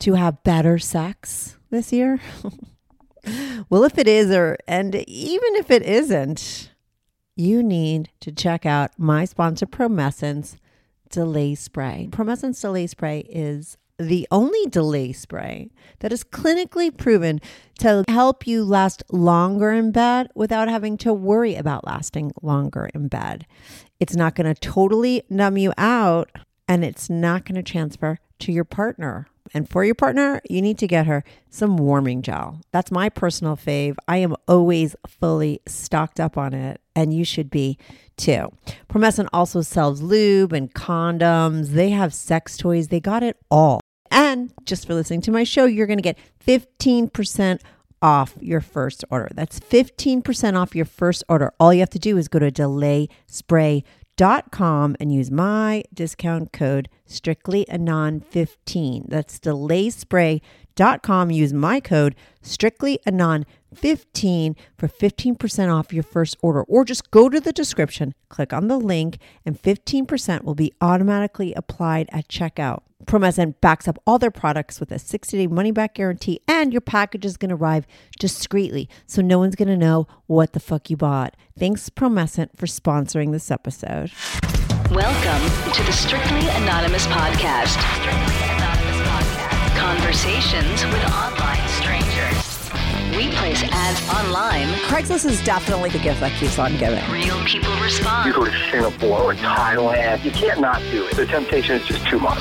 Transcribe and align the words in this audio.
to 0.00 0.14
have 0.14 0.42
better 0.42 0.78
sex 0.78 1.56
this 1.70 1.92
year? 1.92 2.20
well, 3.68 3.84
if 3.84 3.98
it 3.98 4.08
is, 4.08 4.30
or 4.30 4.58
and 4.66 4.94
even 4.94 5.54
if 5.56 5.70
it 5.70 5.82
isn't, 5.82 6.70
you 7.36 7.62
need 7.62 8.10
to 8.20 8.32
check 8.32 8.66
out 8.66 8.90
my 8.98 9.24
sponsor, 9.24 9.66
Promescent 9.66 10.56
Delay 11.10 11.54
Spray. 11.54 12.08
Promescent 12.10 12.60
Delay 12.60 12.86
Spray 12.86 13.20
is 13.20 13.76
the 14.00 14.26
only 14.30 14.66
delay 14.66 15.12
spray 15.12 15.70
that 15.98 16.12
is 16.12 16.24
clinically 16.24 16.94
proven 16.96 17.38
to 17.78 18.02
help 18.08 18.46
you 18.46 18.64
last 18.64 19.02
longer 19.10 19.72
in 19.72 19.92
bed 19.92 20.30
without 20.34 20.68
having 20.68 20.96
to 20.96 21.12
worry 21.12 21.54
about 21.54 21.86
lasting 21.86 22.32
longer 22.40 22.88
in 22.94 23.08
bed. 23.08 23.46
It's 23.98 24.16
not 24.16 24.34
going 24.34 24.52
to 24.52 24.58
totally 24.58 25.22
numb 25.28 25.58
you 25.58 25.74
out 25.76 26.30
and 26.66 26.82
it's 26.82 27.10
not 27.10 27.44
going 27.44 27.56
to 27.56 27.62
transfer 27.62 28.18
to 28.38 28.52
your 28.52 28.64
partner. 28.64 29.26
And 29.52 29.68
for 29.68 29.84
your 29.84 29.94
partner, 29.94 30.40
you 30.48 30.62
need 30.62 30.78
to 30.78 30.86
get 30.86 31.06
her 31.06 31.24
some 31.48 31.76
warming 31.76 32.22
gel. 32.22 32.60
That's 32.70 32.90
my 32.90 33.08
personal 33.08 33.56
fave. 33.56 33.96
I 34.06 34.18
am 34.18 34.36
always 34.46 34.94
fully 35.06 35.60
stocked 35.66 36.20
up 36.20 36.38
on 36.38 36.54
it, 36.54 36.80
and 36.94 37.12
you 37.12 37.24
should 37.24 37.50
be 37.50 37.76
too. 38.16 38.52
Promescent 38.88 39.28
also 39.32 39.60
sells 39.62 40.02
lube 40.02 40.52
and 40.52 40.72
condoms. 40.74 41.68
They 41.68 41.90
have 41.90 42.14
sex 42.14 42.56
toys. 42.56 42.88
They 42.88 43.00
got 43.00 43.22
it 43.22 43.36
all. 43.50 43.80
And 44.10 44.52
just 44.64 44.86
for 44.86 44.94
listening 44.94 45.22
to 45.22 45.30
my 45.30 45.44
show, 45.44 45.64
you're 45.64 45.86
going 45.86 45.98
to 45.98 46.02
get 46.02 46.18
15% 46.46 47.60
off 48.02 48.34
your 48.40 48.60
first 48.60 49.04
order. 49.10 49.28
That's 49.34 49.60
15% 49.60 50.56
off 50.60 50.74
your 50.74 50.84
first 50.84 51.22
order. 51.28 51.52
All 51.60 51.72
you 51.72 51.80
have 51.80 51.90
to 51.90 51.98
do 51.98 52.16
is 52.16 52.28
go 52.28 52.38
to 52.38 52.50
delayspray.com 54.20 54.96
and 55.00 55.12
use 55.12 55.30
my 55.30 55.82
discount 55.94 56.52
code 56.52 56.90
strictlyanon15. 57.08 59.08
That's 59.08 59.40
delayspray.com. 59.40 61.30
Use 61.30 61.54
my 61.54 61.80
code 61.80 62.14
strictlyanon15 62.42 64.56
for 64.76 64.88
15% 64.88 65.74
off 65.74 65.92
your 65.92 66.02
first 66.02 66.36
order 66.42 66.64
or 66.64 66.84
just 66.84 67.10
go 67.10 67.30
to 67.30 67.40
the 67.40 67.52
description, 67.52 68.14
click 68.28 68.52
on 68.52 68.68
the 68.68 68.78
link 68.78 69.18
and 69.46 69.58
15% 69.60 70.44
will 70.44 70.54
be 70.54 70.72
automatically 70.80 71.52
applied 71.54 72.08
at 72.12 72.28
checkout. 72.28 72.82
Promescent 73.06 73.60
backs 73.60 73.88
up 73.88 73.98
all 74.06 74.18
their 74.18 74.30
products 74.30 74.78
with 74.78 74.92
a 74.92 74.98
60 74.98 75.36
day 75.36 75.46
money 75.46 75.70
back 75.70 75.94
guarantee, 75.94 76.40
and 76.46 76.72
your 76.72 76.80
package 76.82 77.24
is 77.24 77.36
going 77.36 77.48
to 77.48 77.54
arrive 77.54 77.86
discreetly, 78.18 78.88
so 79.06 79.22
no 79.22 79.38
one's 79.38 79.56
going 79.56 79.68
to 79.68 79.76
know 79.76 80.06
what 80.26 80.52
the 80.52 80.60
fuck 80.60 80.90
you 80.90 80.96
bought. 80.96 81.34
Thanks, 81.58 81.88
Promescent, 81.88 82.56
for 82.56 82.66
sponsoring 82.66 83.32
this 83.32 83.50
episode. 83.50 84.12
Welcome 84.90 85.72
to 85.72 85.82
the 85.82 85.92
Strictly 85.92 86.46
Anonymous 86.62 87.06
Podcast. 87.06 87.78
Strictly 88.00 88.36
Anonymous 88.54 89.08
Podcast. 89.08 89.76
Conversations 89.78 90.84
with 90.84 91.04
online 91.12 91.68
strangers. 91.68 92.46
We 93.16 93.28
place 93.36 93.62
ads 93.72 94.00
online. 94.08 94.68
Craigslist 94.86 95.24
is 95.28 95.42
definitely 95.44 95.90
the 95.90 95.98
gift 95.98 96.20
that 96.20 96.32
keeps 96.38 96.58
on 96.58 96.76
giving. 96.78 97.02
Real 97.10 97.42
people 97.44 97.72
respond. 97.80 98.28
You 98.28 98.32
go 98.32 98.44
to 98.44 98.70
Singapore 98.70 99.32
or 99.32 99.34
Thailand, 99.34 100.24
you 100.24 100.30
can't 100.30 100.60
not 100.60 100.80
do 100.92 101.06
it. 101.06 101.16
The 101.16 101.26
temptation 101.26 101.76
is 101.76 101.86
just 101.86 102.06
too 102.06 102.20
much. 102.20 102.38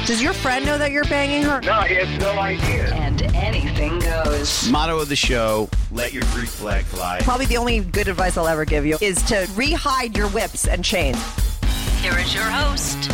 Real 0.00 0.06
problems. 0.06 0.06
Does 0.06 0.22
your 0.22 0.32
friend 0.32 0.64
know 0.66 0.78
that 0.78 0.90
you're 0.92 1.04
banging 1.04 1.42
her? 1.44 1.60
No, 1.60 1.80
he 1.82 1.94
has 1.94 2.20
no 2.20 2.30
idea. 2.38 2.92
And 2.94 3.22
anything 3.34 3.98
goes. 4.00 4.68
Motto 4.70 4.98
of 4.98 5.08
the 5.08 5.16
show 5.16 5.68
let 5.90 6.12
your 6.12 6.22
Greek 6.32 6.48
flag 6.48 6.84
fly. 6.84 7.20
Probably 7.22 7.46
the 7.46 7.56
only 7.56 7.80
good 7.80 8.08
advice 8.08 8.36
I'll 8.36 8.48
ever 8.48 8.64
give 8.64 8.86
you 8.86 8.98
is 9.00 9.22
to 9.24 9.34
rehide 9.54 10.16
your 10.16 10.28
whips 10.28 10.66
and 10.66 10.84
chains. 10.84 11.18
Here 12.00 12.16
is 12.18 12.34
your 12.34 12.44
host, 12.44 13.10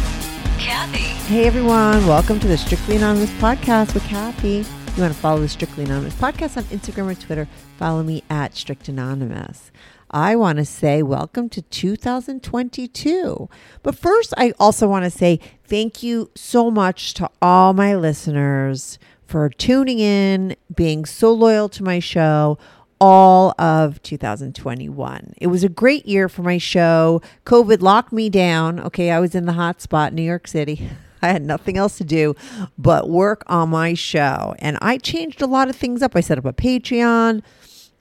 Kathy. 0.59 0.99
Hey 1.33 1.47
everyone, 1.47 2.07
welcome 2.07 2.39
to 2.41 2.47
the 2.49 2.57
Strictly 2.57 2.97
Anonymous 2.97 3.31
podcast 3.33 3.95
with 3.95 4.05
Kathy. 4.05 4.65
You 4.97 5.03
want 5.03 5.13
to 5.15 5.19
follow 5.21 5.41
the 5.41 5.49
Strictly 5.49 5.85
Anonymous 5.85 6.15
podcast 6.15 6.57
on 6.57 6.65
Instagram 6.65 7.11
or 7.11 7.15
Twitter, 7.15 7.49
follow 7.79 8.03
me 8.03 8.23
at 8.31 8.55
Strict 8.55 8.89
Anonymous. 8.89 9.71
I 10.11 10.37
want 10.37 10.59
to 10.59 10.65
say 10.65 11.03
welcome 11.03 11.49
to 11.51 11.63
2022. 11.63 13.49
But 13.83 13.97
first, 13.97 14.33
I 14.37 14.53
also 14.61 14.87
want 14.87 15.05
to 15.05 15.11
say 15.11 15.41
thank 15.65 16.03
you 16.03 16.31
so 16.35 16.71
much 16.71 17.15
to 17.15 17.29
all 17.43 17.73
my 17.73 17.97
listeners 17.97 18.99
for 19.27 19.49
tuning 19.49 19.99
in, 19.99 20.55
being 20.75 21.05
so 21.05 21.33
loyal 21.33 21.69
to 21.71 21.83
my 21.83 21.99
show 21.99 22.59
all 23.01 23.55
of 23.59 24.03
2021. 24.03 25.35
It 25.37 25.49
was 25.49 25.65
a 25.65 25.69
great 25.69 26.07
year 26.07 26.29
for 26.29 26.43
my 26.43 26.59
show. 26.59 27.21
COVID 27.45 27.83
locked 27.83 28.13
me 28.13 28.31
down. 28.31 28.81
Okay, 28.81 29.11
I 29.11 29.21
was 29.21 29.35
in 29.35 29.47
the 29.47 29.53
hot 29.53 29.83
spot, 29.83 30.13
New 30.13 30.23
York 30.23 30.47
City. 30.47 30.89
I 31.23 31.29
had 31.29 31.43
nothing 31.43 31.77
else 31.77 31.99
to 31.99 32.05
do 32.05 32.35
but 32.79 33.09
work 33.09 33.43
on 33.49 33.71
my 33.71 33.95
show. 33.95 34.55
And 34.61 34.79
I 34.81 34.99
changed 34.99 35.43
a 35.43 35.47
lot 35.47 35.69
of 35.69 35.77
things 35.77 36.03
up. 36.03 36.15
I 36.15 36.21
set 36.21 36.39
up 36.39 36.45
a 36.45 36.53
Patreon. 36.53 37.43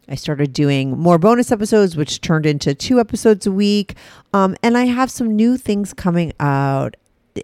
I 0.07 0.15
started 0.15 0.53
doing 0.53 0.97
more 0.97 1.17
bonus 1.17 1.51
episodes, 1.51 1.95
which 1.95 2.21
turned 2.21 2.45
into 2.45 2.75
two 2.75 2.99
episodes 2.99 3.47
a 3.47 3.51
week. 3.51 3.95
Um, 4.33 4.55
and 4.61 4.77
I 4.77 4.85
have 4.85 5.09
some 5.09 5.35
new 5.35 5.57
things 5.57 5.93
coming 5.93 6.33
out 6.39 6.95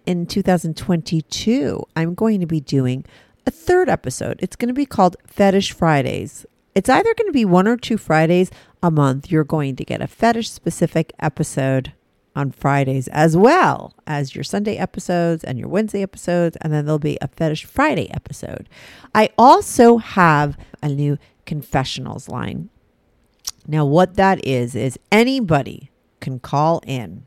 in 0.06 0.26
2022. 0.26 1.84
I'm 1.96 2.14
going 2.14 2.40
to 2.40 2.46
be 2.46 2.60
doing 2.60 3.06
a 3.46 3.52
third 3.52 3.90
episode. 3.90 4.40
It's 4.42 4.56
going 4.56 4.70
to 4.70 4.74
be 4.74 4.86
called 4.86 5.18
Fetish 5.26 5.74
Fridays. 5.74 6.46
It's 6.76 6.90
either 6.90 7.14
going 7.16 7.28
to 7.28 7.34
be 7.34 7.46
one 7.46 7.68
or 7.68 7.78
two 7.78 7.98
Fridays 7.98 8.52
a 8.82 8.92
month. 8.92 9.32
You're 9.32 9.44
going 9.44 9.76
to 9.76 9.86
get 9.86 10.02
a 10.02 10.08
fetish 10.08 10.50
specific 10.50 11.12
episode 11.20 11.94
on 12.34 12.52
Fridays 12.52 13.10
as 13.10 13.36
well 13.36 13.94
as 14.08 14.36
your 14.36 14.44
Sunday 14.44 14.78
episodes 14.78 15.44
and 15.44 15.60
your 15.60 15.68
Wednesday 15.68 16.02
episodes. 16.02 16.58
And 16.62 16.72
then 16.72 16.86
there'll 16.86 17.00
be 17.00 17.18
a 17.22 17.28
Fetish 17.28 17.66
Friday 17.66 18.10
episode. 18.14 18.70
I 19.14 19.30
also 19.38 19.98
have 19.98 20.58
a 20.82 20.88
new 20.88 21.18
confessionals 21.52 22.30
line. 22.30 22.70
Now, 23.68 23.86
what 23.86 24.16
that 24.16 24.40
is, 24.48 24.74
is 24.74 24.98
anybody 25.12 25.92
can 26.22 26.40
call 26.40 26.82
in 26.88 27.26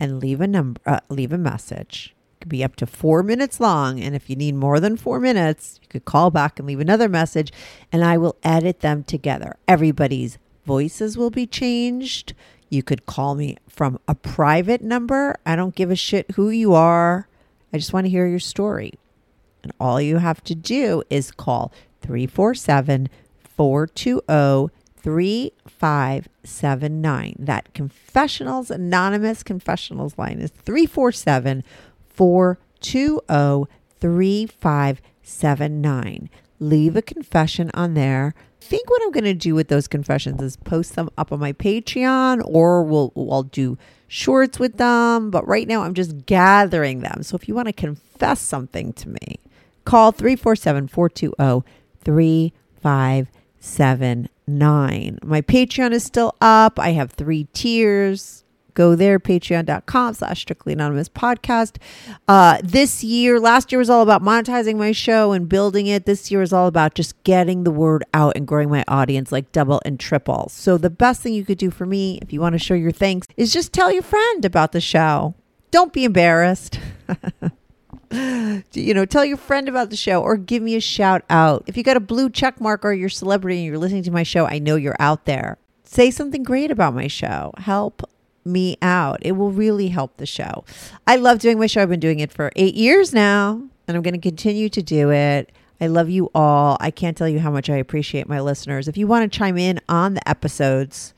and 0.00 0.18
leave 0.18 0.40
a 0.40 0.48
number, 0.48 0.80
uh, 0.84 0.98
leave 1.08 1.32
a 1.32 1.38
message. 1.38 2.12
It 2.32 2.40
could 2.40 2.48
be 2.48 2.64
up 2.64 2.74
to 2.74 2.86
four 2.86 3.22
minutes 3.22 3.60
long. 3.60 4.00
And 4.00 4.16
if 4.16 4.28
you 4.28 4.34
need 4.34 4.56
more 4.56 4.80
than 4.80 4.96
four 4.96 5.20
minutes, 5.20 5.78
you 5.80 5.86
could 5.86 6.04
call 6.04 6.32
back 6.32 6.58
and 6.58 6.66
leave 6.66 6.80
another 6.80 7.08
message, 7.08 7.52
and 7.92 8.02
I 8.02 8.18
will 8.18 8.34
edit 8.42 8.80
them 8.80 9.04
together. 9.04 9.54
Everybody's 9.68 10.38
voices 10.66 11.16
will 11.16 11.30
be 11.30 11.46
changed. 11.46 12.34
You 12.68 12.82
could 12.82 13.06
call 13.06 13.36
me 13.36 13.58
from 13.68 14.00
a 14.08 14.16
private 14.16 14.82
number. 14.82 15.36
I 15.46 15.54
don't 15.54 15.76
give 15.76 15.92
a 15.92 15.94
shit 15.94 16.32
who 16.32 16.50
you 16.50 16.74
are. 16.74 17.28
I 17.72 17.78
just 17.78 17.92
want 17.92 18.06
to 18.06 18.10
hear 18.10 18.26
your 18.26 18.40
story. 18.40 18.94
And 19.62 19.70
all 19.78 20.00
you 20.00 20.16
have 20.16 20.42
to 20.42 20.56
do 20.56 21.04
is 21.10 21.30
call 21.30 21.72
347 22.02 23.08
420 23.56 24.70
3579. 25.02 27.34
That 27.38 27.72
Confessionals 27.74 28.70
Anonymous 28.70 29.42
Confessionals 29.42 30.16
line 30.16 30.38
is 30.38 30.50
347 30.50 31.64
420 32.06 33.66
3579. 34.00 36.30
Leave 36.60 36.96
a 36.96 37.02
confession 37.02 37.70
on 37.74 37.92
there. 37.94 38.34
Think 38.60 38.88
what 38.88 39.02
I'm 39.02 39.10
going 39.10 39.24
to 39.24 39.34
do 39.34 39.56
with 39.56 39.66
those 39.68 39.88
confessions 39.88 40.40
is 40.40 40.56
post 40.56 40.94
them 40.94 41.10
up 41.18 41.32
on 41.32 41.40
my 41.40 41.52
Patreon 41.52 42.40
or 42.44 42.84
we'll, 42.84 43.12
I'll 43.16 43.42
do 43.42 43.76
shorts 44.06 44.60
with 44.60 44.76
them. 44.76 45.30
But 45.30 45.46
right 45.48 45.66
now 45.66 45.82
I'm 45.82 45.94
just 45.94 46.26
gathering 46.26 47.00
them. 47.00 47.24
So 47.24 47.34
if 47.34 47.48
you 47.48 47.54
want 47.54 47.66
to 47.66 47.72
confess 47.72 48.40
something 48.40 48.92
to 48.94 49.08
me, 49.08 49.40
call 49.84 50.12
347 50.12 50.88
420 50.88 51.64
3579. 52.04 53.41
My 55.22 55.40
Patreon 55.40 55.92
is 55.92 56.02
still 56.02 56.34
up. 56.40 56.80
I 56.80 56.90
have 56.90 57.12
three 57.12 57.44
tiers. 57.52 58.42
Go 58.74 58.96
there 58.96 59.20
patreon.com 59.20 60.14
slash 60.14 60.40
strictly 60.40 60.72
anonymous 60.72 61.08
podcast. 61.08 61.76
Uh, 62.26 62.58
this 62.64 63.04
year 63.04 63.38
last 63.38 63.70
year 63.70 63.78
was 63.78 63.88
all 63.88 64.02
about 64.02 64.20
monetizing 64.20 64.76
my 64.76 64.90
show 64.90 65.30
and 65.30 65.48
building 65.48 65.86
it. 65.86 66.06
This 66.06 66.30
year 66.30 66.42
is 66.42 66.52
all 66.52 66.66
about 66.66 66.94
just 66.94 67.22
getting 67.22 67.62
the 67.62 67.70
word 67.70 68.02
out 68.12 68.34
and 68.34 68.48
growing 68.48 68.68
my 68.68 68.82
audience 68.88 69.30
like 69.30 69.52
double 69.52 69.80
and 69.84 70.00
triple. 70.00 70.48
So 70.48 70.76
the 70.76 70.90
best 70.90 71.20
thing 71.22 71.32
you 71.32 71.44
could 71.44 71.58
do 71.58 71.70
for 71.70 71.86
me 71.86 72.18
if 72.20 72.32
you 72.32 72.40
want 72.40 72.54
to 72.54 72.58
show 72.58 72.74
your 72.74 72.92
thanks 72.92 73.28
is 73.36 73.52
just 73.52 73.72
tell 73.72 73.92
your 73.92 74.02
friend 74.02 74.44
about 74.44 74.72
the 74.72 74.80
show. 74.80 75.34
Don't 75.70 75.92
be 75.92 76.04
embarrassed 76.04 76.80
you 78.72 78.92
know, 78.92 79.06
tell 79.06 79.24
your 79.24 79.36
friend 79.36 79.68
about 79.68 79.90
the 79.90 79.96
show 79.96 80.22
or 80.22 80.36
give 80.36 80.62
me 80.62 80.76
a 80.76 80.80
shout 80.80 81.22
out. 81.30 81.64
If 81.66 81.76
you 81.76 81.82
got 81.82 81.96
a 81.96 82.00
blue 82.00 82.28
check 82.28 82.60
mark 82.60 82.84
or 82.84 82.92
you're 82.92 83.06
a 83.06 83.10
celebrity 83.10 83.58
and 83.58 83.66
you're 83.66 83.78
listening 83.78 84.02
to 84.04 84.10
my 84.10 84.22
show, 84.22 84.46
I 84.46 84.58
know 84.58 84.76
you're 84.76 84.96
out 84.98 85.24
there. 85.24 85.56
Say 85.84 86.10
something 86.10 86.42
great 86.42 86.70
about 86.70 86.94
my 86.94 87.06
show. 87.06 87.52
Help 87.58 88.02
me 88.44 88.76
out. 88.82 89.18
It 89.22 89.32
will 89.32 89.50
really 89.50 89.88
help 89.88 90.16
the 90.16 90.26
show. 90.26 90.64
I 91.06 91.16
love 91.16 91.38
doing 91.38 91.58
my 91.58 91.66
show. 91.66 91.82
I've 91.82 91.88
been 91.88 92.00
doing 92.00 92.20
it 92.20 92.32
for 92.32 92.50
eight 92.56 92.74
years 92.74 93.14
now, 93.14 93.62
and 93.88 93.96
I'm 93.96 94.02
going 94.02 94.14
to 94.14 94.20
continue 94.20 94.68
to 94.70 94.82
do 94.82 95.10
it. 95.10 95.50
I 95.80 95.86
love 95.86 96.10
you 96.10 96.30
all. 96.34 96.76
I 96.80 96.90
can't 96.90 97.16
tell 97.16 97.28
you 97.28 97.40
how 97.40 97.50
much 97.50 97.70
I 97.70 97.76
appreciate 97.76 98.28
my 98.28 98.40
listeners. 98.40 98.88
If 98.88 98.96
you 98.96 99.06
want 99.06 99.30
to 99.30 99.38
chime 99.38 99.58
in 99.58 99.80
on 99.88 100.14
the 100.14 100.28
episodes, 100.28 101.14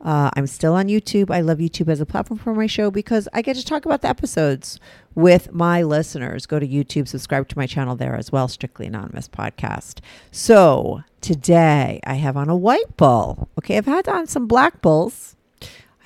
uh, 0.00 0.30
I'm 0.34 0.46
still 0.46 0.74
on 0.74 0.86
YouTube. 0.86 1.30
I 1.30 1.40
love 1.40 1.58
YouTube 1.58 1.88
as 1.88 2.00
a 2.00 2.06
platform 2.06 2.38
for 2.38 2.54
my 2.54 2.66
show 2.66 2.90
because 2.90 3.28
I 3.32 3.42
get 3.42 3.56
to 3.56 3.64
talk 3.64 3.84
about 3.84 4.02
the 4.02 4.08
episodes 4.08 4.78
with 5.18 5.52
my 5.52 5.82
listeners. 5.82 6.46
Go 6.46 6.60
to 6.60 6.66
YouTube, 6.66 7.08
subscribe 7.08 7.48
to 7.48 7.58
my 7.58 7.66
channel 7.66 7.96
there 7.96 8.14
as 8.14 8.30
well, 8.30 8.46
Strictly 8.46 8.86
Anonymous 8.86 9.28
Podcast. 9.28 9.98
So 10.30 11.02
today 11.20 11.98
I 12.04 12.14
have 12.14 12.36
on 12.36 12.48
a 12.48 12.54
white 12.54 12.96
bull. 12.96 13.48
Okay, 13.58 13.76
I've 13.76 13.86
had 13.86 14.08
on 14.08 14.28
some 14.28 14.46
black 14.46 14.80
bulls. 14.80 15.34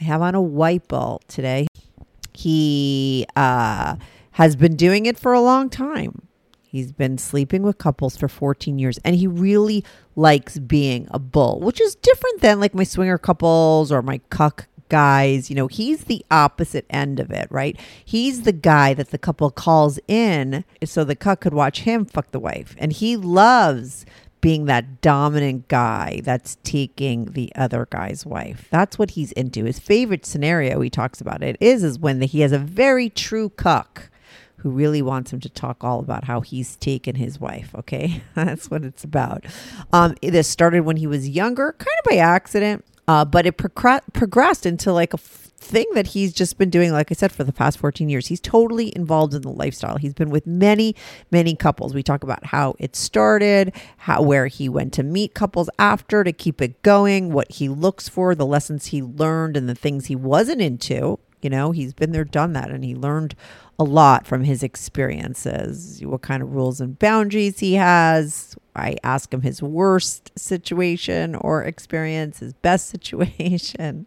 I 0.00 0.04
have 0.04 0.22
on 0.22 0.34
a 0.34 0.40
white 0.40 0.88
bull 0.88 1.20
today. 1.28 1.66
He 2.32 3.26
uh, 3.36 3.96
has 4.32 4.56
been 4.56 4.76
doing 4.76 5.04
it 5.04 5.18
for 5.18 5.34
a 5.34 5.42
long 5.42 5.68
time. 5.68 6.26
He's 6.62 6.90
been 6.90 7.18
sleeping 7.18 7.62
with 7.62 7.76
couples 7.76 8.16
for 8.16 8.28
14 8.28 8.78
years 8.78 8.96
and 9.04 9.14
he 9.14 9.26
really 9.26 9.84
likes 10.16 10.58
being 10.58 11.06
a 11.10 11.18
bull, 11.18 11.60
which 11.60 11.82
is 11.82 11.96
different 11.96 12.40
than 12.40 12.60
like 12.60 12.72
my 12.72 12.84
swinger 12.84 13.18
couples 13.18 13.92
or 13.92 14.00
my 14.00 14.22
cuck 14.30 14.68
guys. 14.92 15.48
You 15.48 15.56
know, 15.56 15.68
he's 15.68 16.04
the 16.04 16.22
opposite 16.30 16.84
end 16.90 17.18
of 17.18 17.30
it, 17.30 17.48
right? 17.50 17.80
He's 18.04 18.42
the 18.42 18.52
guy 18.52 18.92
that 18.92 19.08
the 19.08 19.16
couple 19.16 19.50
calls 19.50 19.98
in 20.06 20.66
so 20.84 21.02
the 21.02 21.16
cuck 21.16 21.40
could 21.40 21.54
watch 21.54 21.80
him 21.80 22.04
fuck 22.04 22.30
the 22.30 22.38
wife. 22.38 22.76
And 22.78 22.92
he 22.92 23.16
loves 23.16 24.04
being 24.42 24.66
that 24.66 25.00
dominant 25.00 25.68
guy 25.68 26.20
that's 26.24 26.58
taking 26.62 27.32
the 27.32 27.50
other 27.56 27.88
guy's 27.90 28.26
wife. 28.26 28.68
That's 28.70 28.98
what 28.98 29.12
he's 29.12 29.32
into. 29.32 29.64
His 29.64 29.78
favorite 29.78 30.26
scenario 30.26 30.82
he 30.82 30.90
talks 30.90 31.22
about 31.22 31.42
it 31.42 31.56
is 31.58 31.82
is 31.82 31.98
when 31.98 32.20
he 32.20 32.40
has 32.40 32.52
a 32.52 32.58
very 32.58 33.08
true 33.08 33.48
cuck 33.48 34.10
who 34.56 34.70
really 34.70 35.00
wants 35.00 35.32
him 35.32 35.40
to 35.40 35.48
talk 35.48 35.82
all 35.82 36.00
about 36.00 36.24
how 36.24 36.42
he's 36.42 36.76
taken 36.76 37.16
his 37.16 37.40
wife. 37.40 37.74
Okay, 37.74 38.22
that's 38.34 38.70
what 38.70 38.84
it's 38.84 39.04
about. 39.04 39.46
Um, 39.90 40.16
this 40.20 40.48
started 40.48 40.82
when 40.82 40.98
he 40.98 41.06
was 41.06 41.30
younger, 41.30 41.72
kind 41.78 41.96
of 42.04 42.10
by 42.10 42.16
accident, 42.16 42.84
uh, 43.12 43.26
but 43.26 43.44
it 43.44 43.58
progr- 43.58 44.00
progressed 44.14 44.64
into 44.64 44.90
like 44.90 45.12
a 45.12 45.18
f- 45.18 45.50
thing 45.58 45.84
that 45.92 46.06
he's 46.06 46.32
just 46.32 46.56
been 46.56 46.70
doing. 46.70 46.92
Like 46.92 47.12
I 47.12 47.14
said, 47.14 47.30
for 47.30 47.44
the 47.44 47.52
past 47.52 47.76
14 47.76 48.08
years, 48.08 48.28
he's 48.28 48.40
totally 48.40 48.90
involved 48.96 49.34
in 49.34 49.42
the 49.42 49.50
lifestyle. 49.50 49.98
He's 49.98 50.14
been 50.14 50.30
with 50.30 50.46
many, 50.46 50.96
many 51.30 51.54
couples. 51.54 51.92
We 51.92 52.02
talk 52.02 52.22
about 52.24 52.46
how 52.46 52.74
it 52.78 52.96
started, 52.96 53.74
how 53.98 54.22
where 54.22 54.46
he 54.46 54.66
went 54.66 54.94
to 54.94 55.02
meet 55.02 55.34
couples 55.34 55.68
after 55.78 56.24
to 56.24 56.32
keep 56.32 56.62
it 56.62 56.80
going, 56.80 57.34
what 57.34 57.52
he 57.52 57.68
looks 57.68 58.08
for, 58.08 58.34
the 58.34 58.46
lessons 58.46 58.86
he 58.86 59.02
learned, 59.02 59.58
and 59.58 59.68
the 59.68 59.74
things 59.74 60.06
he 60.06 60.16
wasn't 60.16 60.62
into. 60.62 61.18
You 61.42 61.50
know, 61.50 61.72
he's 61.72 61.92
been 61.92 62.12
there, 62.12 62.24
done 62.24 62.54
that, 62.54 62.70
and 62.70 62.82
he 62.82 62.94
learned 62.94 63.34
a 63.78 63.84
lot 63.84 64.26
from 64.26 64.44
his 64.44 64.62
experiences, 64.62 66.00
what 66.02 66.22
kind 66.22 66.42
of 66.42 66.54
rules 66.54 66.80
and 66.80 66.98
boundaries 66.98 67.58
he 67.58 67.74
has. 67.74 68.56
I 68.74 68.96
ask 69.02 69.32
him 69.32 69.42
his 69.42 69.62
worst 69.62 70.32
situation 70.38 71.34
or 71.34 71.62
experience, 71.62 72.38
his 72.38 72.52
best 72.54 72.88
situation. 72.90 74.06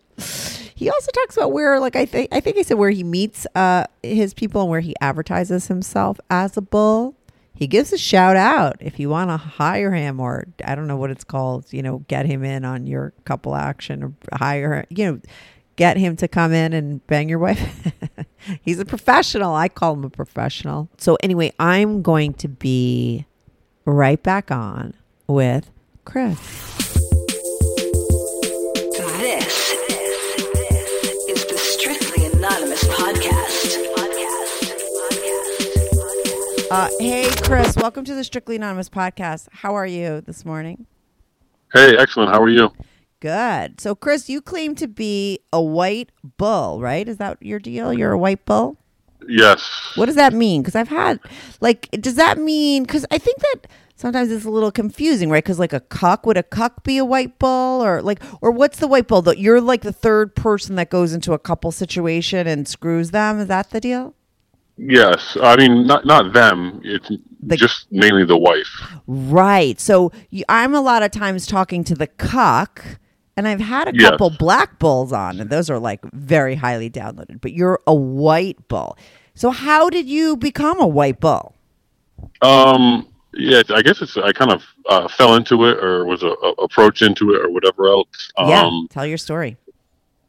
He 0.76 0.90
also 0.90 1.12
talks 1.12 1.38
about 1.38 1.52
where, 1.52 1.80
like 1.80 1.96
I 1.96 2.06
think, 2.06 2.30
I 2.34 2.40
think 2.40 2.58
he 2.58 2.64
said 2.64 2.78
where 2.78 2.90
he 2.90 3.04
meets 3.04 3.46
uh, 3.56 3.86
his 4.04 4.34
people 4.34 4.62
and 4.62 4.70
where 4.70 4.82
he 4.82 4.96
advertises 5.02 5.68
himself 5.68 6.20
as 6.30 6.58
a 6.58 6.62
bull. 6.62 7.16
He 7.54 7.68
gives 7.68 7.94
a 7.94 7.98
shout 7.98 8.36
out 8.36 8.76
if 8.82 9.00
you 9.00 9.10
want 9.10 9.30
to 9.30 9.38
hire 9.38 9.94
him, 9.94 10.20
or 10.20 10.46
I 10.66 10.76
don't 10.76 10.88
know 10.88 10.98
what 10.98 11.10
it's 11.10 11.24
called. 11.24 11.72
You 11.72 11.82
know, 11.82 12.00
get 12.10 12.26
him 12.26 12.44
in 12.44 12.66
on 12.66 12.86
your 12.86 13.14
couple 13.24 13.56
action 13.56 14.04
or 14.04 14.14
hire. 14.34 14.86
You 14.90 15.06
know, 15.06 15.22
get 15.78 15.96
him 15.96 16.18
to 16.18 16.28
come 16.28 16.52
in 16.52 16.74
and 16.74 17.06
bang 17.08 17.30
your 17.30 17.40
wife. 17.40 17.94
He's 18.62 18.80
a 18.80 18.86
professional. 18.86 19.56
I 19.56 19.70
call 19.70 19.94
him 19.94 20.04
a 20.04 20.10
professional. 20.10 20.90
So, 20.98 21.18
anyway, 21.24 21.54
I'm 21.58 22.02
going 22.02 22.34
to 22.36 22.50
be 22.50 23.26
right 23.86 24.22
back 24.22 24.52
on 24.52 24.94
with 25.28 25.72
Chris. 26.06 26.40
This 29.18 29.72
is 31.30 31.46
the 31.46 31.58
Strictly 31.58 32.26
Anonymous 32.26 32.84
podcast. 32.86 33.82
Uh, 36.72 36.90
hey, 37.00 37.30
Chris, 37.44 37.76
welcome 37.78 38.04
to 38.04 38.16
the 38.16 38.24
Strictly 38.24 38.56
Anonymous 38.56 38.90
podcast. 38.90 39.48
How 39.52 39.76
are 39.76 39.86
you 39.86 40.22
this 40.22 40.44
morning? 40.44 40.88
Hey, 41.72 41.96
excellent. 41.96 42.32
How 42.32 42.42
are 42.42 42.50
you? 42.50 42.74
Good. 43.20 43.80
So, 43.80 43.94
Chris, 43.96 44.30
you 44.30 44.42
claim 44.42 44.76
to 44.76 44.88
be 44.88 45.40
a 45.54 45.62
white 45.62 46.12
bull, 46.38 46.82
right? 46.82 47.08
Is 47.08 47.18
that 47.18 47.38
your 47.42 47.60
deal? 47.60 47.94
You're 47.94 48.14
a 48.14 48.18
white 48.18 48.46
bull? 48.46 48.78
Yes. 49.28 49.94
What 49.96 50.06
does 50.08 50.16
that 50.16 50.34
mean? 50.34 50.62
Because 50.62 50.76
I've 50.76 50.90
had, 50.90 51.20
like, 51.62 51.90
does 51.92 52.16
that 52.16 52.38
mean, 52.38 52.84
because 52.84 53.06
I 53.10 53.18
think 53.18 53.40
that 53.40 53.68
sometimes 53.96 54.30
it's 54.32 54.46
a 54.46 54.50
little 54.50 54.72
confusing, 54.72 55.30
right? 55.30 55.44
Because, 55.44 55.58
like, 55.60 55.74
a 55.74 55.80
cuck, 55.80 56.26
would 56.26 56.38
a 56.38 56.44
cuck 56.44 56.84
be 56.84 56.98
a 56.98 57.06
white 57.06 57.40
bull? 57.40 57.84
Or, 57.84 58.02
like, 58.02 58.22
or 58.42 58.52
what's 58.52 58.78
the 58.78 58.88
white 58.88 59.08
bull? 59.08 59.22
That 59.24 59.40
You're 59.40 59.62
like 59.62 59.82
the 59.82 59.94
third 59.94 60.36
person 60.36 60.76
that 60.76 60.90
goes 60.90 61.14
into 61.14 61.34
a 61.34 61.40
couple 61.40 61.72
situation 61.72 62.46
and 62.46 62.68
screws 62.68 63.12
them. 63.12 63.40
Is 63.40 63.48
that 63.48 63.72
the 63.72 63.82
deal? 63.82 64.14
Yes. 64.78 65.38
I 65.42 65.56
mean, 65.56 65.88
not 65.88 66.06
not 66.06 66.34
them. 66.34 66.82
It's 66.84 67.10
The- 67.42 67.56
just 67.56 67.88
mainly 67.92 68.26
the 68.26 68.38
wife. 68.38 68.68
Right. 69.08 69.80
So 69.80 70.12
I'm 70.50 70.76
a 70.76 70.82
lot 70.82 71.02
of 71.02 71.12
times 71.12 71.48
talking 71.48 71.84
to 71.86 71.96
the 71.96 72.08
cuck, 72.08 72.84
and 73.38 73.48
I've 73.48 73.60
had 73.60 73.88
a 73.88 73.92
Yes. 73.94 74.12
couple 74.12 74.30
black 74.32 74.80
bulls 74.80 75.12
on, 75.12 75.40
and 75.40 75.50
those 75.50 75.70
are 75.70 75.80
like 75.80 76.02
very 76.14 76.56
highly 76.56 76.90
downloaded. 76.90 77.42
But 77.42 77.54
you're 77.54 77.80
a 77.88 77.94
white 77.94 78.68
bull. 78.68 78.98
So 79.34 79.50
how 79.52 79.90
did 79.90 80.08
you 80.08 80.38
become 80.38 80.80
a 80.80 80.88
white 80.88 81.20
bull? 81.20 81.54
Um. 82.42 83.08
Yeah. 83.34 83.62
I 83.74 83.82
guess 83.82 84.02
it's. 84.02 84.16
I 84.18 84.32
kind 84.32 84.52
of 84.52 84.64
uh, 84.90 85.08
fell 85.10 85.36
into 85.36 85.66
it, 85.66 85.84
or 85.84 86.06
was 86.06 86.24
a, 86.24 86.28
a 86.30 86.52
approach 86.64 87.02
into 87.02 87.34
it, 87.34 87.42
or 87.42 87.50
whatever 87.50 87.88
else. 87.90 88.32
Um, 88.38 88.50
yeah. 88.50 88.70
Tell 88.90 89.06
your 89.06 89.18
story. 89.18 89.58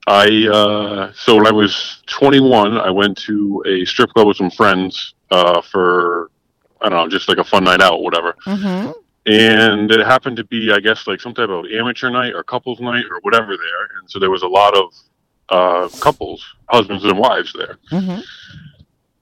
I 0.09 0.47
uh, 0.53 1.13
so 1.15 1.35
when 1.37 1.47
I 1.49 1.53
was 1.53 2.03
21, 2.07 2.79
I 2.79 2.91
went 2.91 3.19
to 3.19 3.63
a 3.67 3.85
strip 3.85 4.11
club 4.11 4.29
with 4.29 4.37
some 4.37 4.51
friends 4.51 5.15
uh, 5.33 5.61
for 5.63 6.31
I 6.81 6.89
don't 6.89 6.99
know, 6.99 7.09
just 7.09 7.29
like 7.29 7.39
a 7.39 7.45
fun 7.45 7.65
night 7.65 7.81
out, 7.81 8.03
whatever. 8.03 8.37
Mm-hmm. 8.47 8.93
And 9.27 9.91
it 9.91 10.07
happened 10.07 10.37
to 10.37 10.45
be, 10.45 10.71
I 10.71 10.79
guess, 10.79 11.07
like 11.09 11.21
some 11.21 11.35
type 11.35 11.49
of 11.49 11.65
amateur 11.67 12.11
night 12.11 12.33
or 12.33 12.45
couples 12.45 12.79
night 12.79 13.05
or 13.11 13.19
whatever 13.23 13.57
there. 13.57 13.99
And 13.99 14.09
so 14.09 14.21
there 14.21 14.31
was 14.31 14.43
a 14.43 14.49
lot 14.49 14.77
of 14.77 14.95
uh, 15.49 15.89
couples, 15.99 16.45
husbands 16.69 17.05
and 17.05 17.19
wives 17.19 17.53
there. 17.53 17.79
Mm-hmm. 17.91 18.21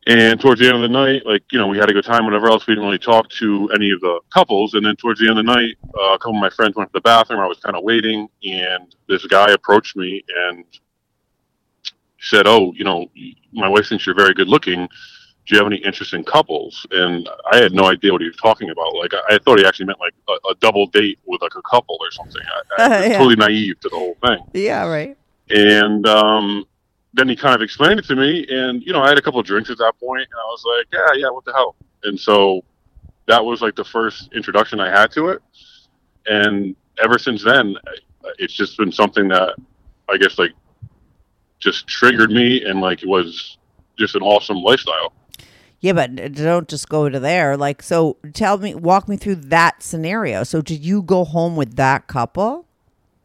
And 0.06 0.38
towards 0.38 0.60
the 0.60 0.66
end 0.66 0.76
of 0.76 0.82
the 0.82 0.88
night, 0.88 1.24
like, 1.24 1.44
you 1.50 1.58
know, 1.58 1.66
we 1.66 1.78
had 1.78 1.88
a 1.88 1.94
good 1.94 2.04
time, 2.04 2.26
whatever 2.26 2.48
else. 2.48 2.66
We 2.66 2.74
didn't 2.74 2.84
really 2.84 2.98
talk 2.98 3.30
to 3.30 3.70
any 3.74 3.90
of 3.90 4.00
the 4.00 4.20
couples. 4.28 4.74
And 4.74 4.84
then 4.84 4.96
towards 4.96 5.20
the 5.20 5.30
end 5.30 5.38
of 5.38 5.46
the 5.46 5.54
night, 5.54 5.76
uh, 5.98 6.12
a 6.12 6.18
couple 6.18 6.36
of 6.36 6.42
my 6.42 6.50
friends 6.50 6.76
went 6.76 6.90
to 6.90 6.92
the 6.92 7.00
bathroom. 7.00 7.40
I 7.40 7.46
was 7.46 7.58
kind 7.60 7.74
of 7.74 7.82
waiting. 7.82 8.28
And 8.44 8.94
this 9.08 9.26
guy 9.26 9.52
approached 9.52 9.96
me 9.96 10.22
and 10.50 10.66
said, 12.20 12.46
Oh, 12.46 12.74
you 12.76 12.84
know, 12.84 13.06
my 13.54 13.68
wife 13.68 13.88
thinks 13.88 14.04
you're 14.04 14.14
very 14.14 14.34
good 14.34 14.48
looking. 14.48 14.86
Do 15.46 15.54
you 15.54 15.58
have 15.62 15.66
any 15.70 15.76
interest 15.84 16.14
in 16.14 16.24
couples? 16.24 16.86
And 16.90 17.28
I 17.52 17.58
had 17.58 17.72
no 17.72 17.84
idea 17.84 18.12
what 18.12 18.22
he 18.22 18.26
was 18.28 18.36
talking 18.36 18.70
about. 18.70 18.94
Like, 18.94 19.12
I, 19.14 19.34
I 19.34 19.38
thought 19.38 19.58
he 19.58 19.66
actually 19.66 19.86
meant 19.86 20.00
like 20.00 20.14
a, 20.28 20.32
a 20.50 20.54
double 20.60 20.86
date 20.86 21.18
with 21.26 21.42
like 21.42 21.54
a 21.54 21.62
couple 21.62 21.98
or 22.00 22.10
something. 22.10 22.40
I, 22.78 22.82
I 22.82 22.88
was 23.00 23.08
Yeah. 23.10 23.18
totally 23.18 23.36
naive 23.36 23.78
to 23.80 23.88
the 23.90 23.96
whole 23.96 24.16
thing. 24.24 24.38
Yeah. 24.54 24.86
Right. 24.86 25.16
And 25.50 26.06
um, 26.08 26.64
then 27.12 27.28
he 27.28 27.36
kind 27.36 27.54
of 27.54 27.60
explained 27.60 27.98
it 27.98 28.06
to 28.06 28.16
me, 28.16 28.46
and 28.48 28.82
you 28.82 28.92
know, 28.94 29.02
I 29.02 29.08
had 29.08 29.18
a 29.18 29.22
couple 29.22 29.38
of 29.38 29.44
drinks 29.46 29.68
at 29.68 29.76
that 29.78 29.92
point, 30.00 30.22
and 30.22 30.40
I 30.40 30.44
was 30.46 30.64
like, 30.66 30.86
yeah, 30.92 31.20
yeah, 31.20 31.30
what 31.30 31.44
the 31.44 31.52
hell? 31.52 31.76
And 32.04 32.18
so 32.18 32.64
that 33.26 33.44
was 33.44 33.60
like 33.60 33.76
the 33.76 33.84
first 33.84 34.32
introduction 34.32 34.80
I 34.80 34.88
had 34.90 35.10
to 35.12 35.28
it, 35.28 35.42
and 36.26 36.74
ever 37.02 37.18
since 37.18 37.44
then, 37.44 37.76
it's 38.38 38.54
just 38.54 38.78
been 38.78 38.90
something 38.90 39.28
that 39.28 39.54
I 40.08 40.16
guess 40.16 40.38
like 40.38 40.52
just 41.60 41.86
triggered 41.86 42.30
me, 42.30 42.64
and 42.64 42.80
like 42.80 43.02
it 43.02 43.08
was 43.08 43.58
just 43.98 44.14
an 44.14 44.22
awesome 44.22 44.56
lifestyle. 44.56 45.12
Yeah, 45.84 45.92
but 45.92 46.32
don't 46.32 46.66
just 46.66 46.88
go 46.88 47.10
to 47.10 47.20
there. 47.20 47.58
Like, 47.58 47.82
so 47.82 48.16
tell 48.32 48.56
me, 48.56 48.74
walk 48.74 49.06
me 49.06 49.18
through 49.18 49.34
that 49.34 49.82
scenario. 49.82 50.42
So, 50.42 50.62
did 50.62 50.82
you 50.82 51.02
go 51.02 51.26
home 51.26 51.56
with 51.56 51.76
that 51.76 52.06
couple? 52.06 52.64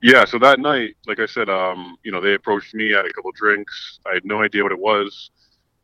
Yeah, 0.02 0.26
so 0.26 0.38
that 0.40 0.60
night, 0.60 0.98
like 1.08 1.22
I 1.22 1.26
said, 1.26 1.50
um, 1.50 1.96
you 2.04 2.12
know, 2.12 2.20
they 2.20 2.34
approached 2.34 2.74
me, 2.74 2.94
I 2.94 2.98
had 2.98 3.06
a 3.06 3.14
couple 3.14 3.32
drinks. 3.32 4.00
I 4.06 4.14
had 4.16 4.26
no 4.26 4.44
idea 4.44 4.64
what 4.64 4.74
it 4.74 4.80
was. 4.80 5.32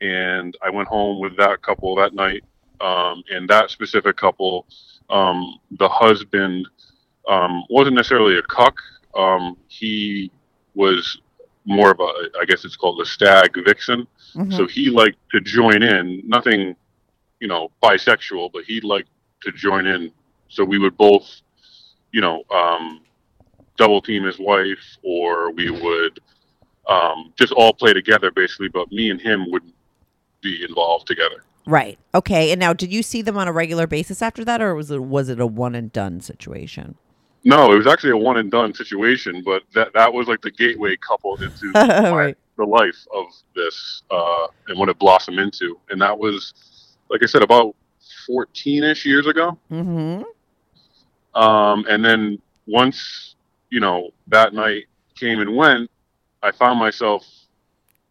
And 0.02 0.58
I 0.62 0.70
went 0.70 0.90
home 0.90 1.22
with 1.22 1.38
that 1.38 1.62
couple 1.62 1.96
that 1.96 2.14
night. 2.14 2.44
Um, 2.82 3.24
and 3.30 3.50
that 3.50 3.70
specific 3.70 4.18
couple, 4.18 4.66
um, 5.10 5.58
the 5.80 5.88
husband 5.88 6.68
um, 7.30 7.64
wasn't 7.70 7.96
necessarily 7.96 8.38
a 8.38 8.44
cuck. 8.44 8.76
Um, 9.16 9.56
he 9.70 10.30
was 10.74 11.22
more 11.64 11.92
of 11.92 12.02
a, 12.02 12.38
I 12.38 12.44
guess 12.46 12.66
it's 12.66 12.76
called 12.76 13.00
a 13.00 13.06
stag 13.06 13.56
vixen. 13.64 14.08
Mhm. 14.36 14.56
So 14.56 14.68
he 14.68 14.90
liked 14.90 15.18
to 15.32 15.42
join 15.42 15.82
in. 15.82 16.22
Nothing 16.26 16.76
you 17.40 17.48
know, 17.48 17.72
bisexual, 17.84 18.52
but 18.54 18.64
he'd 18.64 18.84
like 18.84 19.06
to 19.44 19.52
join 19.52 19.86
in. 19.86 20.12
So 20.50 20.64
we 20.64 20.80
would 20.80 20.98
both, 20.98 21.42
you 22.12 22.22
know, 22.22 22.44
um, 22.54 23.02
double 23.78 24.02
team 24.02 24.24
his 24.24 24.40
wife, 24.40 24.98
or 25.04 25.52
we 25.52 25.70
would 25.70 26.20
um, 26.88 27.34
just 27.38 27.52
all 27.52 27.74
play 27.74 27.94
together 27.94 28.32
basically. 28.32 28.70
But 28.70 28.92
me 28.92 29.10
and 29.10 29.20
him 29.20 29.52
would 29.52 29.64
be 30.42 30.64
involved 30.68 31.08
together. 31.08 31.44
Right. 31.68 31.98
Okay. 32.14 32.52
And 32.52 32.60
now, 32.60 32.74
did 32.74 32.94
you 32.94 33.02
see 33.02 33.22
them 33.22 33.38
on 33.38 33.48
a 33.48 33.52
regular 33.52 33.88
basis 33.88 34.22
after 34.22 34.46
that, 34.46 34.62
or 34.62 34.76
was 34.76 34.92
it 34.92 35.04
was 35.04 35.30
it 35.30 35.40
a 35.40 35.48
one 35.48 35.76
and 35.76 35.92
done 35.92 36.22
situation? 36.22 36.96
No, 37.48 37.72
it 37.72 37.78
was 37.78 37.86
actually 37.86 38.10
a 38.10 38.18
one 38.18 38.38
and 38.38 38.50
done 38.50 38.74
situation, 38.74 39.44
but 39.46 39.62
that 39.76 39.94
that 39.94 40.12
was 40.12 40.28
like 40.28 40.42
the 40.42 40.50
gateway 40.50 40.98
couple 40.98 41.36
into 41.42 41.72
Right. 41.76 42.36
the 42.58 42.66
life 42.66 42.98
of 43.14 43.28
this 43.56 44.02
uh, 44.10 44.48
and 44.68 44.80
what 44.80 44.90
it 44.90 44.98
blossomed 44.98 45.38
into. 45.40 45.80
And 45.92 46.02
that 46.02 46.18
was, 46.18 46.54
like 47.10 47.22
I 47.22 47.28
said, 47.28 47.44
about 47.44 47.76
14 48.26 48.84
ish 48.84 49.06
years 49.06 49.28
ago. 49.28 49.58
Mm-hmm. 49.72 50.24
Um, 51.40 51.86
and 51.88 52.04
then 52.04 52.40
once, 52.66 53.36
you 53.70 53.80
know, 53.80 54.10
that 54.28 54.56
night 54.56 54.86
came 55.16 55.40
and 55.40 55.56
went, 55.56 55.92
I 56.42 56.52
found 56.52 56.80
myself 56.80 57.28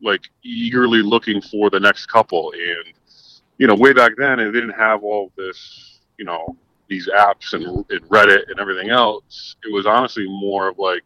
like 0.00 0.22
eagerly 0.44 1.02
looking 1.02 1.40
for 1.40 1.70
the 1.70 1.80
next 1.80 2.06
couple. 2.06 2.52
And, 2.52 2.94
you 3.58 3.66
know, 3.66 3.74
way 3.74 3.92
back 3.92 4.12
then, 4.16 4.38
it 4.38 4.52
didn't 4.52 4.74
have 4.78 5.02
all 5.02 5.32
this, 5.36 6.00
you 6.18 6.24
know, 6.24 6.56
these 6.88 7.08
apps 7.08 7.52
and, 7.52 7.64
and 7.64 8.08
Reddit 8.08 8.50
and 8.50 8.60
everything 8.60 8.90
else. 8.90 9.56
It 9.64 9.72
was 9.72 9.86
honestly 9.86 10.26
more 10.28 10.68
of 10.68 10.78
like 10.78 11.02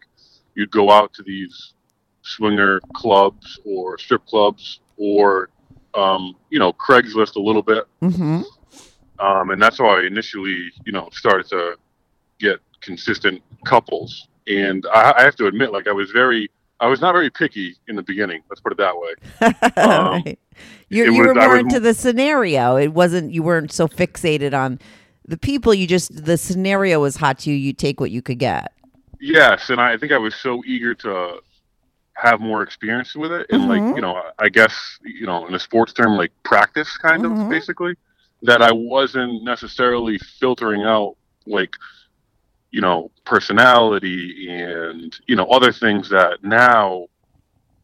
you'd 0.54 0.70
go 0.70 0.90
out 0.90 1.12
to 1.14 1.22
these 1.22 1.74
swinger 2.22 2.80
clubs 2.94 3.60
or 3.64 3.96
strip 3.98 4.26
clubs 4.26 4.80
or, 4.96 5.50
um, 5.94 6.34
you 6.50 6.58
know, 6.58 6.72
Craigslist 6.72 7.36
a 7.36 7.40
little 7.40 7.62
bit. 7.62 7.84
Mm-hmm. 8.02 8.42
Um, 9.20 9.50
and 9.50 9.60
that's 9.60 9.78
how 9.78 9.86
I 9.86 10.02
initially, 10.02 10.70
you 10.84 10.92
know, 10.92 11.08
started 11.12 11.48
to 11.48 11.76
get 12.38 12.58
consistent 12.80 13.42
couples. 13.64 14.28
And 14.46 14.86
I, 14.92 15.14
I 15.18 15.22
have 15.22 15.36
to 15.36 15.46
admit, 15.46 15.72
like 15.72 15.88
I 15.88 15.92
was 15.92 16.10
very, 16.10 16.50
I 16.80 16.86
was 16.86 17.00
not 17.00 17.12
very 17.12 17.28
picky 17.30 17.76
in 17.88 17.96
the 17.96 18.02
beginning. 18.02 18.42
Let's 18.48 18.60
put 18.60 18.72
it 18.72 18.78
that 18.78 18.94
way. 18.96 19.14
Um, 19.76 20.22
right. 20.24 20.38
You, 20.88 21.12
you 21.12 21.18
were 21.18 21.34
was- 21.34 21.42
I 21.42 21.46
more 21.46 21.56
was- 21.56 21.60
into 21.60 21.80
the 21.80 21.94
scenario. 21.94 22.76
It 22.76 22.88
wasn't. 22.88 23.32
You 23.32 23.42
weren't 23.42 23.72
so 23.72 23.88
fixated 23.88 24.54
on 24.58 24.78
the 25.28 25.38
people. 25.38 25.72
You 25.74 25.86
just 25.86 26.24
the 26.24 26.36
scenario 26.36 27.00
was 27.00 27.16
hot 27.16 27.38
to 27.40 27.50
you. 27.50 27.56
You 27.56 27.72
take 27.72 28.00
what 28.00 28.10
you 28.10 28.22
could 28.22 28.38
get. 28.38 28.72
Yes, 29.20 29.70
and 29.70 29.80
I 29.80 29.96
think 29.96 30.12
I 30.12 30.18
was 30.18 30.34
so 30.34 30.62
eager 30.66 30.94
to 30.94 31.40
have 32.14 32.40
more 32.40 32.62
experience 32.62 33.14
with 33.14 33.30
it, 33.30 33.46
and 33.50 33.62
Mhm. 33.62 33.68
like 33.68 33.96
you 33.96 34.02
know, 34.02 34.20
I 34.38 34.48
guess 34.48 34.98
you 35.04 35.26
know, 35.26 35.46
in 35.46 35.54
a 35.54 35.58
sports 35.58 35.92
term, 35.92 36.16
like 36.16 36.32
practice, 36.42 36.96
kind 36.96 37.22
Mhm. 37.22 37.42
of 37.42 37.48
basically, 37.48 37.94
that 38.42 38.62
I 38.62 38.72
wasn't 38.72 39.44
necessarily 39.44 40.18
filtering 40.18 40.82
out 40.82 41.16
like 41.46 41.74
you 42.70 42.80
know 42.80 43.10
personality 43.24 44.48
and 44.50 45.16
you 45.26 45.36
know 45.36 45.46
other 45.46 45.72
things 45.72 46.08
that 46.10 46.42
now 46.42 47.06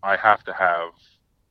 I 0.03 0.17
have 0.17 0.45
to 0.45 0.53
have 0.53 0.91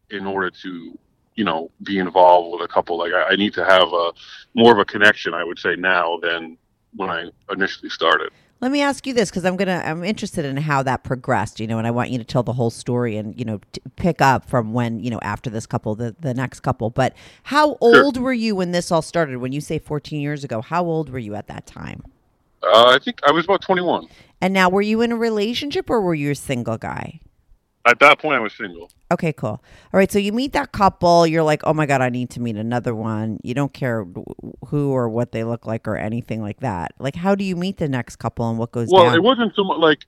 in 0.10 0.26
order 0.26 0.50
to 0.50 0.98
you 1.36 1.44
know 1.44 1.72
be 1.84 1.98
involved 2.00 2.52
with 2.54 2.70
a 2.70 2.72
couple. 2.72 2.98
Like 2.98 3.13
I, 3.13 3.30
I 3.32 3.36
need 3.36 3.54
to 3.56 3.66
have 3.66 3.92
a 3.92 4.12
more 4.54 4.72
of 4.72 4.80
a 4.80 4.86
connection, 4.86 5.34
I 5.34 5.44
would 5.44 5.60
say 5.60 5.75
now 5.75 6.18
than 6.22 6.58
when 6.96 7.10
I 7.10 7.30
initially 7.52 7.90
started. 7.90 8.30
Let 8.62 8.72
me 8.72 8.82
ask 8.82 9.06
you 9.06 9.13
this 9.13 9.30
because 9.30 9.44
I'm 9.44 9.58
gonna 9.58 9.82
I'm 9.86 10.04
interested 10.06 10.46
in 10.46 10.56
how 10.56 10.84
that 10.84 11.04
progressed. 11.04 11.60
You 11.60 11.68
know, 11.68 11.78
and 11.80 11.86
I 11.86 11.92
want 11.92 12.12
you 12.12 12.18
to 12.18 12.24
tell 12.24 12.44
the 12.44 12.54
whole 12.54 12.70
story 12.70 13.18
and 13.18 13.38
you 13.38 13.44
know 13.44 13.60
t- 13.74 13.82
pick 13.98 14.22
up 14.22 14.50
from 14.50 14.72
when 14.74 15.02
you 15.02 15.10
know 15.10 15.20
after 15.22 15.50
this 15.50 15.66
couple, 15.66 15.96
the 15.96 16.16
the 16.22 16.34
next 16.34 16.62
couple. 16.62 16.90
But 16.90 17.13
how 17.44 17.72
Sure. 17.72 17.78
old 17.82 18.18
were 18.18 18.32
you 18.32 18.56
when 18.56 18.72
this 18.72 18.90
all 18.92 19.02
started? 19.02 19.38
When 19.38 19.52
you 19.52 19.60
say 19.60 19.80
14 19.80 20.22
years 20.22 20.44
ago, 20.46 20.62
how 20.62 20.86
old 20.86 21.10
were 21.10 21.20
you 21.20 21.36
at 21.36 21.48
that 21.48 21.66
time? 21.66 22.04
Uh, 22.62 22.86
I 22.96 23.00
think 23.04 23.20
I 23.28 23.32
was 23.32 23.44
about 23.44 23.62
21. 23.62 24.08
And 24.40 24.54
now, 24.54 24.70
were 24.70 24.82
you 24.82 25.02
in 25.02 25.12
a 25.12 25.18
relationship 25.18 25.90
or 25.90 26.00
were 26.00 26.16
you 26.16 26.32
a 26.32 26.36
single 26.36 26.78
guy? 26.78 27.20
At 27.86 28.00
that 28.00 28.20
point, 28.20 28.36
I 28.36 28.40
was 28.40 28.54
single. 28.54 28.90
Okay, 29.12 29.34
cool. 29.34 29.50
All 29.50 29.62
right, 29.92 30.10
so 30.10 30.18
you 30.18 30.32
meet 30.32 30.54
that 30.54 30.72
couple. 30.72 31.28
You're 31.28 31.44
like, 31.44 31.62
oh 31.66 31.74
my 31.74 31.86
god, 31.86 32.02
I 32.02 32.08
need 32.10 32.30
to 32.32 32.40
meet 32.40 32.56
another 32.56 32.96
one. 32.96 33.40
You 33.44 33.54
don't 33.54 33.74
care 33.74 34.06
who 34.68 34.92
or 34.92 35.10
what 35.10 35.34
they 35.34 35.44
look 35.44 35.66
like 35.66 35.86
or 35.88 35.98
anything 35.98 36.42
like 36.42 36.62
that. 36.62 36.94
Like, 36.98 37.16
how 37.16 37.36
do 37.36 37.44
you 37.44 37.58
meet 37.58 37.78
the 37.78 37.90
next 37.90 38.16
couple 38.18 38.50
and 38.50 38.58
what 38.58 38.72
goes 38.72 38.88
Well, 38.90 39.06
down? 39.06 39.16
it 39.16 39.22
wasn't 39.24 39.54
so 39.56 39.66
much 39.66 39.80
like, 39.80 40.06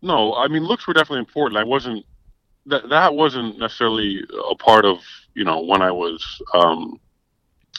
no, 0.00 0.34
I 0.36 0.46
mean, 0.46 0.62
looks 0.62 0.86
were 0.86 0.94
definitely 0.94 1.18
important. 1.20 1.58
I 1.60 1.64
wasn't, 1.64 2.06
that, 2.66 2.88
that 2.88 3.14
wasn't 3.14 3.58
necessarily 3.58 4.22
a 4.48 4.54
part 4.54 4.84
of, 4.84 4.98
you 5.34 5.42
know, 5.42 5.60
when 5.60 5.82
I 5.82 5.90
was 5.90 6.40
um, 6.54 7.00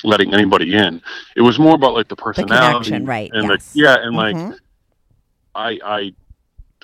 letting 0.04 0.34
anybody 0.34 0.76
in. 0.76 1.02
It 1.38 1.42
was 1.42 1.58
more 1.58 1.76
about 1.76 1.94
like 1.94 2.10
the 2.10 2.16
personality. 2.18 2.90
connection, 2.90 3.06
right, 3.06 3.32
And 3.34 3.44
yes. 3.44 3.50
like, 3.52 3.62
yeah, 3.74 3.96
and 4.06 4.16
like, 4.18 4.36
Mhm. 4.36 4.58
I, 5.56 5.80
I, 5.84 6.14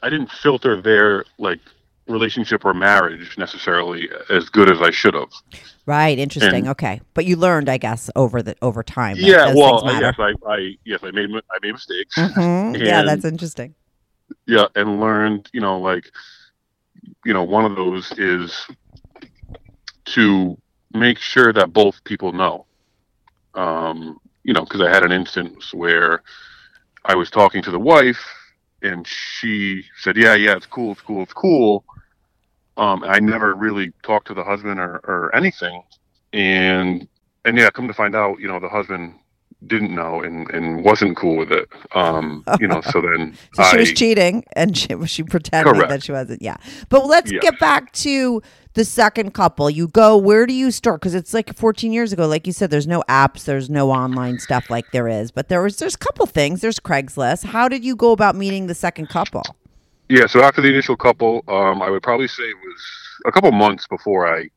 I 0.01 0.09
didn't 0.09 0.31
filter 0.31 0.81
their 0.81 1.25
like 1.37 1.59
relationship 2.07 2.63
or 2.65 2.73
marriage 2.73 3.37
necessarily 3.37 4.09
as 4.29 4.49
good 4.49 4.69
as 4.71 4.81
I 4.81 4.91
should 4.91 5.13
have. 5.15 5.29
Right, 5.85 6.17
interesting. 6.19 6.61
And- 6.63 6.69
okay, 6.69 7.01
but 7.13 7.25
you 7.25 7.35
learned, 7.35 7.69
I 7.69 7.77
guess, 7.77 8.09
over 8.15 8.41
the 8.41 8.55
over 8.61 8.83
time. 8.83 9.17
yeah, 9.19 9.53
well, 9.53 9.79
things 9.81 9.91
I- 9.95 9.99
matter. 10.01 10.15
yes, 10.19 10.35
I, 10.45 10.51
I, 10.51 10.77
yes, 10.85 10.99
I 11.03 11.11
made, 11.11 11.29
I 11.31 11.57
made 11.61 11.71
mistakes. 11.73 12.15
Mhm. 12.15 12.85
Yeah, 12.85 13.01
that's 13.03 13.25
interesting. 13.25 13.75
yeah 14.47 14.65
and 14.75 14.99
learned 14.99 15.47
you 15.53 15.61
know 15.61 15.79
like 15.79 16.09
you 17.23 17.31
know 17.33 17.43
one 17.43 17.63
of 17.63 17.75
those 17.75 18.11
is 18.17 18.65
to 20.05 20.57
make 20.93 21.19
sure 21.19 21.53
that 21.53 21.71
both 21.73 22.03
people 22.03 22.31
know 22.31 22.65
um 23.53 24.19
you 24.43 24.51
know 24.53 24.63
because 24.63 24.81
i 24.81 24.89
had 24.89 25.03
an 25.03 25.11
instance 25.11 25.73
where 25.73 26.23
i 27.05 27.13
was 27.15 27.29
talking 27.29 27.61
to 27.61 27.69
the 27.69 27.79
wife 27.79 28.23
and 28.81 29.05
she 29.05 29.83
said 29.99 30.17
yeah 30.17 30.33
yeah 30.33 30.55
it's 30.55 30.65
cool 30.65 30.91
it's 30.93 31.01
cool 31.01 31.21
it's 31.23 31.33
cool 31.33 31.83
um 32.77 33.03
i 33.03 33.19
never 33.19 33.53
really 33.55 33.91
talked 34.03 34.27
to 34.27 34.33
the 34.33 34.43
husband 34.43 34.79
or, 34.79 34.95
or 35.03 35.33
anything 35.35 35.81
and 36.33 37.07
and 37.45 37.57
yeah 37.57 37.69
come 37.69 37.87
to 37.87 37.93
find 37.93 38.15
out 38.15 38.39
you 38.39 38.47
know 38.47 38.59
the 38.59 38.69
husband 38.69 39.13
didn't 39.67 39.95
know 39.95 40.21
and 40.21 40.49
and 40.51 40.83
wasn't 40.83 41.15
cool 41.17 41.37
with 41.37 41.51
it 41.51 41.67
um 41.93 42.43
you 42.59 42.67
know 42.67 42.81
so 42.81 43.01
then 43.01 43.35
So 43.55 43.63
she 43.63 43.77
was 43.77 43.93
cheating, 43.93 44.43
and 44.53 44.77
she 44.77 44.89
she 45.07 45.23
pretended 45.23 45.73
Correct. 45.73 45.89
that 45.89 46.03
she 46.03 46.11
wasn't. 46.11 46.41
Yeah, 46.41 46.57
but 46.89 47.07
let's 47.07 47.31
Yes. 47.31 47.41
get 47.41 47.57
back 47.59 47.91
to 47.93 48.41
the 48.73 48.83
second 48.83 49.33
couple. 49.33 49.69
You 49.69 49.87
go. 49.87 50.17
Where 50.17 50.45
do 50.45 50.53
you 50.53 50.69
start? 50.71 50.99
Because 50.99 51.15
it's 51.15 51.33
like 51.33 51.55
14 51.55 51.93
years 51.93 52.11
ago. 52.11 52.27
Like 52.27 52.45
you 52.45 52.51
said, 52.53 52.69
there's 52.69 52.85
no 52.85 53.01
apps, 53.07 53.45
there's 53.45 53.69
no 53.69 53.91
online 53.91 54.37
stuff 54.39 54.69
like 54.69 54.91
there 54.91 55.07
is. 55.07 55.31
But 55.31 55.47
there 55.47 55.61
was 55.63 55.77
there's 55.77 55.95
a 55.95 55.99
couple 55.99 56.25
things. 56.25 56.59
There's 56.61 56.79
Craigslist. 56.79 57.45
How 57.45 57.69
did 57.69 57.83
you 57.85 57.95
go 57.95 58.11
about 58.11 58.35
meeting 58.35 58.67
the 58.67 58.75
second 58.75 59.07
couple? 59.07 59.55
Yeah, 60.09 60.27
so 60.27 60.41
after 60.43 60.61
the 60.61 60.69
initial 60.69 60.95
couple, 60.95 61.43
um, 61.47 61.81
I 61.81 61.89
would 61.89 62.03
probably 62.03 62.27
say 62.27 62.43
it 62.43 62.57
was 62.57 62.83
a 63.25 63.31
couple 63.31 63.51
months 63.51 63.87
before 63.87 64.27
I, 64.27 64.49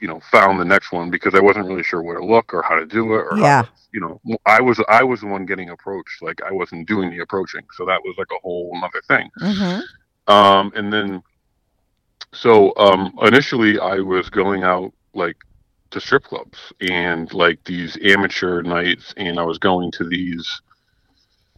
you 0.00 0.08
know, 0.08 0.20
found 0.30 0.58
the 0.60 0.64
next 0.64 0.90
one 0.92 1.10
because 1.10 1.34
I 1.34 1.40
wasn't 1.40 1.66
really 1.66 1.84
sure 1.84 2.02
where 2.02 2.18
to 2.18 2.24
look 2.24 2.52
or 2.52 2.62
how 2.62 2.76
to 2.76 2.86
do 2.86 3.14
it 3.14 3.26
or 3.30 3.38
Yeah. 3.38 3.64
you 3.92 4.00
know, 4.00 4.20
I 4.44 4.60
was 4.60 4.80
I 4.88 5.04
was 5.04 5.20
the 5.20 5.26
one 5.26 5.46
getting 5.46 5.70
approached. 5.70 6.20
Like 6.20 6.40
I 6.42 6.52
wasn't 6.52 6.88
doing 6.88 7.10
the 7.10 7.20
approaching, 7.20 7.62
so 7.76 7.84
that 7.86 8.00
was 8.04 8.16
like 8.18 8.28
a 8.32 8.40
whole 8.42 8.76
other 8.82 9.02
thing. 9.06 9.30
Mm-hmm. 9.40 10.32
Um, 10.32 10.72
and 10.74 10.92
then, 10.92 11.22
so 12.32 12.76
um, 12.76 13.16
initially 13.22 13.78
I 13.78 13.96
was 13.96 14.28
going 14.28 14.62
out 14.64 14.92
like 15.14 15.36
to 15.90 16.00
strip 16.00 16.24
clubs 16.24 16.72
and 16.80 17.32
like 17.32 17.62
these 17.64 17.96
amateur 18.04 18.62
nights, 18.62 19.14
and 19.16 19.38
I 19.38 19.44
was 19.44 19.58
going 19.58 19.90
to 19.92 20.04
these. 20.08 20.60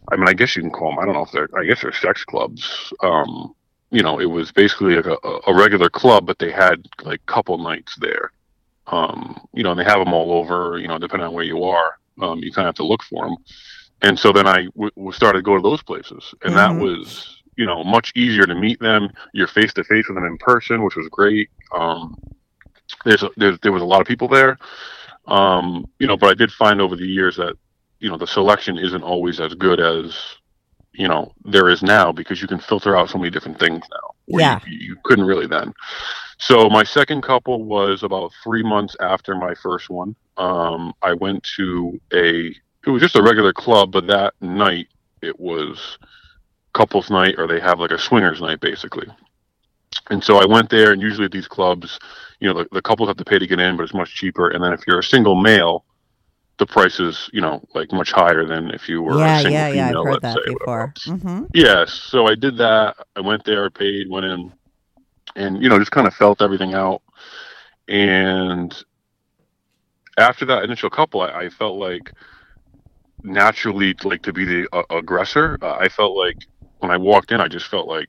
I 0.09 0.15
mean, 0.15 0.27
I 0.27 0.33
guess 0.33 0.55
you 0.55 0.61
can 0.61 0.71
call 0.71 0.89
them. 0.89 0.99
I 0.99 1.05
don't 1.05 1.13
know 1.13 1.23
if 1.23 1.31
they're. 1.31 1.49
I 1.57 1.65
guess 1.65 1.81
they're 1.81 1.93
sex 1.93 2.23
clubs. 2.25 2.93
Um, 3.01 3.53
you 3.91 4.01
know, 4.03 4.19
it 4.19 4.25
was 4.25 4.51
basically 4.51 4.95
like 4.95 5.05
a, 5.05 5.17
a 5.47 5.53
regular 5.55 5.89
club, 5.89 6.25
but 6.25 6.39
they 6.39 6.51
had 6.51 6.87
like 7.03 7.25
couple 7.25 7.57
nights 7.57 7.95
there. 7.99 8.31
Um, 8.87 9.39
you 9.53 9.63
know, 9.63 9.71
and 9.71 9.79
they 9.79 9.83
have 9.83 9.99
them 9.99 10.13
all 10.13 10.31
over. 10.33 10.79
You 10.79 10.87
know, 10.87 10.97
depending 10.97 11.27
on 11.27 11.33
where 11.33 11.43
you 11.43 11.63
are, 11.63 11.97
um, 12.21 12.39
you 12.39 12.51
kind 12.51 12.67
of 12.67 12.69
have 12.69 12.75
to 12.75 12.85
look 12.85 13.03
for 13.03 13.25
them. 13.25 13.35
And 14.01 14.17
so 14.17 14.31
then 14.31 14.47
I 14.47 14.65
w- 14.75 15.11
started 15.11 15.39
to 15.39 15.43
go 15.43 15.55
to 15.55 15.61
those 15.61 15.83
places, 15.83 16.33
and 16.43 16.53
Mhm. 16.53 16.55
that 16.55 16.75
was 16.75 17.37
you 17.57 17.65
know 17.65 17.83
much 17.83 18.11
easier 18.15 18.45
to 18.45 18.55
meet 18.55 18.79
them. 18.79 19.09
You're 19.33 19.47
face 19.47 19.73
to 19.73 19.83
face 19.83 20.07
with 20.07 20.15
them 20.15 20.25
in 20.25 20.37
person, 20.39 20.83
which 20.83 20.95
was 20.95 21.07
great. 21.09 21.49
Um, 21.71 22.17
there's, 23.05 23.23
a, 23.23 23.29
there's 23.37 23.59
there 23.59 23.71
was 23.71 23.81
a 23.83 23.85
lot 23.85 24.01
of 24.01 24.07
people 24.07 24.27
there, 24.27 24.57
um, 25.27 25.85
you 25.99 26.07
know, 26.07 26.17
but 26.17 26.29
I 26.29 26.33
did 26.33 26.51
find 26.51 26.81
over 26.81 26.95
the 26.95 27.05
years 27.07 27.37
that 27.37 27.55
you 28.01 28.09
know 28.09 28.17
the 28.17 28.27
selection 28.27 28.77
isn't 28.77 29.03
always 29.03 29.39
as 29.39 29.53
good 29.53 29.79
as 29.79 30.17
you 30.91 31.07
know 31.07 31.31
there 31.45 31.69
is 31.69 31.81
now 31.81 32.11
because 32.11 32.41
you 32.41 32.47
can 32.47 32.59
filter 32.59 32.97
out 32.97 33.09
so 33.09 33.17
many 33.17 33.29
different 33.29 33.59
things 33.59 33.83
now. 33.91 34.09
Yeah. 34.27 34.59
you, 34.67 34.77
you 34.77 34.97
couldn't 35.03 35.25
really 35.25 35.47
then. 35.47 35.73
So 36.39 36.69
my 36.69 36.83
second 36.83 37.21
couple 37.21 37.63
was 37.63 38.03
about 38.03 38.31
three 38.43 38.63
months 38.63 38.95
after 38.99 39.35
my 39.35 39.53
first 39.53 39.89
one. 39.89 40.15
Um, 40.37 40.93
I 41.01 41.13
went 41.13 41.47
to 41.57 42.01
a 42.11 42.47
it 42.85 42.89
was 42.89 43.01
just 43.01 43.15
a 43.15 43.21
regular 43.21 43.53
club, 43.53 43.91
but 43.91 44.07
that 44.07 44.33
night 44.41 44.87
it 45.21 45.39
was 45.39 45.99
couples 46.73 47.11
night 47.11 47.35
or 47.37 47.47
they 47.47 47.59
have 47.59 47.79
like 47.79 47.91
a 47.91 47.97
swingers 47.97 48.41
night 48.41 48.59
basically. 48.59 49.07
And 50.09 50.23
so 50.23 50.37
I 50.37 50.45
went 50.45 50.69
there, 50.69 50.93
and 50.93 51.01
usually 51.01 51.25
at 51.25 51.31
these 51.31 51.47
clubs, 51.47 51.99
you 52.39 52.47
know, 52.47 52.63
the, 52.63 52.67
the 52.71 52.81
couples 52.81 53.09
have 53.09 53.17
to 53.17 53.25
pay 53.25 53.37
to 53.37 53.45
get 53.45 53.59
in, 53.59 53.77
but 53.77 53.83
it's 53.83 53.93
much 53.93 54.15
cheaper. 54.15 54.49
And 54.49 54.63
then 54.63 54.73
if 54.73 54.81
you're 54.87 54.99
a 54.99 55.03
single 55.03 55.35
male, 55.35 55.85
the 56.61 56.65
price 56.67 56.99
is 56.99 57.27
you 57.33 57.41
know 57.41 57.59
like 57.73 57.91
much 57.91 58.11
higher 58.11 58.45
than 58.45 58.69
if 58.69 58.87
you 58.87 59.01
were 59.01 59.17
yeah, 59.17 59.39
a 59.39 59.41
single 59.41 59.51
yeah, 59.51 59.67
yeah. 59.69 59.87
I've 59.87 59.89
female, 59.89 60.05
heard 60.05 60.21
that 60.21 60.35
say, 60.35 60.53
before. 60.53 60.93
else. 60.95 61.21
hmm 61.21 61.43
Yes, 61.55 61.91
so 61.91 62.27
I 62.27 62.35
did 62.35 62.55
that. 62.57 62.97
I 63.15 63.21
went 63.21 63.43
there, 63.45 63.67
paid, 63.71 64.07
went 64.07 64.27
in, 64.27 64.53
and 65.35 65.63
you 65.63 65.69
know 65.69 65.79
just 65.79 65.89
kind 65.89 66.05
of 66.05 66.13
felt 66.13 66.39
everything 66.39 66.75
out. 66.75 67.01
And 67.87 68.71
after 70.19 70.45
that 70.45 70.63
initial 70.63 70.91
couple, 70.91 71.21
I, 71.21 71.31
I 71.31 71.49
felt 71.49 71.79
like 71.79 72.13
naturally 73.23 73.95
like 74.03 74.21
to 74.21 74.31
be 74.31 74.45
the 74.45 74.67
uh, 74.71 74.83
aggressor. 74.91 75.57
Uh, 75.63 75.77
I 75.79 75.89
felt 75.89 76.15
like 76.15 76.37
when 76.77 76.91
I 76.91 76.97
walked 76.97 77.31
in, 77.31 77.41
I 77.41 77.47
just 77.47 77.69
felt 77.69 77.87
like 77.87 78.07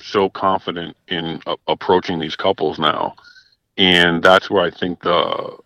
so 0.00 0.28
confident 0.28 0.96
in 1.06 1.40
uh, 1.46 1.54
approaching 1.68 2.18
these 2.18 2.34
couples 2.34 2.80
now, 2.80 3.14
and 3.76 4.20
that's 4.20 4.50
where 4.50 4.64
I 4.64 4.70
think 4.72 5.00
the 5.00 5.58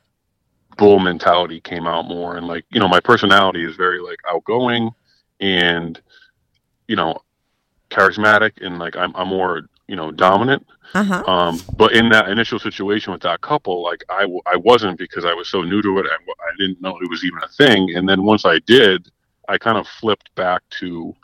bull 0.78 0.98
mentality 0.98 1.60
came 1.60 1.86
out 1.86 2.06
more. 2.06 2.36
And 2.38 2.46
like 2.46 2.64
you 2.70 2.80
know, 2.80 2.88
my 2.88 3.00
personality 3.00 3.64
is 3.64 3.76
very 3.76 4.00
like 4.00 4.20
outgoing 4.26 4.90
and 5.40 6.00
you 6.86 6.96
know 6.96 7.20
charismatic, 7.90 8.64
and 8.64 8.78
like 8.78 8.96
I'm 8.96 9.14
I'm 9.14 9.28
more 9.28 9.68
you 9.86 9.96
know 9.96 10.10
dominant. 10.10 10.66
Uh 10.94 11.02
huh. 11.02 11.24
Um, 11.26 11.60
but 11.76 11.92
in 11.92 12.08
that 12.10 12.30
initial 12.30 12.58
situation 12.58 13.12
with 13.12 13.20
that 13.22 13.42
couple, 13.42 13.82
like 13.82 14.02
I, 14.08 14.22
w- 14.22 14.40
I 14.46 14.56
wasn't 14.56 14.98
because 14.98 15.26
I 15.26 15.34
was 15.34 15.48
so 15.48 15.60
new 15.60 15.82
to 15.82 15.98
it. 15.98 16.06
I, 16.06 16.16
w- 16.16 16.34
I 16.40 16.50
didn't 16.58 16.80
know 16.80 16.96
it 16.98 17.10
was 17.10 17.24
even 17.24 17.40
a 17.42 17.48
thing. 17.48 17.94
And 17.94 18.08
then 18.08 18.22
once 18.22 18.46
I 18.46 18.58
did, 18.60 19.10
I 19.50 19.58
kind 19.58 19.76
of 19.76 19.86
flipped 19.86 20.34
back 20.34 20.62
to, 20.80 21.14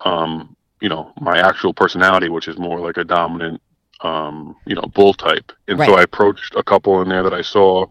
um, 0.00 0.56
you 0.80 0.88
know, 0.88 1.12
my 1.20 1.38
actual 1.38 1.74
personality, 1.74 2.30
which 2.30 2.48
is 2.48 2.58
more 2.58 2.80
like 2.80 2.96
a 2.96 3.04
dominant, 3.04 3.60
um, 4.00 4.56
you 4.66 4.74
know, 4.74 4.82
bull 4.94 5.12
type. 5.12 5.52
And 5.66 5.78
so 5.78 5.94
I 5.94 6.02
approached 6.02 6.54
a 6.54 6.62
couple 6.62 7.02
in 7.02 7.10
there 7.10 7.22
that 7.22 7.34
I 7.34 7.42
saw, 7.42 7.84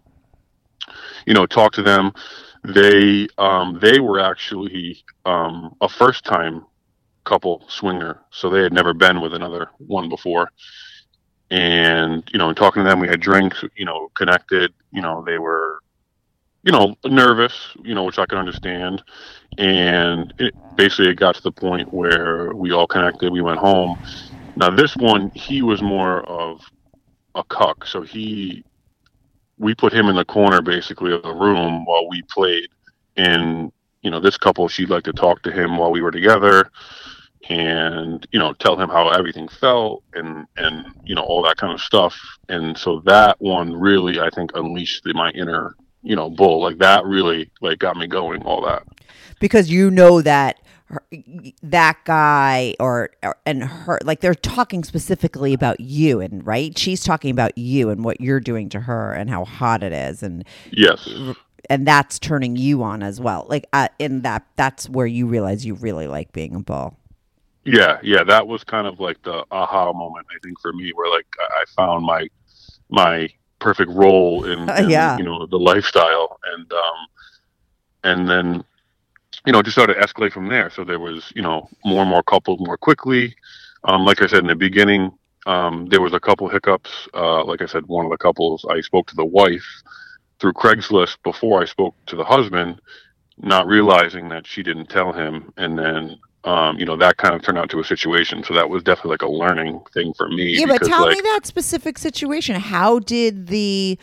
you 1.26 1.34
know, 1.34 1.46
talked 1.46 1.74
to 1.76 1.82
them. 1.82 2.12
They, 2.64 3.28
um, 3.38 3.78
they 3.80 4.00
were 4.00 4.20
actually, 4.20 5.04
um, 5.24 5.74
a 5.80 5.88
first 5.88 6.24
time 6.24 6.64
couple 7.24 7.64
swinger. 7.68 8.20
So 8.30 8.48
they 8.48 8.62
had 8.62 8.72
never 8.72 8.94
been 8.94 9.20
with 9.20 9.34
another 9.34 9.70
one 9.78 10.08
before 10.08 10.50
and 11.50 12.28
you 12.32 12.38
know, 12.38 12.52
talking 12.52 12.82
to 12.82 12.88
them, 12.88 13.00
we 13.00 13.08
had 13.08 13.20
drinks, 13.20 13.64
you 13.76 13.84
know, 13.84 14.10
connected. 14.14 14.72
You 14.92 15.02
know, 15.02 15.22
they 15.24 15.38
were, 15.38 15.80
you 16.62 16.72
know, 16.72 16.94
nervous, 17.04 17.54
you 17.82 17.94
know, 17.94 18.04
which 18.04 18.18
I 18.18 18.26
can 18.26 18.38
understand. 18.38 19.02
And 19.56 20.32
it 20.38 20.54
basically 20.76 21.08
it 21.08 21.14
got 21.16 21.34
to 21.36 21.42
the 21.42 21.52
point 21.52 21.92
where 21.92 22.52
we 22.54 22.72
all 22.72 22.86
connected. 22.86 23.32
We 23.32 23.40
went 23.40 23.58
home. 23.58 23.98
Now 24.56 24.70
this 24.70 24.96
one, 24.96 25.30
he 25.30 25.62
was 25.62 25.80
more 25.82 26.22
of 26.24 26.60
a 27.34 27.44
cuck, 27.44 27.86
so 27.86 28.02
he, 28.02 28.64
we 29.58 29.74
put 29.74 29.92
him 29.92 30.08
in 30.08 30.16
the 30.16 30.24
corner 30.24 30.62
basically 30.62 31.12
of 31.12 31.22
the 31.22 31.34
room 31.34 31.84
while 31.84 32.08
we 32.08 32.22
played. 32.22 32.68
And 33.16 33.72
you 34.02 34.10
know, 34.10 34.20
this 34.20 34.36
couple, 34.36 34.68
she'd 34.68 34.90
like 34.90 35.04
to 35.04 35.12
talk 35.12 35.42
to 35.42 35.52
him 35.52 35.76
while 35.76 35.90
we 35.90 36.00
were 36.00 36.10
together 36.10 36.70
and 37.48 38.26
you 38.30 38.38
know 38.38 38.52
tell 38.54 38.78
him 38.78 38.88
how 38.88 39.08
everything 39.08 39.48
felt 39.48 40.02
and 40.12 40.46
and 40.56 40.86
you 41.04 41.14
know 41.14 41.22
all 41.22 41.42
that 41.42 41.56
kind 41.56 41.72
of 41.72 41.80
stuff. 41.80 42.18
And 42.48 42.76
so 42.76 43.00
that 43.06 43.40
one 43.40 43.72
really 43.72 44.20
i 44.20 44.28
think 44.30 44.50
unleashed 44.54 45.04
the, 45.04 45.14
my 45.14 45.30
inner 45.30 45.74
you 46.02 46.16
know 46.16 46.30
bull. 46.30 46.60
Like 46.62 46.78
that 46.78 47.04
really 47.04 47.50
like 47.60 47.78
got 47.78 47.96
me 47.96 48.06
going 48.06 48.42
all 48.42 48.62
that. 48.62 48.84
Because 49.40 49.70
you 49.70 49.90
know 49.90 50.20
that 50.22 50.60
her, 50.88 51.02
that 51.62 51.98
guy 52.04 52.74
or, 52.80 53.10
or 53.22 53.36
and 53.46 53.64
her 53.64 53.98
like 54.04 54.20
they're 54.20 54.34
talking 54.34 54.84
specifically 54.84 55.54
about 55.54 55.80
you 55.80 56.20
and 56.20 56.46
right? 56.46 56.76
She's 56.78 57.04
talking 57.04 57.30
about 57.30 57.56
you 57.56 57.90
and 57.90 58.04
what 58.04 58.20
you're 58.20 58.40
doing 58.40 58.68
to 58.70 58.80
her 58.80 59.12
and 59.12 59.30
how 59.30 59.44
hot 59.44 59.82
it 59.82 59.92
is 59.92 60.22
and 60.22 60.44
yes. 60.70 61.08
and 61.70 61.86
that's 61.86 62.18
turning 62.18 62.56
you 62.56 62.82
on 62.82 63.02
as 63.02 63.20
well. 63.20 63.46
Like 63.48 63.66
uh, 63.72 63.88
in 63.98 64.22
that 64.22 64.46
that's 64.56 64.88
where 64.88 65.06
you 65.06 65.26
realize 65.26 65.64
you 65.66 65.74
really 65.74 66.06
like 66.06 66.32
being 66.32 66.54
a 66.54 66.60
bull 66.60 66.96
yeah 67.64 67.98
yeah 68.02 68.24
that 68.24 68.46
was 68.46 68.64
kind 68.64 68.86
of 68.86 68.98
like 68.98 69.20
the 69.22 69.44
aha 69.50 69.92
moment 69.92 70.26
i 70.34 70.38
think 70.42 70.58
for 70.60 70.72
me 70.72 70.90
where 70.94 71.10
like 71.10 71.26
i 71.40 71.64
found 71.76 72.04
my 72.04 72.26
my 72.88 73.28
perfect 73.58 73.90
role 73.90 74.44
in, 74.44 74.58
in 74.78 74.90
Yeah. 74.90 75.18
you 75.18 75.24
know 75.24 75.46
the 75.46 75.58
lifestyle 75.58 76.38
and 76.54 76.72
um 76.72 77.06
and 78.04 78.28
then 78.28 78.64
you 79.46 79.52
know 79.52 79.62
just 79.62 79.74
started 79.76 79.94
to 79.94 80.00
escalate 80.00 80.32
from 80.32 80.48
there. 80.48 80.70
So 80.70 80.84
there 80.84 81.00
was 81.00 81.32
you 81.34 81.42
know 81.42 81.68
more 81.84 82.02
and 82.02 82.10
more 82.10 82.22
couples 82.22 82.60
more 82.60 82.78
quickly. 82.78 83.34
Um 83.84 84.04
like 84.04 84.22
i 84.22 84.26
said 84.26 84.40
in 84.40 84.48
the 84.48 84.56
beginning 84.56 85.12
um 85.46 85.86
there 85.90 86.00
was 86.02 86.14
a 86.14 86.20
couple 86.20 86.48
hiccups. 86.48 87.08
Uh 87.14 87.44
like 87.44 87.62
i 87.62 87.66
said 87.66 87.86
one 87.86 88.06
of 88.06 88.10
the 88.10 88.18
couples 88.18 88.64
i 88.70 88.80
spoke 88.80 89.08
to 89.08 89.16
the 89.16 89.24
wife 89.24 89.66
through 90.40 90.52
craigslist 90.52 91.16
before 91.24 91.62
i 91.62 91.64
spoke 91.64 91.94
to 92.06 92.16
the 92.16 92.24
husband 92.24 92.76
not 93.38 93.66
realizing 93.66 94.28
that 94.30 94.46
she 94.46 94.62
didn't 94.62 94.88
tell 94.88 95.12
him. 95.12 95.52
And 95.56 95.78
then 95.78 96.18
um, 96.44 96.78
you 96.78 96.84
know 96.84 96.96
that 96.96 97.16
kind 97.16 97.34
of 97.34 97.42
turned 97.42 97.58
out 97.58 97.68
to 97.70 97.80
a 97.80 97.84
situation 97.84 98.44
so 98.44 98.54
that 98.54 98.70
was 98.70 98.82
definitely 98.82 99.10
like 99.10 99.22
a 99.22 99.28
learning 99.28 99.80
thing 99.92 100.12
for 100.14 100.28
me 100.28 100.58
yeah 100.58 100.66
but 100.66 100.82
tell 100.82 101.02
like, 101.02 101.16
me 101.16 101.20
that 101.20 101.44
specific 101.44 101.98
situation 101.98 102.56
how 102.56 102.98
did 103.00 103.48
the 103.48 103.98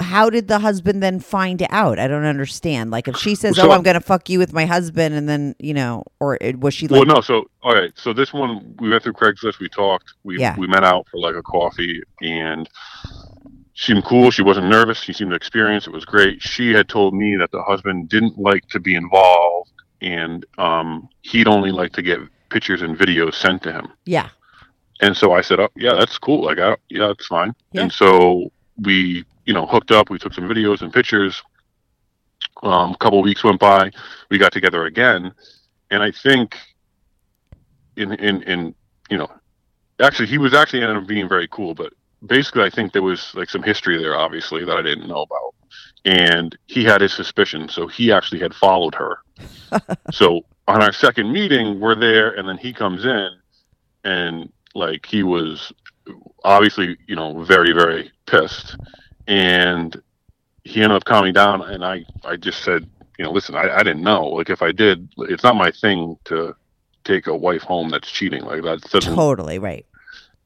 how 0.00 0.30
did 0.30 0.46
the 0.48 0.58
husband 0.58 1.02
then 1.02 1.18
find 1.18 1.66
out 1.70 1.98
i 1.98 2.06
don't 2.06 2.24
understand 2.24 2.90
like 2.90 3.08
if 3.08 3.16
she 3.16 3.34
says 3.34 3.56
So- 3.56 3.68
oh 3.68 3.72
i'm 3.72 3.82
gonna 3.82 4.00
fuck 4.00 4.28
you 4.28 4.38
with 4.38 4.52
my 4.52 4.66
husband 4.66 5.14
and 5.14 5.28
then 5.28 5.54
you 5.58 5.74
know 5.74 6.04
or 6.20 6.36
it, 6.40 6.60
was 6.60 6.74
she 6.74 6.86
like 6.86 7.06
well, 7.06 7.16
no. 7.16 7.20
So, 7.20 7.48
all 7.62 7.74
right. 7.74 7.92
So 7.96 8.12
this 8.12 8.32
one, 8.32 8.74
we 8.78 8.88
went 8.90 9.02
through 9.02 9.14
Craigslist. 9.14 9.58
We 9.60 9.68
talked. 9.68 10.14
We 10.24 10.38
Yeah. 10.38 10.56
we 10.58 10.66
met 10.66 10.84
out 10.84 11.06
for 11.10 11.18
like 11.18 11.34
a 11.34 11.42
coffee, 11.42 12.02
and 12.20 12.68
she 13.74 13.92
seemed 13.92 14.04
cool. 14.04 14.30
She 14.30 14.42
wasn't 14.42 14.68
nervous. 14.68 14.98
She 14.98 15.12
seemed 15.12 15.32
experienced. 15.32 15.86
It 15.86 15.92
was 15.92 16.04
great. 16.04 16.42
She 16.42 16.72
had 16.72 16.88
told 16.88 17.14
me 17.14 17.36
that 17.36 17.50
the 17.52 17.62
husband 17.62 18.08
didn't 18.08 18.38
like 18.38 18.66
to 18.68 18.80
be 18.80 18.94
involved, 18.94 19.70
and 20.00 20.46
um, 20.58 21.08
he'd 21.22 21.48
only 21.48 21.70
like 21.72 21.92
to 21.92 22.02
get 22.02 22.18
pictures 22.50 22.82
and 22.82 22.96
videos 22.96 23.34
sent 23.34 23.62
to 23.62 23.72
him. 23.72 23.88
yeah 24.04 24.28
And 25.00 25.16
so 25.16 25.32
I 25.32 25.42
said, 25.42 25.60
"Oh, 25.60 25.68
yeah, 25.76 25.94
that's 25.94 26.18
cool. 26.18 26.44
Like, 26.44 26.58
I, 26.58 26.76
yeah, 26.88 27.08
that's 27.08 27.26
fine." 27.26 27.54
Yeah. 27.72 27.82
And 27.82 27.92
so 27.92 28.50
we, 28.82 29.24
you 29.44 29.54
know, 29.54 29.66
hooked 29.66 29.90
up. 29.90 30.10
We 30.10 30.18
took 30.18 30.34
some 30.34 30.48
videos 30.48 30.82
and 30.82 30.92
pictures. 30.92 31.42
Um, 32.62 32.92
a 32.92 32.96
couple 32.98 33.18
of 33.20 33.24
weeks 33.24 33.44
went 33.44 33.60
by. 33.60 33.90
We 34.30 34.38
got 34.38 34.52
together 34.52 34.86
again, 34.86 35.32
and 35.90 36.02
I 36.02 36.10
think, 36.10 36.56
in 37.96 38.12
in 38.14 38.42
in 38.42 38.74
you 39.10 39.18
know, 39.18 39.30
actually, 40.00 40.26
he 40.26 40.38
was 40.38 40.54
actually 40.54 40.82
ended 40.82 40.96
up 40.96 41.06
being 41.06 41.28
very 41.28 41.48
cool. 41.48 41.74
But 41.74 41.92
basically, 42.26 42.64
I 42.64 42.70
think 42.70 42.92
there 42.92 43.02
was 43.02 43.32
like 43.34 43.50
some 43.50 43.62
history 43.62 43.98
there, 43.98 44.16
obviously, 44.16 44.64
that 44.64 44.76
I 44.76 44.82
didn't 44.82 45.08
know 45.08 45.22
about, 45.22 45.54
and 46.04 46.56
he 46.66 46.82
had 46.84 47.00
his 47.00 47.12
suspicions. 47.14 47.74
So 47.74 47.86
he 47.86 48.10
actually 48.12 48.40
had 48.40 48.54
followed 48.54 48.94
her. 48.96 49.18
So 50.12 50.44
on 50.66 50.82
our 50.82 50.92
second 50.92 51.32
meeting, 51.32 51.80
we're 51.80 51.94
there, 51.94 52.30
and 52.30 52.48
then 52.48 52.58
he 52.58 52.72
comes 52.72 53.04
in, 53.04 53.30
and 54.04 54.52
like 54.74 55.06
he 55.06 55.22
was 55.22 55.72
obviously 56.44 56.96
you 57.06 57.16
know 57.16 57.42
very 57.44 57.72
very 57.72 58.10
pissed. 58.26 58.76
And 59.26 60.00
he 60.64 60.82
ended 60.82 60.96
up 60.96 61.04
calming 61.04 61.32
down 61.32 61.62
and 61.62 61.84
i 61.84 62.04
i 62.24 62.36
just 62.36 62.62
said 62.62 62.88
you 63.18 63.24
know 63.24 63.30
listen 63.30 63.54
i, 63.54 63.68
I 63.68 63.82
didn't 63.82 64.02
know. 64.02 64.26
Like 64.26 64.50
if 64.50 64.62
i 64.62 64.72
did 64.72 65.08
it's 65.18 65.42
not 65.42 65.56
my 65.56 65.70
thing 65.70 66.16
to 66.24 66.54
take 67.04 67.26
a 67.26 67.36
wife 67.36 67.62
home 67.62 67.88
that's 67.88 68.10
cheating. 68.10 68.44
Like 68.44 68.62
that 68.62 68.82
doesn't 68.82 69.14
totally 69.14 69.58
right. 69.58 69.86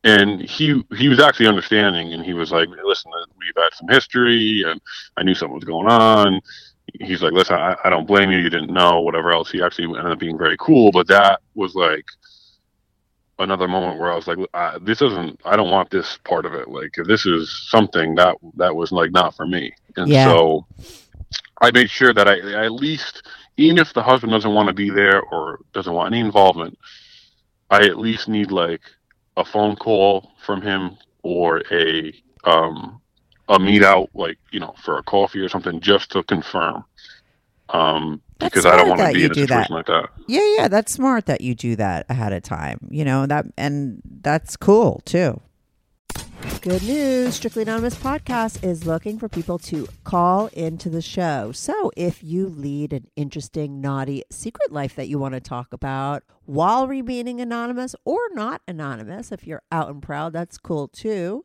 And 0.05 0.40
he 0.40 0.83
he 0.96 1.09
was 1.09 1.20
actually 1.20 1.46
understanding 1.46 2.12
and 2.12 2.24
he 2.24 2.33
was 2.33 2.50
like 2.50 2.68
listen 2.85 3.11
we've 3.38 3.52
had 3.57 3.74
some 3.74 3.88
history 3.88 4.64
and 4.66 4.81
i 5.16 5.22
knew 5.22 5.35
something 5.35 5.55
was 5.55 5.64
going 5.64 5.88
on 5.88 6.40
he's 7.00 7.22
like 7.22 7.32
listen 7.32 7.56
I, 7.56 7.76
I 7.84 7.90
don't 7.90 8.06
blame 8.06 8.30
you. 8.30 8.38
You 8.38 8.50
didn't 8.50 8.72
know 8.72 9.00
whatever 9.00 9.32
else. 9.32 9.50
He 9.50 9.62
actually 9.62 9.84
ended 9.96 10.12
up 10.12 10.18
being 10.18 10.38
very 10.38 10.56
cool 10.58 10.90
but 10.92 11.06
that 11.08 11.40
was 11.54 11.74
like 11.74 12.04
another 13.38 13.66
moment 13.68 13.98
where 13.98 14.12
i 14.12 14.14
was 14.16 14.28
like 14.28 14.38
I, 14.54 14.78
this 14.82 15.02
isn't 15.02 15.40
i 15.44 15.56
don't 15.56 15.70
want 15.70 15.90
this 15.90 16.18
part 16.24 16.46
of 16.46 16.54
it. 16.54 16.68
Like 16.68 16.96
if 16.96 17.06
this 17.06 17.26
is 17.26 17.68
something 17.70 18.14
that 18.16 18.36
that 18.56 18.74
was 18.74 18.92
like 18.92 19.10
not 19.10 19.34
for 19.34 19.46
me. 19.46 19.72
And 19.96 20.12
Yeah. 20.12 20.24
so 20.24 20.66
i 21.60 21.70
made 21.72 21.90
sure 21.90 22.14
that 22.14 22.28
i, 22.28 22.38
I 22.38 22.64
at 22.66 22.72
least 22.72 23.26
even 23.56 23.78
if 23.78 23.92
the 23.92 24.02
husband 24.02 24.32
doesn't 24.32 24.54
want 24.54 24.68
to 24.68 24.74
be 24.74 24.90
there 24.90 25.20
or 25.22 25.58
doesn't 25.74 25.92
want 25.92 26.14
any 26.14 26.20
involvement 26.20 26.78
i 27.70 27.82
at 27.84 27.98
least 27.98 28.28
need 28.28 28.50
like 28.52 28.82
a 29.36 29.44
phone 29.44 29.76
call 29.76 30.32
from 30.44 30.62
him 30.62 30.96
or 31.22 31.62
a 31.72 32.12
um 32.44 33.01
a 33.54 33.58
meet 33.58 33.82
out 33.82 34.08
like 34.14 34.38
you 34.50 34.58
know 34.60 34.74
for 34.82 34.98
a 34.98 35.02
coffee 35.02 35.40
or 35.40 35.48
something 35.48 35.80
just 35.80 36.10
to 36.12 36.22
confirm 36.24 36.84
um 37.68 38.20
That's 38.38 38.50
because 38.50 38.66
i 38.66 38.76
don't 38.76 38.88
want 38.88 38.98
to 39.00 39.04
that 39.06 39.14
be 39.14 39.20
you 39.20 39.26
in 39.26 39.32
a 39.32 39.34
do 39.34 39.40
that. 39.42 39.48
situation 39.48 39.74
like 39.76 39.86
that 39.86 40.08
Yeah, 40.26 40.46
yeah, 40.56 40.68
that's 40.68 40.92
smart 40.92 41.26
that 41.26 41.40
you 41.40 41.54
do 41.54 41.76
that 41.76 42.06
ahead 42.08 42.32
of 42.32 42.42
time. 42.42 42.78
You 42.90 43.04
know 43.04 43.26
that, 43.26 43.44
and 43.58 44.00
that's 44.22 44.56
cool 44.56 45.02
too. 45.04 45.40
Good 46.60 46.82
news! 46.82 47.34
Strictly 47.36 47.62
Anonymous 47.62 47.94
podcast 47.96 48.62
is 48.64 48.86
looking 48.86 49.18
for 49.18 49.28
people 49.28 49.58
to 49.70 49.88
call 50.04 50.46
into 50.48 50.88
the 50.88 51.02
show. 51.02 51.50
So, 51.52 51.90
if 51.96 52.22
you 52.22 52.46
lead 52.48 52.92
an 52.92 53.06
interesting, 53.16 53.80
naughty 53.80 54.22
secret 54.30 54.72
life 54.72 54.94
that 54.96 55.08
you 55.08 55.18
want 55.18 55.34
to 55.34 55.40
talk 55.40 55.72
about 55.72 56.22
while 56.46 56.86
remaining 56.88 57.40
anonymous 57.40 57.94
or 58.04 58.18
not 58.32 58.60
anonymous, 58.68 59.30
if 59.32 59.46
you're 59.46 59.62
out 59.72 59.88
and 59.90 60.02
proud, 60.02 60.32
that's 60.32 60.58
cool 60.58 60.88
too. 60.88 61.44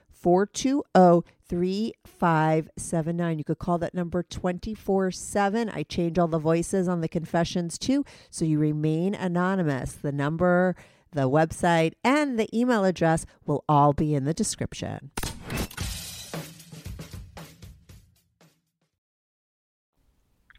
420 0.21 1.23
3579. 1.51 3.37
You 3.37 3.43
could 3.43 3.59
call 3.59 3.77
that 3.79 3.93
number 3.93 4.23
24 4.23 5.11
7. 5.11 5.69
I 5.69 5.83
change 5.83 6.17
all 6.17 6.29
the 6.29 6.39
voices 6.39 6.87
on 6.87 7.01
the 7.01 7.09
confessions 7.09 7.77
too, 7.77 8.05
so 8.29 8.45
you 8.45 8.57
remain 8.57 9.13
anonymous. 9.13 9.91
The 9.91 10.13
number, 10.13 10.77
the 11.11 11.29
website, 11.29 11.93
and 12.05 12.39
the 12.39 12.47
email 12.57 12.85
address 12.85 13.25
will 13.45 13.65
all 13.67 13.91
be 13.91 14.15
in 14.15 14.23
the 14.23 14.33
description. 14.33 15.11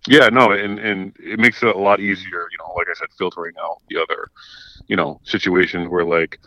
Yeah, 0.08 0.28
no, 0.28 0.50
and 0.50 0.78
and 0.78 1.16
it 1.20 1.38
makes 1.38 1.62
it 1.62 1.74
a 1.74 1.78
lot 1.78 2.00
easier, 2.00 2.48
you 2.50 2.58
know, 2.58 2.74
like 2.74 2.88
I 2.90 2.94
said, 2.94 3.08
filtering 3.16 3.54
out 3.58 3.80
the 3.88 3.96
other, 3.98 4.28
you 4.88 4.96
know, 4.96 5.20
situations 5.24 5.88
where 5.88 6.04
like 6.04 6.38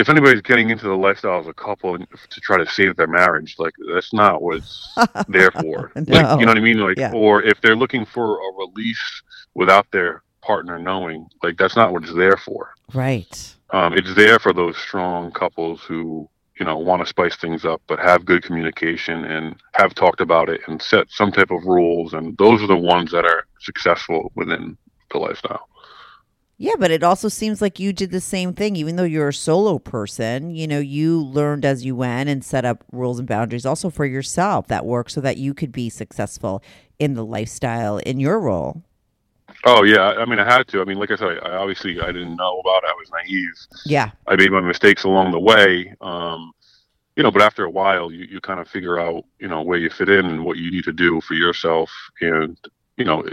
if 0.00 0.08
anybody's 0.08 0.40
getting 0.42 0.70
into 0.70 0.84
the 0.88 0.96
lifestyle 0.96 1.38
as 1.40 1.46
a 1.46 1.52
couple 1.52 1.98
to 1.98 2.40
try 2.40 2.56
to 2.58 2.66
save 2.70 2.96
their 2.96 3.06
marriage, 3.06 3.56
like 3.58 3.74
that's 3.94 4.12
not 4.12 4.42
what 4.42 4.56
it's 4.56 4.94
there 5.28 5.50
for. 5.52 5.92
No. 5.94 6.02
Like 6.08 6.40
you 6.40 6.46
know 6.46 6.50
what 6.52 6.58
I 6.58 6.60
mean? 6.60 6.78
Like 6.78 6.98
Yeah. 6.98 7.12
or 7.14 7.42
if 7.42 7.60
they're 7.60 7.76
looking 7.76 8.04
for 8.04 8.36
a 8.38 8.52
release 8.58 9.22
without 9.54 9.86
their 9.92 10.22
partner 10.42 10.78
knowing, 10.78 11.26
like 11.42 11.56
that's 11.58 11.76
not 11.76 11.92
what 11.92 12.02
it's 12.02 12.14
there 12.14 12.36
for. 12.36 12.74
Right. 12.94 13.54
Um, 13.70 13.92
it's 13.94 14.14
there 14.14 14.38
for 14.38 14.52
those 14.52 14.76
strong 14.76 15.30
couples 15.30 15.82
who 15.82 16.28
you 16.58 16.66
know 16.66 16.76
want 16.78 17.00
to 17.02 17.06
spice 17.06 17.36
things 17.36 17.64
up, 17.64 17.80
but 17.86 17.98
have 18.00 18.24
good 18.24 18.42
communication 18.42 19.24
and 19.24 19.56
have 19.72 19.94
talked 19.94 20.20
about 20.20 20.48
it 20.48 20.60
and 20.66 20.80
set 20.82 21.10
some 21.10 21.30
type 21.32 21.50
of 21.50 21.64
rules, 21.64 22.12
and 22.14 22.36
those 22.38 22.62
are 22.62 22.66
the 22.66 22.76
ones 22.76 23.10
that 23.12 23.24
are 23.24 23.46
successful 23.60 24.32
within 24.34 24.76
the 25.12 25.18
lifestyle. 25.18 25.68
Yeah, 26.62 26.74
but 26.78 26.90
it 26.90 27.02
also 27.02 27.30
seems 27.30 27.62
like 27.62 27.80
you 27.80 27.90
did 27.90 28.10
the 28.10 28.20
same 28.20 28.52
thing. 28.52 28.76
Even 28.76 28.96
though 28.96 29.04
you're 29.04 29.28
a 29.28 29.32
solo 29.32 29.78
person, 29.78 30.54
you 30.54 30.68
know, 30.68 30.78
you 30.78 31.18
learned 31.18 31.64
as 31.64 31.86
you 31.86 31.96
went 31.96 32.28
and 32.28 32.44
set 32.44 32.66
up 32.66 32.84
rules 32.92 33.18
and 33.18 33.26
boundaries 33.26 33.64
also 33.64 33.88
for 33.88 34.04
yourself 34.04 34.66
that 34.66 34.84
work 34.84 35.08
so 35.08 35.22
that 35.22 35.38
you 35.38 35.54
could 35.54 35.72
be 35.72 35.88
successful 35.88 36.62
in 36.98 37.14
the 37.14 37.24
lifestyle 37.24 37.96
in 37.96 38.20
your 38.20 38.38
role. 38.38 38.82
Oh 39.64 39.84
yeah, 39.84 40.02
I 40.02 40.26
mean 40.26 40.38
I 40.38 40.44
had 40.44 40.68
to. 40.68 40.82
I 40.82 40.84
mean, 40.84 40.98
like 40.98 41.10
I 41.10 41.16
said, 41.16 41.38
I 41.42 41.56
obviously 41.56 41.98
I 41.98 42.12
didn't 42.12 42.36
know 42.36 42.60
about 42.60 42.84
it. 42.84 42.90
I 42.90 42.94
was 42.98 43.10
naive. 43.10 43.54
Yeah. 43.86 44.10
I 44.26 44.36
made 44.36 44.52
my 44.52 44.60
mistakes 44.60 45.04
along 45.04 45.32
the 45.32 45.40
way. 45.40 45.94
Um, 46.02 46.52
you 47.16 47.22
know, 47.22 47.30
but 47.30 47.40
after 47.40 47.64
a 47.64 47.70
while, 47.70 48.12
you, 48.12 48.26
you 48.26 48.38
kind 48.38 48.60
of 48.60 48.68
figure 48.68 49.00
out, 49.00 49.24
you 49.38 49.48
know, 49.48 49.62
where 49.62 49.78
you 49.78 49.88
fit 49.88 50.10
in 50.10 50.26
and 50.26 50.44
what 50.44 50.58
you 50.58 50.70
need 50.70 50.84
to 50.84 50.92
do 50.92 51.22
for 51.22 51.32
yourself. 51.32 51.90
And, 52.20 52.58
you 52.98 53.06
know, 53.06 53.24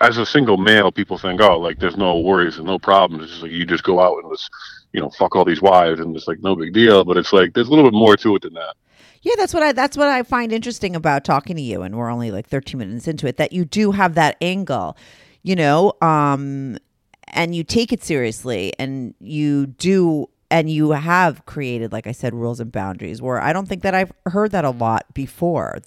as 0.00 0.16
a 0.16 0.26
single 0.26 0.56
male, 0.56 0.92
people 0.92 1.18
think, 1.18 1.40
oh, 1.40 1.58
like 1.58 1.78
there's 1.78 1.96
no 1.96 2.20
worries 2.20 2.56
and 2.56 2.66
no 2.66 2.78
problems. 2.78 3.24
It's 3.24 3.32
just 3.32 3.42
like 3.42 3.52
you 3.52 3.64
just 3.64 3.84
go 3.84 4.00
out 4.00 4.22
and 4.22 4.32
just, 4.32 4.48
you 4.92 5.00
know, 5.00 5.10
fuck 5.10 5.34
all 5.34 5.44
these 5.44 5.62
wives 5.62 6.00
and 6.00 6.14
it's 6.16 6.28
like 6.28 6.40
no 6.40 6.54
big 6.54 6.72
deal. 6.72 7.04
But 7.04 7.16
it's 7.16 7.32
like 7.32 7.54
there's 7.54 7.66
a 7.66 7.70
little 7.70 7.84
bit 7.84 7.96
more 7.96 8.16
to 8.16 8.36
it 8.36 8.42
than 8.42 8.54
that. 8.54 8.74
Yeah, 9.22 9.34
that's 9.36 9.52
what 9.52 9.62
I 9.62 9.72
that's 9.72 9.96
what 9.96 10.08
I 10.08 10.22
find 10.22 10.52
interesting 10.52 10.94
about 10.94 11.24
talking 11.24 11.56
to 11.56 11.62
you 11.62 11.82
and 11.82 11.96
we're 11.96 12.10
only 12.10 12.30
like 12.30 12.46
13 12.46 12.78
minutes 12.78 13.08
into 13.08 13.26
it 13.26 13.36
that 13.38 13.52
you 13.52 13.64
do 13.64 13.90
have 13.92 14.14
that 14.14 14.36
angle. 14.40 14.96
You 15.42 15.56
know, 15.56 15.94
um 16.00 16.78
and 17.26 17.54
you 17.54 17.64
take 17.64 17.92
it 17.92 18.02
seriously 18.02 18.72
and 18.78 19.14
you 19.20 19.66
do 19.66 20.28
and 20.50 20.70
you 20.70 20.92
have 20.92 21.44
created 21.44 21.92
like 21.92 22.06
I 22.06 22.12
said 22.12 22.34
rules 22.34 22.60
and 22.60 22.70
boundaries 22.70 23.20
where 23.20 23.40
I 23.40 23.52
don't 23.52 23.68
think 23.68 23.82
that 23.82 23.94
I've 23.94 24.12
heard 24.26 24.52
that 24.52 24.64
a 24.64 24.70
lot 24.70 25.12
before. 25.12 25.80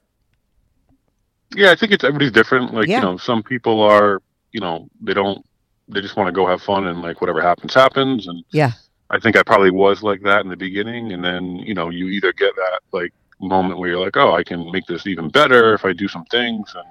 Yeah, 1.56 1.72
I 1.72 1.76
think 1.76 1.92
it's 1.92 2.04
everybody's 2.04 2.32
different. 2.32 2.74
Like, 2.74 2.88
Yeah. 2.88 2.98
you 2.98 3.02
know, 3.04 3.18
some 3.18 3.44
people 3.44 3.82
are, 3.82 4.22
you 4.52 4.60
know, 4.62 4.88
they 5.02 5.14
don't, 5.14 5.46
they 5.88 6.02
just 6.02 6.16
want 6.16 6.28
to 6.28 6.32
go 6.32 6.48
have 6.48 6.62
fun 6.62 6.88
and 6.88 7.02
like 7.02 7.22
whatever 7.22 7.42
happens, 7.42 7.74
happens. 7.74 8.28
And 8.28 8.44
Yeah. 8.52 8.72
I 9.10 9.20
think 9.20 9.36
I 9.36 9.44
probably 9.44 9.72
was 9.72 10.02
like 10.04 10.22
that 10.24 10.42
in 10.44 10.50
the 10.50 10.56
beginning. 10.56 11.12
And 11.12 11.24
then, 11.24 11.58
you 11.58 11.74
know, 11.74 11.90
you 11.90 12.08
either 12.08 12.32
get 12.34 12.56
that 12.56 12.80
like 12.94 13.14
moment 13.42 13.80
where 13.80 13.90
you're 13.90 14.00
like, 14.00 14.16
oh, 14.16 14.34
I 14.34 14.44
can 14.44 14.72
make 14.72 14.86
this 14.86 15.06
even 15.08 15.30
better 15.30 15.74
if 15.74 15.84
I 15.84 15.92
do 15.94 16.08
some 16.08 16.24
things. 16.26 16.74
And 16.76 16.86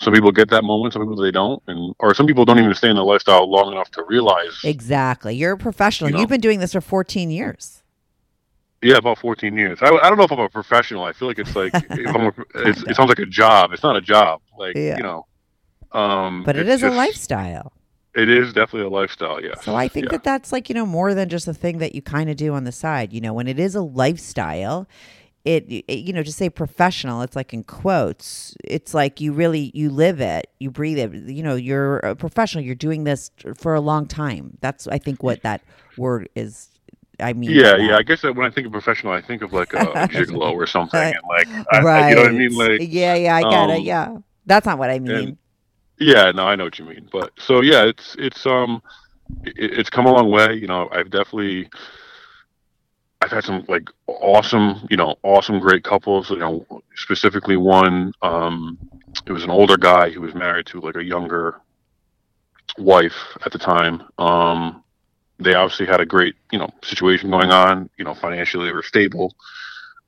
some 0.00 0.12
people 0.12 0.30
get 0.32 0.50
that 0.50 0.64
moment, 0.64 0.92
some 0.92 1.00
people 1.02 1.16
they 1.16 1.30
don't. 1.30 1.62
And, 1.68 1.94
or 2.00 2.14
some 2.14 2.26
people 2.26 2.44
don't 2.44 2.58
even 2.58 2.74
stay 2.74 2.90
in 2.90 2.96
the 2.96 3.04
lifestyle 3.04 3.50
long 3.50 3.72
enough 3.72 3.90
to 3.92 4.04
realize, 4.06 4.60
Exactly. 4.64 5.34
You're 5.36 5.52
a 5.52 5.56
professional. 5.58 6.10
You 6.10 6.14
know. 6.14 6.20
You've 6.20 6.28
been 6.28 6.40
doing 6.42 6.58
this 6.60 6.72
for 6.72 6.80
14 6.82 7.30
years. 7.30 7.82
Yeah, 8.84 8.96
about 8.98 9.18
14 9.18 9.56
years. 9.56 9.78
I, 9.82 9.88
I 9.88 10.08
don't 10.08 10.18
know 10.18 10.24
if 10.24 10.32
I'm 10.32 10.38
a 10.38 10.48
professional. 10.48 11.04
I 11.04 11.12
feel 11.12 11.26
like 11.28 11.38
it's 11.38 11.56
like, 11.56 11.72
a, 11.74 11.84
it's, 12.56 12.82
it 12.82 12.96
sounds 12.96 13.08
like 13.08 13.18
a 13.18 13.26
job. 13.26 13.72
It's 13.72 13.82
not 13.82 13.96
a 13.96 14.00
job. 14.00 14.40
Like, 14.58 14.76
Yeah. 14.76 14.96
you 14.98 15.02
know, 15.02 15.26
um, 15.92 16.44
But 16.44 16.56
it's 16.56 16.68
is 16.68 16.82
a 16.82 16.90
lifestyle. 16.90 17.72
It 18.14 18.28
is 18.28 18.52
definitely 18.52 18.86
a 18.86 18.90
lifestyle, 18.90 19.42
Yeah. 19.42 19.54
So 19.62 19.74
I 19.74 19.88
think 19.88 20.06
Yeah. 20.06 20.12
that 20.12 20.24
that's 20.24 20.52
like, 20.52 20.68
you 20.68 20.74
know, 20.74 20.86
more 20.86 21.14
than 21.14 21.28
just 21.28 21.48
a 21.48 21.54
thing 21.54 21.78
that 21.78 21.94
you 21.94 22.02
kind 22.02 22.30
of 22.30 22.36
do 22.36 22.52
on 22.54 22.64
the 22.64 22.72
side. 22.72 23.12
You 23.12 23.20
know, 23.20 23.32
when 23.32 23.48
it 23.48 23.58
is 23.58 23.74
a 23.74 23.80
lifestyle, 23.82 24.86
it, 25.44 25.64
it 25.68 25.98
you 25.98 26.12
know, 26.12 26.22
to 26.22 26.32
say 26.32 26.48
professional, 26.48 27.22
it's 27.22 27.36
like 27.36 27.52
in 27.52 27.64
quotes. 27.64 28.54
It's 28.64 28.94
like 28.94 29.20
you 29.20 29.32
really 29.32 29.70
you 29.74 29.90
live 29.90 30.20
it, 30.20 30.46
you 30.60 30.70
breathe 30.70 30.98
it. 30.98 31.12
You 31.12 31.42
know, 31.42 31.54
you're 31.54 31.98
a 31.98 32.14
professional. 32.14 32.64
You're 32.64 32.74
doing 32.76 33.04
this 33.04 33.30
for 33.56 33.74
a 33.74 33.80
long 33.80 34.06
time. 34.06 34.56
That's 34.60 34.86
I 34.86 34.98
think 34.98 35.22
what 35.22 35.42
that 35.42 35.62
word 35.98 36.28
is 36.34 36.70
I 37.20 37.32
mean 37.32 37.50
Yeah, 37.50 37.76
yeah. 37.76 37.96
I 37.96 38.02
guess 38.02 38.22
that 38.22 38.34
when 38.34 38.46
I 38.46 38.50
think 38.50 38.66
of 38.66 38.72
professional, 38.72 39.12
I 39.12 39.22
think 39.22 39.42
of 39.42 39.52
like 39.52 39.72
a 39.72 39.76
gigolo 40.08 40.52
or 40.52 40.66
something, 40.66 41.00
and 41.00 41.14
like, 41.28 41.48
I, 41.72 41.82
right. 41.82 42.02
I, 42.04 42.10
you 42.10 42.16
know 42.16 42.22
what 42.22 42.30
I 42.30 42.34
mean? 42.34 42.54
Like, 42.54 42.80
yeah, 42.82 43.14
yeah, 43.14 43.36
I 43.36 43.40
it. 43.40 43.44
um, 43.44 43.82
Yeah. 43.82 44.16
That's 44.46 44.66
not 44.66 44.78
what 44.78 44.90
I 44.90 44.98
mean. 44.98 45.16
and- 45.16 45.38
yeah, 45.98 46.32
no, 46.32 46.46
I 46.46 46.56
know 46.56 46.64
what 46.64 46.78
you 46.78 46.84
mean. 46.84 47.08
But 47.12 47.30
so 47.38 47.60
yeah, 47.62 47.84
it's 47.84 48.16
it's 48.18 48.46
um, 48.46 48.82
it, 49.44 49.54
it's 49.78 49.90
come 49.90 50.06
a 50.06 50.12
long 50.12 50.30
way. 50.30 50.54
You 50.54 50.66
know, 50.66 50.88
I've 50.92 51.10
definitely, 51.10 51.68
I've 53.22 53.30
had 53.30 53.44
some 53.44 53.64
like 53.68 53.88
awesome, 54.06 54.86
you 54.90 54.96
know, 54.96 55.16
awesome, 55.22 55.60
great 55.60 55.84
couples. 55.84 56.30
You 56.30 56.38
know, 56.38 56.66
specifically 56.96 57.56
one, 57.56 58.12
um, 58.22 58.78
it 59.26 59.32
was 59.32 59.44
an 59.44 59.50
older 59.50 59.76
guy 59.76 60.10
who 60.10 60.20
was 60.20 60.34
married 60.34 60.66
to 60.66 60.80
like 60.80 60.96
a 60.96 61.04
younger 61.04 61.60
wife 62.78 63.36
at 63.46 63.52
the 63.52 63.58
time. 63.58 64.02
Um, 64.18 64.83
they 65.38 65.54
obviously 65.54 65.86
had 65.86 66.00
a 66.00 66.06
great, 66.06 66.34
you 66.52 66.58
know, 66.58 66.70
situation 66.82 67.30
going 67.30 67.50
on. 67.50 67.90
You 67.96 68.04
know, 68.04 68.14
financially 68.14 68.66
they 68.66 68.72
were 68.72 68.82
stable. 68.82 69.34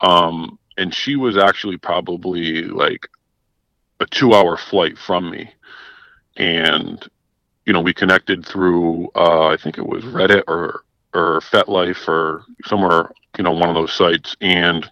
Um, 0.00 0.58
and 0.76 0.94
she 0.94 1.16
was 1.16 1.36
actually 1.36 1.78
probably 1.78 2.62
like 2.62 3.08
a 4.00 4.06
two-hour 4.06 4.56
flight 4.56 4.98
from 4.98 5.30
me, 5.30 5.50
and 6.36 7.04
you 7.64 7.72
know, 7.72 7.80
we 7.80 7.92
connected 7.92 8.46
through 8.46 9.08
uh, 9.14 9.48
I 9.48 9.56
think 9.56 9.78
it 9.78 9.86
was 9.86 10.04
Reddit 10.04 10.44
or 10.48 10.82
or 11.14 11.40
FetLife 11.40 12.06
or 12.08 12.44
somewhere, 12.66 13.10
you 13.38 13.44
know, 13.44 13.52
one 13.52 13.68
of 13.70 13.74
those 13.74 13.92
sites, 13.92 14.36
and 14.40 14.88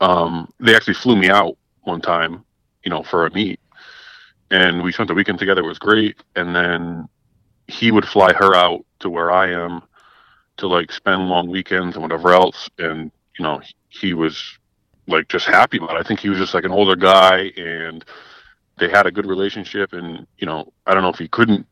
um, 0.00 0.52
they 0.60 0.74
actually 0.76 0.94
flew 0.94 1.16
me 1.16 1.30
out 1.30 1.56
one 1.82 2.00
time, 2.00 2.44
you 2.84 2.90
know, 2.90 3.02
for 3.02 3.26
a 3.26 3.34
meet, 3.34 3.58
and 4.50 4.82
we 4.82 4.92
spent 4.92 5.08
the 5.08 5.14
weekend 5.14 5.38
together. 5.38 5.62
It 5.62 5.66
was 5.68 5.78
great, 5.78 6.16
and 6.36 6.54
then 6.54 7.08
he 7.68 7.90
would 7.90 8.06
fly 8.06 8.32
her 8.32 8.54
out 8.54 8.84
to 9.00 9.10
where 9.10 9.30
I 9.30 9.50
am 9.50 9.82
to 10.58 10.68
like 10.68 10.92
spend 10.92 11.28
long 11.28 11.48
weekends 11.48 11.96
and 11.96 12.02
whatever 12.02 12.32
else, 12.32 12.68
and 12.78 13.10
you 13.38 13.42
know, 13.42 13.60
he 13.88 14.14
was 14.14 14.58
like 15.06 15.28
just 15.28 15.46
happy 15.46 15.78
about 15.78 15.96
it. 15.96 16.00
I 16.00 16.02
think 16.02 16.20
he 16.20 16.28
was 16.28 16.38
just 16.38 16.54
like 16.54 16.64
an 16.64 16.72
older 16.72 16.96
guy, 16.96 17.52
and 17.56 18.04
they 18.78 18.88
had 18.88 19.06
a 19.06 19.12
good 19.12 19.26
relationship, 19.26 19.92
and 19.92 20.26
you 20.38 20.46
know, 20.46 20.72
I 20.86 20.94
don't 20.94 21.02
know 21.02 21.10
if 21.10 21.18
he 21.18 21.28
couldn't 21.28 21.66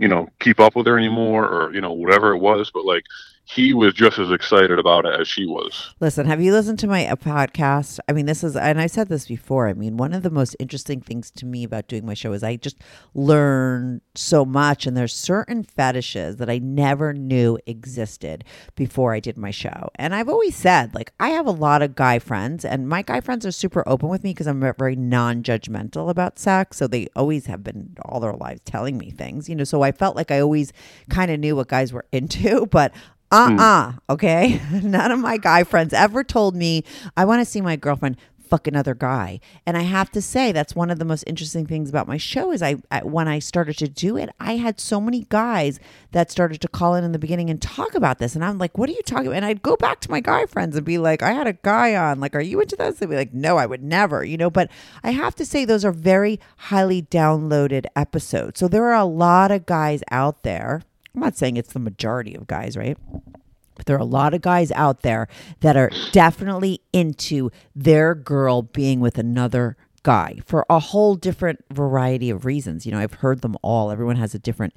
you 0.00 0.08
know, 0.08 0.26
keep 0.38 0.58
up 0.58 0.74
with 0.74 0.86
her 0.86 0.96
anymore 0.96 1.46
or, 1.46 1.74
you 1.74 1.80
know, 1.82 1.92
whatever 1.92 2.32
it 2.32 2.38
was, 2.38 2.70
but 2.72 2.86
like 2.86 3.04
he 3.44 3.74
was 3.74 3.94
just 3.94 4.18
as 4.18 4.30
excited 4.30 4.78
about 4.78 5.04
it 5.04 5.20
as 5.20 5.26
she 5.26 5.44
was. 5.44 5.92
Listen, 5.98 6.24
have 6.26 6.40
you 6.40 6.52
listened 6.52 6.78
to 6.78 6.86
my 6.86 7.06
uh, 7.06 7.16
podcast? 7.16 7.98
I 8.08 8.12
mean, 8.12 8.26
this 8.26 8.44
is, 8.44 8.54
and 8.54 8.80
I 8.80 8.86
said 8.86 9.08
this 9.08 9.26
before. 9.26 9.66
I 9.66 9.72
mean, 9.72 9.96
one 9.96 10.12
of 10.12 10.22
the 10.22 10.30
most 10.30 10.54
interesting 10.60 11.00
things 11.00 11.32
to 11.32 11.46
me 11.46 11.64
about 11.64 11.88
doing 11.88 12.06
my 12.06 12.14
show 12.14 12.32
is 12.32 12.44
I 12.44 12.54
just 12.54 12.76
learn 13.12 14.02
so 14.14 14.44
much, 14.44 14.86
and 14.86 14.96
there's 14.96 15.14
certain 15.14 15.64
fetishes 15.64 16.36
that 16.36 16.48
I 16.48 16.58
never 16.58 17.12
knew 17.12 17.58
existed 17.66 18.44
before 18.76 19.14
I 19.14 19.20
did 19.20 19.36
my 19.36 19.50
show. 19.50 19.90
And 19.96 20.14
I've 20.14 20.28
always 20.28 20.54
said, 20.54 20.94
like, 20.94 21.12
I 21.18 21.30
have 21.30 21.46
a 21.46 21.50
lot 21.50 21.82
of 21.82 21.96
guy 21.96 22.20
friends, 22.20 22.64
and 22.64 22.88
my 22.88 23.02
guy 23.02 23.20
friends 23.20 23.44
are 23.44 23.50
super 23.50 23.82
open 23.88 24.08
with 24.08 24.22
me 24.22 24.30
because 24.30 24.46
I'm 24.46 24.60
very 24.78 24.94
non 24.94 25.42
judgmental 25.42 26.08
about 26.08 26.38
sex. 26.38 26.76
So 26.76 26.86
they 26.86 27.08
always 27.16 27.46
have 27.46 27.64
been 27.64 27.96
all 28.02 28.20
their 28.20 28.32
lives 28.34 28.60
telling 28.64 28.96
me 28.96 29.10
things, 29.10 29.48
you 29.48 29.56
know. 29.56 29.64
So 29.64 29.82
I 29.82 29.90
felt 29.90 30.14
like 30.14 30.30
I 30.30 30.38
always 30.38 30.72
kind 31.08 31.32
of 31.32 31.40
knew 31.40 31.56
what 31.56 31.66
guys 31.66 31.92
were 31.92 32.06
into, 32.12 32.66
but 32.66 32.92
uh 33.32 33.56
uh 33.58 33.92
okay. 34.12 34.60
None 34.82 35.10
of 35.12 35.18
my 35.18 35.36
guy 35.36 35.64
friends 35.64 35.92
ever 35.92 36.24
told 36.24 36.56
me, 36.56 36.84
I 37.16 37.24
want 37.24 37.40
to 37.40 37.44
see 37.44 37.60
my 37.60 37.76
girlfriend 37.76 38.16
fuck 38.50 38.66
another 38.66 38.94
guy. 38.94 39.40
And 39.64 39.76
I 39.76 39.82
have 39.82 40.10
to 40.10 40.20
say, 40.20 40.50
that's 40.50 40.74
one 40.74 40.90
of 40.90 40.98
the 40.98 41.04
most 41.04 41.22
interesting 41.26 41.66
things 41.66 41.88
about 41.88 42.08
my 42.08 42.16
show 42.16 42.50
is 42.50 42.62
I, 42.62 42.76
I 42.90 43.04
when 43.04 43.28
I 43.28 43.38
started 43.38 43.78
to 43.78 43.88
do 43.88 44.16
it, 44.16 44.28
I 44.40 44.56
had 44.56 44.80
so 44.80 45.00
many 45.00 45.26
guys 45.28 45.78
that 46.10 46.30
started 46.30 46.60
to 46.60 46.68
call 46.68 46.96
in 46.96 47.04
in 47.04 47.12
the 47.12 47.18
beginning 47.18 47.48
and 47.48 47.62
talk 47.62 47.94
about 47.94 48.18
this. 48.18 48.34
And 48.34 48.44
I'm 48.44 48.58
like, 48.58 48.76
what 48.76 48.88
are 48.88 48.92
you 48.92 49.02
talking 49.02 49.28
about? 49.28 49.36
And 49.36 49.44
I'd 49.44 49.62
go 49.62 49.76
back 49.76 50.00
to 50.00 50.10
my 50.10 50.20
guy 50.20 50.46
friends 50.46 50.76
and 50.76 50.84
be 50.84 50.98
like, 50.98 51.22
I 51.22 51.32
had 51.32 51.46
a 51.46 51.52
guy 51.52 51.94
on. 51.94 52.18
Like, 52.18 52.34
are 52.34 52.40
you 52.40 52.60
into 52.60 52.76
this? 52.76 52.98
They'd 52.98 53.08
be 53.08 53.16
like, 53.16 53.32
no, 53.32 53.56
I 53.56 53.66
would 53.66 53.84
never, 53.84 54.24
you 54.24 54.36
know. 54.36 54.50
But 54.50 54.70
I 55.04 55.12
have 55.12 55.36
to 55.36 55.46
say, 55.46 55.64
those 55.64 55.84
are 55.84 55.92
very 55.92 56.40
highly 56.56 57.02
downloaded 57.02 57.86
episodes. 57.94 58.58
So 58.58 58.66
there 58.66 58.86
are 58.86 59.00
a 59.00 59.04
lot 59.04 59.52
of 59.52 59.64
guys 59.64 60.02
out 60.10 60.42
there. 60.42 60.82
I'm 61.14 61.20
not 61.20 61.36
saying 61.36 61.56
it's 61.56 61.72
the 61.72 61.78
majority 61.78 62.34
of 62.34 62.46
guys, 62.46 62.76
right? 62.76 62.96
But 63.74 63.86
there 63.86 63.96
are 63.96 64.00
a 64.00 64.04
lot 64.04 64.34
of 64.34 64.42
guys 64.42 64.70
out 64.72 65.02
there 65.02 65.28
that 65.60 65.76
are 65.76 65.90
definitely 66.12 66.82
into 66.92 67.50
their 67.74 68.14
girl 68.14 68.62
being 68.62 69.00
with 69.00 69.18
another 69.18 69.76
guy 70.02 70.38
for 70.44 70.66
a 70.68 70.78
whole 70.78 71.14
different 71.14 71.64
variety 71.70 72.30
of 72.30 72.44
reasons. 72.44 72.86
You 72.86 72.92
know, 72.92 72.98
I've 72.98 73.14
heard 73.14 73.40
them 73.40 73.56
all. 73.62 73.90
Everyone 73.90 74.16
has 74.16 74.34
a 74.34 74.38
different 74.38 74.74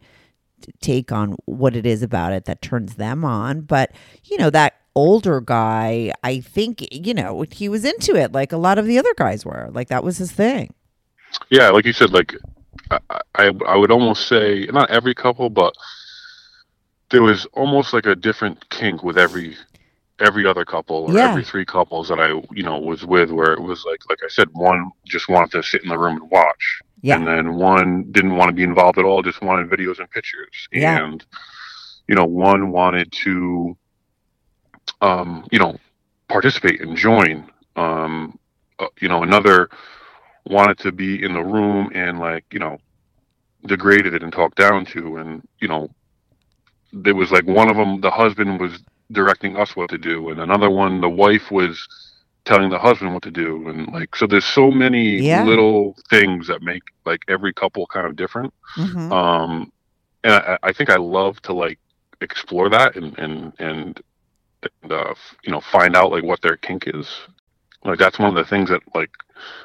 take 0.81 1.11
on 1.11 1.35
what 1.45 1.75
it 1.75 1.85
is 1.85 2.01
about 2.01 2.31
it 2.31 2.45
that 2.45 2.61
turns 2.61 2.95
them 2.95 3.25
on. 3.25 3.61
But, 3.61 3.91
you 4.23 4.37
know, 4.37 4.49
that 4.49 4.75
older 4.95 5.41
guy, 5.41 6.13
I 6.23 6.39
think, 6.39 6.87
you 6.91 7.13
know, 7.13 7.45
he 7.51 7.67
was 7.67 7.83
into 7.83 8.15
it 8.15 8.31
like 8.31 8.51
a 8.51 8.57
lot 8.57 8.77
of 8.77 8.85
the 8.85 8.97
other 8.97 9.13
guys 9.15 9.45
were. 9.45 9.69
Like 9.71 9.89
that 9.89 10.03
was 10.03 10.17
his 10.17 10.31
thing. 10.31 10.73
Yeah, 11.49 11.69
like 11.69 11.85
you 11.85 11.93
said, 11.93 12.11
like 12.11 12.35
I, 12.91 12.99
I, 13.35 13.51
I 13.67 13.75
would 13.75 13.91
almost 13.91 14.27
say 14.27 14.67
not 14.71 14.89
every 14.89 15.13
couple, 15.13 15.49
but 15.49 15.75
there 17.13 17.21
was 17.21 17.45
almost 17.53 17.93
like 17.93 18.07
a 18.07 18.15
different 18.15 18.67
kink 18.71 19.03
with 19.03 19.19
every 19.19 19.55
every 20.19 20.47
other 20.47 20.65
couple 20.65 20.95
or 20.95 21.13
Yeah. 21.13 21.29
every 21.29 21.43
three 21.43 21.63
couples 21.63 22.09
that 22.09 22.19
I 22.19 22.29
you 22.51 22.63
know 22.63 22.79
was 22.79 23.05
with, 23.05 23.29
where 23.29 23.53
it 23.53 23.61
was 23.61 23.85
like 23.85 24.01
like 24.09 24.17
I 24.25 24.27
said, 24.29 24.49
one 24.53 24.91
just 25.05 25.29
wanted 25.29 25.51
to 25.51 25.61
sit 25.63 25.83
in 25.83 25.89
the 25.89 25.97
room 25.97 26.17
and 26.17 26.31
watch, 26.31 26.81
Yeah. 27.01 27.17
and 27.17 27.27
then 27.27 27.53
one 27.53 28.11
didn't 28.11 28.35
want 28.35 28.49
to 28.49 28.53
be 28.55 28.63
involved 28.63 28.97
at 28.97 29.05
all, 29.05 29.21
just 29.21 29.43
wanted 29.43 29.69
videos 29.69 29.99
and 29.99 30.09
pictures, 30.09 30.67
Yeah. 30.71 31.05
and 31.05 31.23
you 32.07 32.15
know 32.15 32.25
one 32.25 32.71
wanted 32.71 33.11
to, 33.11 33.77
um, 35.01 35.47
you 35.51 35.59
know, 35.59 35.77
participate 36.29 36.81
and 36.81 36.97
join, 36.97 37.47
um, 37.75 38.39
uh, 38.79 38.87
you 38.99 39.07
know 39.07 39.21
another 39.21 39.69
wanted 40.47 40.79
to 40.79 40.91
be 40.91 41.23
in 41.23 41.33
the 41.33 41.43
room 41.43 41.91
and 41.93 42.19
like 42.19 42.43
you 42.51 42.59
know 42.59 42.77
degraded 43.67 44.15
it 44.15 44.23
and 44.23 44.33
talked 44.33 44.57
down 44.57 44.83
to 44.83 45.17
and 45.17 45.47
you 45.59 45.67
know 45.67 45.89
there 46.93 47.15
was 47.15 47.31
like 47.31 47.45
one 47.47 47.69
of 47.69 47.77
them 47.77 48.01
the 48.01 48.11
husband 48.11 48.59
was 48.59 48.79
directing 49.11 49.57
us 49.57 49.75
what 49.75 49.89
to 49.89 49.97
do 49.97 50.29
and 50.29 50.39
another 50.41 50.69
one 50.71 51.01
the 51.01 51.09
wife 51.09 51.51
was 51.51 51.87
telling 52.45 52.69
the 52.69 52.79
husband 52.79 53.13
what 53.13 53.23
to 53.23 53.31
do 53.31 53.69
and 53.69 53.87
like 53.93 54.15
so 54.15 54.27
there's 54.27 54.45
so 54.45 54.71
many 54.71 55.23
Yeah. 55.23 55.43
little 55.43 55.95
things 56.09 56.47
that 56.47 56.61
make 56.61 56.83
like 57.05 57.21
every 57.27 57.53
couple 57.53 57.85
kind 57.87 58.07
of 58.07 58.15
different 58.15 58.53
Mhm. 58.77 59.11
um 59.11 59.71
and 60.23 60.33
I, 60.33 60.57
I 60.63 60.73
think 60.73 60.89
i 60.89 60.97
love 60.97 61.41
to 61.43 61.53
like 61.53 61.79
explore 62.21 62.69
that 62.69 62.95
and 62.95 63.17
and 63.19 63.53
and, 63.59 64.01
and 64.83 64.91
uh, 64.93 65.13
you 65.43 65.51
know 65.51 65.61
find 65.61 65.95
out 65.95 66.11
like 66.11 66.23
what 66.23 66.41
their 66.41 66.57
kink 66.57 66.85
is 66.87 67.07
like 67.85 67.99
that's 67.99 68.19
one 68.19 68.29
of 68.29 68.35
the 68.35 68.45
things 68.49 68.69
that 68.69 68.81
like 68.95 69.11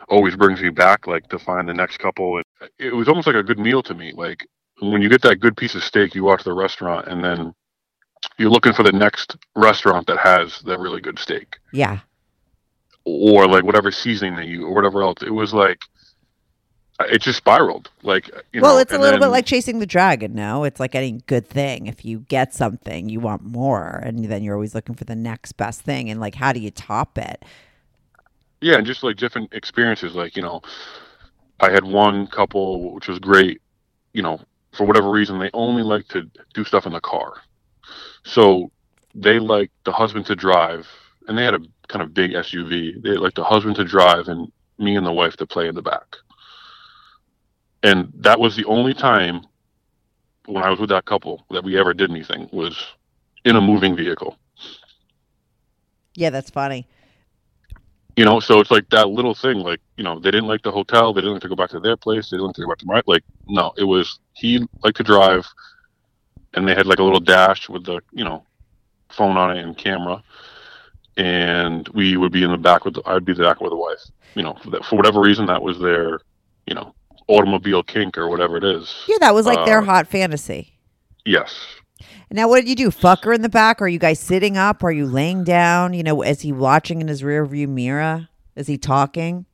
always 0.08 0.36
brings 0.36 0.60
me 0.60 0.70
back 0.70 1.06
like 1.06 1.28
to 1.28 1.38
find 1.38 1.68
the 1.68 1.74
next 1.74 1.98
couple 1.98 2.36
and 2.38 2.70
it 2.78 2.94
was 2.94 3.08
almost 3.08 3.26
like 3.26 3.36
a 3.36 3.42
good 3.44 3.58
meal 3.58 3.82
to 3.82 3.94
me 3.94 4.12
like 4.16 4.46
when 4.80 5.02
you 5.02 5.08
get 5.08 5.22
that 5.22 5.40
good 5.40 5.56
piece 5.56 5.74
of 5.74 5.82
steak 5.82 6.14
you 6.14 6.24
walk 6.24 6.38
to 6.38 6.44
the 6.44 6.52
restaurant 6.52 7.06
and 7.08 7.22
then 7.24 7.54
you're 8.38 8.50
looking 8.50 8.72
for 8.72 8.82
the 8.82 8.92
next 8.92 9.36
restaurant 9.56 10.06
that 10.06 10.18
has 10.18 10.60
that 10.60 10.78
really 10.78 11.00
good 11.00 11.18
steak 11.18 11.58
Yeah. 11.72 12.00
or 13.04 13.46
like 13.46 13.64
whatever 13.64 13.90
seasoning 13.90 14.36
that 14.36 14.46
you 14.46 14.66
or 14.66 14.74
whatever 14.74 15.02
else 15.02 15.22
it 15.22 15.30
was 15.30 15.52
like 15.54 15.80
it 17.00 17.22
just 17.22 17.38
spiraled 17.38 17.90
like 18.02 18.28
you 18.52 18.60
well, 18.60 18.74
know, 18.74 18.80
it's 18.80 18.92
a 18.92 18.98
little 18.98 19.20
bit 19.20 19.28
like 19.28 19.46
chasing 19.46 19.78
the 19.78 19.86
dragon, 19.86 20.34
no? 20.34 20.64
It's 20.64 20.80
like 20.80 20.96
any 20.96 21.12
good 21.26 21.46
thing. 21.48 21.86
If 21.86 22.04
you 22.04 22.18
get 22.28 22.52
something, 22.52 23.08
you 23.08 23.20
want 23.20 23.44
more, 23.44 24.02
and 24.04 24.24
then 24.24 24.42
you're 24.42 24.54
always 24.56 24.74
looking 24.74 24.96
for 24.96 25.04
the 25.04 25.14
next 25.14 25.52
best 25.52 25.82
thing. 25.82 26.10
And 26.10 26.18
like, 26.18 26.34
how 26.34 26.52
do 26.52 26.58
you 26.58 26.72
top 26.72 27.16
it? 27.16 27.44
yeah 28.60 28.76
and 28.76 28.86
just 28.86 29.04
like 29.04 29.16
different 29.16 29.52
experiences 29.52 30.14
like 30.16 30.34
you 30.34 30.42
know 30.42 30.60
i 31.60 31.70
had 31.70 31.84
one 31.84 32.26
couple 32.26 32.92
which 32.94 33.06
was 33.06 33.20
great 33.20 33.60
you 34.12 34.22
know 34.22 34.40
for 34.78 34.86
whatever 34.86 35.10
reason 35.10 35.40
they 35.40 35.50
only 35.54 35.82
like 35.82 36.06
to 36.06 36.30
do 36.54 36.64
stuff 36.64 36.86
in 36.86 36.92
the 36.92 37.00
car. 37.00 37.34
So 38.24 38.70
they 39.12 39.40
like 39.40 39.72
the 39.84 39.90
husband 39.90 40.24
to 40.26 40.36
drive 40.36 40.86
and 41.26 41.36
they 41.36 41.44
had 41.44 41.54
a 41.54 41.60
kind 41.88 42.00
of 42.00 42.14
big 42.14 42.30
suv 42.30 43.02
they 43.02 43.16
like 43.16 43.34
the 43.34 43.42
husband 43.42 43.74
to 43.76 43.84
drive 43.84 44.28
and 44.28 44.50
me 44.78 44.94
and 44.94 45.04
the 45.04 45.12
wife 45.12 45.36
to 45.38 45.46
play 45.46 45.66
in 45.66 45.74
the 45.74 45.82
back. 45.82 46.16
And 47.82 48.12
that 48.14 48.38
was 48.38 48.54
the 48.54 48.64
only 48.66 48.94
time 48.94 49.42
when 50.46 50.62
i 50.62 50.70
was 50.70 50.78
with 50.78 50.90
that 50.90 51.04
couple 51.04 51.44
that 51.50 51.64
we 51.64 51.76
ever 51.76 51.92
did 51.92 52.10
anything 52.10 52.48
was 52.52 52.78
in 53.44 53.56
a 53.56 53.60
moving 53.60 53.96
vehicle. 53.96 54.38
Yeah, 56.14 56.30
that's 56.30 56.50
funny. 56.50 56.86
You 58.18 58.24
know 58.24 58.40
so 58.40 58.58
it's 58.58 58.72
like 58.72 58.88
that 58.90 59.08
little 59.08 59.34
thing 59.34 59.58
like 59.60 59.80
you 59.96 60.02
know 60.02 60.18
they 60.18 60.32
didn't 60.32 60.48
like 60.48 60.62
the 60.62 60.72
hotel 60.72 61.12
they 61.14 61.20
didn't 61.20 61.34
like 61.34 61.42
to 61.42 61.48
go 61.48 61.54
back 61.54 61.70
to 61.70 61.78
their 61.78 61.96
place 61.96 62.28
they 62.28 62.36
didn't 62.36 62.48
like 62.48 62.56
to 62.56 62.62
go 62.62 62.68
back 62.68 62.78
to 62.78 62.86
my 62.86 63.00
like 63.06 63.22
no 63.46 63.72
it 63.78 63.84
was 63.84 64.18
he 64.32 64.66
liked 64.82 64.96
to 64.96 65.04
drive 65.04 65.46
and 66.54 66.66
they 66.66 66.74
had 66.74 66.86
like 66.86 66.98
a 66.98 67.02
little 67.08 67.20
dash 67.20 67.68
with 67.68 67.84
the 67.84 68.00
you 68.10 68.24
know 68.24 68.42
phone 69.16 69.36
on 69.36 69.56
it 69.56 69.62
and 69.64 69.78
camera 69.78 70.20
and 71.16 71.86
we 71.98 72.16
would 72.16 72.32
be 72.32 72.42
in 72.42 72.50
the 72.50 72.56
back 72.58 72.84
with 72.84 72.94
the, 72.94 73.02
i'd 73.06 73.24
be 73.24 73.32
the 73.34 73.44
back 73.44 73.60
with 73.60 73.70
the 73.70 73.76
wife 73.76 74.02
you 74.34 74.42
know 74.42 74.54
for, 74.62 74.70
that, 74.70 74.84
for 74.84 74.96
whatever 74.96 75.20
reason 75.20 75.46
that 75.46 75.62
was 75.62 75.78
their 75.78 76.20
you 76.66 76.74
know 76.74 76.92
automobile 77.28 77.84
kink 77.84 78.18
or 78.18 78.28
whatever 78.28 78.56
it 78.56 78.64
is 78.64 78.92
Yeah, 79.06 79.18
that 79.20 79.34
was 79.34 79.46
like 79.46 79.64
their 79.64 79.82
Uh, 79.82 79.84
hot 79.84 80.08
fantasy. 80.08 80.72
yes 81.24 81.54
Now, 82.30 82.48
what 82.48 82.56
did 82.60 82.68
you 82.68 82.76
do? 82.76 82.90
Fuck 82.90 83.24
her 83.24 83.32
in 83.32 83.42
the 83.42 83.48
back? 83.48 83.80
Are 83.80 83.88
you 83.88 83.98
guys 83.98 84.20
sitting 84.20 84.56
up? 84.56 84.82
Are 84.84 84.92
you 84.92 85.06
laying 85.06 85.44
down? 85.44 85.94
You 85.94 86.02
know, 86.02 86.22
is 86.22 86.42
he 86.42 86.52
watching 86.52 87.00
in 87.00 87.08
his 87.08 87.24
rear 87.24 87.44
view 87.46 87.68
mirror? 87.68 88.28
Is 88.56 88.66
he 88.66 88.78
talking? 88.78 89.46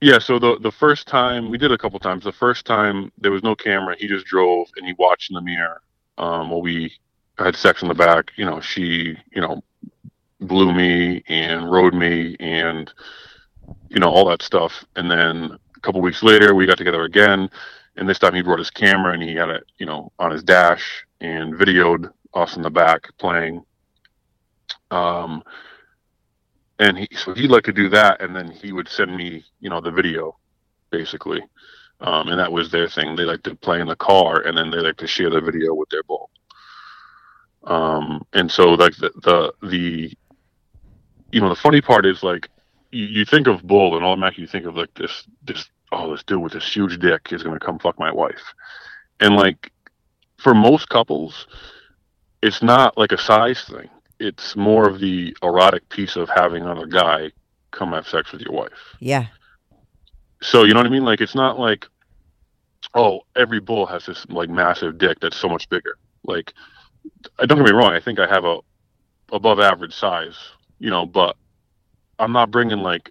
Yeah, 0.00 0.18
so 0.18 0.38
the 0.38 0.58
the 0.60 0.72
first 0.72 1.06
time 1.06 1.50
we 1.50 1.58
did 1.58 1.72
a 1.72 1.78
couple 1.78 1.98
times. 1.98 2.24
The 2.24 2.32
first 2.32 2.64
time 2.64 3.12
there 3.18 3.30
was 3.30 3.42
no 3.42 3.54
camera. 3.54 3.96
He 3.98 4.08
just 4.08 4.24
drove 4.24 4.68
and 4.76 4.86
he 4.86 4.94
watched 4.98 5.30
in 5.30 5.34
the 5.34 5.42
mirror. 5.42 5.82
Um, 6.16 6.50
while 6.50 6.62
we 6.62 6.92
had 7.44 7.56
sex 7.56 7.82
in 7.82 7.88
the 7.88 7.94
back. 7.94 8.30
You 8.36 8.44
know, 8.44 8.60
she 8.60 9.16
you 9.32 9.40
know 9.40 9.62
blew 10.40 10.72
me 10.72 11.22
and 11.28 11.70
rode 11.70 11.94
me 11.94 12.36
and 12.40 12.92
you 13.88 14.00
know 14.00 14.10
all 14.10 14.28
that 14.28 14.42
stuff. 14.42 14.84
And 14.96 15.10
then 15.10 15.58
a 15.76 15.80
couple 15.80 16.00
weeks 16.00 16.22
later, 16.22 16.54
we 16.54 16.66
got 16.66 16.78
together 16.78 17.02
again. 17.04 17.50
And 17.96 18.08
this 18.08 18.18
time 18.18 18.34
he 18.34 18.42
brought 18.42 18.58
his 18.58 18.70
camera 18.70 19.12
and 19.12 19.22
he 19.22 19.34
had 19.34 19.48
it 19.50 19.64
you 19.78 19.86
know 19.86 20.12
on 20.18 20.30
his 20.30 20.42
dash 20.42 21.04
and 21.20 21.54
videoed 21.54 22.10
us 22.34 22.56
in 22.56 22.62
the 22.62 22.70
back 22.70 23.08
playing. 23.18 23.64
Um, 24.90 25.42
and 26.78 26.98
he 26.98 27.08
so 27.14 27.34
he'd 27.34 27.50
like 27.50 27.64
to 27.64 27.72
do 27.72 27.88
that 27.90 28.22
and 28.22 28.34
then 28.34 28.50
he 28.50 28.72
would 28.72 28.88
send 28.88 29.14
me 29.16 29.44
you 29.60 29.70
know 29.70 29.80
the 29.80 29.90
video 29.90 30.36
basically. 30.90 31.42
Um, 32.00 32.28
and 32.28 32.38
that 32.38 32.50
was 32.50 32.70
their 32.70 32.88
thing. 32.88 33.14
They 33.14 33.24
like 33.24 33.42
to 33.42 33.54
play 33.54 33.80
in 33.80 33.86
the 33.86 33.96
car 33.96 34.40
and 34.40 34.56
then 34.56 34.70
they 34.70 34.78
like 34.78 34.96
to 34.96 35.06
share 35.06 35.28
the 35.28 35.40
video 35.40 35.74
with 35.74 35.90
their 35.90 36.02
bull 36.04 36.30
um, 37.64 38.24
and 38.32 38.50
so 38.50 38.70
like 38.70 38.96
the, 38.96 39.10
the 39.22 39.68
the 39.68 40.12
you 41.30 41.40
know 41.40 41.48
the 41.48 41.54
funny 41.54 41.80
part 41.80 42.06
is 42.06 42.22
like 42.22 42.48
you, 42.90 43.04
you 43.04 43.24
think 43.24 43.46
of 43.46 43.62
bull 43.62 43.96
and 43.96 44.04
automatically 44.04 44.42
you 44.42 44.48
think 44.48 44.66
of 44.66 44.76
like 44.76 44.92
this 44.94 45.24
this 45.44 45.68
oh 45.92 46.10
this 46.10 46.22
dude 46.24 46.40
with 46.40 46.52
this 46.52 46.74
huge 46.74 46.98
dick 46.98 47.32
is 47.32 47.42
gonna 47.42 47.60
come 47.60 47.78
fuck 47.78 47.98
my 47.98 48.12
wife. 48.12 48.54
And 49.20 49.36
like 49.36 49.70
for 50.40 50.54
most 50.54 50.88
couples 50.88 51.46
it's 52.42 52.62
not 52.62 52.96
like 52.96 53.12
a 53.12 53.18
size 53.18 53.64
thing 53.64 53.88
it's 54.20 54.54
more 54.54 54.86
of 54.88 55.00
the 55.00 55.34
erotic 55.42 55.88
piece 55.88 56.14
of 56.14 56.28
having 56.28 56.62
another 56.62 56.86
guy 56.86 57.30
come 57.70 57.92
have 57.92 58.06
sex 58.06 58.30
with 58.32 58.42
your 58.42 58.52
wife. 58.52 58.96
Yeah. 59.00 59.26
So 60.42 60.64
you 60.64 60.74
know 60.74 60.80
what 60.80 60.86
I 60.86 60.90
mean? 60.90 61.04
Like 61.04 61.20
it's 61.20 61.34
not 61.34 61.58
like, 61.58 61.86
oh, 62.94 63.22
every 63.34 63.60
bull 63.60 63.86
has 63.86 64.06
this 64.06 64.26
like 64.28 64.50
massive 64.50 64.98
dick 64.98 65.18
that's 65.20 65.36
so 65.36 65.48
much 65.48 65.68
bigger. 65.68 65.96
Like, 66.24 66.52
uh, 67.38 67.46
don't 67.46 67.58
get 67.58 67.66
me 67.66 67.72
wrong. 67.72 67.92
I 67.92 68.00
think 68.00 68.18
I 68.18 68.26
have 68.26 68.44
a 68.44 68.58
above 69.32 69.58
average 69.58 69.94
size, 69.94 70.36
you 70.78 70.90
know, 70.90 71.06
but 71.06 71.36
I'm 72.18 72.32
not 72.32 72.50
bringing 72.50 72.78
like, 72.78 73.10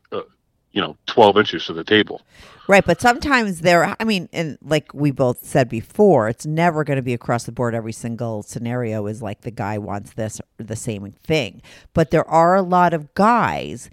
you 0.71 0.81
know, 0.81 0.97
12 1.07 1.37
inches 1.37 1.65
to 1.65 1.73
the 1.73 1.83
table. 1.83 2.21
Right, 2.67 2.85
but 2.85 3.01
sometimes 3.01 3.61
there 3.61 3.95
I 3.99 4.03
mean, 4.03 4.29
and 4.31 4.57
like 4.61 4.93
we 4.93 5.09
both 5.09 5.43
said 5.43 5.69
before, 5.69 6.29
it's 6.29 6.45
never 6.45 6.83
going 6.83 6.97
to 6.97 7.03
be 7.03 7.15
across 7.15 7.45
the 7.45 7.51
board 7.51 7.73
every 7.73 7.91
single 7.91 8.43
scenario 8.43 9.07
is 9.07 9.21
like 9.23 9.41
the 9.41 9.51
guy 9.51 9.79
wants 9.79 10.13
this 10.13 10.39
or 10.39 10.63
the 10.63 10.75
same 10.75 11.11
thing. 11.23 11.63
But 11.93 12.11
there 12.11 12.27
are 12.29 12.55
a 12.55 12.61
lot 12.61 12.93
of 12.93 13.13
guys 13.15 13.89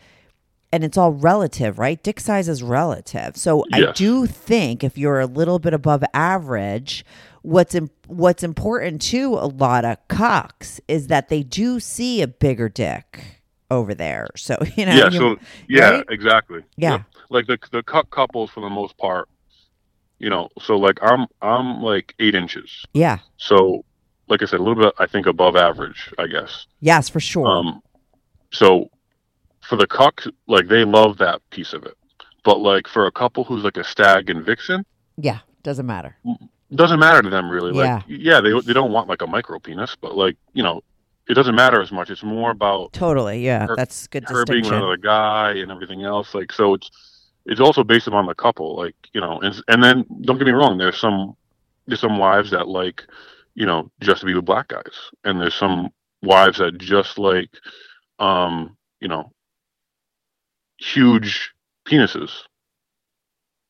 and 0.73 0.85
it's 0.85 0.99
all 0.99 1.13
relative, 1.13 1.79
right? 1.79 2.03
Dick 2.03 2.21
size 2.21 2.49
is 2.51 2.63
relative. 2.63 3.37
So 3.37 3.65
I 3.73 3.93
do 3.93 4.27
think 4.27 4.85
if 4.85 4.99
you're 4.99 5.21
a 5.21 5.27
little 5.27 5.59
bit 5.59 5.73
above 5.73 6.05
average, 6.13 7.05
what's 7.43 7.75
what's 8.09 8.43
important 8.43 9.01
to 9.01 9.35
a 9.35 9.47
lot 9.47 9.85
of 9.85 9.97
cucks 10.09 10.81
is 10.89 11.07
that 11.07 11.29
they 11.29 11.43
do 11.43 11.81
see 11.81 12.21
a 12.21 12.27
bigger 12.27 12.69
dick. 12.69 13.36
Over 13.71 13.95
there. 13.95 14.29
So 14.37 14.57
you 14.77 14.87
know, 14.87 14.93
yeah. 14.95 15.11
So 15.11 15.37
yeah, 15.69 15.91
right? 15.91 16.05
exactly. 16.11 16.63
Yeah. 16.77 16.93
Yep. 16.93 17.03
Like 17.31 17.47
the 17.47 17.59
the 17.73 17.83
cuck 17.83 18.11
couples 18.11 18.51
for 18.51 18.61
the 18.61 18.71
most 18.71 18.97
part, 18.99 19.29
you 20.19 20.31
know. 20.31 20.49
So 20.61 20.77
like 20.77 20.99
I'm 21.03 21.27
I'm 21.43 21.83
like 21.83 22.15
eight 22.21 22.35
inches. 22.35 22.85
yeah, 22.95 23.19
So 23.39 23.85
like 24.29 24.43
I 24.43 24.47
said, 24.47 24.61
a 24.61 24.63
little 24.63 24.83
bit 24.83 24.95
I 24.99 25.07
think 25.07 25.27
above 25.27 25.57
average, 25.57 26.13
I 26.19 26.27
guess. 26.27 26.67
yes, 26.81 27.09
for 27.09 27.21
sure. 27.21 27.47
Um, 27.47 27.83
so 28.53 28.91
for 29.69 29.77
the 29.77 29.87
cuck, 29.87 30.23
like 30.47 30.69
they 30.69 30.85
love 30.85 31.19
that 31.19 31.41
piece 31.51 31.73
of 31.73 31.85
it. 31.85 31.95
But 32.45 32.61
like 32.61 32.87
for 32.87 33.07
a 33.07 33.13
couple 33.13 33.43
who's 33.45 33.65
like 33.65 33.77
a 33.77 33.85
stag 33.85 34.31
and 34.31 34.45
vixen, 34.45 34.85
yeah, 35.17 35.41
doesn't 35.65 35.87
matter. 35.87 36.17
doesn't 36.73 37.01
matter 37.01 37.23
to 37.23 37.31
them 37.31 37.51
really. 37.51 37.77
Yeah. 37.77 37.97
Like 37.97 38.05
yeah, 38.07 38.41
they 38.41 38.53
they 38.61 38.73
don't 38.73 38.93
want 38.93 39.09
like 39.09 39.23
a 39.23 39.27
micro 39.27 39.59
penis, 39.59 39.97
but 40.01 40.17
like 40.17 40.37
you 40.53 40.63
know, 40.63 40.83
it 41.29 41.35
doesn't 41.35 41.55
matter 41.55 41.81
as 41.81 41.91
much. 41.91 42.11
It's 42.11 42.23
more 42.23 42.51
about 42.51 42.93
Totally, 42.93 43.45
yeah, 43.45 43.67
Her- 43.67 43.77
that's 43.77 44.07
good 44.07 44.25
her 44.29 44.45
being 44.45 44.67
another 44.67 44.97
guy 44.97 45.53
and 45.53 45.71
everything 45.71 46.05
else. 46.05 46.35
Like 46.35 46.53
so, 46.53 46.75
it's 46.75 46.91
it's 47.47 47.61
also 47.61 47.85
based 47.85 48.07
upon 48.07 48.27
the 48.27 48.35
couple. 48.35 48.77
Like 48.77 48.95
you 49.13 49.21
know, 49.21 49.41
and 49.41 49.61
and 49.69 49.83
then 49.83 50.05
don't 50.23 50.39
get 50.39 50.47
me 50.47 50.53
wrong. 50.53 50.79
There's 50.79 50.99
some 50.99 51.37
there's 51.87 52.01
some 52.01 52.19
wives 52.19 52.51
that 52.51 52.69
like 52.69 53.03
you 53.55 53.67
know 53.67 53.91
just 54.01 54.21
to 54.21 54.27
be 54.27 54.35
with 54.35 54.45
black 54.45 54.69
guys, 54.69 55.11
and 55.25 55.41
there's 55.41 55.55
some 55.55 55.91
wives 56.23 56.59
that 56.59 56.79
just 56.79 57.19
like 57.19 57.51
um 58.19 58.77
you 59.01 59.09
know 59.09 59.33
huge 60.79 61.53
penises, 61.87 62.31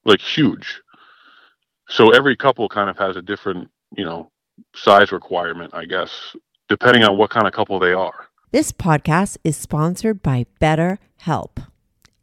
like 0.04 0.20
huge. 0.20 0.82
So 1.88 2.10
every 2.10 2.36
couple 2.36 2.68
kind 2.68 2.90
of 2.90 2.98
has 2.98 3.16
a 3.16 3.22
different 3.22 3.70
you 3.96 4.04
know 4.04 4.30
size 4.74 5.12
requirement, 5.12 5.74
I 5.74 5.84
guess, 5.84 6.34
depending 6.68 7.04
on 7.04 7.16
what 7.16 7.30
kind 7.30 7.46
of 7.46 7.52
couple 7.52 7.78
they 7.78 7.92
are. 7.92 8.28
This 8.52 8.72
podcast 8.72 9.38
is 9.44 9.56
sponsored 9.56 10.22
by 10.22 10.46
BetterHelp. 10.60 11.66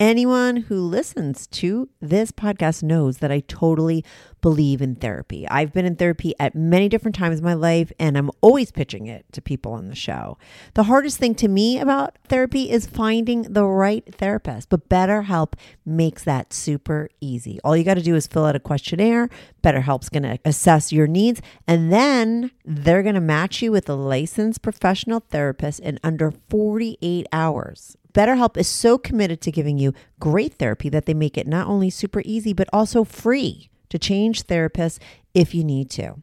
Anyone 0.04 0.58
who 0.58 0.82
listens 0.82 1.48
to 1.48 1.88
this 2.02 2.34
podcast 2.34 2.84
knows 2.84 3.20
that 3.20 3.32
I 3.32 3.40
totally 3.40 4.04
believe 4.42 4.82
in 4.82 4.96
therapy. 4.96 5.48
I've 5.48 5.72
been 5.72 5.86
in 5.86 5.96
therapy 5.96 6.34
at 6.42 6.56
many 6.56 6.90
different 6.90 7.16
times 7.16 7.40
in 7.40 7.46
my 7.46 7.54
life, 7.54 7.90
and 7.98 8.18
I'm 8.18 8.30
always 8.42 8.70
pitching 8.70 9.08
it 9.08 9.26
to 9.32 9.42
people 9.42 9.72
on 9.72 9.88
the 9.88 9.96
show. 9.96 10.38
The 10.74 10.84
hardest 10.84 11.20
thing 11.20 11.36
to 11.36 11.48
me 11.48 11.80
about 11.80 12.18
therapy 12.28 12.70
is 12.70 12.86
finding 12.86 13.44
the 13.44 13.64
right 13.64 14.04
therapist, 14.14 14.68
but 14.68 14.90
BetterHelp 14.90 15.54
makes 15.86 16.26
that 16.26 16.52
super 16.52 17.08
easy. 17.22 17.62
All 17.64 17.78
you 17.78 17.86
got 17.86 17.94
to 17.94 18.02
do 18.02 18.16
is 18.16 18.28
fill 18.28 18.44
out 18.44 18.58
a 18.58 18.60
questionnaire. 18.60 19.30
BetterHelp's 19.64 20.10
going 20.10 20.24
to 20.24 20.38
assess 20.44 20.92
your 20.92 21.08
needs, 21.08 21.42
and 21.66 21.94
then 21.94 22.52
they're 22.66 23.04
going 23.04 23.16
to 23.16 23.22
match 23.22 23.62
you 23.62 23.72
with 23.72 23.88
a 23.88 23.96
licensed 23.96 24.62
professional 24.62 25.22
therapist 25.22 25.80
in 25.80 25.98
under 26.04 26.34
48 26.50 27.26
hours. 27.32 27.96
BetterHelp 28.14 28.58
is 28.58 28.68
so 28.68 28.98
committed 28.98 29.42
to 29.42 29.52
giving 29.52 29.78
you 29.78 29.94
great 30.20 30.54
therapy 30.54 30.90
that 30.90 31.06
they 31.06 31.14
make 31.14 31.38
it 31.38 31.48
not 31.48 31.68
only 31.68 31.90
super 31.90 32.22
easy, 32.26 32.54
but 32.54 32.70
also 32.72 33.04
free 33.04 33.70
to 33.90 33.98
change 33.98 34.44
therapists 34.44 35.00
if 35.34 35.54
you 35.56 35.64
need 35.64 35.90
to. 35.92 36.16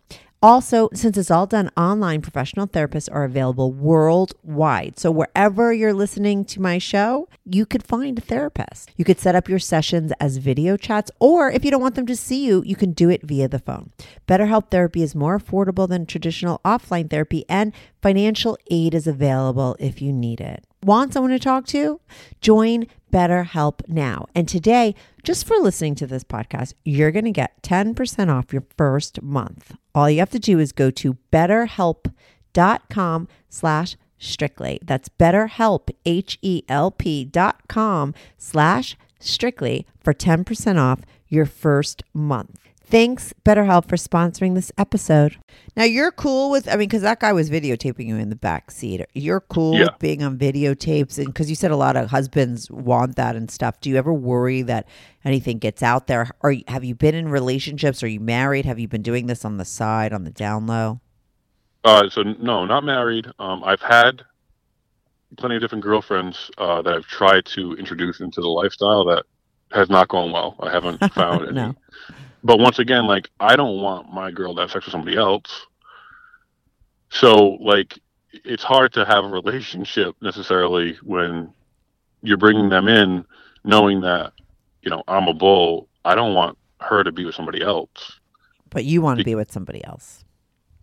Also, 0.43 0.89
since 0.95 1.19
it's 1.19 1.31
all 1.31 1.47
done 1.47 1.71
online, 1.77 2.23
professional 2.23 2.67
therapists 2.67 3.11
are 3.13 3.25
available 3.25 3.73
worldwide. 3.73 4.99
So, 4.99 5.11
wherever 5.11 5.71
you're 5.71 5.93
listening 5.93 6.47
to 6.47 6.63
my 6.63 6.79
show, 6.79 7.29
you 7.45 7.67
could 7.67 7.83
find 7.83 8.17
a 8.17 8.23
therapist. 8.23 8.91
You 8.97 9.05
could 9.05 9.21
set 9.21 9.35
up 9.35 9.51
your 9.51 9.59
sessions 9.59 10.13
as 10.19 10.39
video 10.39 10.79
chats, 10.79 11.11
or 11.21 11.51
if 11.51 11.63
you 11.63 11.71
don't 11.71 11.83
want 11.83 11.95
them 11.95 12.07
to 12.07 12.17
see 12.17 12.47
you, 12.47 12.63
you 12.65 12.75
can 12.75 12.93
do 12.93 13.11
it 13.11 13.23
via 13.23 13.49
the 13.49 13.59
phone. 13.59 13.91
BetterHelp 14.27 14.71
therapy 14.71 15.03
is 15.03 15.15
more 15.15 15.39
affordable 15.39 15.87
than 15.87 16.07
traditional 16.07 16.61
offline 16.65 17.11
therapy, 17.11 17.45
and 17.47 17.75
financial 18.01 18.57
aid 18.71 18.95
is 18.95 19.07
available 19.07 19.77
if 19.79 20.01
you 20.01 20.11
need 20.11 20.41
it. 20.41 20.65
Want 20.83 21.13
someone 21.13 21.33
to 21.33 21.39
talk 21.39 21.67
to? 21.67 22.01
Join 22.41 22.87
BetterHelp 23.11 23.89
now. 23.89 24.27
And 24.35 24.49
today, 24.49 24.95
just 25.23 25.47
for 25.47 25.57
listening 25.57 25.95
to 25.97 26.07
this 26.07 26.25
podcast, 26.25 26.75
you're 26.85 27.11
going 27.11 27.25
to 27.25 27.31
get 27.31 27.63
10% 27.63 28.29
off 28.29 28.53
your 28.53 28.65
first 28.77 29.23
month. 29.23 29.75
All 29.95 30.09
you 30.09 30.21
have 30.21 30.31
to 30.31 30.39
do 30.39 30.59
is 30.59 30.73
go 30.73 30.91
to 30.91 31.17
betterhelp.com 31.33 33.29
slash 33.49 33.97
strictly. 34.19 34.79
That's 34.83 35.09
betterhelp, 35.09 35.91
H-E-L-P 36.07 37.25
dot 37.27 37.69
com 37.69 38.15
slash 38.39 38.97
strictly 39.19 39.87
for 40.01 40.15
10% 40.15 40.79
off 40.79 41.01
your 41.29 41.47
first 41.47 42.03
month. 42.13 42.70
Thanks, 42.91 43.33
BetterHelp, 43.45 43.89
for 43.89 43.95
sponsoring 43.95 44.57
this 44.57 44.73
episode. 44.77 45.37
Now 45.77 45.85
you're 45.85 46.11
cool 46.11 46.51
with, 46.51 46.67
I 46.67 46.73
mean, 46.73 46.89
because 46.89 47.03
that 47.03 47.21
guy 47.21 47.33
was 47.33 47.49
videotaping 47.49 48.07
you 48.09 48.17
in 48.17 48.31
the 48.31 48.37
back 48.37 48.73
seat. 48.73 49.07
You're 49.15 49.43
cool 49.43 49.77
Yeah. 49.79 49.85
with 49.85 49.99
being 50.01 50.25
on 50.25 50.37
videotapes, 50.37 51.17
and 51.17 51.29
because 51.29 51.49
you 51.49 51.55
said 51.55 51.71
a 51.71 51.77
lot 51.77 51.97
of 51.97 52.11
husbands 52.11 52.69
want 52.69 53.15
that 53.15 53.37
and 53.37 53.49
stuff. 53.49 53.81
Do 53.81 53.91
you 53.91 53.97
ever 53.97 54.13
worry 54.13 54.63
that 54.63 54.89
anything 55.25 55.59
gets 55.59 55.85
out 55.85 56.09
there? 56.09 56.31
Or 56.41 56.53
have 56.67 56.83
you 56.83 56.97
been 56.97 57.15
in 57.15 57.29
relationships? 57.29 58.03
Are 58.03 58.09
you 58.09 58.19
married? 58.19 58.65
Have 58.65 58.81
you 58.81 58.89
been 58.89 59.03
doing 59.03 59.27
this 59.27 59.45
on 59.45 59.57
the 59.59 59.65
side, 59.65 60.13
on 60.13 60.25
the 60.25 60.31
down 60.33 60.67
low? 60.67 61.01
Uh, 61.85 62.09
so 62.11 62.23
no, 62.23 62.65
not 62.67 62.83
married. 62.83 63.29
Um, 63.39 63.63
I've 63.63 63.81
had 63.83 64.23
plenty 65.37 65.55
of 65.55 65.61
different 65.63 65.85
girlfriends 65.85 66.51
uh, 66.59 66.83
that 66.83 66.93
I've 66.93 67.07
tried 67.07 67.45
to 67.47 67.75
introduce 67.75 68.19
into 68.19 68.41
the 68.41 68.49
lifestyle 68.49 69.05
that 69.05 69.27
has 69.71 69.89
not 69.89 70.09
gone 70.09 70.33
well. 70.33 70.57
I 70.59 70.73
haven't 70.73 70.99
found 71.15 71.57
any. 71.57 71.73
But 72.43 72.59
once 72.59 72.79
again, 72.79 73.07
like 73.07 73.29
I 73.39 73.57
don't 73.57 73.81
want 73.81 74.13
my 74.13 74.31
girl 74.31 74.55
to 74.55 74.63
have 74.63 74.71
sex 74.71 74.87
with 74.87 74.93
somebody 74.93 75.17
else. 75.17 75.67
So 77.11 77.59
like, 77.61 77.99
it's 78.33 78.63
hard 78.63 78.93
to 78.95 79.05
have 79.05 79.25
a 79.25 79.29
relationship 79.29 80.15
necessarily 80.23 80.97
when 81.03 81.53
you're 82.23 82.37
bringing 82.37 82.69
them 82.69 82.89
in, 82.89 83.25
knowing 83.65 84.01
that 84.03 84.33
you 84.83 84.91
know 84.91 85.03
I'm 85.09 85.29
a 85.29 85.35
bull. 85.35 85.89
I 86.05 86.15
don't 86.15 86.35
want 86.35 86.57
her 86.81 87.05
to 87.05 87.13
be 87.13 87.25
with 87.25 87.35
somebody 87.35 87.63
else. 87.63 88.21
But 88.71 88.85
you 88.85 89.03
want 89.03 89.19
to 89.19 89.25
be 89.25 89.35
with 89.35 89.53
somebody 89.53 89.85
else. 89.85 90.25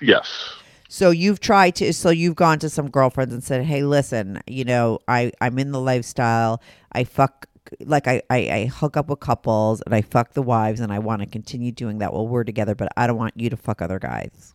Yes. 0.01 0.53
So 0.89 1.09
you've 1.09 1.39
tried 1.39 1.75
to 1.75 1.93
so 1.93 2.09
you've 2.09 2.35
gone 2.35 2.59
to 2.59 2.69
some 2.69 2.89
girlfriends 2.89 3.33
and 3.33 3.43
said, 3.43 3.65
Hey, 3.65 3.83
listen, 3.83 4.41
you 4.47 4.63
know, 4.63 4.99
I, 5.07 5.31
I'm 5.41 5.59
in 5.59 5.71
the 5.71 5.79
lifestyle. 5.79 6.61
I 6.91 7.03
fuck 7.03 7.46
like 7.79 8.07
I, 8.07 8.21
I, 8.29 8.37
I 8.37 8.65
hook 8.65 8.97
up 8.97 9.09
with 9.09 9.19
couples 9.19 9.81
and 9.81 9.93
I 9.93 10.01
fuck 10.01 10.33
the 10.33 10.41
wives 10.41 10.79
and 10.79 10.91
I 10.91 10.99
want 10.99 11.21
to 11.21 11.27
continue 11.27 11.71
doing 11.71 11.99
that 11.99 12.13
while 12.13 12.27
we're 12.27 12.43
together, 12.43 12.75
but 12.75 12.89
I 12.97 13.07
don't 13.07 13.17
want 13.17 13.33
you 13.37 13.49
to 13.49 13.57
fuck 13.57 13.81
other 13.81 13.99
guys. 13.99 14.53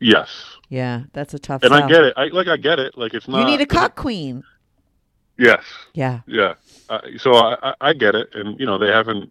Yes. 0.00 0.30
Yeah, 0.68 1.02
that's 1.12 1.34
a 1.34 1.38
tough 1.38 1.62
And 1.62 1.74
I 1.74 1.86
get 1.86 2.02
it. 2.02 2.14
I 2.16 2.26
like. 2.28 2.48
I 2.48 2.56
get 2.56 2.78
it. 2.78 2.96
Like 2.96 3.12
it's 3.12 3.28
not. 3.28 3.40
You 3.40 3.44
need 3.44 3.60
a 3.60 3.66
cuck 3.66 3.96
queen. 3.96 4.42
Yes. 5.38 5.62
Yeah. 5.94 6.20
Yeah. 6.26 6.54
Uh, 6.88 7.00
so 7.18 7.34
I, 7.34 7.56
I, 7.62 7.74
I 7.80 7.92
get 7.92 8.14
it, 8.14 8.30
and 8.34 8.58
you 8.58 8.66
know 8.66 8.78
they 8.78 8.88
haven't, 8.88 9.30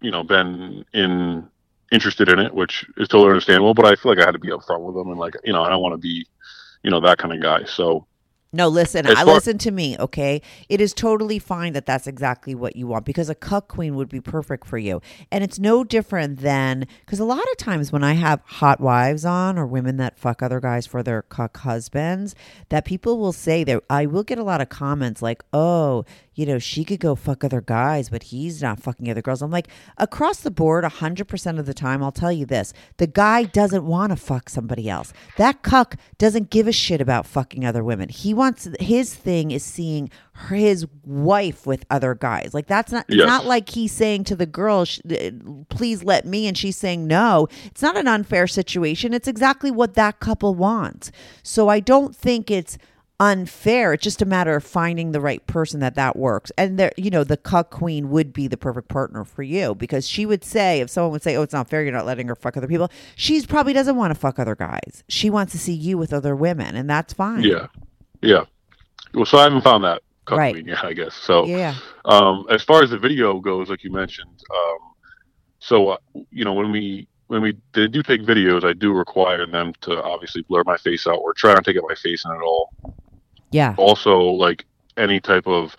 you 0.00 0.10
know, 0.10 0.22
been 0.22 0.84
in 0.92 1.48
interested 1.90 2.28
in 2.28 2.38
it, 2.38 2.54
which 2.54 2.86
is 2.98 3.08
totally 3.08 3.30
understandable. 3.30 3.74
But 3.74 3.86
I 3.86 3.96
feel 3.96 4.12
like 4.12 4.22
I 4.22 4.26
had 4.26 4.32
to 4.32 4.38
be 4.38 4.48
upfront 4.48 4.80
with 4.80 4.94
them, 4.94 5.08
and 5.08 5.18
like 5.18 5.34
you 5.44 5.52
know, 5.52 5.62
I 5.62 5.68
don't 5.68 5.82
want 5.82 5.94
to 5.94 5.98
be, 5.98 6.26
you 6.84 6.90
know, 6.90 7.00
that 7.00 7.18
kind 7.18 7.34
of 7.34 7.42
guy. 7.42 7.64
So 7.64 8.06
No, 8.52 8.66
listen, 8.66 9.06
I 9.06 9.22
listen 9.22 9.58
to 9.58 9.70
me, 9.70 9.96
okay? 9.96 10.42
It 10.68 10.80
is 10.80 10.92
totally 10.92 11.38
fine 11.38 11.72
that 11.74 11.86
that's 11.86 12.08
exactly 12.08 12.52
what 12.52 12.74
you 12.74 12.88
want 12.88 13.04
because 13.04 13.28
a 13.28 13.34
cuck 13.36 13.68
queen 13.68 13.94
would 13.94 14.08
be 14.08 14.20
perfect 14.20 14.66
for 14.66 14.76
you. 14.76 15.00
And 15.30 15.44
it's 15.44 15.60
no 15.60 15.84
different 15.84 16.40
than 16.40 16.88
because 17.06 17.20
a 17.20 17.24
lot 17.24 17.44
of 17.52 17.56
times 17.58 17.92
when 17.92 18.02
I 18.02 18.14
have 18.14 18.40
hot 18.44 18.80
wives 18.80 19.24
on 19.24 19.56
or 19.56 19.66
women 19.66 19.98
that 19.98 20.18
fuck 20.18 20.42
other 20.42 20.58
guys 20.58 20.84
for 20.84 21.00
their 21.00 21.22
cuck 21.22 21.58
husbands, 21.58 22.34
that 22.70 22.84
people 22.84 23.18
will 23.18 23.32
say 23.32 23.62
that 23.62 23.84
I 23.88 24.06
will 24.06 24.24
get 24.24 24.38
a 24.38 24.44
lot 24.44 24.60
of 24.60 24.68
comments 24.68 25.22
like, 25.22 25.44
"Oh, 25.52 26.04
you 26.34 26.44
know, 26.44 26.58
she 26.58 26.84
could 26.84 26.98
go 26.98 27.14
fuck 27.14 27.44
other 27.44 27.60
guys, 27.60 28.08
but 28.08 28.24
he's 28.24 28.60
not 28.60 28.80
fucking 28.80 29.08
other 29.08 29.22
girls." 29.22 29.42
I'm 29.42 29.52
like, 29.52 29.68
across 29.96 30.40
the 30.40 30.50
board, 30.50 30.82
100% 30.82 31.60
of 31.60 31.66
the 31.66 31.74
time, 31.74 32.02
I'll 32.02 32.10
tell 32.10 32.32
you 32.32 32.46
this. 32.46 32.72
The 32.96 33.06
guy 33.06 33.44
doesn't 33.44 33.84
want 33.84 34.10
to 34.10 34.16
fuck 34.16 34.48
somebody 34.48 34.88
else. 34.88 35.12
That 35.36 35.62
cuck 35.62 35.96
doesn't 36.18 36.50
give 36.50 36.66
a 36.66 36.72
shit 36.72 37.00
about 37.00 37.26
fucking 37.26 37.64
other 37.64 37.84
women. 37.84 38.08
He 38.08 38.34
wants 38.40 38.68
his 38.80 39.14
thing 39.14 39.50
is 39.52 39.62
seeing 39.62 40.10
her, 40.32 40.54
his 40.56 40.86
wife 41.04 41.66
with 41.66 41.84
other 41.90 42.14
guys. 42.14 42.52
Like 42.54 42.66
that's 42.66 42.90
not 42.90 43.04
Yes. 43.08 43.26
not 43.26 43.44
like 43.46 43.68
he's 43.68 43.92
saying 43.92 44.24
to 44.24 44.34
the 44.36 44.46
girl, 44.46 44.80
uh, 45.08 45.30
"Please 45.68 46.02
let 46.02 46.26
me," 46.26 46.46
and 46.48 46.56
she's 46.58 46.76
saying 46.76 47.06
no. 47.06 47.46
It's 47.66 47.82
not 47.82 47.96
an 47.96 48.08
unfair 48.08 48.46
situation. 48.46 49.14
It's 49.14 49.28
exactly 49.28 49.70
what 49.70 49.94
that 49.94 50.18
couple 50.20 50.54
wants. 50.54 51.12
So 51.42 51.68
I 51.68 51.80
don't 51.80 52.16
think 52.16 52.50
it's 52.50 52.76
unfair. 53.22 53.92
It's 53.92 54.02
just 54.02 54.22
a 54.22 54.24
matter 54.24 54.56
of 54.56 54.64
finding 54.64 55.12
the 55.12 55.20
right 55.20 55.46
person 55.46 55.80
that 55.80 55.94
that 55.94 56.16
works. 56.16 56.50
And 56.56 56.78
there, 56.78 56.90
you 56.96 57.10
know, 57.10 57.22
the 57.22 57.36
cuck 57.36 57.68
queen 57.70 58.08
would 58.08 58.32
be 58.32 58.48
the 58.48 58.56
perfect 58.56 58.88
partner 58.88 59.24
for 59.24 59.42
you 59.42 59.74
because 59.74 60.08
she 60.08 60.24
would 60.24 60.42
say, 60.42 60.80
if 60.80 60.88
someone 60.88 61.12
would 61.12 61.22
say, 61.22 61.36
"Oh, 61.36 61.42
it's 61.42 61.52
not 61.52 61.68
fair, 61.68 61.82
you're 61.82 61.92
not 61.92 62.06
letting 62.06 62.28
her 62.28 62.34
fuck 62.34 62.56
other 62.56 62.66
people," 62.66 62.90
she's 63.16 63.44
probably 63.44 63.74
doesn't 63.74 63.96
want 63.96 64.12
to 64.14 64.18
fuck 64.18 64.38
other 64.38 64.56
guys. 64.56 65.04
She 65.08 65.28
wants 65.28 65.52
to 65.52 65.58
see 65.58 65.74
you 65.74 65.98
with 65.98 66.14
other 66.14 66.34
women, 66.34 66.74
and 66.76 66.88
that's 66.88 67.12
fine. 67.12 67.42
yeah, 67.42 67.66
yeah. 68.22 68.44
Well, 69.14 69.26
so 69.26 69.38
I 69.38 69.44
haven't 69.44 69.62
found 69.62 69.84
that 69.84 70.02
Right. 70.30 70.64
yet, 70.64 70.84
I 70.84 70.92
guess. 70.92 71.14
So 71.14 71.46
Yeah. 71.46 71.74
um, 72.04 72.46
as 72.50 72.62
far 72.62 72.82
as 72.82 72.90
the 72.90 72.98
video 72.98 73.40
goes, 73.40 73.68
like 73.68 73.82
you 73.82 73.90
mentioned, 73.90 74.40
um, 74.54 74.78
so 75.58 75.88
uh, 75.90 75.96
you 76.30 76.44
know 76.44 76.52
when 76.52 76.70
we 76.70 77.08
when 77.26 77.42
we 77.42 77.56
they 77.72 77.88
do 77.88 78.02
take 78.02 78.22
videos, 78.22 78.64
I 78.64 78.72
do 78.72 78.92
require 78.92 79.46
them 79.46 79.72
to 79.82 80.02
obviously 80.02 80.42
blur 80.42 80.62
my 80.64 80.76
face 80.76 81.06
out 81.06 81.18
or 81.18 81.32
try 81.32 81.54
not 81.54 81.64
to 81.64 81.72
get 81.72 81.82
my 81.88 81.94
face 81.94 82.24
in 82.24 82.30
at 82.30 82.40
all. 82.40 82.70
Yeah. 83.50 83.74
Also, 83.76 84.18
like 84.20 84.64
any 84.96 85.20
type 85.20 85.46
of 85.46 85.76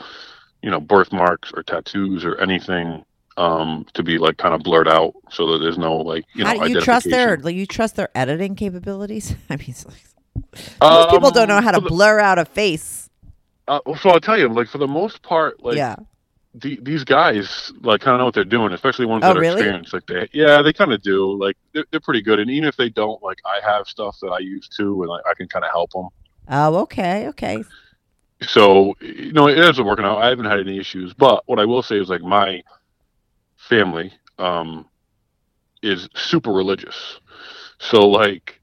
you 0.61 0.69
know 0.69 0.79
birthmarks 0.79 1.51
or 1.53 1.63
tattoos 1.63 2.23
or 2.25 2.35
anything 2.39 3.03
um 3.37 3.85
to 3.93 4.03
be 4.03 4.17
like 4.17 4.37
kind 4.37 4.53
of 4.53 4.61
blurred 4.61 4.89
out 4.89 5.13
so 5.29 5.51
that 5.51 5.59
there's 5.59 5.77
no 5.77 5.95
like 5.95 6.25
you 6.35 6.43
How 6.43 6.53
know 6.53 6.65
do 6.65 6.69
you 6.71 6.81
trust 6.81 7.09
their 7.09 7.37
like, 7.37 7.55
you 7.55 7.65
trust 7.65 7.95
their 7.95 8.09
editing 8.13 8.55
capabilities? 8.55 9.35
I 9.49 9.55
mean, 9.55 9.69
it's 9.69 9.85
like, 9.85 10.03
most 10.35 11.09
people 11.09 11.27
Um, 11.27 11.33
don't 11.33 11.47
know 11.47 11.61
how 11.61 11.71
to 11.71 11.79
the- 11.81 11.89
blur 11.89 12.19
out 12.19 12.37
a 12.39 12.45
face. 12.45 13.09
uh, 13.67 13.79
so 13.99 14.09
I'll 14.09 14.19
tell 14.19 14.37
you, 14.37 14.47
like 14.49 14.67
for 14.67 14.77
the 14.77 14.87
most 14.87 15.21
part, 15.21 15.63
like 15.63 15.77
yeah. 15.77 15.95
the, 16.55 16.77
these 16.81 17.03
guys 17.03 17.71
like 17.81 18.01
kind 18.01 18.15
of 18.15 18.19
know 18.19 18.25
what 18.25 18.33
they're 18.33 18.43
doing, 18.43 18.73
especially 18.73 19.05
ones 19.05 19.23
Oh, 19.23 19.29
that 19.29 19.37
are 19.37 19.39
really? 19.39 19.53
experienced. 19.61 19.93
Like 19.93 20.05
they, 20.07 20.29
yeah, 20.33 20.61
they 20.61 20.73
kind 20.73 20.91
of 20.91 21.01
do. 21.01 21.37
Like 21.39 21.57
they're, 21.73 21.85
they're 21.91 21.99
pretty 21.99 22.21
good, 22.21 22.39
and 22.39 22.49
even 22.49 22.67
if 22.67 22.75
they 22.77 22.89
don't, 22.89 23.21
like 23.23 23.39
I 23.45 23.59
have 23.65 23.87
stuff 23.87 24.17
that 24.21 24.29
I 24.29 24.39
use 24.39 24.67
too, 24.67 25.01
and 25.03 25.09
like, 25.09 25.23
I 25.29 25.33
can 25.35 25.47
kind 25.47 25.63
of 25.65 25.71
help 25.71 25.91
them. 25.91 26.07
Oh, 26.49 26.75
okay, 26.81 27.27
okay. 27.29 27.63
So 28.41 28.95
you 29.01 29.31
know, 29.33 29.47
it 29.47 29.57
ends 29.59 29.79
up 29.79 29.85
working 29.85 30.05
out. 30.05 30.17
I 30.17 30.29
haven't 30.29 30.45
had 30.45 30.59
any 30.59 30.79
issues, 30.79 31.13
but 31.13 31.43
what 31.45 31.59
I 31.59 31.65
will 31.65 31.83
say 31.83 31.97
is 31.99 32.09
like 32.09 32.21
my 32.23 32.63
family 33.57 34.11
um, 34.39 34.85
is 35.83 36.09
super 36.15 36.51
religious. 36.51 37.19
So 37.79 38.07
like, 38.07 38.59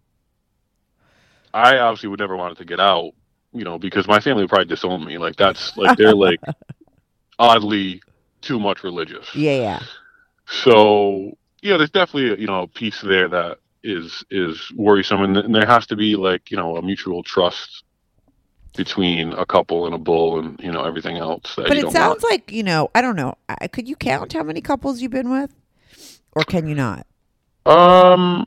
I 1.59 1.79
obviously 1.79 2.09
would 2.09 2.21
never 2.21 2.37
want 2.37 2.53
it 2.53 2.59
to 2.59 2.65
get 2.65 2.79
out, 2.79 3.13
you 3.53 3.65
know, 3.65 3.79
because 3.79 4.07
my 4.07 4.21
family 4.21 4.45
would 4.45 4.51
probably 4.51 4.67
disown 4.67 5.05
me. 5.05 5.19
Like 5.19 5.37
that's 5.37 5.77
like 5.77 5.99
they're 5.99 6.15
like 6.15 6.41
oddly 7.39 8.03
too 8.41 8.61
much 8.61 8.85
religious. 8.85 9.35
Yeah, 9.35 9.57
yeah. 9.57 9.83
So 10.47 11.37
yeah, 11.61 11.77
there's 11.77 11.91
definitely 11.91 12.31
a, 12.31 12.37
you 12.37 12.47
know 12.47 12.63
a 12.63 12.69
piece 12.69 13.01
there 13.01 13.29
that 13.29 13.59
is 13.83 14.25
is 14.31 14.71
worrisome, 14.77 15.23
and, 15.23 15.37
and 15.37 15.55
there 15.55 15.67
has 15.67 15.87
to 15.89 15.97
be 15.97 16.17
like 16.17 16.51
you 16.51 16.57
know 16.57 16.77
a 16.77 16.83
mutual 16.83 17.23
trust 17.23 17.83
between 18.77 19.33
a 19.33 19.45
couple 19.45 19.87
and 19.87 19.95
a 19.95 19.99
bull, 19.99 20.39
and 20.39 20.61
you 20.61 20.71
know 20.71 20.85
everything 20.85 21.17
else. 21.17 21.55
But 21.57 21.77
it 21.77 21.91
sounds 21.91 22.23
want. 22.23 22.33
like 22.33 22.53
you 22.53 22.63
know. 22.63 22.91
I 22.95 23.03
don't 23.03 23.17
know. 23.17 23.35
I, 23.49 23.67
could 23.67 23.89
you 23.89 23.97
count 23.97 24.33
how 24.33 24.45
many 24.45 24.61
couples 24.61 25.01
you've 25.01 25.11
been 25.11 25.31
with, 25.31 25.53
or 26.33 26.45
can 26.45 26.69
you 26.69 26.77
not? 26.77 27.07
Um, 27.67 28.47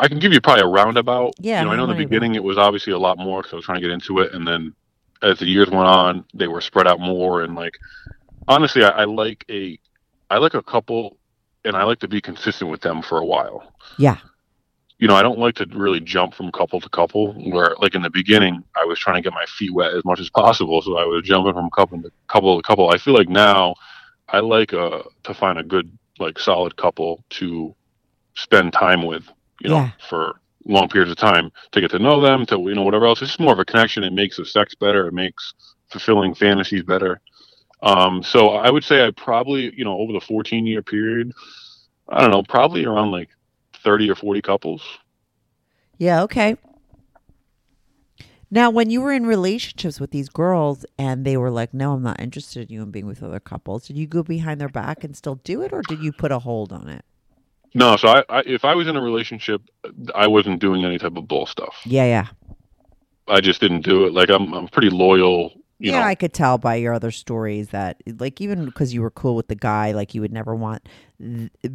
I 0.00 0.08
can 0.08 0.18
give 0.18 0.32
you 0.32 0.40
probably 0.40 0.62
a 0.62 0.66
roundabout. 0.66 1.34
Yeah, 1.38 1.60
you 1.60 1.66
know, 1.66 1.72
I 1.72 1.76
know 1.76 1.84
in 1.84 1.90
the 1.90 1.96
beginning 1.96 2.34
it 2.34 2.42
was 2.42 2.58
obviously 2.58 2.92
a 2.92 2.98
lot 2.98 3.18
more 3.18 3.40
because 3.40 3.52
I 3.52 3.56
was 3.56 3.64
trying 3.64 3.80
to 3.80 3.86
get 3.86 3.90
into 3.90 4.18
it, 4.20 4.32
and 4.32 4.46
then 4.46 4.74
as 5.22 5.38
the 5.38 5.46
years 5.46 5.68
went 5.70 5.86
on, 5.86 6.24
they 6.34 6.48
were 6.48 6.60
spread 6.60 6.86
out 6.86 6.98
more. 6.98 7.42
And 7.42 7.54
like, 7.54 7.74
honestly, 8.48 8.82
I, 8.82 8.88
I 8.88 9.04
like 9.04 9.44
a, 9.50 9.78
I 10.30 10.38
like 10.38 10.54
a 10.54 10.62
couple, 10.62 11.16
and 11.64 11.76
I 11.76 11.84
like 11.84 12.00
to 12.00 12.08
be 12.08 12.20
consistent 12.20 12.70
with 12.70 12.80
them 12.80 13.02
for 13.02 13.18
a 13.18 13.24
while. 13.24 13.72
Yeah. 13.98 14.16
you 15.02 15.08
know, 15.08 15.16
I 15.16 15.22
don't 15.22 15.40
like 15.40 15.56
to 15.56 15.66
really 15.72 15.98
jump 15.98 16.32
from 16.32 16.52
couple 16.52 16.80
to 16.80 16.88
couple. 16.88 17.32
Where, 17.50 17.74
like 17.80 17.96
in 17.96 18.02
the 18.02 18.10
beginning, 18.10 18.62
I 18.76 18.84
was 18.84 19.00
trying 19.00 19.16
to 19.16 19.20
get 19.20 19.32
my 19.32 19.44
feet 19.46 19.74
wet 19.74 19.92
as 19.94 20.04
much 20.04 20.20
as 20.20 20.30
possible, 20.30 20.80
so 20.80 20.96
I 20.96 21.04
was 21.04 21.24
jumping 21.24 21.54
from 21.54 21.70
couple 21.70 22.00
to 22.02 22.12
couple 22.28 22.56
to 22.56 22.62
couple. 22.64 22.88
I 22.88 22.98
feel 22.98 23.12
like 23.12 23.28
now, 23.28 23.74
I 24.28 24.38
like 24.38 24.72
uh 24.72 25.02
to 25.24 25.34
find 25.34 25.58
a 25.58 25.64
good, 25.64 25.90
like, 26.20 26.38
solid 26.38 26.76
couple 26.76 27.24
to 27.30 27.74
spend 28.34 28.72
time 28.72 29.04
with, 29.06 29.24
you 29.60 29.70
know, 29.70 29.76
Yeah. 29.76 29.90
for 30.08 30.40
long 30.66 30.88
periods 30.88 31.10
of 31.10 31.16
time 31.16 31.50
to 31.72 31.80
get 31.80 31.90
to 31.90 31.98
know 31.98 32.20
them, 32.20 32.46
to 32.46 32.56
you 32.58 32.74
know, 32.74 32.82
whatever 32.82 33.06
else. 33.06 33.20
It's 33.20 33.32
just 33.32 33.40
more 33.40 33.52
of 33.52 33.58
a 33.58 33.64
connection. 33.64 34.04
It 34.04 34.12
makes 34.12 34.36
the 34.36 34.44
sex 34.44 34.74
better. 34.74 35.08
It 35.08 35.12
makes 35.14 35.54
fulfilling 35.88 36.34
fantasies 36.34 36.82
better. 36.82 37.20
Um, 37.82 38.22
so 38.22 38.50
I 38.50 38.70
would 38.70 38.84
say 38.84 39.04
I 39.04 39.10
probably, 39.10 39.74
you 39.76 39.84
know, 39.84 39.98
over 39.98 40.12
the 40.12 40.20
14 40.20 40.66
year 40.66 40.82
period, 40.82 41.32
I 42.08 42.20
don't 42.20 42.30
know, 42.30 42.42
probably 42.44 42.84
around 42.84 43.10
like 43.10 43.28
30 43.82 44.08
or 44.10 44.14
40 44.14 44.40
couples. 44.40 44.82
Yeah, 45.98 46.22
okay. 46.22 46.56
Now, 48.50 48.68
when 48.70 48.90
you 48.90 49.00
were 49.00 49.12
in 49.12 49.24
relationships 49.26 49.98
with 49.98 50.10
these 50.10 50.28
girls 50.28 50.84
and 50.98 51.24
they 51.24 51.36
were 51.38 51.50
like, 51.50 51.72
no, 51.72 51.94
I'm 51.94 52.02
not 52.02 52.20
interested 52.20 52.68
in 52.68 52.74
you 52.74 52.82
and 52.82 52.92
being 52.92 53.06
with 53.06 53.22
other 53.22 53.40
couples, 53.40 53.86
did 53.86 53.96
you 53.96 54.06
go 54.06 54.22
behind 54.22 54.60
their 54.60 54.68
back 54.68 55.02
and 55.04 55.16
still 55.16 55.36
do 55.36 55.62
it 55.62 55.72
or 55.72 55.80
did 55.88 56.02
you 56.02 56.12
put 56.12 56.30
a 56.30 56.38
hold 56.38 56.70
on 56.72 56.88
it? 56.88 57.04
No, 57.74 57.96
so 57.96 58.08
I, 58.08 58.24
I 58.28 58.40
if 58.46 58.64
I 58.64 58.74
was 58.74 58.86
in 58.86 58.96
a 58.96 59.02
relationship, 59.02 59.62
I 60.14 60.26
wasn't 60.26 60.60
doing 60.60 60.84
any 60.84 60.98
type 60.98 61.16
of 61.16 61.26
bull 61.26 61.46
stuff. 61.46 61.80
Yeah, 61.84 62.04
yeah. 62.04 62.26
I 63.28 63.40
just 63.40 63.60
didn't 63.60 63.82
do 63.82 64.04
it. 64.04 64.12
Like 64.12 64.28
I'm, 64.30 64.52
I'm 64.52 64.68
pretty 64.68 64.90
loyal. 64.90 65.52
You 65.78 65.90
yeah, 65.90 66.00
know, 66.00 66.06
I 66.06 66.14
could 66.14 66.32
tell 66.32 66.58
by 66.58 66.76
your 66.76 66.92
other 66.92 67.10
stories 67.10 67.70
that, 67.70 68.00
like, 68.06 68.40
even 68.40 68.66
because 68.66 68.94
you 68.94 69.02
were 69.02 69.10
cool 69.10 69.34
with 69.34 69.48
the 69.48 69.56
guy, 69.56 69.90
like, 69.90 70.14
you 70.14 70.20
would 70.20 70.32
never 70.32 70.54
want 70.54 70.88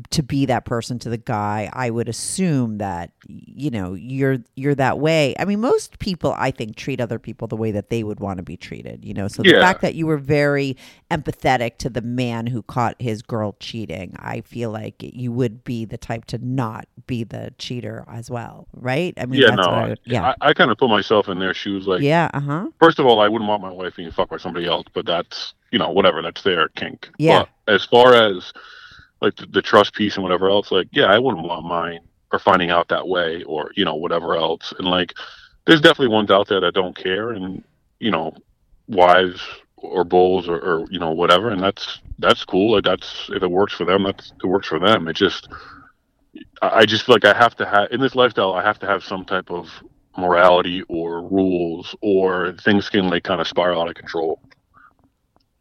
to 0.09 0.23
be 0.23 0.45
that 0.45 0.65
person 0.65 0.99
to 0.99 1.09
the 1.09 1.17
guy. 1.17 1.69
I 1.71 1.89
would 1.89 2.09
assume 2.09 2.79
that, 2.79 3.11
you 3.27 3.69
know, 3.69 3.93
you're 3.93 4.39
you're 4.55 4.75
that 4.75 4.99
way. 4.99 5.35
I 5.39 5.45
mean, 5.45 5.61
most 5.61 5.99
people, 5.99 6.35
I 6.37 6.51
think, 6.51 6.75
treat 6.75 6.99
other 6.99 7.19
people 7.19 7.47
the 7.47 7.55
way 7.55 7.71
that 7.71 7.89
they 7.89 8.03
would 8.03 8.19
want 8.19 8.37
to 8.37 8.43
be 8.43 8.57
treated. 8.57 9.05
You 9.05 9.13
know, 9.13 9.27
so 9.27 9.43
the 9.43 9.53
fact 9.53 9.81
that 9.81 9.95
you 9.95 10.05
were 10.05 10.17
very 10.17 10.75
empathetic 11.09 11.77
to 11.77 11.89
the 11.89 12.01
man 12.01 12.47
who 12.47 12.61
caught 12.61 12.95
his 12.99 13.21
girl 13.21 13.55
cheating, 13.59 14.15
I 14.19 14.41
feel 14.41 14.71
like 14.71 14.95
you 14.99 15.31
would 15.31 15.63
be 15.63 15.85
the 15.85 15.97
type 15.97 16.25
to 16.25 16.37
not 16.39 16.87
be 17.05 17.23
the 17.23 17.53
cheater 17.57 18.03
as 18.11 18.29
well, 18.29 18.67
right? 18.73 19.13
I 19.17 19.25
mean, 19.25 19.41
yeah, 19.41 19.47
that's 19.47 19.65
no, 19.65 19.71
what 19.71 19.77
I 19.77 19.87
would, 19.89 19.99
yeah, 20.03 20.33
I, 20.41 20.49
I 20.49 20.53
kind 20.53 20.71
of 20.71 20.77
put 20.77 20.89
myself 20.89 21.29
in 21.29 21.39
their 21.39 21.53
shoes. 21.53 21.87
Like, 21.87 22.01
yeah, 22.01 22.29
uh 22.33 22.39
huh, 22.39 22.67
first 22.79 22.99
of 22.99 23.05
all, 23.05 23.21
I 23.21 23.27
wouldn't 23.27 23.47
want 23.47 23.61
my 23.61 23.71
wife 23.71 23.95
being 23.95 24.11
fucked 24.11 24.31
by 24.31 24.37
somebody 24.37 24.65
else, 24.65 24.85
but 24.93 25.05
that's 25.05 25.53
you 25.71 25.79
know 25.79 25.89
whatever. 25.89 26.21
That's 26.21 26.43
their 26.43 26.67
kink. 26.69 27.09
Yeah. 27.17 27.45
But 27.65 27.73
as 27.73 27.85
far 27.85 28.13
as 28.13 28.51
like 29.21 29.35
the, 29.51 29.61
trust 29.61 29.93
piece 29.93 30.15
and 30.15 30.23
whatever 30.23 30.49
else, 30.49 30.71
like 30.71 30.87
yeah, 30.91 31.05
I 31.05 31.19
wouldn't 31.19 31.45
want 31.45 31.65
mine 31.65 32.01
or 32.31 32.39
finding 32.39 32.69
out 32.69 32.87
that 32.89 33.07
way 33.07 33.43
or 33.43 33.71
you 33.75 33.85
know 33.85 33.95
whatever 33.95 34.35
else. 34.35 34.73
And 34.77 34.87
like, 34.87 35.13
there's 35.65 35.81
definitely 35.81 36.13
ones 36.13 36.31
out 36.31 36.47
there 36.47 36.61
that 36.61 36.73
don't 36.73 36.95
care, 36.95 37.31
and 37.31 37.63
you 37.99 38.11
know, 38.11 38.33
wives 38.87 39.41
or 39.77 40.03
bulls 40.03 40.47
or, 40.47 40.57
or 40.57 40.85
you 40.89 40.99
know 40.99 41.11
whatever, 41.11 41.49
and 41.49 41.61
that's 41.61 41.99
that's 42.19 42.45
cool. 42.45 42.73
Like 42.73 42.83
that's 42.83 43.29
if 43.33 43.43
it 43.43 43.51
works 43.51 43.73
for 43.73 43.85
them, 43.85 44.03
that's 44.03 44.33
it 44.43 44.47
works 44.47 44.67
for 44.67 44.79
them. 44.79 45.07
It 45.07 45.15
just 45.15 45.47
I 46.61 46.79
I 46.79 46.85
just 46.85 47.05
feel 47.05 47.15
like 47.15 47.25
I 47.25 47.37
have 47.37 47.55
to 47.57 47.65
have 47.65 47.91
in 47.91 48.01
this 48.01 48.15
lifestyle. 48.15 48.53
I 48.53 48.63
have 48.63 48.79
to 48.79 48.87
have 48.87 49.03
some 49.03 49.25
type 49.25 49.51
of 49.51 49.69
morality 50.17 50.81
or 50.83 51.21
rules, 51.27 51.95
or 52.01 52.53
things 52.63 52.89
can 52.89 53.09
like 53.09 53.23
kind 53.23 53.41
of 53.41 53.47
spiral 53.47 53.81
out 53.81 53.89
of 53.89 53.95
control. 53.95 54.41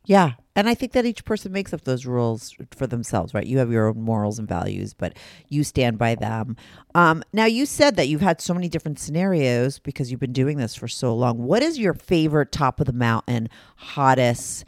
Yeah. 0.07 0.33
And 0.55 0.69
I 0.69 0.75
think 0.75 0.93
that 0.93 1.05
each 1.05 1.25
person 1.25 1.53
makes 1.53 1.75
up 1.75 1.83
those 1.83 2.07
rules 2.07 2.55
for 2.71 2.87
themselves, 2.87 3.35
right? 3.35 3.47
You 3.47 3.59
have 3.59 3.71
your 3.71 3.89
own 3.89 4.01
morals 4.01 4.39
and 4.39 4.49
values, 4.49 4.95
but 4.95 5.15
you 5.49 5.65
stand 5.65 5.99
by 5.99 6.15
them. 6.15 6.57
Um, 6.95 7.23
now, 7.33 7.45
you 7.45 7.67
said 7.67 7.97
that 7.97 8.09
you've 8.09 8.23
had 8.23 8.41
so 8.41 8.55
many 8.55 8.69
different 8.69 8.99
scenarios 8.99 9.79
because 9.81 10.11
you've 10.11 10.21
been 10.21 10.33
doing 10.33 10.57
this 10.57 10.75
for 10.75 10.89
so 10.89 11.15
long. 11.15 11.39
What 11.39 11.63
is 11.63 11.79
your 11.79 11.93
favorite 11.93 12.53
top 12.53 12.81
of 12.81 12.87
the 12.87 12.95
mountain, 12.95 13.51
hottest 13.77 14.65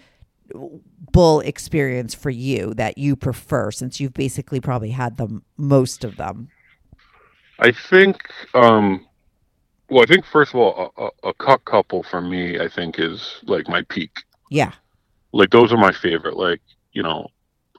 bull 1.12 1.40
experience 1.40 2.14
for 2.14 2.30
you 2.30 2.74
that 2.74 2.98
you 2.98 3.16
prefer 3.16 3.70
since 3.70 4.00
you've 4.00 4.14
basically 4.14 4.60
probably 4.60 4.90
had 4.90 5.16
them 5.16 5.42
most 5.56 6.04
of 6.04 6.16
them? 6.16 6.48
I 7.60 7.72
think, 7.72 8.22
um, 8.54 9.06
well, 9.88 10.02
I 10.02 10.06
think 10.06 10.26
first 10.26 10.52
of 10.52 10.60
all, 10.60 10.92
a, 10.98 11.28
a, 11.28 11.30
a 11.30 11.58
couple 11.58 12.02
for 12.02 12.20
me, 12.20 12.58
I 12.60 12.68
think 12.68 12.98
is 12.98 13.40
like 13.44 13.68
my 13.68 13.82
peak. 13.82 14.10
Yeah. 14.50 14.72
Like 15.32 15.50
those 15.50 15.72
are 15.72 15.78
my 15.78 15.92
favorite. 15.92 16.36
Like 16.36 16.60
you 16.92 17.02
know, 17.02 17.28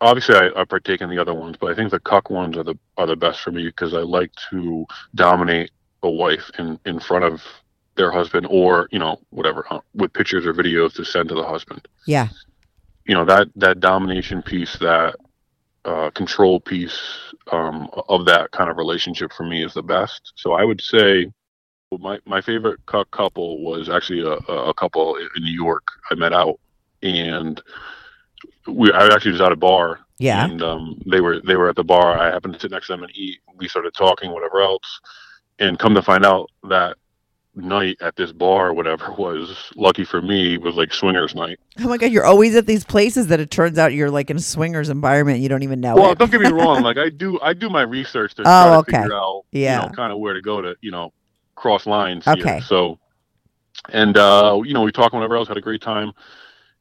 obviously 0.02 0.36
I, 0.36 0.50
I 0.56 0.64
partake 0.66 1.02
in 1.02 1.10
the 1.10 1.18
other 1.20 1.34
ones, 1.34 1.58
but 1.60 1.72
I 1.72 1.76
think 1.76 1.92
the 1.92 2.00
cuck 2.00 2.30
ones 2.30 2.58
are 2.58 2.64
the 2.64 2.76
are 2.98 3.08
the 3.08 3.16
best 3.16 3.42
for 3.42 3.52
me 3.52 3.66
because 3.66 3.94
I 3.94 4.00
like 4.00 4.32
to 4.52 4.86
dominate 5.16 5.72
a 6.04 6.10
wife 6.10 6.50
in 6.60 6.80
in 6.86 7.00
front 7.00 7.26
of 7.26 7.42
their 7.96 8.12
husband 8.12 8.48
or 8.50 8.88
you 8.92 9.00
know 9.00 9.20
whatever 9.32 9.66
uh, 9.70 9.82
with 9.94 10.14
pictures 10.14 10.46
or 10.46 10.54
videos 10.54 10.94
to 10.94 11.04
send 11.04 11.30
to 11.30 11.36
the 11.36 11.44
husband. 11.44 11.88
Yeah. 12.08 12.30
you 13.06 13.14
know 13.14 13.26
that 13.26 13.48
that 13.56 13.80
domination 13.80 14.42
piece 14.42 14.78
that 14.78 15.16
uh, 15.86 16.10
control 16.12 16.60
piece 16.60 17.00
um, 17.52 17.90
of 18.08 18.26
that 18.26 18.52
kind 18.52 18.70
of 18.70 18.78
relationship 18.78 19.34
for 19.34 19.44
me 19.46 19.64
is 19.66 19.74
the 19.74 19.84
best 19.84 20.34
so 20.36 20.54
i 20.54 20.64
would 20.64 20.80
say 20.82 21.30
my, 22.00 22.20
my 22.26 22.40
favorite 22.42 22.80
cou- 22.86 23.06
couple 23.06 23.64
was 23.64 23.90
actually 23.90 24.22
a, 24.22 24.34
a 24.54 24.74
couple 24.74 25.16
in 25.16 25.44
new 25.44 25.52
york 25.52 25.88
i 26.12 26.16
met 26.16 26.34
out 26.34 26.60
and 27.04 27.62
we 28.68 28.92
i 28.92 29.08
actually 29.08 29.32
was 29.32 29.42
at 29.42 29.52
a 29.52 29.56
bar 29.56 30.00
Yeah. 30.18 30.46
and 30.46 30.62
um, 30.62 31.02
they 31.10 31.22
were 31.22 31.40
they 31.42 31.56
were 31.56 31.70
at 31.70 31.76
the 31.76 31.84
bar 31.84 32.18
i 32.18 32.26
happened 32.28 32.54
to 32.56 32.60
sit 32.60 32.72
next 32.72 32.88
to 32.88 32.94
them 32.94 33.04
and 33.04 33.12
eat 33.16 33.40
we 33.56 33.68
started 33.68 33.94
talking 33.94 34.32
whatever 34.32 34.62
else 34.62 35.00
and 35.60 35.78
come 35.80 35.94
to 35.96 36.02
find 36.02 36.26
out 36.26 36.50
that 36.70 36.98
night 37.56 37.98
at 38.02 38.16
this 38.16 38.32
bar 38.32 38.74
whatever 38.74 39.12
was 39.14 39.72
lucky 39.76 40.06
for 40.06 40.22
me 40.22 40.58
was 40.58 40.76
like 40.76 40.94
swingers 40.94 41.36
night 41.36 41.60
Oh 41.82 41.88
my 41.90 41.98
God, 41.98 42.12
you're 42.12 42.26
always 42.26 42.56
at 42.56 42.66
these 42.66 42.84
places 42.84 43.28
that 43.28 43.40
it 43.40 43.50
turns 43.52 43.78
out 43.78 43.94
you're 43.94 44.12
like 44.12 44.30
in 44.30 44.36
a 44.38 44.42
swingers 44.42 44.90
environment. 44.90 45.40
You 45.40 45.48
don't 45.48 45.64
even 45.64 45.80
know 45.80 45.96
Well, 45.96 46.12
it. 46.12 46.18
don't 46.18 46.30
get 46.30 46.42
me 46.42 46.50
wrong. 46.52 46.84
Like 46.84 46.98
I 46.98 47.08
do, 47.10 47.40
I 47.42 47.54
do 47.54 47.70
my 47.70 47.84
research 47.84 48.36
to 48.36 48.42
Oh, 48.42 48.44
try 48.46 48.66
to 48.66 48.78
okay. 48.80 48.92
figure 49.04 49.16
out, 49.16 49.44
Yeah. 49.54 49.76
you 49.84 49.88
know, 49.88 49.94
kind 49.96 50.12
of 50.12 50.20
where 50.20 50.34
to 50.34 50.42
go 50.42 50.62
to, 50.62 50.76
you 50.82 50.92
know, 50.92 51.14
cross 51.56 51.86
lines. 51.86 52.26
here. 52.26 52.34
Okay. 52.34 52.60
So, 52.60 53.00
and 53.94 54.18
uh, 54.18 54.60
you 54.66 54.74
know, 54.74 54.82
we 54.82 54.92
talked 54.92 55.14
whenever 55.14 55.38
else, 55.38 55.48
had 55.48 55.56
a 55.56 55.62
great 55.62 55.82
time, 55.82 56.12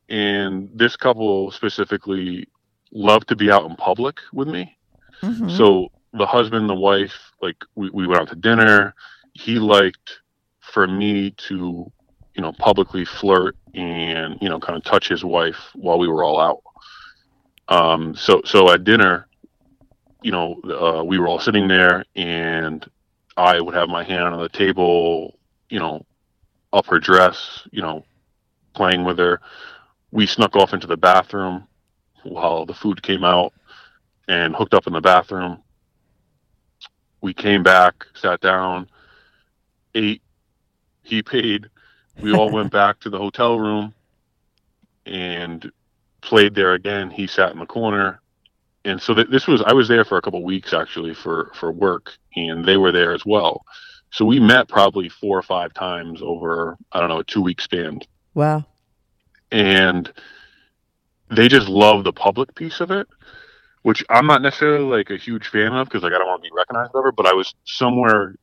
and 0.08 0.70
this 0.74 0.96
couple 0.96 1.50
specifically 1.50 2.48
loved 2.92 3.28
to 3.28 3.36
be 3.36 3.50
out 3.50 3.68
in 3.68 3.76
public 3.76 4.18
with 4.32 4.48
me. 4.48 4.76
Mhm. 5.22 5.56
So 5.56 5.90
the 6.12 6.26
husband, 6.26 6.68
the 6.68 6.74
wife, 6.74 7.32
like 7.42 7.56
we, 7.74 7.90
we 7.90 8.06
went 8.06 8.20
out 8.20 8.28
to 8.28 8.36
dinner. 8.36 8.94
He 9.32 9.58
liked 9.58 10.20
for 10.60 10.86
me 10.86 11.30
to 11.32 11.90
you 12.38 12.42
know, 12.42 12.52
publicly 12.52 13.04
flirt 13.04 13.56
and 13.74 14.38
you 14.40 14.48
know, 14.48 14.60
kind 14.60 14.78
of 14.78 14.84
touch 14.84 15.08
his 15.08 15.24
wife 15.24 15.56
while 15.74 15.98
we 15.98 16.06
were 16.06 16.22
all 16.22 16.40
out. 16.40 16.62
Um, 17.68 18.14
so 18.14 18.40
so 18.44 18.70
at 18.70 18.84
dinner, 18.84 19.26
you 20.22 20.30
know, 20.30 20.60
uh, 20.62 21.04
we 21.04 21.18
were 21.18 21.26
all 21.26 21.40
sitting 21.40 21.66
there, 21.66 22.04
and 22.14 22.88
I 23.36 23.60
would 23.60 23.74
have 23.74 23.88
my 23.88 24.04
hand 24.04 24.22
on 24.22 24.40
the 24.40 24.48
table, 24.48 25.36
you 25.68 25.80
know, 25.80 26.06
up 26.72 26.86
her 26.86 27.00
dress, 27.00 27.66
you 27.72 27.82
know, 27.82 28.04
playing 28.72 29.04
with 29.04 29.18
her. 29.18 29.40
We 30.10 30.26
snuck 30.26 30.56
off 30.56 30.72
into 30.72 30.86
the 30.86 30.96
bathroom 30.96 31.66
while 32.22 32.66
the 32.66 32.74
food 32.74 33.02
came 33.02 33.24
out 33.24 33.52
and 34.26 34.54
hooked 34.54 34.74
up 34.74 34.86
in 34.86 34.92
the 34.92 35.00
bathroom. 35.00 35.62
We 37.20 37.34
came 37.34 37.62
back, 37.62 38.06
sat 38.14 38.40
down, 38.40 38.88
ate. 39.94 40.22
He 41.02 41.22
paid. 41.22 41.68
We 42.20 42.34
all 42.34 42.50
went 42.50 42.70
back 42.70 43.00
to 43.00 43.10
the 43.10 43.18
hotel 43.18 43.58
room 43.58 43.94
and 45.06 45.70
played 46.20 46.54
there 46.54 46.74
again. 46.74 47.10
He 47.10 47.26
sat 47.26 47.52
in 47.52 47.58
the 47.58 47.66
corner. 47.66 48.20
And 48.84 49.00
so 49.00 49.14
th- 49.14 49.28
this 49.28 49.46
was 49.46 49.62
I 49.62 49.72
was 49.72 49.88
there 49.88 50.04
for 50.04 50.18
a 50.18 50.22
couple 50.22 50.42
weeks 50.44 50.72
actually 50.72 51.14
for 51.14 51.50
for 51.54 51.72
work 51.72 52.12
and 52.36 52.64
they 52.64 52.76
were 52.76 52.92
there 52.92 53.12
as 53.12 53.24
well. 53.26 53.64
So 54.10 54.24
we 54.24 54.40
met 54.40 54.68
probably 54.68 55.08
four 55.08 55.36
or 55.38 55.42
five 55.42 55.74
times 55.74 56.20
over 56.22 56.76
I 56.92 57.00
don't 57.00 57.08
know, 57.08 57.18
a 57.18 57.24
2 57.24 57.42
week 57.42 57.60
span 57.60 58.00
Wow. 58.34 58.64
And 59.50 60.12
they 61.30 61.48
just 61.48 61.68
love 61.68 62.04
the 62.04 62.12
public 62.12 62.54
piece 62.54 62.80
of 62.80 62.90
it, 62.90 63.06
which 63.82 64.04
I'm 64.08 64.26
not 64.26 64.42
necessarily 64.42 64.84
like 64.84 65.10
a 65.10 65.16
huge 65.16 65.48
fan 65.48 65.72
of 65.74 65.86
because 65.88 66.02
like 66.02 66.12
I 66.12 66.18
don't 66.18 66.26
want 66.26 66.42
to 66.42 66.48
be 66.50 66.54
recognized 66.56 66.92
ever. 66.96 67.12
But 67.12 67.26
I 67.26 67.34
was 67.34 67.54
somewhere 67.64 68.34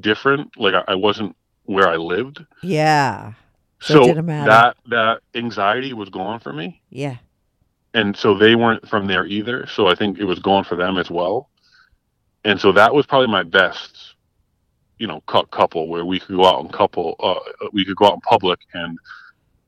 different, 0.00 0.56
like 0.56 0.74
I, 0.74 0.84
I 0.88 0.94
wasn't 0.94 1.36
where 1.64 1.88
I 1.88 1.96
lived, 1.96 2.44
Yeah. 2.62 3.32
So 3.82 4.04
so 4.04 4.14
that 4.14 4.76
that 4.88 5.20
anxiety 5.34 5.92
was 5.94 6.10
gone 6.10 6.38
for 6.40 6.52
me, 6.52 6.82
Yeah. 6.90 7.16
and 7.94 8.14
so 8.16 8.36
they 8.36 8.54
weren't 8.54 8.86
from 8.88 9.06
there 9.06 9.24
either. 9.24 9.66
So 9.66 9.86
I 9.86 9.94
think 9.94 10.18
it 10.18 10.24
was 10.24 10.38
gone 10.38 10.64
for 10.64 10.76
them 10.76 10.98
as 10.98 11.10
well, 11.10 11.48
and 12.44 12.60
so 12.60 12.72
that 12.72 12.94
was 12.94 13.06
probably 13.06 13.28
my 13.28 13.42
best, 13.42 14.14
you 14.98 15.06
know, 15.06 15.20
couple 15.22 15.88
where 15.88 16.04
we 16.04 16.18
could 16.20 16.36
go 16.36 16.44
out 16.44 16.60
and 16.60 16.72
couple, 16.72 17.16
uh, 17.20 17.68
we 17.72 17.84
could 17.84 17.96
go 17.96 18.06
out 18.06 18.14
in 18.14 18.20
public 18.20 18.58
and 18.74 18.98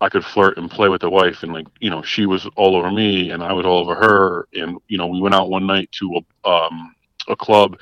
I 0.03 0.09
could 0.09 0.24
flirt 0.24 0.59
and 0.59 0.68
play 0.68 0.88
with 0.88 1.00
the 1.00 1.09
wife, 1.09 1.44
and 1.44 1.53
like 1.53 1.68
you 1.78 1.88
know, 1.88 2.03
she 2.03 2.26
was 2.26 2.44
all 2.57 2.74
over 2.74 2.90
me, 2.90 3.30
and 3.30 3.40
I 3.40 3.53
was 3.53 3.64
all 3.64 3.78
over 3.78 3.94
her, 3.94 4.48
and 4.53 4.78
you 4.88 4.98
know, 4.98 5.07
we 5.07 5.20
went 5.20 5.34
out 5.34 5.48
one 5.48 5.64
night 5.64 5.90
to 5.92 6.20
a 6.44 6.48
um, 6.48 6.94
a 7.28 7.36
club, 7.36 7.78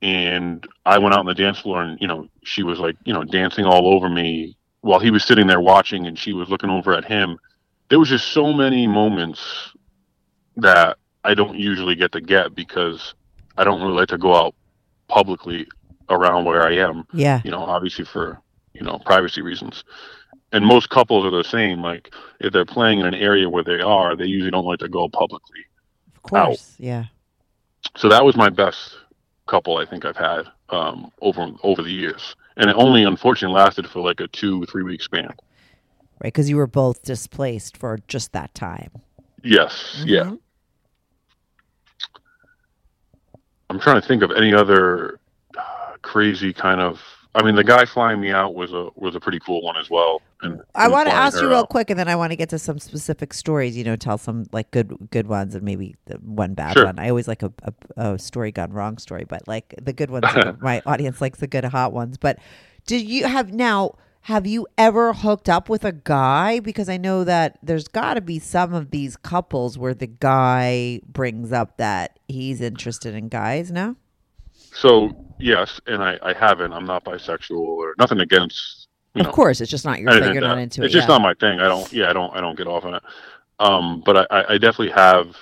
and 0.00 0.64
I 0.86 0.98
went 0.98 1.14
out 1.14 1.20
on 1.20 1.26
the 1.26 1.34
dance 1.34 1.58
floor, 1.58 1.82
and 1.82 2.00
you 2.00 2.06
know, 2.06 2.28
she 2.44 2.62
was 2.62 2.78
like 2.78 2.94
you 3.04 3.12
know 3.12 3.24
dancing 3.24 3.64
all 3.64 3.88
over 3.88 4.08
me 4.08 4.56
while 4.82 5.00
he 5.00 5.10
was 5.10 5.24
sitting 5.24 5.48
there 5.48 5.60
watching, 5.60 6.06
and 6.06 6.16
she 6.16 6.32
was 6.32 6.48
looking 6.48 6.70
over 6.70 6.94
at 6.94 7.04
him. 7.04 7.36
There 7.88 7.98
was 7.98 8.10
just 8.10 8.28
so 8.28 8.52
many 8.52 8.86
moments 8.86 9.72
that 10.56 10.98
I 11.24 11.34
don't 11.34 11.58
usually 11.58 11.96
get 11.96 12.12
to 12.12 12.20
get 12.20 12.54
because 12.54 13.14
I 13.58 13.64
don't 13.64 13.82
really 13.82 13.94
like 13.94 14.08
to 14.10 14.18
go 14.18 14.36
out 14.36 14.54
publicly 15.08 15.66
around 16.08 16.44
where 16.44 16.64
I 16.64 16.76
am 16.76 17.04
Yeah. 17.12 17.40
you 17.44 17.50
know, 17.50 17.64
obviously 17.64 18.04
for, 18.04 18.40
you 18.72 18.82
know, 18.82 19.00
privacy 19.04 19.42
reasons. 19.42 19.82
And 20.52 20.64
most 20.64 20.90
couples 20.90 21.24
are 21.26 21.36
the 21.36 21.44
same. 21.44 21.82
Like 21.82 22.14
if 22.40 22.52
they're 22.52 22.64
playing 22.64 23.00
in 23.00 23.06
an 23.06 23.14
area 23.14 23.48
where 23.48 23.64
they 23.64 23.80
are, 23.80 24.14
they 24.16 24.26
usually 24.26 24.50
don't 24.50 24.64
like 24.64 24.78
to 24.78 24.88
go 24.88 25.08
publicly. 25.08 25.60
Of 26.14 26.22
course. 26.22 26.74
Yeah. 26.78 27.04
So 27.96 28.08
that 28.08 28.24
was 28.24 28.36
my 28.36 28.48
best 28.48 28.96
couple 29.46 29.76
I 29.78 29.86
think 29.86 30.04
I've 30.04 30.16
had 30.16 30.46
um, 30.70 31.10
over 31.20 31.48
over 31.62 31.82
the 31.82 31.90
years, 31.90 32.34
and 32.56 32.68
it 32.68 32.76
only 32.76 33.04
unfortunately 33.04 33.54
lasted 33.56 33.88
for 33.88 34.00
like 34.00 34.20
a 34.20 34.28
two 34.28 34.64
three 34.66 34.82
week 34.82 35.02
span. 35.02 35.28
Right. 36.20 36.32
Because 36.32 36.48
you 36.48 36.56
were 36.56 36.66
both 36.66 37.02
displaced 37.02 37.76
for 37.76 37.98
just 38.08 38.32
that 38.32 38.54
time. 38.54 38.90
Yes, 39.42 40.02
yeah. 40.06 40.24
Mhm. 40.24 40.38
I'm 43.68 43.80
trying 43.80 44.00
to 44.00 44.06
think 44.06 44.22
of 44.22 44.30
any 44.30 44.54
other 44.54 45.20
uh, 45.56 45.96
crazy 46.02 46.52
kind 46.52 46.80
of. 46.80 47.00
I 47.36 47.42
mean, 47.42 47.54
the 47.54 47.64
guy 47.64 47.84
flying 47.84 48.20
me 48.20 48.30
out 48.30 48.54
was 48.54 48.72
a 48.72 48.88
was 48.96 49.14
a 49.14 49.20
pretty 49.20 49.38
cool 49.40 49.60
one 49.62 49.76
as 49.76 49.90
well. 49.90 50.22
And 50.40 50.62
I 50.74 50.88
want 50.88 51.06
to 51.08 51.14
ask 51.14 51.38
you 51.40 51.46
real 51.48 51.58
out. 51.58 51.68
quick, 51.68 51.90
and 51.90 51.98
then 52.00 52.08
I 52.08 52.16
want 52.16 52.32
to 52.32 52.36
get 52.36 52.48
to 52.48 52.58
some 52.58 52.78
specific 52.78 53.34
stories. 53.34 53.76
You 53.76 53.84
know, 53.84 53.94
tell 53.94 54.16
some 54.16 54.46
like 54.52 54.70
good 54.70 54.96
good 55.10 55.26
ones, 55.26 55.54
and 55.54 55.62
maybe 55.62 55.96
the 56.06 56.14
one 56.14 56.54
bad 56.54 56.72
Sure. 56.72 56.86
one. 56.86 56.98
I 56.98 57.10
always 57.10 57.28
like 57.28 57.42
a, 57.42 57.52
a, 57.62 58.12
a 58.14 58.18
story 58.18 58.52
gone 58.52 58.72
wrong 58.72 58.96
story, 58.96 59.24
but 59.28 59.46
like 59.46 59.74
the 59.80 59.92
good 59.92 60.10
ones. 60.10 60.24
my 60.60 60.80
audience 60.86 61.20
likes 61.20 61.38
the 61.38 61.46
good 61.46 61.64
hot 61.66 61.92
ones. 61.92 62.16
But 62.16 62.38
did 62.86 63.02
you 63.06 63.26
have 63.26 63.52
now? 63.52 63.96
Have 64.22 64.44
you 64.46 64.66
ever 64.76 65.12
hooked 65.12 65.48
up 65.48 65.68
with 65.68 65.84
a 65.84 65.92
guy? 65.92 66.58
Because 66.58 66.88
I 66.88 66.96
know 66.96 67.22
that 67.22 67.58
there's 67.62 67.86
got 67.86 68.14
to 68.14 68.20
be 68.20 68.40
some 68.40 68.74
of 68.74 68.90
these 68.90 69.16
couples 69.16 69.78
where 69.78 69.94
the 69.94 70.08
guy 70.08 71.00
brings 71.06 71.52
up 71.52 71.76
that 71.76 72.18
he's 72.26 72.60
interested 72.60 73.14
in 73.14 73.28
guys. 73.28 73.70
No. 73.70 73.94
So 74.78 75.10
yes, 75.38 75.80
and 75.86 76.02
I, 76.02 76.18
I 76.22 76.32
haven't. 76.32 76.72
I'm 76.72 76.84
not 76.86 77.04
bisexual 77.04 77.58
or 77.58 77.94
nothing 77.98 78.20
against. 78.20 78.88
Of 79.14 79.22
know, 79.26 79.32
course, 79.32 79.60
it's 79.62 79.70
just 79.70 79.84
not 79.86 79.98
your 80.00 80.10
thing. 80.12 80.34
You're 80.34 80.42
not 80.42 80.58
into 80.58 80.82
it's 80.84 80.92
it. 80.92 80.96
just 80.98 81.08
yeah. 81.08 81.14
not 81.14 81.22
my 81.22 81.34
thing. 81.34 81.58
I 81.60 81.68
don't. 81.68 81.90
Yeah, 81.92 82.10
I 82.10 82.12
don't. 82.12 82.34
I 82.36 82.40
don't 82.40 82.56
get 82.56 82.66
off 82.66 82.84
on 82.84 82.94
it. 82.94 83.02
Um, 83.58 84.02
but 84.04 84.16
I, 84.18 84.26
I- 84.40 84.52
I 84.54 84.58
definitely 84.58 84.90
have 84.90 85.34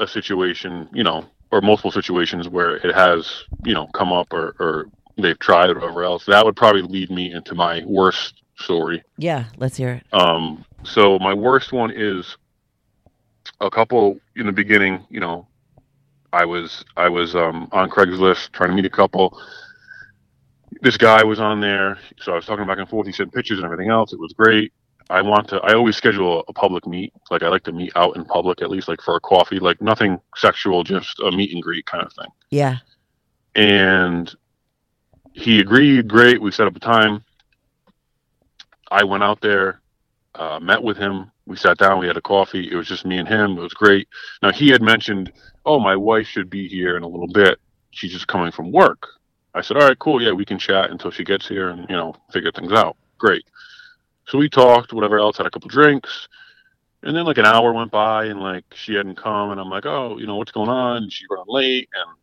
a 0.00 0.06
situation, 0.06 0.88
you 0.92 1.02
know, 1.04 1.24
or 1.50 1.60
multiple 1.62 1.90
situations 1.90 2.48
where 2.48 2.76
it 2.76 2.94
has, 2.94 3.44
you 3.64 3.72
know, 3.74 3.86
come 3.88 4.12
up 4.12 4.32
or, 4.32 4.54
or 4.58 4.86
they've 5.16 5.38
tried 5.38 5.70
or 5.70 5.74
whatever 5.74 6.04
else. 6.04 6.24
That 6.26 6.44
would 6.44 6.56
probably 6.56 6.82
lead 6.82 7.10
me 7.10 7.32
into 7.32 7.54
my 7.54 7.82
worst 7.86 8.42
story. 8.58 9.02
yeah. 9.16 9.44
Let's 9.56 9.76
hear 9.76 9.90
it. 9.94 10.04
Um, 10.14 10.64
so 10.84 11.18
my 11.18 11.32
worst 11.34 11.72
one 11.72 11.90
is 11.90 12.36
a 13.60 13.70
couple 13.70 14.18
in 14.36 14.44
the 14.46 14.52
beginning. 14.52 15.06
You 15.10 15.20
know, 15.20 15.46
I 16.32 16.44
was 16.44 16.84
I 16.96 17.08
was 17.08 17.34
um, 17.34 17.68
on 17.72 17.90
Craigslist 17.90 18.52
trying 18.52 18.70
to 18.70 18.76
meet 18.76 18.84
a 18.84 18.90
couple. 18.90 19.38
This 20.82 20.96
guy 20.96 21.22
was 21.24 21.40
on 21.40 21.60
there, 21.60 21.98
so 22.20 22.32
I 22.32 22.36
was 22.36 22.46
talking 22.46 22.66
back 22.66 22.78
and 22.78 22.88
forth. 22.88 23.06
He 23.06 23.12
sent 23.12 23.32
pictures 23.34 23.58
and 23.58 23.64
everything 23.64 23.90
else. 23.90 24.12
It 24.12 24.20
was 24.20 24.32
great. 24.32 24.72
I 25.10 25.20
want 25.22 25.48
to. 25.48 25.56
I 25.62 25.74
always 25.74 25.96
schedule 25.96 26.44
a 26.46 26.52
public 26.52 26.86
meet. 26.86 27.12
Like 27.30 27.42
I 27.42 27.48
like 27.48 27.64
to 27.64 27.72
meet 27.72 27.92
out 27.96 28.16
in 28.16 28.24
public, 28.24 28.62
at 28.62 28.70
least 28.70 28.86
like 28.88 29.00
for 29.02 29.16
a 29.16 29.20
coffee. 29.20 29.58
Like 29.58 29.80
nothing 29.82 30.18
sexual, 30.36 30.84
just 30.84 31.18
a 31.20 31.32
meet 31.32 31.52
and 31.52 31.62
greet 31.62 31.84
kind 31.86 32.04
of 32.04 32.12
thing 32.12 32.28
Yeah. 32.50 32.76
and 33.56 34.32
he 35.32 35.58
agreed. 35.60 36.06
Great. 36.08 36.40
We 36.40 36.52
set 36.52 36.66
up 36.68 36.76
a 36.76 36.80
time. 36.80 37.24
I 38.92 39.04
went 39.04 39.22
out 39.22 39.40
there, 39.40 39.80
uh, 40.36 40.58
met 40.60 40.82
with 40.82 40.96
him. 40.96 41.30
We 41.46 41.56
sat 41.56 41.78
down. 41.78 41.98
We 41.98 42.06
had 42.06 42.16
a 42.16 42.20
coffee. 42.22 42.70
It 42.70 42.74
was 42.76 42.86
just 42.88 43.04
me 43.04 43.18
and 43.18 43.28
him. 43.28 43.58
It 43.58 43.60
was 43.60 43.74
great. 43.74 44.08
Now 44.42 44.52
he 44.52 44.68
had 44.68 44.82
mentioned, 44.82 45.32
"Oh, 45.64 45.78
my 45.78 45.96
wife 45.96 46.26
should 46.26 46.50
be 46.50 46.68
here 46.68 46.96
in 46.96 47.02
a 47.02 47.08
little 47.08 47.28
bit. 47.28 47.58
She's 47.90 48.12
just 48.12 48.26
coming 48.28 48.52
from 48.52 48.72
work." 48.72 49.06
I 49.54 49.60
said, 49.62 49.76
"All 49.76 49.86
right, 49.88 49.98
cool. 49.98 50.22
Yeah, 50.22 50.32
we 50.32 50.44
can 50.44 50.58
chat 50.58 50.90
until 50.90 51.10
she 51.10 51.24
gets 51.24 51.48
here 51.48 51.70
and 51.70 51.88
you 51.88 51.96
know 51.96 52.14
figure 52.32 52.52
things 52.52 52.72
out." 52.72 52.96
Great. 53.18 53.44
So 54.26 54.38
we 54.38 54.48
talked, 54.48 54.92
whatever 54.92 55.18
else, 55.18 55.38
had 55.38 55.46
a 55.46 55.50
couple 55.50 55.68
drinks. 55.68 56.28
And 57.02 57.16
then 57.16 57.24
like 57.24 57.38
an 57.38 57.46
hour 57.46 57.72
went 57.72 57.90
by 57.90 58.26
and 58.26 58.40
like 58.40 58.64
she 58.74 58.94
hadn't 58.94 59.16
come 59.16 59.50
and 59.50 59.60
I'm 59.60 59.70
like, 59.70 59.86
oh, 59.86 60.18
you 60.18 60.26
know, 60.26 60.36
what's 60.36 60.52
going 60.52 60.68
on? 60.68 60.98
And 61.04 61.12
she's 61.12 61.26
running 61.30 61.46
late 61.48 61.88
and 61.94 62.16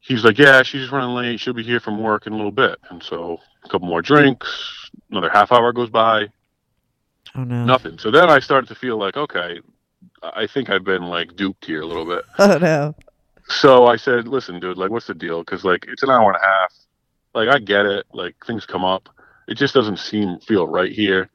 he's 0.00 0.24
like, 0.24 0.38
yeah, 0.38 0.62
she's 0.62 0.82
just 0.82 0.92
running 0.92 1.14
late. 1.14 1.40
She'll 1.40 1.54
be 1.54 1.62
here 1.62 1.80
from 1.80 2.00
work 2.02 2.26
in 2.26 2.34
a 2.34 2.36
little 2.36 2.52
bit. 2.52 2.78
And 2.90 3.02
so 3.02 3.40
a 3.64 3.68
couple 3.68 3.88
more 3.88 4.02
drinks, 4.02 4.90
another 5.10 5.30
half 5.30 5.50
hour 5.52 5.72
goes 5.72 5.90
by, 5.90 6.26
Oh 7.34 7.44
no. 7.44 7.64
nothing. 7.64 7.98
So 7.98 8.10
then 8.10 8.28
I 8.30 8.38
started 8.38 8.68
to 8.68 8.74
feel 8.74 8.96
like, 8.98 9.16
okay, 9.16 9.60
I 10.22 10.46
think 10.46 10.70
I've 10.70 10.84
been 10.84 11.02
like 11.02 11.36
duped 11.36 11.64
here 11.64 11.82
a 11.82 11.86
little 11.86 12.04
bit. 12.04 12.24
Oh 12.38 12.58
no. 12.58 12.94
So 13.50 13.86
I 13.86 13.96
said, 13.96 14.28
listen, 14.28 14.60
dude, 14.60 14.76
like, 14.76 14.90
what's 14.90 15.06
the 15.06 15.14
deal? 15.14 15.40
Because 15.40 15.64
like 15.64 15.86
it's 15.88 16.02
an 16.02 16.10
hour 16.10 16.30
and 16.30 16.36
a 16.36 16.46
half. 16.46 16.72
Like 17.34 17.48
I 17.48 17.58
get 17.58 17.86
it. 17.86 18.06
Like 18.12 18.34
things 18.46 18.66
come 18.66 18.84
up. 18.84 19.08
It 19.46 19.54
just 19.54 19.72
doesn't 19.74 19.98
seem 19.98 20.38
feel 20.40 20.66
right 20.66 20.92
here. 20.92 21.30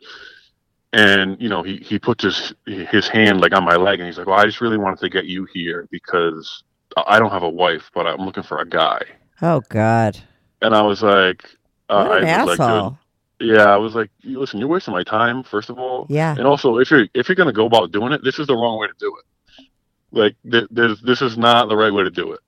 And 0.92 1.42
you 1.42 1.50
know, 1.50 1.64
he 1.64 1.78
he 1.78 1.98
puts 1.98 2.24
his 2.24 2.54
his 2.68 3.08
hand 3.08 3.42
like 3.42 3.56
on 3.56 3.66
my 3.66 3.76
leg, 3.76 4.00
and 4.00 4.08
he's 4.08 4.18
like, 4.20 4.28
well, 4.28 4.40
I 4.40 4.46
just 4.46 4.62
really 4.62 4.78
wanted 4.78 5.00
to 5.00 5.10
get 5.10 5.26
you 5.26 5.48
here 5.52 5.88
because 5.90 6.64
I 7.08 7.18
don't 7.18 7.32
have 7.32 7.42
a 7.44 7.50
wife, 7.50 7.90
but 7.96 8.06
I'm 8.06 8.22
looking 8.22 8.44
for 8.44 8.60
a 8.60 8.68
guy. 8.68 9.02
Oh 9.42 9.62
God. 9.70 10.20
And 10.62 10.76
I 10.76 10.84
was 10.84 11.02
like, 11.02 11.44
uh, 11.90 11.94
I 11.94 12.04
was 12.04 12.10
like, 12.48 12.58
dude, 12.58 12.60
asshole. 12.60 12.98
Yeah, 13.44 13.66
I 13.66 13.78
was 13.78 13.94
like, 13.96 14.10
listen, 14.24 14.60
you're 14.60 14.68
wasting 14.70 14.94
my 14.94 15.04
time, 15.04 15.44
first 15.44 15.70
of 15.70 15.78
all. 15.78 16.06
yeah. 16.10 16.36
And 16.38 16.46
also, 16.48 16.78
if 16.78 16.90
you're 16.92 17.08
if 17.14 17.28
you're 17.30 17.36
gonna 17.36 17.54
go 17.54 17.66
about 17.66 17.92
doing 17.92 18.12
it, 18.14 18.24
this 18.24 18.40
is 18.40 18.48
the 18.48 18.56
wrong 18.56 18.80
way 18.80 18.88
to 18.88 18.94
do 19.00 19.14
it. 19.18 19.66
Like, 20.12 20.36
th- 20.50 20.68
there's 20.72 21.02
this 21.02 21.22
is 21.22 21.38
not 21.38 21.70
the 21.70 21.76
right 21.78 21.94
way 21.94 22.04
to 22.04 22.10
do 22.12 22.34
it. 22.34 22.40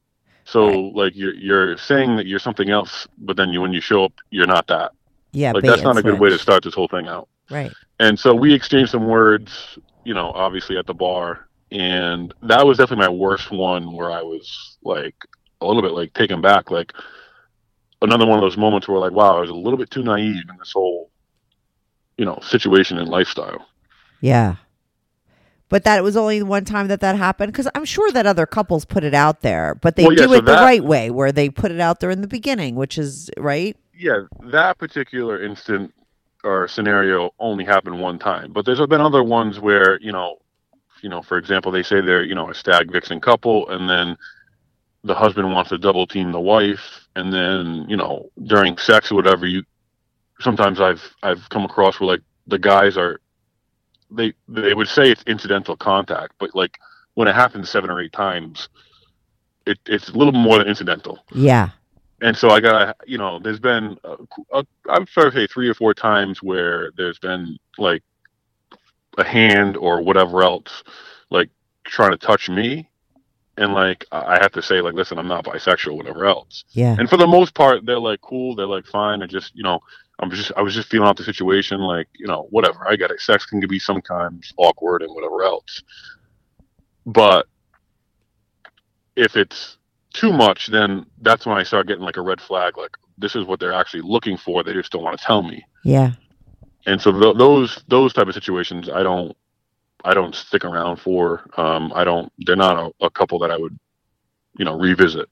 So, 0.46 0.68
Right. 0.68 0.96
like, 0.96 1.16
you're 1.16 1.34
you're 1.34 1.78
saying 1.78 2.16
that 2.18 2.28
you're 2.28 2.40
something 2.40 2.70
else, 2.70 3.08
but 3.18 3.36
then 3.38 3.50
you 3.50 3.62
when 3.62 3.74
you 3.74 3.82
show 3.82 4.06
up, 4.06 4.14
you're 4.30 4.48
not 4.48 4.68
that. 4.68 4.92
Yeah. 5.32 5.52
Like, 5.52 5.64
that's 5.64 5.82
not 5.82 5.98
a 5.98 6.04
good 6.04 6.20
way 6.20 6.30
to 6.30 6.38
start 6.38 6.64
this 6.64 6.74
whole 6.74 6.88
thing 6.88 7.08
out. 7.08 7.28
Right. 7.50 7.72
And 8.00 8.18
so 8.20 8.34
we 8.34 8.54
exchanged 8.54 8.92
some 8.92 9.08
words, 9.08 9.78
you 10.04 10.14
know, 10.14 10.32
obviously 10.32 10.78
at 10.78 10.86
the 10.86 10.94
bar, 10.94 11.48
and 11.72 12.34
that 12.44 12.66
was 12.66 12.78
definitely 12.78 13.06
my 13.08 13.12
worst 13.12 13.52
one 13.52 13.92
where 13.94 14.12
I 14.12 14.22
was 14.22 14.78
like 14.84 15.16
a 15.62 15.66
little 15.66 15.82
bit 15.82 15.92
like 15.94 16.14
taken 16.14 16.42
back, 16.42 16.70
like 16.72 16.94
another 18.02 18.26
one 18.26 18.38
of 18.38 18.42
those 18.42 18.58
moments 18.58 18.88
where 18.88 19.00
like, 19.00 19.12
wow, 19.12 19.38
I 19.38 19.42
was 19.42 19.50
a 19.50 19.56
little 19.56 19.78
bit 19.78 19.92
too 19.92 20.04
naive 20.04 20.44
in 20.50 20.58
this 20.58 20.74
whole 20.74 21.10
you 22.18 22.26
know, 22.26 22.40
situation 22.42 22.98
and 22.98 23.10
lifestyle. 23.10 23.68
Yeah. 24.22 24.56
But 25.68 25.84
that 25.84 26.04
was 26.04 26.16
only 26.16 26.44
one 26.44 26.64
time 26.64 26.88
that 26.88 27.00
that 27.02 27.16
happened 27.16 27.52
because 27.52 27.68
I'm 27.76 27.86
sure 27.86 28.12
that 28.12 28.26
other 28.26 28.46
couples 28.46 28.86
put 28.86 29.04
it 29.04 29.14
out 29.14 29.42
there, 29.42 29.76
but 29.76 29.96
they 29.96 30.04
Well, 30.04 30.14
yeah, 30.14 30.24
do 30.24 30.28
so 30.28 30.34
it 30.34 30.46
the 30.46 30.54
right 30.54 30.84
way, 30.84 31.10
where 31.10 31.32
they 31.32 31.50
put 31.50 31.72
it 31.72 31.80
out 31.80 32.00
there 32.00 32.12
in 32.12 32.22
the 32.22 32.28
beginning, 32.28 32.76
which 32.76 32.98
is 32.98 33.30
right. 33.38 33.76
Yeah, 33.98 34.22
that 34.52 34.78
particular 34.78 35.44
instant 35.44 35.94
or 36.44 36.68
scenario 36.68 37.32
only 37.40 37.66
happened 37.66 38.00
one 38.00 38.20
time, 38.20 38.54
but 38.54 38.66
there's 38.66 38.80
been 38.88 39.02
other 39.02 39.24
ones 39.24 39.60
where 39.60 40.00
you 40.02 40.12
know, 40.12 40.38
you 41.02 41.10
know, 41.10 41.24
for 41.24 41.38
example, 41.38 41.72
they 41.72 41.84
say 41.84 42.00
they're 42.00 42.24
you 42.24 42.36
know 42.36 42.50
a 42.50 42.54
stag 42.54 42.92
vixen 42.92 43.20
couple, 43.20 43.68
and 43.70 43.90
then 43.90 44.16
the 45.04 45.16
husband 45.16 45.52
wants 45.52 45.72
to 45.72 45.80
double 45.80 46.06
team 46.06 46.32
the 46.32 46.40
wife, 46.40 47.05
and 47.16 47.32
then 47.34 47.86
you 47.90 47.98
know 47.98 48.30
during 48.46 48.78
sex 48.78 49.12
or 49.12 49.16
whatever, 49.16 49.46
you 49.46 49.64
sometimes 50.40 50.80
I've 50.80 51.04
I've 51.24 51.48
come 51.50 51.66
across 51.66 52.00
where 52.00 52.08
like 52.08 52.22
the 52.48 52.60
guys 52.60 52.98
are 52.98 53.20
they 54.12 54.34
they 54.48 54.74
would 54.74 54.88
say 54.88 55.10
it's 55.12 55.24
incidental 55.28 55.76
contact, 55.76 56.34
but 56.40 56.54
like 56.56 56.78
when 57.16 57.28
it 57.28 57.36
happens 57.36 57.70
seven 57.70 57.90
or 57.90 58.00
eight 58.02 58.12
times, 58.14 58.70
it, 59.66 59.80
it's 59.86 60.10
a 60.10 60.14
little 60.18 60.34
more 60.34 60.58
than 60.60 60.68
incidental 60.68 61.20
Yeah. 61.32 61.70
and 62.22 62.36
so 62.38 62.50
I 62.50 62.60
got 62.60 62.98
you 63.08 63.18
know 63.18 63.40
there's 63.40 63.60
been 63.60 63.98
uh, 64.04 64.64
I'm 64.90 65.08
sorry 65.08 65.32
to 65.32 65.38
say 65.38 65.48
three 65.48 65.70
or 65.70 65.74
four 65.74 65.94
times 65.94 66.44
where 66.44 66.92
there's 66.98 67.20
been 67.20 67.58
like 67.78 68.04
a 69.18 69.24
hand 69.24 69.78
or 69.78 70.02
whatever 70.02 70.44
else 70.44 70.84
like 71.30 71.50
trying 71.86 72.12
to 72.12 72.18
touch 72.18 72.50
me 72.50 72.90
and 73.58 73.74
like 73.74 74.06
I 74.12 74.38
have 74.42 74.52
to 74.54 74.62
say 74.62 74.82
like 74.82 74.94
listen 74.94 75.18
I'm 75.18 75.28
not 75.28 75.46
bisexual 75.46 75.96
whatever 75.98 76.26
else. 76.26 76.66
Yeah. 76.72 76.96
and 77.00 77.10
for 77.10 77.18
the 77.18 77.28
most 77.28 77.54
part 77.54 77.86
they're 77.86 78.00
like 78.00 78.22
cool 78.22 78.56
they're 78.56 78.66
like 78.68 78.86
fine. 78.86 79.24
I 79.24 79.28
just 79.28 79.56
you 79.56 79.64
know 79.64 79.80
I'm 80.20 80.30
just 80.32 80.52
I 80.58 80.62
was 80.62 80.74
just 80.74 80.90
feeling 80.90 81.08
out 81.08 81.18
the 81.18 81.24
situation 81.24 81.80
like 81.80 82.08
you 82.18 82.28
know 82.28 82.48
whatever. 82.50 82.88
I 82.88 82.96
get 82.96 83.12
it. 83.12 83.20
Sex 83.22 83.46
can 83.46 83.60
be 83.68 83.80
sometimes 83.80 84.54
awkward 84.58 85.02
and 85.04 85.14
whatever 85.14 85.44
else. 85.44 85.82
But 87.06 87.48
if 89.16 89.36
it's 89.36 89.78
too 90.14 90.32
much 90.34 90.68
then 90.68 91.06
that's 91.22 91.46
when 91.46 91.58
I 91.58 91.64
start 91.64 91.88
getting 91.88 92.04
like 92.04 92.18
a 92.18 92.22
red 92.22 92.40
flag 92.42 92.78
like 92.78 92.92
this 93.18 93.36
is 93.36 93.46
what 93.46 93.60
they're 93.60 93.74
actually 93.74 94.02
looking 94.04 94.38
for. 94.38 94.64
They 94.64 94.74
just 94.74 94.92
don't 94.92 95.04
want 95.04 95.18
to 95.18 95.26
tell 95.26 95.42
me. 95.44 95.66
Yeah. 95.84 96.12
and 96.86 97.00
so 97.02 97.12
th- 97.12 97.38
those 97.38 97.84
those 97.88 98.12
type 98.14 98.28
of 98.28 98.34
situations 98.34 98.90
I 98.90 99.04
don't 99.04 99.36
I 100.06 100.14
don't 100.14 100.36
stick 100.36 100.64
around 100.64 100.98
for 100.98 101.50
um 101.58 101.92
I 101.96 102.04
don't 102.04 102.32
they're 102.40 102.56
not 102.56 102.94
a, 103.02 103.06
a 103.06 103.10
couple 103.10 103.40
that 103.40 103.52
I 103.52 103.58
would 103.58 103.78
you 104.58 104.66
know 104.66 104.78
revisit 104.78 105.30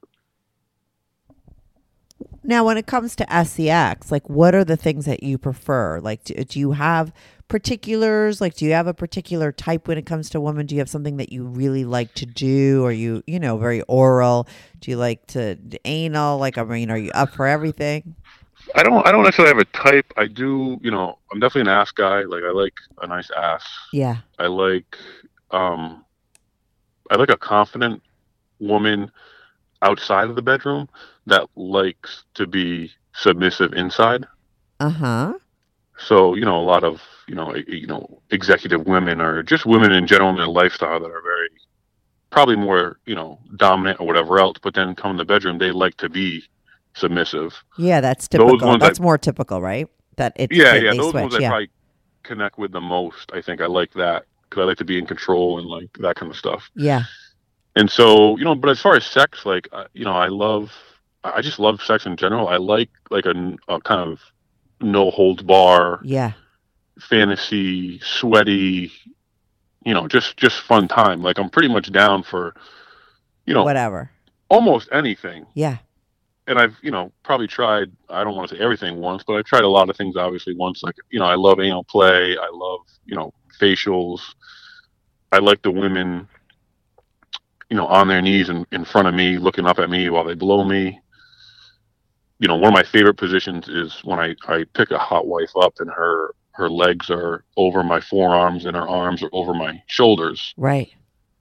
Now, 2.46 2.66
when 2.66 2.78
it 2.78 2.86
comes 2.88 3.16
to 3.18 3.46
SEX, 3.46 4.12
like 4.12 4.30
what 4.30 4.54
are 4.54 4.66
the 4.66 4.76
things 4.76 5.06
that 5.06 5.24
you 5.24 5.38
prefer? 5.38 6.00
Like, 6.02 6.26
do, 6.26 6.34
do 6.36 6.60
you 6.60 6.74
have 6.74 7.14
particulars? 7.48 8.42
Like, 8.42 8.56
do 8.56 8.66
you 8.66 8.74
have 8.74 8.88
a 8.88 8.94
particular 8.94 9.54
type 9.54 9.88
when 9.88 9.98
it 9.98 10.06
comes 10.06 10.30
to 10.32 10.42
women? 10.42 10.66
Do 10.66 10.76
you 10.76 10.80
have 10.80 10.90
something 10.90 11.18
that 11.18 11.32
you 11.32 11.46
really 11.46 11.86
like 11.86 12.14
to 12.16 12.26
do? 12.26 12.84
Are 12.86 12.92
you, 12.92 13.24
you 13.28 13.40
know, 13.40 13.58
very 13.58 13.82
oral? 13.84 14.48
Do 14.82 14.92
you 14.92 14.98
like 14.98 15.26
to 15.28 15.58
anal? 15.86 16.38
Like, 16.38 16.58
I 16.58 16.64
mean, 16.64 16.92
are 16.92 16.98
you 16.98 17.12
up 17.12 17.34
for 17.34 17.48
everything? 17.48 18.16
I 18.76 18.84
don't 18.84 19.05
I 19.05 19.11
don't 19.11 19.24
necessarily 19.24 19.53
have 19.53 19.59
a 19.59 19.78
type. 19.78 20.14
I 20.18 20.28
do, 20.28 20.80
you 20.82 20.91
know, 20.91 21.20
I'm 21.32 21.39
definitely 21.39 21.72
an 21.72 21.78
ass 21.78 21.91
guy. 21.91 22.22
Like 22.22 22.43
I 22.43 22.51
like 22.51 22.74
a 23.01 23.07
nice 23.07 23.30
ass. 23.32 23.66
Yeah. 23.91 24.18
I 24.39 24.47
like 24.47 24.97
um 25.51 26.03
I 27.11 27.16
like 27.16 27.30
a 27.30 27.38
confident 27.38 28.01
woman 28.59 29.11
outside 29.82 30.30
of 30.30 30.36
the 30.36 30.41
bedroom 30.41 30.89
that 31.28 31.47
likes 31.55 32.24
to 32.36 32.47
be 32.47 32.91
submissive 33.14 33.74
inside. 33.74 34.26
Uh 34.80 34.89
huh. 34.89 35.34
So, 35.97 36.36
you 36.36 36.45
know, 36.45 36.59
a 36.59 36.64
lot 36.64 36.84
of, 36.84 37.01
you 37.28 37.36
know, 37.36 37.55
you 37.55 37.88
know, 37.88 38.22
executive 38.32 38.86
women 38.88 39.22
or 39.22 39.43
just 39.43 39.66
women 39.66 39.91
in 39.91 40.07
general 40.07 40.30
in 40.32 40.38
their 40.38 40.47
lifestyle 40.47 40.99
that 40.99 41.05
are 41.11 41.22
very 41.22 41.49
probably 42.32 42.55
more, 42.55 42.97
you 43.05 43.14
know, 43.14 43.39
dominant 43.57 43.99
or 43.99 44.07
whatever 44.07 44.39
else, 44.39 44.57
but 44.61 44.74
then 44.74 44.95
come 44.95 45.11
in 45.11 45.18
the 45.18 45.26
bedroom 45.26 45.59
they 45.59 45.72
like 45.72 45.95
to 45.97 46.09
be 46.09 46.43
submissive. 46.94 47.54
Yeah, 47.78 48.02
that's 48.02 48.28
Those 48.28 48.39
typical. 48.48 48.68
ones 48.68 48.82
That's 48.82 49.00
I- 49.00 49.04
more 49.04 49.18
typical, 49.18 49.62
right? 49.62 49.88
That 50.18 50.34
it's 50.36 50.56
yeah, 50.56 50.76
yeah, 50.76 50.91
those 50.94 51.12
switch. 51.12 51.22
ones 51.24 51.36
I 51.36 51.48
probably 51.48 51.70
connect 52.24 52.58
with 52.60 52.72
the 52.72 52.82
most. 52.82 53.32
I 53.34 53.41
think 53.41 53.62
I 53.62 53.66
like 53.66 53.91
that 53.94 54.26
because 54.50 54.62
I 54.62 54.66
like 54.66 54.78
to 54.78 54.86
be 54.86 54.98
in 55.00 55.06
control 55.08 55.58
and 55.60 55.68
like 55.68 55.89
that 56.00 56.16
kind 56.16 56.32
of 56.32 56.38
stuff. 56.38 56.70
yeah. 56.76 57.04
And 57.76 57.89
so, 57.89 58.38
you 58.38 58.46
know, 58.46 58.54
but 58.54 58.70
as 58.70 58.80
far 58.80 58.96
as 58.96 59.04
sex, 59.04 59.48
like, 59.48 59.68
uh, 59.72 59.86
you 59.94 60.06
know, 60.06 60.12
I 60.14 60.28
love, 60.28 60.72
I 61.24 61.41
just 61.41 61.58
love 61.58 61.82
sex 61.82 62.06
in 62.06 62.16
general. 62.18 62.48
I 62.48 62.58
like 62.58 62.91
like 63.10 63.26
a, 63.26 63.56
a 63.68 63.82
kind 63.82 64.12
of 64.12 64.20
no 64.80 65.10
holds 65.10 65.41
bar, 65.41 66.00
Yeah. 66.04 66.34
fantasy, 67.00 68.00
sweaty, 68.00 68.91
you 69.84 69.94
know, 69.94 70.08
just 70.08 70.38
just 70.38 70.60
fun 70.62 70.88
time. 70.88 71.24
Like 71.24 71.39
I'm 71.39 71.50
pretty 71.50 71.68
much 71.70 71.91
down 71.91 72.22
for, 72.22 72.56
you 73.48 73.54
know, 73.56 73.64
Whatever. 73.64 74.12
almost 74.50 74.89
anything. 74.91 75.46
Yeah. 75.56 75.78
And 76.48 76.60
I've 76.60 76.76
you 76.82 76.91
know 76.91 77.12
probably 77.24 77.48
tried 77.48 77.91
I 78.10 78.24
don't 78.24 78.36
want 78.36 78.50
to 78.50 78.56
say 78.56 78.62
everything 78.62 78.98
once, 78.98 79.24
but 79.26 79.34
I've 79.36 79.46
tried 79.46 79.64
a 79.64 79.70
lot 79.70 79.89
of 79.89 79.96
things 79.98 80.16
obviously 80.18 80.56
once. 80.56 80.84
Like 80.84 80.96
you 81.10 81.20
know 81.20 81.26
I 81.26 81.36
love 81.36 81.60
anal 81.60 81.84
play, 81.84 82.38
I 82.38 82.50
love 82.52 82.82
you 83.06 83.16
know 83.16 83.34
facials, 83.60 84.22
I 85.32 85.39
like 85.39 85.62
the 85.62 85.72
women 85.72 86.28
you 87.70 87.78
know 87.78 87.88
on 87.88 88.08
their 88.08 88.22
knees 88.22 88.50
in, 88.50 88.66
in 88.72 88.86
front 88.86 89.08
of 89.08 89.14
me, 89.14 89.38
looking 89.38 89.66
up 89.66 89.80
at 89.80 89.89
me 89.89 90.10
while 90.10 90.24
they 90.24 90.36
blow 90.36 90.64
me. 90.64 91.00
You 92.39 92.48
know 92.48 92.56
one 92.56 92.74
of 92.74 92.74
my 92.74 92.84
favorite 92.84 93.16
positions 93.18 93.70
is 93.70 94.00
when 94.04 94.20
I 94.20 94.36
I 94.48 94.66
pick 94.74 94.91
a 94.91 94.98
hot 94.98 95.28
wife 95.28 95.52
up 95.60 95.74
and 95.80 95.89
her 95.89 96.36
her 96.52 96.70
legs 96.70 97.10
are 97.10 97.46
over 97.58 97.84
my 97.84 98.00
forearms 98.00 98.66
and 98.66 98.76
her 98.76 98.88
arms 98.88 99.24
are 99.24 99.30
over 99.34 99.56
my 99.56 99.82
shoulders 99.88 100.54
Right. 100.56 100.94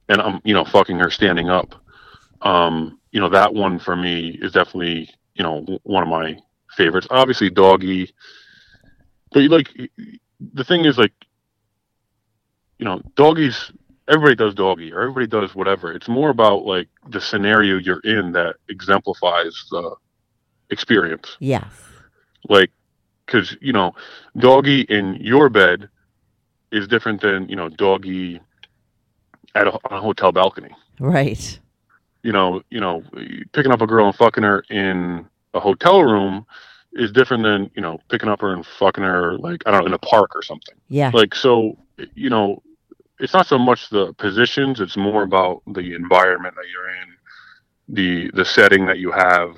and 0.09 0.19
I'm 0.19 0.41
you 0.43 0.53
know 0.53 0.65
fucking 0.65 0.97
her 0.99 1.11
standing 1.11 1.49
up. 1.49 1.75
Um, 2.41 2.99
you 3.13 3.19
know 3.21 3.29
that 3.29 3.53
one 3.53 3.79
for 3.79 3.95
me 3.95 4.37
is 4.41 4.51
definitely 4.51 5.09
you 5.35 5.43
know 5.43 5.65
one 5.83 6.03
of 6.03 6.09
my 6.09 6.37
favorites. 6.75 7.07
Obviously, 7.09 7.49
doggy, 7.49 8.11
but 9.31 9.43
like 9.43 9.69
the 10.53 10.63
thing 10.63 10.83
is 10.83 10.97
like 10.97 11.13
you 12.77 12.85
know 12.85 13.01
doggies. 13.15 13.71
Everybody 14.09 14.35
does 14.35 14.53
doggy, 14.53 14.91
or 14.91 15.01
everybody 15.01 15.27
does 15.27 15.55
whatever. 15.55 15.93
It's 15.93 16.09
more 16.09 16.29
about 16.29 16.65
like 16.65 16.89
the 17.07 17.21
scenario 17.21 17.77
you're 17.77 18.01
in 18.01 18.33
that 18.33 18.55
exemplifies 18.67 19.63
the 19.71 19.95
experience. 20.71 21.37
Yes. 21.39 21.63
Like, 22.49 22.69
because 23.25 23.55
you 23.61 23.71
know, 23.71 23.93
doggy 24.35 24.81
in 24.81 25.15
your 25.21 25.47
bed 25.47 25.87
is 26.73 26.85
different 26.87 27.21
than 27.21 27.47
you 27.47 27.55
know 27.55 27.69
doggy 27.69 28.41
at 29.55 29.67
a, 29.67 29.71
on 29.71 29.99
a 29.99 30.01
hotel 30.01 30.31
balcony 30.31 30.71
Right. 30.99 31.59
You 32.23 32.31
know, 32.31 32.61
you 32.69 32.79
know, 32.79 33.03
picking 33.51 33.71
up 33.71 33.81
a 33.81 33.87
girl 33.87 34.07
and 34.07 34.15
fucking 34.15 34.43
her 34.43 34.63
in 34.69 35.27
a 35.53 35.59
hotel 35.59 36.01
room 36.03 36.45
is 36.93 37.11
different 37.11 37.43
than 37.43 37.69
you 37.75 37.81
know 37.81 37.99
picking 38.09 38.29
up 38.29 38.41
her 38.41 38.53
and 38.53 38.65
fucking 38.65 39.03
her 39.03 39.37
like 39.37 39.63
I 39.65 39.71
don't 39.71 39.81
know 39.81 39.87
in 39.87 39.93
a 39.93 39.99
park 39.99 40.35
or 40.35 40.41
something. 40.41 40.75
Yeah. 40.89 41.11
Like 41.13 41.35
so, 41.35 41.77
you 42.15 42.29
know, 42.29 42.61
it's 43.19 43.33
not 43.33 43.47
so 43.47 43.57
much 43.57 43.89
the 43.89 44.13
positions; 44.13 44.79
it's 44.79 44.97
more 44.97 45.23
about 45.23 45.61
the 45.67 45.93
environment 45.93 46.55
that 46.55 46.65
you're 46.71 46.89
in, 46.89 47.15
the 47.89 48.31
the 48.35 48.45
setting 48.45 48.85
that 48.87 48.99
you 48.99 49.11
have. 49.11 49.55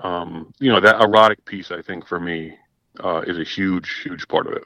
Um, 0.00 0.52
you 0.58 0.70
know, 0.70 0.80
that 0.80 1.00
erotic 1.00 1.44
piece, 1.44 1.70
I 1.70 1.80
think, 1.80 2.06
for 2.06 2.20
me, 2.20 2.54
uh, 3.02 3.22
is 3.26 3.38
a 3.38 3.44
huge, 3.44 4.00
huge 4.02 4.28
part 4.28 4.46
of 4.46 4.52
it. 4.54 4.64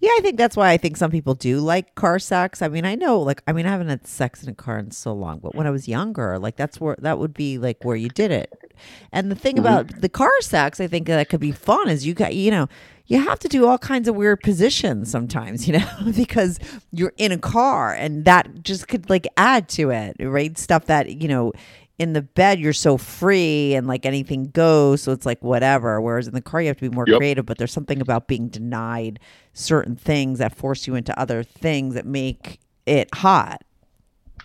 Yeah, 0.00 0.10
I 0.16 0.20
think 0.22 0.36
that's 0.36 0.56
why 0.56 0.70
I 0.70 0.76
think 0.76 0.96
some 0.96 1.10
people 1.10 1.34
do 1.34 1.58
like 1.58 1.96
car 1.96 2.20
sex. 2.20 2.62
I 2.62 2.68
mean, 2.68 2.84
I 2.84 2.94
know, 2.94 3.20
like, 3.20 3.42
I 3.48 3.52
mean, 3.52 3.66
I 3.66 3.70
haven't 3.70 3.88
had 3.88 4.06
sex 4.06 4.44
in 4.44 4.48
a 4.48 4.54
car 4.54 4.78
in 4.78 4.92
so 4.92 5.12
long, 5.12 5.40
but 5.40 5.56
when 5.56 5.66
I 5.66 5.70
was 5.70 5.88
younger, 5.88 6.38
like, 6.38 6.56
that's 6.56 6.80
where 6.80 6.96
that 7.00 7.18
would 7.18 7.34
be 7.34 7.58
like 7.58 7.84
where 7.84 7.96
you 7.96 8.08
did 8.08 8.30
it. 8.30 8.72
And 9.10 9.28
the 9.28 9.34
thing 9.34 9.58
about 9.58 9.88
mm-hmm. 9.88 10.00
the 10.00 10.08
car 10.08 10.30
sex, 10.40 10.80
I 10.80 10.86
think 10.86 11.08
that 11.08 11.28
could 11.28 11.40
be 11.40 11.50
fun 11.50 11.88
is 11.88 12.06
you 12.06 12.14
got, 12.14 12.34
you 12.36 12.52
know, 12.52 12.68
you 13.06 13.20
have 13.20 13.40
to 13.40 13.48
do 13.48 13.66
all 13.66 13.78
kinds 13.78 14.06
of 14.06 14.14
weird 14.14 14.40
positions 14.40 15.10
sometimes, 15.10 15.66
you 15.68 15.78
know, 15.78 16.12
because 16.14 16.60
you're 16.92 17.14
in 17.16 17.32
a 17.32 17.38
car 17.38 17.92
and 17.92 18.24
that 18.24 18.62
just 18.62 18.86
could 18.86 19.10
like 19.10 19.26
add 19.36 19.68
to 19.70 19.90
it, 19.90 20.16
right? 20.20 20.56
Stuff 20.56 20.86
that, 20.86 21.20
you 21.20 21.26
know, 21.26 21.52
in 21.98 22.12
the 22.12 22.22
bed 22.22 22.60
you're 22.60 22.72
so 22.72 22.96
free 22.96 23.74
and 23.74 23.86
like 23.86 24.06
anything 24.06 24.44
goes 24.50 25.02
so 25.02 25.12
it's 25.12 25.26
like 25.26 25.42
whatever 25.42 26.00
whereas 26.00 26.28
in 26.28 26.34
the 26.34 26.40
car 26.40 26.60
you 26.62 26.68
have 26.68 26.76
to 26.76 26.88
be 26.88 26.94
more 26.94 27.06
Yep. 27.06 27.18
creative 27.18 27.46
but 27.46 27.58
there's 27.58 27.72
something 27.72 28.00
about 28.00 28.28
being 28.28 28.48
denied 28.48 29.18
certain 29.52 29.96
things 29.96 30.38
that 30.38 30.54
force 30.54 30.86
you 30.86 30.94
into 30.94 31.18
other 31.18 31.42
things 31.42 31.94
that 31.94 32.06
make 32.06 32.60
it 32.86 33.12
hot 33.14 33.62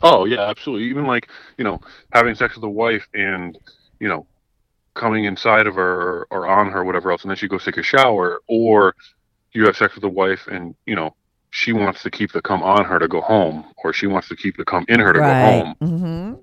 Oh 0.01 0.26
yeah, 0.26 0.41
absolutely. 0.41 0.88
Even 0.89 1.06
like 1.06 1.30
you 1.58 1.64
know 1.64 1.80
having 2.12 2.36
sex 2.36 2.56
with 2.56 2.64
a 2.64 2.70
wife 2.70 3.08
and 3.14 3.58
you 3.99 4.08
know 4.08 4.28
coming 4.95 5.26
inside 5.26 5.68
of 5.68 5.76
her 5.76 6.01
or, 6.01 6.28
or 6.32 6.47
on 6.47 6.72
her, 6.72 6.84
whatever 6.84 7.12
else, 7.12 7.24
and 7.24 7.30
then 7.30 7.38
she 7.38 7.47
goes 7.47 7.64
take 7.64 7.78
a 7.78 7.84
shower, 7.84 8.41
or 8.47 8.95
you 9.54 9.66
have 9.66 9.78
sex 9.78 9.95
with 9.95 10.04
a 10.04 10.10
wife 10.10 10.47
and 10.47 10.76
you 10.86 10.95
know 10.95 11.16
she 11.51 11.72
wants 11.74 12.04
to 12.04 12.12
keep 12.12 12.32
the 12.32 12.41
cum 12.41 12.64
on 12.64 12.86
her 12.86 12.99
to 12.99 13.08
go 13.08 13.22
home, 13.22 13.66
or 13.84 13.93
she 13.93 14.08
wants 14.08 14.28
to 14.30 14.36
keep 14.36 14.58
the 14.58 14.66
cum 14.66 14.86
in 14.89 14.99
her 14.99 15.14
to 15.14 15.20
go 15.20 15.34
home. 15.36 15.76
hmm 15.80 16.34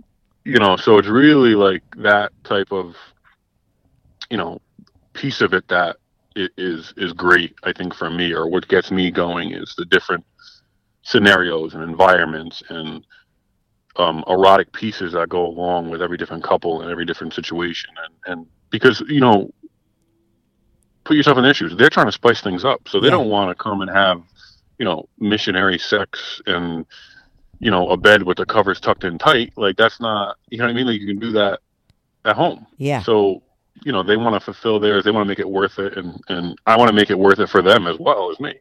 You 0.44 0.58
know, 0.58 0.76
so 0.76 0.98
it's 0.98 1.08
really 1.08 1.54
like 1.54 1.82
that 1.98 2.32
type 2.44 2.72
of 2.72 2.96
you 4.30 4.38
know 4.38 4.58
piece 5.14 5.40
of 5.40 5.54
it 5.54 5.68
that 5.68 5.96
is 6.36 6.94
is 6.96 7.12
great. 7.12 7.54
I 7.64 7.72
think 7.72 7.94
for 7.94 8.10
me, 8.10 8.32
or 8.32 8.48
what 8.48 8.68
gets 8.68 8.90
me 8.90 9.10
going 9.10 9.52
is 9.52 9.74
the 9.76 9.86
different 9.86 10.24
scenarios 11.02 11.74
and 11.74 11.82
environments 11.82 12.62
and 12.70 13.04
um, 13.96 14.24
erotic 14.28 14.72
pieces 14.72 15.12
that 15.12 15.28
go 15.28 15.46
along 15.46 15.90
with 15.90 16.02
every 16.02 16.16
different 16.16 16.44
couple 16.44 16.82
and 16.82 16.90
every 16.90 17.04
different 17.06 17.34
situation. 17.34 17.90
And 18.04 18.38
and 18.38 18.46
because 18.70 19.02
you 19.08 19.20
know, 19.20 19.50
put 21.04 21.16
yourself 21.16 21.38
in 21.38 21.44
their 21.44 21.54
shoes. 21.54 21.74
They're 21.76 21.90
trying 21.90 22.06
to 22.06 22.12
spice 22.12 22.40
things 22.40 22.64
up, 22.64 22.82
so 22.88 23.00
they 23.00 23.08
Yeah. 23.08 23.12
don't 23.12 23.30
want 23.30 23.50
to 23.56 23.62
come 23.62 23.82
and 23.82 23.90
have 23.90 24.22
you 24.78 24.84
know 24.86 25.08
missionary 25.18 25.78
sex 25.78 26.40
and 26.46 26.86
you 27.60 27.70
know 27.70 27.88
a 27.90 27.96
bed 27.96 28.24
with 28.24 28.38
the 28.38 28.46
covers 28.46 28.80
tucked 28.80 29.04
in 29.04 29.18
tight. 29.18 29.52
Like 29.56 29.76
that's 29.76 30.00
not 30.00 30.36
you 30.48 30.58
know 30.58 30.64
what 30.64 30.70
I 30.70 30.74
mean. 30.74 30.86
Like 30.86 31.00
you 31.00 31.06
can 31.06 31.20
do 31.20 31.32
that 31.32 31.60
at 32.24 32.36
home. 32.36 32.66
Yeah. 32.76 33.02
So, 33.02 33.42
you 33.84 33.92
know, 33.92 34.02
they 34.02 34.16
want 34.16 34.34
to 34.34 34.40
fulfill 34.40 34.80
theirs. 34.80 35.04
They 35.04 35.10
want 35.10 35.24
to 35.24 35.28
make 35.28 35.38
it 35.38 35.48
worth 35.48 35.78
it, 35.78 35.96
and 35.96 36.20
and 36.28 36.58
I 36.66 36.76
want 36.76 36.88
to 36.88 36.94
make 36.94 37.10
it 37.10 37.18
worth 37.18 37.38
it 37.38 37.48
for 37.48 37.62
them 37.62 37.86
as 37.86 37.98
well 37.98 38.30
as 38.30 38.40
me. 38.40 38.54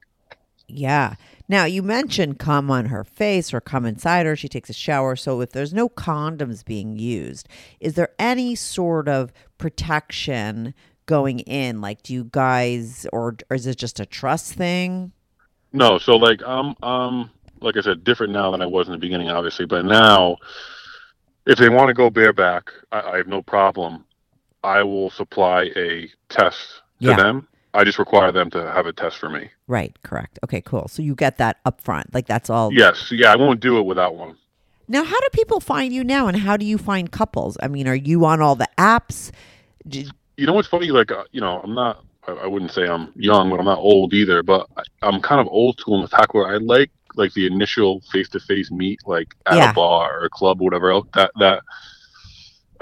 Yeah. 0.68 1.16
Now 1.48 1.66
you 1.66 1.82
mentioned 1.82 2.38
come 2.38 2.70
on 2.70 2.86
her 2.86 3.04
face 3.04 3.54
or 3.54 3.60
come 3.60 3.86
inside 3.86 4.28
her. 4.28 4.36
She 4.36 4.48
takes 4.48 4.70
a 4.70 4.74
shower. 4.74 5.16
So 5.16 5.42
if 5.42 5.52
there's 5.52 5.74
no 5.74 5.90
condoms 5.90 6.64
being 6.64 6.96
used, 6.96 7.48
is 7.80 7.96
there 7.96 8.10
any 8.20 8.54
sort 8.54 9.08
of 9.08 9.34
protection 9.58 10.76
going 11.08 11.40
in? 11.40 11.82
Like, 11.82 12.04
do 12.04 12.14
you 12.14 12.26
guys, 12.26 13.08
or, 13.12 13.36
or 13.50 13.56
is 13.56 13.66
it 13.66 13.80
just 13.80 14.00
a 14.00 14.06
trust 14.06 14.54
thing? 14.54 15.12
No, 15.74 15.98
so 15.98 16.16
like 16.16 16.42
I'm 16.46 16.76
um 16.84 17.32
like 17.62 17.78
I 17.78 17.82
said, 17.82 18.04
different 18.04 18.34
now 18.34 18.52
than 18.52 18.62
I 18.62 18.66
was 18.66 18.88
in 18.88 18.92
the 18.94 18.98
beginning, 18.98 19.30
obviously. 19.30 19.66
But 19.66 19.86
now, 19.86 20.38
if 21.46 21.58
they 21.58 21.70
want 21.70 21.88
to 21.90 21.94
go 21.94 22.10
bareback, 22.10 22.72
I, 22.92 23.02
I 23.02 23.18
have 23.18 23.28
no 23.28 23.42
problem. 23.42 24.06
I 24.64 24.84
will 24.84 25.10
supply 25.10 25.72
a 25.76 26.10
test 26.30 26.82
to 27.02 27.08
Yeah. 27.10 27.16
them. 27.16 27.48
I 27.74 27.84
just 27.84 28.00
require 28.00 28.32
them 28.32 28.50
to 28.52 28.72
have 28.72 28.88
a 28.88 28.94
test 28.94 29.18
for 29.18 29.30
me. 29.30 29.50
Right. 29.68 29.96
Correct. 30.04 30.40
Okay. 30.44 30.60
Cool. 30.62 30.88
So 30.88 31.04
you 31.04 31.14
get 31.14 31.38
that 31.38 31.58
up 31.66 31.82
front. 31.82 32.14
Like 32.14 32.26
that's 32.26 32.50
all. 32.50 32.74
Yes, 32.74 33.12
yeah, 33.12 33.32
I 33.32 33.36
won't 33.36 33.60
do 33.60 33.78
it 33.78 33.84
without 33.84 34.16
one. 34.16 34.36
Now, 34.88 35.04
how 35.04 35.20
do 35.20 35.28
people 35.34 35.60
find 35.60 35.94
you 35.94 36.04
now, 36.04 36.28
and 36.28 36.36
how 36.36 36.58
do 36.58 36.66
you 36.66 36.80
find 36.80 37.12
couples? 37.12 37.58
I 37.62 37.68
mean, 37.68 37.88
are 37.88 37.94
you 37.94 38.26
on 38.26 38.42
all 38.42 38.56
the 38.56 38.68
apps? 38.80 39.32
You 39.86 40.48
know 40.48 40.54
what's 40.54 40.68
funny? 40.68 40.90
Like, 40.90 41.12
uh, 41.12 41.26
you 41.32 41.42
know, 41.42 41.62
I'm 41.64 41.76
not. 41.76 42.04
I, 42.28 42.48
wouldn't 42.48 42.72
say 42.72 42.88
I'm 42.88 43.12
young, 43.16 43.50
but 43.50 43.60
I'm 43.60 43.66
not 43.66 43.78
old 43.80 44.14
either. 44.14 44.42
But 44.44 44.68
I, 44.78 44.84
I'm 45.04 45.22
kind 45.22 45.40
of 45.42 45.48
old 45.48 45.80
school 45.80 45.96
in 45.98 46.02
the 46.02 46.08
fact 46.08 46.34
where 46.34 46.48
I 46.48 46.58
like 46.58 46.90
like 47.16 47.34
the 47.34 47.46
initial 47.48 48.02
face 48.12 48.30
to 48.30 48.40
face 48.40 48.72
meet, 48.72 49.00
like 49.06 49.34
at 49.46 49.56
Yeah. 49.58 49.72
a 49.72 49.74
bar 49.74 50.20
or 50.20 50.26
a 50.26 50.30
club 50.30 50.62
or 50.62 50.66
whatever 50.66 50.92
else. 50.92 51.08
That 51.14 51.32
that 51.40 51.64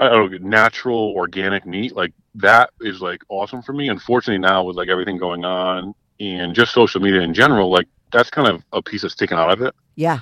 I 0.00 0.08
don't 0.08 0.30
know, 0.30 0.38
natural, 0.38 1.12
organic 1.16 1.66
meet, 1.66 1.96
like 1.96 2.12
that 2.36 2.70
is 2.80 3.00
like 3.00 3.22
awesome 3.28 3.62
for 3.62 3.72
me. 3.72 3.88
Unfortunately, 3.88 4.38
now 4.38 4.62
with 4.64 4.76
like 4.76 4.88
everything 4.88 5.18
going 5.18 5.44
on 5.44 5.94
and 6.20 6.54
just 6.54 6.72
social 6.72 7.00
media 7.00 7.20
in 7.20 7.34
general, 7.34 7.70
like 7.70 7.86
that's 8.12 8.30
kind 8.30 8.48
of 8.48 8.62
a 8.72 8.80
piece 8.80 9.02
that's 9.02 9.14
taken 9.14 9.38
out 9.38 9.50
of 9.50 9.60
it 9.60 9.74
yeah. 9.96 10.20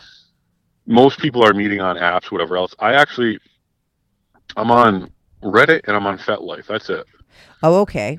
most 0.87 1.19
people 1.21 1.45
are 1.45 1.53
meeting 1.53 1.81
on 1.81 1.97
apps, 1.97 2.31
whatever 2.33 2.57
else. 2.57 2.75
I 2.79 2.95
actually, 2.95 3.39
I'm 4.57 4.71
on 4.71 5.11
Reddit 5.43 5.83
and 5.87 5.97
I'm 5.97 6.07
on 6.07 6.19
FetLife. 6.19 6.67
That's 6.67 6.89
it. 6.91 7.05
Oh, 7.63 7.81
okay. 7.83 8.19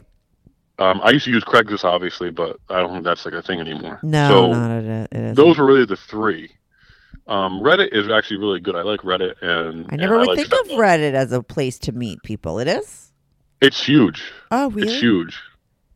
Um, 0.79 1.01
I 1.03 1.09
used 1.09 1.25
to 1.25 1.31
use 1.31 1.43
Craigslist, 1.43 1.83
obviously, 1.83 2.29
but 2.29 2.57
I 2.69 2.79
don't 2.79 2.91
think 2.91 3.03
that's 3.03 3.25
like 3.25 3.33
a 3.33 3.41
thing 3.41 3.59
anymore. 3.59 3.99
No, 4.03 4.29
so 4.29 4.51
not 4.51 4.83
it, 5.11 5.35
those 5.35 5.57
were 5.57 5.65
really 5.65 5.85
the 5.85 5.97
three. 5.97 6.51
Um, 7.25 7.61
Reddit 7.61 7.89
is 7.93 8.09
actually 8.09 8.37
really 8.37 8.59
good. 8.59 8.75
I 8.75 8.83
like 8.83 9.01
Reddit, 9.01 9.41
and 9.41 9.87
I 9.89 9.95
never 9.95 10.15
and 10.15 10.27
would 10.27 10.37
like 10.37 10.47
think 10.47 10.61
of 10.61 10.77
Reddit 10.77 11.13
as 11.13 11.31
a 11.31 11.41
place 11.41 11.79
to 11.79 11.91
meet 11.91 12.21
people. 12.23 12.59
It 12.59 12.67
is. 12.67 13.11
It's 13.59 13.83
huge. 13.83 14.21
Oh, 14.51 14.69
really? 14.69 14.93
It's 14.93 15.01
huge. 15.01 15.39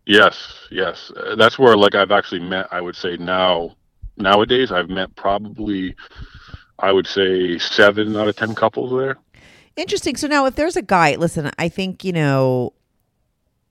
Yes, 0.07 0.67
yes. 0.71 1.11
Uh, 1.15 1.35
that's 1.35 1.59
where 1.59 1.77
like 1.77 1.93
I've 1.93 2.11
actually 2.11 2.41
met. 2.41 2.67
I 2.71 2.81
would 2.81 2.95
say 2.95 3.17
now, 3.17 3.75
nowadays, 4.17 4.71
I've 4.71 4.89
met 4.89 5.15
probably, 5.15 5.95
I 6.79 6.91
would 6.91 7.05
say 7.05 7.59
seven 7.59 8.15
out 8.15 8.27
of 8.27 8.35
ten 8.35 8.55
couples 8.55 8.91
there. 8.91 9.17
Interesting. 9.75 10.17
So 10.17 10.27
now, 10.27 10.47
if 10.47 10.55
there's 10.55 10.75
a 10.75 10.81
guy, 10.81 11.15
listen, 11.15 11.51
I 11.59 11.69
think, 11.69 12.03
you 12.03 12.11
know, 12.11 12.73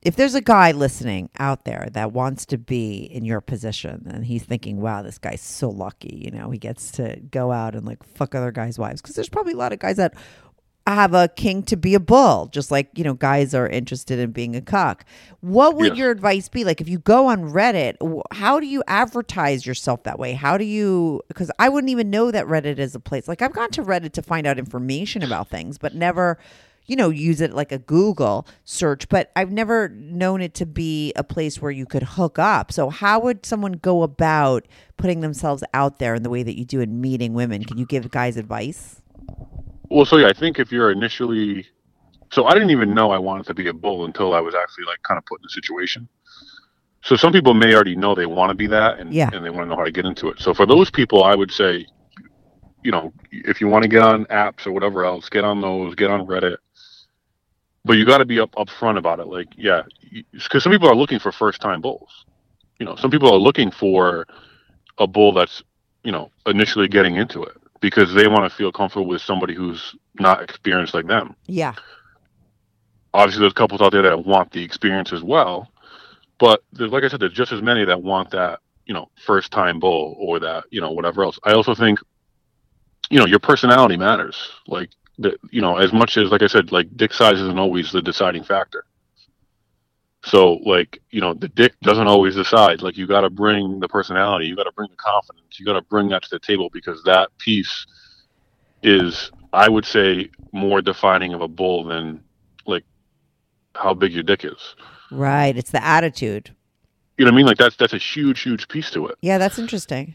if 0.03 0.17
there's 0.17 0.35
a 0.35 0.41
guy 0.41 0.73
listening 0.73 1.29
out 1.39 1.65
there 1.65 1.89
that 1.93 2.13
wants 2.13 2.47
to 2.47 2.57
be 2.59 2.97
in 3.03 3.25
your 3.25 3.41
position 3.41 4.07
and 4.11 4.25
he's 4.25 4.43
thinking, 4.45 4.81
wow, 4.81 5.03
this 5.03 5.19
guy's 5.19 5.43
so 5.43 5.69
lucky, 5.69 6.23
you 6.25 6.31
know, 6.31 6.51
he 6.51 6.59
gets 6.59 6.91
to 6.93 7.21
go 7.31 7.53
out 7.53 7.75
and 7.75 7.85
like 7.87 8.03
fuck 8.03 8.35
other 8.35 8.51
guys' 8.51 8.79
wives. 8.79 9.03
Because 9.03 9.15
there's 9.15 9.29
probably 9.29 9.53
a 9.53 9.59
lot 9.59 9.73
of 9.73 9.79
guys 9.79 9.97
that 9.97 10.15
have 10.87 11.13
a 11.13 11.29
king 11.29 11.63
to 11.63 11.77
be 11.77 11.95
a 11.95 12.01
bull, 12.01 12.47
just 12.47 12.71
like, 12.71 12.89
you 12.97 13.05
know, 13.05 13.13
guys 13.13 13.55
are 13.55 13.69
interested 13.69 14.19
in 14.19 14.33
being 14.33 14.57
a 14.57 14.63
cuck. 14.63 15.05
What 15.41 15.77
would 15.77 15.89
Yes. 15.89 15.99
your 15.99 16.11
advice 16.11 16.49
be? 16.49 16.65
Like, 16.65 16.81
if 16.81 16.89
you 16.89 16.99
go 16.99 17.27
on 17.27 17.51
Reddit, 17.53 17.97
how 18.33 18.59
do 18.59 18.67
you 18.67 18.83
advertise 18.89 19.67
yourself 19.67 20.03
that 20.05 20.19
way? 20.19 20.33
How 20.33 20.57
do 20.57 20.65
you, 20.65 21.21
because 21.29 21.51
I 21.59 21.69
wouldn't 21.69 21.91
even 21.91 22.09
know 22.11 22.31
that 22.31 22.47
Reddit 22.47 22.79
is 22.79 22.95
a 22.95 23.01
place. 23.01 23.29
Like, 23.29 23.43
I've 23.43 23.53
gone 23.53 23.71
to 23.73 23.83
Reddit 23.83 24.13
to 24.13 24.23
find 24.23 24.47
out 24.47 24.59
information 24.59 25.23
about 25.23 25.49
things, 25.49 25.77
but 25.79 25.95
never, 25.95 26.39
you 26.87 26.97
know, 26.97 27.09
use 27.11 27.41
it 27.41 27.53
like 27.53 27.71
a 27.73 27.79
Google 27.79 28.47
search, 28.65 29.09
but 29.09 29.31
I've 29.37 29.53
never 29.53 29.89
known 29.91 30.41
it 30.41 30.55
to 30.55 30.67
be 30.67 31.13
a 31.15 31.23
place 31.23 31.61
where 31.63 31.71
you 31.71 31.87
could 31.87 32.03
hook 32.03 32.39
up. 32.39 32.73
So, 32.73 32.91
how 32.91 33.21
would 33.21 33.47
someone 33.47 33.73
go 33.75 34.03
about 34.03 34.67
putting 34.97 35.21
themselves 35.21 35.63
out 35.73 35.99
there 35.99 36.15
in 36.15 36.23
the 36.23 36.31
way 36.31 36.43
that 36.43 36.59
you 36.59 36.65
do 36.65 36.81
in 36.81 37.01
meeting 37.01 37.33
women? 37.35 37.65
Can 37.65 37.79
you 37.79 37.87
give 37.87 38.11
guys 38.11 38.37
advice? 38.37 39.01
Well, 39.89 40.05
so 40.05 40.17
yeah, 40.17 40.29
I 40.29 40.33
think 40.33 40.59
if 40.59 40.71
you're 40.73 40.91
initially, 40.91 41.67
so 42.33 42.47
I 42.47 42.55
didn't 42.55 42.71
even 42.71 42.95
know 42.95 43.11
I 43.11 43.19
wanted 43.19 43.47
to 43.47 43.55
be 43.55 43.69
a 43.69 43.73
bull 43.73 44.05
until 44.05 44.35
I 44.35 44.41
was 44.41 44.55
actually 44.55 44.85
like 44.85 45.03
kind 45.03 45.19
of 45.19 45.25
put 45.27 45.41
in 45.41 45.45
the 45.45 45.51
situation. 45.51 46.09
So 47.03 47.17
some 47.17 47.33
people 47.33 47.55
may 47.55 47.75
already 47.75 47.97
know 47.97 48.15
they 48.15 48.27
want 48.27 48.51
to 48.51 48.55
be 48.55 48.67
that, 48.69 48.99
and 48.99 49.13
Yeah. 49.13 49.31
and 49.33 49.45
they 49.45 49.51
want 49.51 49.65
to 49.65 49.71
know 49.71 49.77
how 49.77 49.85
to 49.85 49.91
get 49.91 50.05
into 50.07 50.29
it. 50.29 50.39
So 50.39 50.53
for 50.55 50.67
those 50.67 50.91
people, 50.91 51.25
I 51.25 51.35
would 51.35 51.51
say, 51.51 51.87
you 52.83 52.93
know, 52.93 53.13
if 53.31 53.61
you 53.61 53.69
want 53.69 53.83
to 53.83 53.89
get 53.89 54.03
on 54.03 54.27
apps 54.27 54.67
or 54.67 54.73
whatever 54.73 55.05
else, 55.05 55.29
get 55.29 55.45
on 55.45 55.61
those, 55.61 55.95
get 55.95 56.11
on 56.11 56.27
Reddit. 56.27 56.57
But 57.85 57.97
you 57.97 58.05
got 58.05 58.19
to 58.19 58.25
be 58.25 58.41
up 58.41 58.53
upfront 58.53 58.99
about 58.99 59.21
it. 59.21 59.27
Like, 59.27 59.49
yeah, 59.57 59.83
because 60.33 60.63
some 60.63 60.73
people 60.73 60.89
are 60.89 60.95
looking 60.95 61.19
for 61.19 61.33
first 61.33 61.61
time 61.61 61.81
bulls. 61.81 62.27
You 62.79 62.87
know, 62.87 62.97
some 62.97 63.11
people 63.11 63.33
are 63.33 63.39
looking 63.39 63.71
for 63.71 64.27
a 64.99 65.07
bull 65.07 65.33
that's 65.33 65.63
you 66.05 66.13
know 66.13 66.31
initially 66.47 66.89
getting 66.89 67.17
into 67.17 67.43
it 67.43 67.57
because 67.81 68.13
they 68.13 68.29
want 68.29 68.51
to 68.51 68.55
feel 68.55 68.71
comfortable 68.71 69.07
with 69.07 69.23
somebody 69.23 69.55
who's 69.55 69.97
not 70.19 70.43
experienced 70.43 70.95
like 70.95 71.07
them. 71.07 71.35
Yeah. 71.47 71.75
Obviously, 73.13 73.41
there's 73.41 73.55
couples 73.55 73.81
out 73.81 73.93
there 73.93 74.03
that 74.03 74.25
want 74.25 74.53
the 74.53 74.63
experience 74.63 75.13
as 75.13 75.23
well, 75.23 75.73
but 76.39 76.63
there's, 76.73 76.93
like 76.93 77.03
I 77.03 77.09
said, 77.09 77.21
there's 77.21 77.33
just 77.33 77.53
as 77.53 77.61
many 77.61 77.85
that 77.85 78.01
want 78.03 78.31
that, 78.31 78.61
you 78.87 78.95
know, 78.95 79.11
first 79.27 79.51
time 79.51 79.81
bull 79.81 80.17
or 80.19 80.39
that, 80.39 80.65
you 80.71 80.81
know, 80.81 80.93
whatever 80.93 81.25
else. 81.25 81.39
I 81.43 81.53
also 81.53 81.75
think, 81.75 81.99
you 83.11 83.19
know, 83.19 83.27
your 83.27 83.41
personality 83.41 83.97
matters. 83.97 84.37
Like, 84.69 84.91
the, 85.21 85.37
you 85.51 85.61
know, 85.61 85.77
as 85.77 85.93
much 85.93 86.17
as, 86.17 86.31
like 86.31 86.43
I 86.43 86.47
said, 86.49 86.73
like 86.73 86.97
dick 86.97 87.13
size 87.13 87.41
isn't 87.41 87.59
always 87.59 87.93
the 87.93 88.03
deciding 88.03 88.43
factor. 88.43 88.85
So, 90.23 90.55
like, 90.67 91.01
you 91.11 91.21
know, 91.21 91.33
the 91.33 91.49
dick 91.49 91.75
doesn't 91.83 92.07
always 92.07 92.35
decide. 92.35 92.83
Like, 92.83 92.99
you 92.99 93.07
got 93.07 93.23
to 93.23 93.31
bring 93.31 93.81
the 93.81 93.89
personality, 93.89 94.47
you 94.47 94.57
got 94.57 94.65
to 94.65 94.73
bring 94.73 94.91
the 94.91 94.97
confidence, 94.97 95.59
you 95.59 95.65
got 95.65 95.75
to 95.75 95.83
bring 95.83 96.09
that 96.09 96.23
to 96.25 96.29
the 96.31 96.39
table 96.39 96.69
because 96.73 97.03
that 97.05 97.31
piece 97.39 97.87
is, 98.83 99.31
I 99.53 99.69
would 99.69 99.87
say, 99.87 100.31
more 100.53 100.83
defining 100.83 101.33
of 101.33 101.41
a 101.41 101.49
bull 101.49 101.85
than 101.85 102.23
like 102.67 102.85
how 103.75 103.95
big 103.95 104.13
your 104.13 104.23
dick 104.23 104.45
is. 104.45 104.75
Right. 105.11 105.57
It's 105.57 105.71
the 105.71 105.83
attitude. 105.83 106.55
You 107.17 107.25
know 107.25 107.31
what 107.31 107.35
I 107.35 107.37
mean? 107.37 107.47
Like 107.47 107.59
that's 107.59 107.77
that's 107.77 107.93
a 107.93 107.99
huge, 107.99 108.41
huge 108.41 108.69
piece 108.69 108.91
to 108.93 109.07
it. 109.09 109.19
Yeah, 109.21 109.37
that's 109.37 109.59
interesting. 109.59 110.15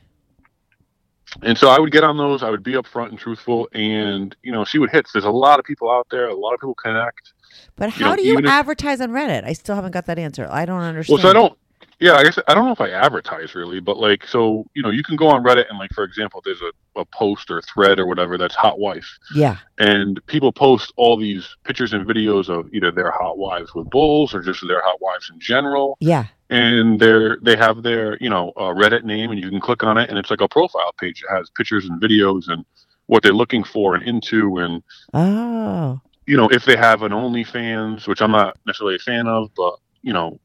And 1.42 1.58
so 1.58 1.70
I 1.70 1.80
would 1.80 1.92
get 1.92 2.04
on 2.04 2.18
those. 2.18 2.44
I 2.44 2.50
would 2.50 2.64
be 2.64 2.74
upfront 2.74 3.10
and 3.10 3.20
truthful, 3.20 3.68
and 3.74 4.36
you 4.44 4.52
know, 4.52 4.64
see 4.64 4.78
what 4.78 4.90
hits. 4.90 5.12
There's 5.12 5.26
a 5.26 5.30
lot 5.32 5.60
of 5.60 5.66
people 5.66 5.92
out 5.92 6.08
there. 6.10 6.28
A 6.30 6.36
lot 6.36 6.54
of 6.54 6.60
people 6.60 6.76
connect. 6.76 7.34
But 7.76 7.98
You 7.98 8.06
how 8.06 8.12
know, 8.12 8.16
do 8.18 8.24
you 8.24 8.34
even 8.34 8.46
if- 8.46 8.52
advertise 8.52 9.02
on 9.02 9.10
Reddit? 9.12 9.44
I 9.44 9.54
still 9.54 9.76
haven't 9.76 9.92
got 9.92 10.06
that 10.06 10.20
answer. 10.20 10.48
I 10.50 10.66
don't 10.66 10.82
understand. 10.82 11.16
Well, 11.18 11.22
so 11.24 11.30
I 11.30 11.34
don't. 11.34 11.58
Yeah, 11.98 12.16
I 12.16 12.24
guess 12.24 12.38
I 12.50 12.54
don't 12.54 12.66
know 12.66 12.74
if 12.74 12.82
I 12.82 12.90
advertise 12.90 13.56
really, 13.56 13.80
but 13.80 13.98
like, 13.98 14.28
so 14.28 14.66
you 14.74 14.84
know, 14.84 14.90
you 14.90 15.02
can 15.02 15.16
go 15.16 15.28
on 15.28 15.44
Reddit 15.44 15.70
and 15.70 15.80
like, 15.80 15.92
for 15.94 16.04
example, 16.04 16.42
there's 16.44 16.62
a, 16.62 17.00
a 17.00 17.06
post 17.06 17.50
or 17.50 17.62
thread 17.62 18.00
or 18.00 18.06
whatever 18.06 18.38
that's 18.38 18.54
hot 18.54 18.80
wife, 18.80 19.08
Yeah. 19.34 19.58
and 19.78 20.20
people 20.28 20.52
post 20.52 20.92
all 20.98 21.16
these 21.16 21.56
pictures 21.64 21.94
and 21.94 22.06
videos 22.06 22.50
of 22.50 22.68
either 22.74 22.92
their 22.92 23.12
hot 23.12 23.38
wives 23.38 23.74
with 23.74 23.90
bulls 23.90 24.34
or 24.36 24.42
just 24.42 24.66
their 24.68 24.82
hot 24.84 25.00
wives 25.02 25.30
in 25.34 25.40
general. 25.40 25.96
Yeah. 26.02 26.26
And 26.50 27.00
they're 27.00 27.38
they 27.42 27.56
have 27.56 27.84
their 27.84 28.18
you 28.22 28.30
know 28.30 28.52
uh, 28.56 28.74
Reddit 28.74 29.04
name, 29.04 29.32
and 29.32 29.40
you 29.42 29.50
can 29.50 29.60
click 29.60 29.84
on 29.84 29.98
it, 29.98 30.10
and 30.10 30.18
it's 30.18 30.30
like 30.30 30.42
a 30.42 30.48
profile 30.48 30.94
page. 31.00 31.24
It 31.24 31.34
has 31.34 31.50
pictures 31.52 31.86
and 31.86 32.02
videos 32.02 32.48
and 32.50 32.66
what 33.08 33.24
they're 33.24 33.34
looking 33.34 33.64
for 33.64 33.96
and 33.96 34.04
into, 34.04 34.58
and 34.58 34.84
Oh. 35.14 36.00
you 36.26 36.38
know 36.38 36.48
if 36.50 36.66
they 36.66 36.78
have 36.78 37.02
an 37.04 37.12
OnlyFans, 37.12 38.08
which 38.08 38.22
I'm 38.22 38.32
not 38.32 38.58
necessarily 38.66 38.96
a 38.96 39.00
fan 39.00 39.28
of, 39.28 39.50
but 39.56 39.76
you 40.02 40.14
know 40.14 40.40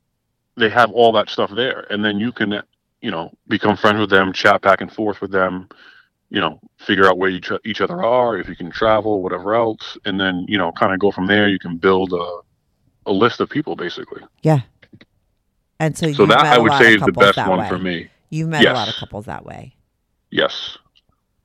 they 0.56 0.68
have 0.68 0.90
all 0.92 1.12
that 1.12 1.30
stuff 1.30 1.50
there, 1.54 1.86
and 1.90 2.04
then 2.04 2.18
you 2.18 2.32
can 2.32 2.62
you 3.00 3.10
know 3.10 3.30
become 3.48 3.76
friends 3.76 4.00
with 4.00 4.10
them, 4.10 4.32
chat 4.32 4.62
back 4.62 4.80
and 4.80 4.92
forth 4.92 5.20
with 5.20 5.30
them. 5.32 5.68
You 6.32 6.40
know, 6.40 6.60
figure 6.78 7.08
out 7.08 7.18
where 7.18 7.28
each, 7.28 7.50
each 7.64 7.80
other 7.80 8.04
are, 8.04 8.38
if 8.38 8.48
you 8.48 8.54
can 8.54 8.70
travel, 8.70 9.20
whatever 9.20 9.56
else, 9.56 9.98
and 10.04 10.18
then 10.20 10.44
you 10.48 10.58
know, 10.58 10.70
kind 10.70 10.92
of 10.94 11.00
go 11.00 11.10
from 11.10 11.26
there. 11.26 11.48
You 11.48 11.58
can 11.58 11.76
build 11.76 12.12
a, 12.12 12.38
a 13.06 13.12
list 13.12 13.40
of 13.40 13.50
people, 13.50 13.74
basically. 13.74 14.22
Yeah. 14.42 14.60
And 15.80 15.96
so, 15.96 16.12
So 16.12 16.22
you've 16.22 16.28
that 16.28 16.44
I 16.44 16.56
a 16.56 16.62
would 16.62 16.72
say 16.74 16.94
of 16.94 17.00
is 17.00 17.06
the 17.06 17.12
best 17.12 17.38
one 17.38 17.58
way. 17.58 17.68
for 17.68 17.78
me. 17.78 18.08
You've 18.28 18.48
met 18.48 18.64
a 18.64 18.72
lot 18.72 18.88
of 18.88 18.94
couples 18.94 19.24
that 19.24 19.44
way. 19.44 19.74
Yes. 20.30 20.78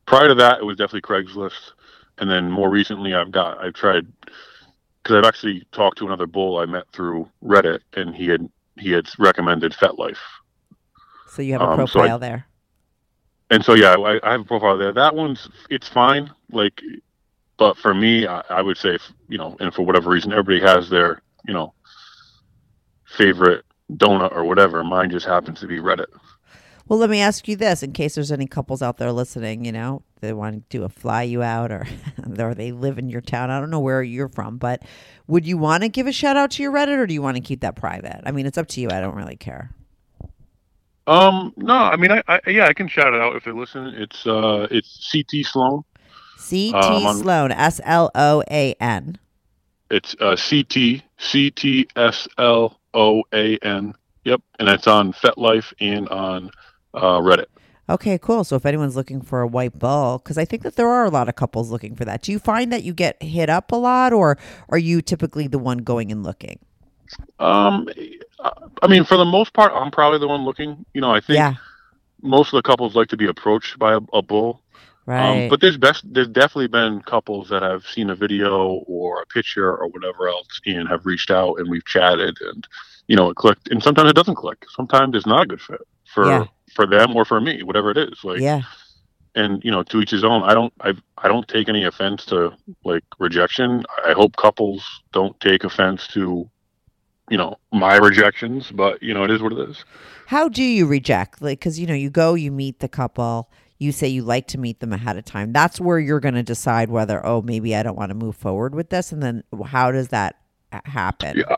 Prior 0.06 0.28
to 0.28 0.36
that, 0.36 0.60
it 0.60 0.64
was 0.66 0.78
definitely 0.78 1.02
Craigslist, 1.02 1.72
and 2.20 2.30
then 2.30 2.52
more 2.52 2.70
recently, 2.70 3.16
I've 3.16 3.32
got 3.32 3.58
I've 3.58 3.74
tried 3.74 4.06
because 5.02 5.16
I've 5.18 5.26
actually 5.26 5.66
talked 5.72 5.98
to 6.00 6.06
another 6.06 6.28
bull 6.28 6.60
I 6.60 6.66
met 6.66 6.84
through 6.94 7.28
Reddit, 7.44 7.80
and 7.94 8.14
he 8.16 8.28
had 8.28 8.48
he 8.78 8.92
had 8.92 9.08
recommended 9.18 9.72
FetLife, 9.72 10.18
So 11.30 11.42
you 11.42 11.54
have 11.54 11.62
a 11.62 11.66
Um, 11.66 11.88
so 11.88 12.02
I- 12.02 12.04
profile 12.04 12.20
there. 12.20 12.46
and 13.50 13.64
so 13.66 13.74
yeah, 13.74 13.94
I, 13.96 14.20
I 14.22 14.32
have 14.34 14.42
a 14.42 14.46
profile 14.46 14.78
there. 14.78 14.92
That 14.92 15.16
one's 15.16 15.50
it's 15.72 15.88
fine, 15.88 16.30
like, 16.52 16.82
but 17.58 17.78
for 17.78 17.94
me, 17.96 18.28
I, 18.28 18.42
I 18.50 18.62
would 18.62 18.78
say 18.78 18.96
if, 18.96 19.12
you 19.30 19.38
know, 19.40 19.56
and 19.60 19.74
for 19.74 19.82
whatever 19.84 20.10
reason, 20.12 20.34
everybody 20.34 20.60
has 20.72 20.88
their 20.90 21.22
you 21.48 21.54
know 21.56 21.74
favorite 23.06 23.64
donut 23.92 24.32
or 24.32 24.44
whatever. 24.46 24.84
Mine 24.84 25.10
just 25.10 25.26
happens 25.26 25.60
to 25.60 25.68
be 25.68 25.80
Reddit. 25.80 26.08
Well, 26.88 27.00
let 27.00 27.10
me 27.10 27.20
ask 27.20 27.48
you 27.48 27.56
this 27.56 27.82
in 27.82 27.94
case 27.94 28.14
there's 28.14 28.32
any 28.32 28.46
couples 28.46 28.84
out 28.84 28.98
there 28.98 29.12
listening, 29.12 29.66
you 29.66 29.72
know, 29.72 30.04
they 30.22 30.34
want 30.34 30.56
to 30.70 30.78
do 30.78 30.84
a 30.84 30.90
fly 30.90 31.24
you 31.24 31.42
out 31.42 31.72
or, 31.72 31.88
or 32.40 32.54
they 32.54 32.72
live 32.72 33.00
in 33.00 33.10
your 33.10 33.22
town. 33.22 33.50
I 33.50 33.60
don't 33.60 33.72
know 33.72 33.80
where 33.80 34.04
you're 34.04 34.30
from, 34.30 34.58
but 34.58 34.84
would 35.26 35.48
you 35.48 35.58
want 35.58 35.82
to 35.82 35.90
give 35.90 36.06
a 36.06 36.12
shout 36.12 36.38
out 36.38 36.52
to 36.52 36.64
your 36.64 36.72
Reddit 36.72 36.98
or 36.98 37.08
do 37.08 37.14
you 37.14 37.24
want 37.24 37.38
to 37.38 37.42
keep 37.42 37.62
that 37.62 37.76
private? 37.76 38.22
I 38.24 38.32
mean, 38.32 38.46
it's 38.46 38.58
up 38.58 38.68
to 38.68 38.82
you. 38.82 38.90
I 38.92 39.00
don't 39.00 39.16
really 39.16 39.36
care. 39.36 39.72
Um, 41.08 41.54
no, 41.58 41.74
I 41.74 41.96
mean, 41.98 42.12
I, 42.12 42.24
I 42.28 42.40
yeah, 42.48 42.66
I 42.66 42.74
can 42.74 42.88
shout 42.88 43.14
it 43.14 43.22
out 43.22 43.36
if 43.36 43.44
they 43.44 43.52
listen. 43.52 43.88
It's 43.96 44.26
uh, 44.26 44.68
it's 44.72 45.12
CT 45.12 45.46
Sloan. 45.46 45.84
CT 46.38 47.06
Um, 47.06 47.18
Sloan, 47.18 47.52
S 47.52 47.80
L 47.84 48.10
O 48.16 48.44
A 48.50 48.74
N. 48.80 49.20
It's 49.92 50.16
uh, 50.20 50.36
CT 50.36 51.04
C 51.20 51.52
T 51.52 51.88
S 51.96 52.28
L 52.40 52.80
O 52.96 53.24
A 53.34 53.58
N. 53.58 53.94
Yep, 54.24 54.42
and 54.58 54.70
it's 54.70 54.88
on 54.88 55.14
FetLife 55.14 55.72
and 55.80 56.10
on 56.10 56.50
uh, 56.96 57.20
Reddit. 57.20 57.46
Okay, 57.88 58.18
cool. 58.18 58.44
So 58.44 58.56
if 58.56 58.66
anyone's 58.66 58.96
looking 58.96 59.22
for 59.22 59.42
a 59.42 59.48
white 59.48 59.78
bull, 59.78 60.18
because 60.18 60.40
I 60.40 60.46
think 60.46 60.64
that 60.64 60.76
there 60.76 60.88
are 60.88 61.06
a 61.06 61.10
lot 61.10 61.30
of 61.30 61.36
couples 61.36 61.70
looking 61.70 61.96
for 61.96 62.04
that. 62.06 62.24
Do 62.24 62.32
you 62.32 62.40
find 62.40 62.74
that 62.74 62.84
you 62.84 62.94
get 62.94 63.22
hit 63.22 63.48
up 63.48 63.72
a 63.72 63.76
lot, 63.76 64.12
or 64.12 64.40
are 64.70 64.80
you 64.80 65.04
typically 65.04 65.46
the 65.46 65.60
one 65.60 65.80
going 65.80 66.12
and 66.12 66.24
looking? 66.24 66.58
Um, 67.38 67.88
I 68.82 68.88
mean, 68.88 69.04
for 69.04 69.18
the 69.18 69.26
most 69.26 69.54
part, 69.54 69.72
I'm 69.76 69.92
probably 69.92 70.18
the 70.18 70.28
one 70.28 70.44
looking. 70.44 70.84
You 70.96 71.02
know, 71.02 71.12
I 71.12 71.20
think 71.20 71.36
Yeah, 71.36 71.56
most 72.24 72.54
of 72.54 72.58
the 72.58 72.64
couples 72.64 72.96
like 72.96 73.10
to 73.10 73.18
be 73.18 73.28
approached 73.28 73.78
by 73.78 73.94
a, 73.94 74.00
a 74.14 74.24
bull. 74.24 74.62
Right. 75.06 75.44
Um, 75.44 75.50
but 75.50 75.62
there's 75.62 75.78
best 75.78 76.04
there's 76.12 76.28
definitely 76.28 76.68
been 76.68 77.02
couples 77.02 77.50
that 77.50 77.62
have 77.62 77.86
seen 77.86 78.10
a 78.10 78.16
video 78.16 78.84
or 78.88 79.22
a 79.22 79.26
picture 79.26 79.76
or 79.76 79.88
whatever 79.88 80.28
else 80.28 80.60
and 80.66 80.88
have 80.88 81.06
reached 81.06 81.32
out 81.32 81.56
and 81.60 81.70
we've 81.70 81.86
chatted 81.86 82.38
and 82.42 82.68
you 83.08 83.16
know 83.16 83.30
it 83.30 83.36
clicked 83.36 83.70
and 83.70 83.82
sometimes 83.84 84.10
it 84.10 84.16
doesn't 84.16 84.36
click. 84.36 84.66
Sometimes 84.76 85.16
it's 85.16 85.26
not 85.28 85.44
a 85.44 85.48
good 85.48 85.62
fit 85.62 85.82
for 86.06 86.28
Yeah. 86.28 86.46
for 86.74 86.86
them 86.88 87.16
or 87.16 87.26
for 87.26 87.40
me, 87.40 87.64
whatever 87.64 87.92
it 87.92 87.98
is. 87.98 88.24
Like 88.24 88.40
yeah, 88.40 88.62
and 89.36 89.64
you 89.64 89.72
know 89.72 89.84
to 89.84 90.02
each 90.02 90.12
his 90.12 90.24
own. 90.24 90.44
I 90.44 90.54
don't 90.54 90.74
I 90.82 90.94
I 91.18 91.28
don't 91.28 91.48
take 91.48 91.70
any 91.70 91.84
offense 91.84 92.26
to 92.28 92.54
like 92.84 93.04
rejection. 93.20 93.86
I 94.06 94.14
hope 94.14 94.36
couples 94.38 94.84
don't 95.12 95.40
take 95.40 95.64
offense 95.64 96.08
to 96.10 96.50
you 97.30 97.38
know 97.38 97.58
my 97.72 97.96
rejections, 97.98 98.72
but 98.72 99.02
you 99.02 99.14
know 99.14 99.24
it 99.24 99.32
is 99.32 99.42
what 99.42 99.52
it 99.54 99.70
is. 99.70 99.84
How 100.28 100.50
do 100.50 100.64
you 100.64 100.88
reject? 100.88 101.42
Like, 101.42 101.60
because 101.60 101.80
you 101.80 101.86
know, 101.86 101.94
you 101.94 102.10
go, 102.10 102.34
you 102.34 102.52
meet 102.52 102.80
the 102.80 102.88
couple, 102.88 103.52
you 103.78 103.92
say 103.92 104.08
you 104.08 104.22
like 104.24 104.48
to 104.48 104.58
meet 104.58 104.80
them 104.80 104.94
ahead 104.94 105.18
of 105.18 105.26
time. 105.26 105.52
That's 105.52 105.80
where 105.82 106.00
you're 106.00 106.20
going 106.20 106.36
to 106.36 106.44
decide 106.44 106.90
whether, 106.90 107.26
oh, 107.26 107.42
maybe 107.42 107.76
I 107.76 107.84
don't 107.84 107.98
want 107.98 108.10
to 108.10 108.16
move 108.16 108.36
forward 108.36 108.74
with 108.74 108.90
this. 108.90 109.12
And 109.12 109.22
then 109.22 109.44
how 109.66 109.92
does 109.92 110.10
that 110.10 110.38
happen? 110.86 111.38
Yeah. 111.38 111.56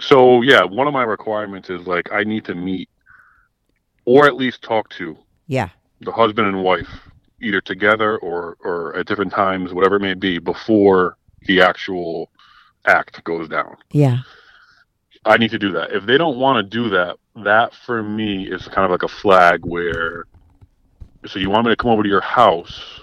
So 0.00 0.42
yeah, 0.42 0.62
one 0.62 0.86
of 0.86 0.92
my 0.92 1.02
requirements 1.02 1.70
is 1.70 1.86
like 1.86 2.12
I 2.12 2.24
need 2.24 2.44
to 2.46 2.54
meet 2.54 2.88
or 4.04 4.26
at 4.26 4.36
least 4.36 4.62
talk 4.62 4.88
to 4.90 5.16
Yeah. 5.46 5.68
the 6.00 6.12
husband 6.12 6.46
and 6.48 6.62
wife 6.62 6.88
either 7.40 7.60
together 7.60 8.16
or 8.18 8.56
or 8.60 8.96
at 8.96 9.06
different 9.06 9.32
times, 9.32 9.72
whatever 9.74 9.96
it 9.96 10.00
may 10.00 10.14
be, 10.14 10.38
before 10.38 11.16
the 11.42 11.60
actual 11.60 12.30
act 12.86 13.22
goes 13.24 13.48
down. 13.48 13.76
Yeah. 13.90 14.18
I 15.24 15.36
need 15.36 15.50
to 15.50 15.58
do 15.58 15.72
that. 15.72 15.92
If 15.92 16.06
they 16.06 16.16
don't 16.16 16.38
want 16.38 16.56
to 16.64 16.68
do 16.68 16.88
that, 16.90 17.16
that 17.44 17.74
for 17.74 18.02
me 18.02 18.44
is 18.48 18.66
kind 18.68 18.84
of 18.84 18.90
like 18.90 19.02
a 19.02 19.08
flag 19.08 19.64
where 19.66 20.24
so 21.26 21.38
you 21.38 21.50
want 21.50 21.66
me 21.66 21.72
to 21.72 21.76
come 21.76 21.90
over 21.90 22.02
to 22.02 22.08
your 22.08 22.20
house 22.20 22.98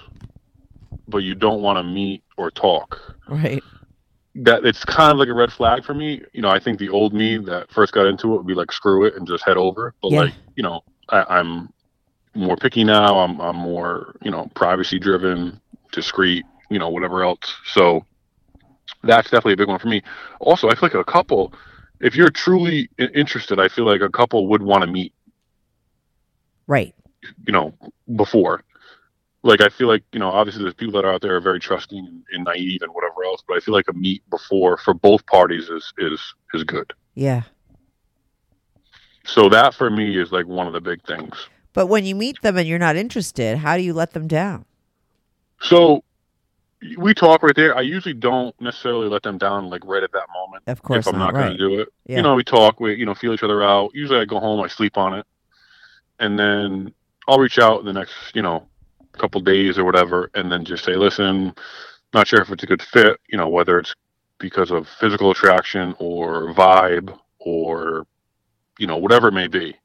but 1.07 1.19
you 1.19 1.35
don't 1.35 1.61
want 1.61 1.77
to 1.77 1.83
meet 1.83 2.23
or 2.37 2.51
talk. 2.51 2.99
Right. 3.27 3.63
That 4.35 4.65
it's 4.65 4.83
kind 4.83 5.11
of 5.11 5.17
like 5.17 5.29
a 5.29 5.33
red 5.33 5.51
flag 5.51 5.85
for 5.85 5.93
me. 5.93 6.21
You 6.33 6.41
know, 6.41 6.49
I 6.49 6.59
think 6.59 6.79
the 6.79 6.89
old 6.89 7.13
me 7.13 7.37
that 7.37 7.71
first 7.71 7.93
got 7.93 8.07
into 8.07 8.33
it 8.33 8.37
would 8.37 8.47
be 8.47 8.53
like 8.53 8.71
screw 8.71 9.05
it 9.05 9.15
and 9.15 9.27
just 9.27 9.45
head 9.45 9.57
over. 9.57 9.93
But 10.01 10.11
Yeah. 10.11 10.21
like, 10.21 10.33
you 10.55 10.63
know, 10.63 10.81
I, 11.09 11.23
I'm 11.29 11.69
more 12.33 12.57
picky 12.57 12.83
now. 12.83 13.19
I'm 13.19 13.39
I'm 13.39 13.55
more, 13.55 14.15
you 14.21 14.31
know, 14.31 14.49
privacy 14.55 14.99
driven, 14.99 15.61
discreet, 15.91 16.45
you 16.69 16.79
know, 16.79 16.89
whatever 16.89 17.23
else. 17.23 17.55
So 17.65 18.05
that's 19.03 19.29
definitely 19.29 19.53
a 19.53 19.57
big 19.57 19.69
one 19.69 19.79
for 19.79 19.87
me. 19.87 20.01
Also, 20.39 20.67
I 20.67 20.71
feel 20.75 20.89
like 20.89 20.95
a 20.95 21.03
couple, 21.03 21.53
if 22.01 22.15
you're 22.15 22.29
truly 22.29 22.89
interested, 22.97 23.59
I 23.59 23.69
feel 23.69 23.85
like 23.85 24.01
a 24.01 24.09
couple 24.09 24.47
would 24.47 24.61
want 24.61 24.81
to 24.83 24.87
meet, 24.87 25.13
Right. 26.67 26.95
You 27.45 27.53
know, 27.53 27.73
before. 28.15 28.63
Like 29.43 29.61
I 29.61 29.69
feel 29.69 29.87
like 29.87 30.03
you 30.11 30.19
know, 30.19 30.29
obviously 30.29 30.63
there's 30.63 30.73
people 30.73 30.93
that 30.93 31.05
are 31.05 31.13
out 31.13 31.21
there 31.21 31.35
are 31.35 31.41
very 31.41 31.59
trusting 31.59 31.97
and, 31.97 32.23
and 32.31 32.43
naive 32.43 32.81
and 32.81 32.91
whatever 32.93 33.23
else, 33.23 33.43
but 33.47 33.57
I 33.57 33.59
feel 33.59 33.73
like 33.73 33.87
a 33.87 33.93
meet 33.93 34.27
before 34.29 34.77
for 34.77 34.93
both 34.93 35.25
parties 35.27 35.69
is 35.69 35.93
is 35.97 36.19
is 36.53 36.63
good. 36.63 36.93
Yeah. 37.13 37.43
So 39.23 39.49
that 39.49 39.73
for 39.73 39.89
me 39.89 40.19
is 40.19 40.31
like 40.31 40.47
one 40.47 40.67
of 40.67 40.73
the 40.73 40.81
big 40.81 41.05
things. 41.05 41.47
But 41.73 41.87
when 41.87 42.05
you 42.05 42.15
meet 42.15 42.41
them 42.41 42.57
and 42.57 42.67
you're 42.67 42.79
not 42.79 42.95
interested, 42.95 43.57
how 43.57 43.75
do 43.75 43.83
you 43.83 43.93
let 43.93 44.13
them 44.13 44.27
down? 44.27 44.65
So 45.61 46.03
we 46.97 47.13
talk 47.13 47.43
right 47.43 47.55
there. 47.55 47.75
I 47.75 47.81
usually 47.81 48.13
don't 48.13 48.59
necessarily 48.61 49.07
let 49.07 49.23
them 49.23 49.37
down 49.37 49.69
like 49.69 49.83
right 49.85 50.03
at 50.03 50.11
that 50.11 50.27
moment. 50.33 50.63
Of 50.67 50.81
course 50.81 51.07
if 51.07 51.13
I'm 51.13 51.19
not, 51.19 51.33
not, 51.33 51.39
going 51.39 51.51
to 51.51 51.57
do 51.57 51.79
it. 51.79 51.89
Yeah. 52.05 52.17
You 52.17 52.23
know, 52.23 52.35
we 52.35 52.43
talk, 52.43 52.79
we 52.79 52.95
you 52.95 53.05
know 53.05 53.15
feel 53.15 53.33
each 53.33 53.43
other 53.43 53.63
out. 53.63 53.91
Usually 53.93 54.19
I 54.19 54.25
go 54.25 54.39
home, 54.39 54.61
I 54.61 54.67
sleep 54.67 54.97
on 54.97 55.13
it, 55.13 55.25
and 56.19 56.37
then 56.37 56.93
I'll 57.27 57.39
reach 57.39 57.59
out 57.59 57.79
in 57.79 57.85
the 57.85 57.93
next 57.93 58.13
you 58.33 58.41
know 58.41 58.67
couple 59.13 59.41
days 59.41 59.77
or 59.77 59.85
whatever, 59.85 60.29
and 60.33 60.51
then 60.51 60.65
just 60.65 60.83
say, 60.83 60.95
listen, 60.95 61.53
not 62.13 62.27
sure 62.27 62.41
if 62.41 62.51
it's 62.51 62.63
a 62.63 62.67
good 62.67 62.81
fit. 62.81 63.19
You 63.29 63.37
know, 63.37 63.47
whether 63.47 63.79
it's 63.79 63.93
because 64.39 64.71
of 64.71 64.87
physical 64.99 65.31
attraction 65.31 65.95
or 65.99 66.53
vibe 66.53 67.17
or 67.39 68.05
you 68.79 68.87
know 68.87 68.97
whatever 68.97 69.29
it 69.29 69.33
may 69.33 69.47
be. 69.47 69.75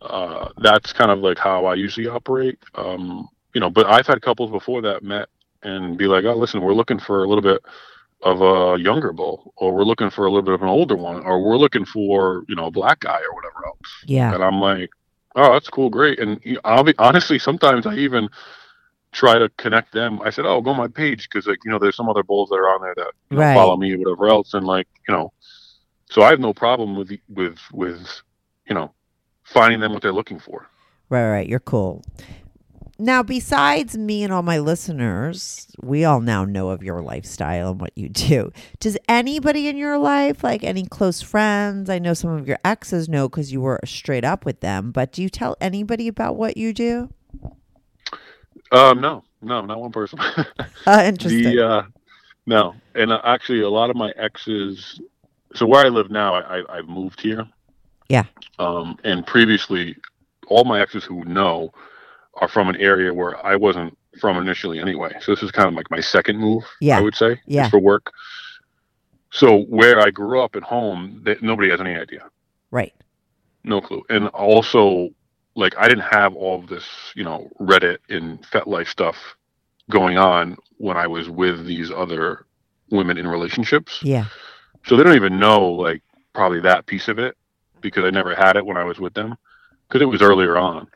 Uh, 0.00 0.48
that's 0.58 0.92
kind 0.92 1.10
of 1.10 1.18
like 1.18 1.38
how 1.38 1.66
I 1.66 1.74
usually 1.74 2.06
operate. 2.06 2.58
Um, 2.74 3.28
you 3.54 3.60
know, 3.60 3.70
but 3.70 3.86
I've 3.86 4.06
had 4.06 4.22
couples 4.22 4.50
before 4.50 4.80
that 4.82 5.02
met 5.02 5.28
and 5.64 5.98
be 5.98 6.06
like, 6.06 6.24
oh, 6.24 6.36
listen, 6.36 6.60
we're 6.60 6.74
looking 6.74 7.00
for 7.00 7.24
a 7.24 7.28
little 7.28 7.42
bit 7.42 7.60
of 8.22 8.40
a 8.40 8.80
younger 8.80 9.12
bull, 9.12 9.52
or 9.56 9.74
we're 9.74 9.84
looking 9.84 10.10
for 10.10 10.26
a 10.26 10.30
little 10.30 10.42
bit 10.42 10.54
of 10.54 10.62
an 10.62 10.68
older 10.68 10.96
one, 10.96 11.22
or 11.24 11.42
we're 11.42 11.56
looking 11.56 11.84
for 11.84 12.44
you 12.48 12.54
know 12.54 12.66
a 12.66 12.70
black 12.70 13.00
guy 13.00 13.18
or 13.18 13.34
whatever 13.34 13.66
else. 13.66 14.04
Yeah. 14.06 14.34
And 14.34 14.42
I'm 14.42 14.60
like, 14.60 14.90
oh, 15.34 15.52
that's 15.52 15.68
cool, 15.68 15.90
great. 15.90 16.18
And 16.18 16.40
you 16.44 16.58
know, 16.64 16.82
be 16.82 16.94
honestly, 16.98 17.38
sometimes 17.38 17.86
I 17.86 17.94
even 17.96 18.28
try 19.12 19.38
to 19.38 19.48
connect 19.50 19.92
them. 19.92 20.20
I 20.22 20.30
said, 20.30 20.46
oh, 20.46 20.60
go 20.60 20.70
on 20.70 20.76
my 20.76 20.88
page 20.88 21.28
because 21.28 21.46
like 21.46 21.58
you 21.64 21.70
know 21.70 21.78
there's 21.78 21.96
some 21.96 22.08
other 22.08 22.22
bulls 22.22 22.48
that 22.50 22.56
are 22.56 22.74
on 22.74 22.82
there 22.82 22.94
that 22.96 23.12
you 23.30 23.36
know, 23.36 23.54
follow 23.54 23.76
me 23.76 23.92
or 23.94 23.98
whatever 23.98 24.28
else, 24.28 24.54
and 24.54 24.66
like 24.66 24.88
you 25.08 25.14
know, 25.14 25.32
so 26.10 26.22
I 26.22 26.30
have 26.30 26.40
no 26.40 26.52
problem 26.52 26.96
with 26.96 27.12
with 27.28 27.58
with 27.72 28.22
you 28.68 28.74
know 28.74 28.92
finding 29.44 29.80
them 29.80 29.92
what 29.92 30.02
they're 30.02 30.12
looking 30.12 30.38
for. 30.38 30.66
Right, 31.10 31.30
right. 31.30 31.48
You're 31.48 31.60
cool. 31.60 32.04
Now, 33.00 33.22
besides 33.22 33.96
me 33.96 34.24
and 34.24 34.32
all 34.32 34.42
my 34.42 34.58
listeners, 34.58 35.68
we 35.80 36.04
all 36.04 36.20
now 36.20 36.44
know 36.44 36.70
of 36.70 36.82
your 36.82 37.00
lifestyle 37.00 37.70
and 37.70 37.80
what 37.80 37.92
you 37.96 38.08
do. 38.08 38.50
Does 38.80 38.98
anybody 39.08 39.68
in 39.68 39.76
your 39.76 39.98
life, 39.98 40.42
like 40.42 40.64
any 40.64 40.84
close 40.84 41.22
friends, 41.22 41.88
I 41.88 42.00
know 42.00 42.12
some 42.12 42.30
of 42.30 42.48
your 42.48 42.58
exes 42.64 43.08
know 43.08 43.28
because 43.28 43.52
you 43.52 43.60
were 43.60 43.78
straight 43.84 44.24
up 44.24 44.44
with 44.44 44.60
them, 44.60 44.90
but 44.90 45.12
do 45.12 45.22
you 45.22 45.28
tell 45.28 45.56
anybody 45.60 46.08
about 46.08 46.34
what 46.34 46.56
you 46.56 46.72
do? 46.72 47.08
Um, 48.72 49.00
no, 49.00 49.22
no, 49.42 49.64
not 49.64 49.80
one 49.80 49.92
person. 49.92 50.18
Uh, 50.86 51.02
interesting. 51.04 51.42
The 51.42 51.66
uh, 51.66 51.82
no, 52.46 52.74
and 52.94 53.12
uh, 53.12 53.20
actually, 53.22 53.60
a 53.60 53.68
lot 53.68 53.90
of 53.90 53.96
my 53.96 54.10
exes. 54.16 55.00
So 55.54 55.66
where 55.66 55.84
I 55.84 55.90
live 55.90 56.10
now, 56.10 56.34
I, 56.34 56.58
I 56.58 56.78
I've 56.78 56.88
moved 56.88 57.20
here. 57.20 57.46
Yeah. 58.08 58.24
Um, 58.58 58.98
and 59.04 59.26
previously, 59.26 59.96
all 60.48 60.64
my 60.64 60.80
exes 60.80 61.04
who 61.04 61.24
know 61.24 61.72
are 62.38 62.48
from 62.48 62.68
an 62.68 62.76
area 62.76 63.12
where 63.12 63.44
I 63.44 63.56
wasn't 63.56 63.96
from 64.20 64.36
initially 64.38 64.80
anyway. 64.80 65.14
So 65.20 65.32
this 65.32 65.42
is 65.42 65.50
kind 65.50 65.68
of 65.68 65.74
like 65.74 65.90
my 65.90 66.00
second 66.00 66.38
move. 66.38 66.64
Yeah. 66.80 66.98
I 66.98 67.02
would 67.02 67.14
say. 67.14 67.40
Yeah. 67.46 67.68
For 67.68 67.78
work. 67.78 68.12
So 69.30 69.62
where 69.64 70.00
I 70.00 70.10
grew 70.10 70.40
up 70.40 70.56
at 70.56 70.62
home, 70.62 71.20
that 71.24 71.42
nobody 71.42 71.68
has 71.70 71.80
any 71.80 71.94
idea, 71.94 72.30
right. 72.70 72.94
no 73.62 73.80
clue, 73.80 74.02
and 74.08 74.28
also 74.28 75.10
like 75.54 75.74
I 75.76 75.86
didn't 75.86 76.08
have 76.10 76.34
all 76.34 76.58
of 76.60 76.68
this, 76.68 76.86
you 77.14 77.24
know, 77.24 77.50
Reddit 77.60 77.98
and 78.08 78.42
FetLife 78.42 78.88
stuff 78.88 79.16
going 79.90 80.16
on 80.16 80.56
when 80.78 80.96
I 80.96 81.06
was 81.06 81.28
with 81.28 81.66
these 81.66 81.90
other 81.90 82.46
women 82.90 83.18
in 83.18 83.26
relationships. 83.28 84.00
Yeah. 84.02 84.26
So 84.86 84.96
they 84.96 85.02
don't 85.02 85.16
even 85.16 85.38
know 85.38 85.60
like 85.72 86.02
probably 86.32 86.60
that 86.60 86.86
piece 86.86 87.08
of 87.08 87.18
it. 87.18 87.36
because 87.80 88.04
I 88.04 88.10
never 88.10 88.34
had 88.34 88.56
it 88.56 88.64
when 88.64 88.76
I 88.76 88.84
was 88.84 88.98
with 88.98 89.14
them 89.14 89.36
because 89.86 90.02
it 90.02 90.06
was 90.06 90.22
earlier 90.22 90.56
on. 90.56 90.88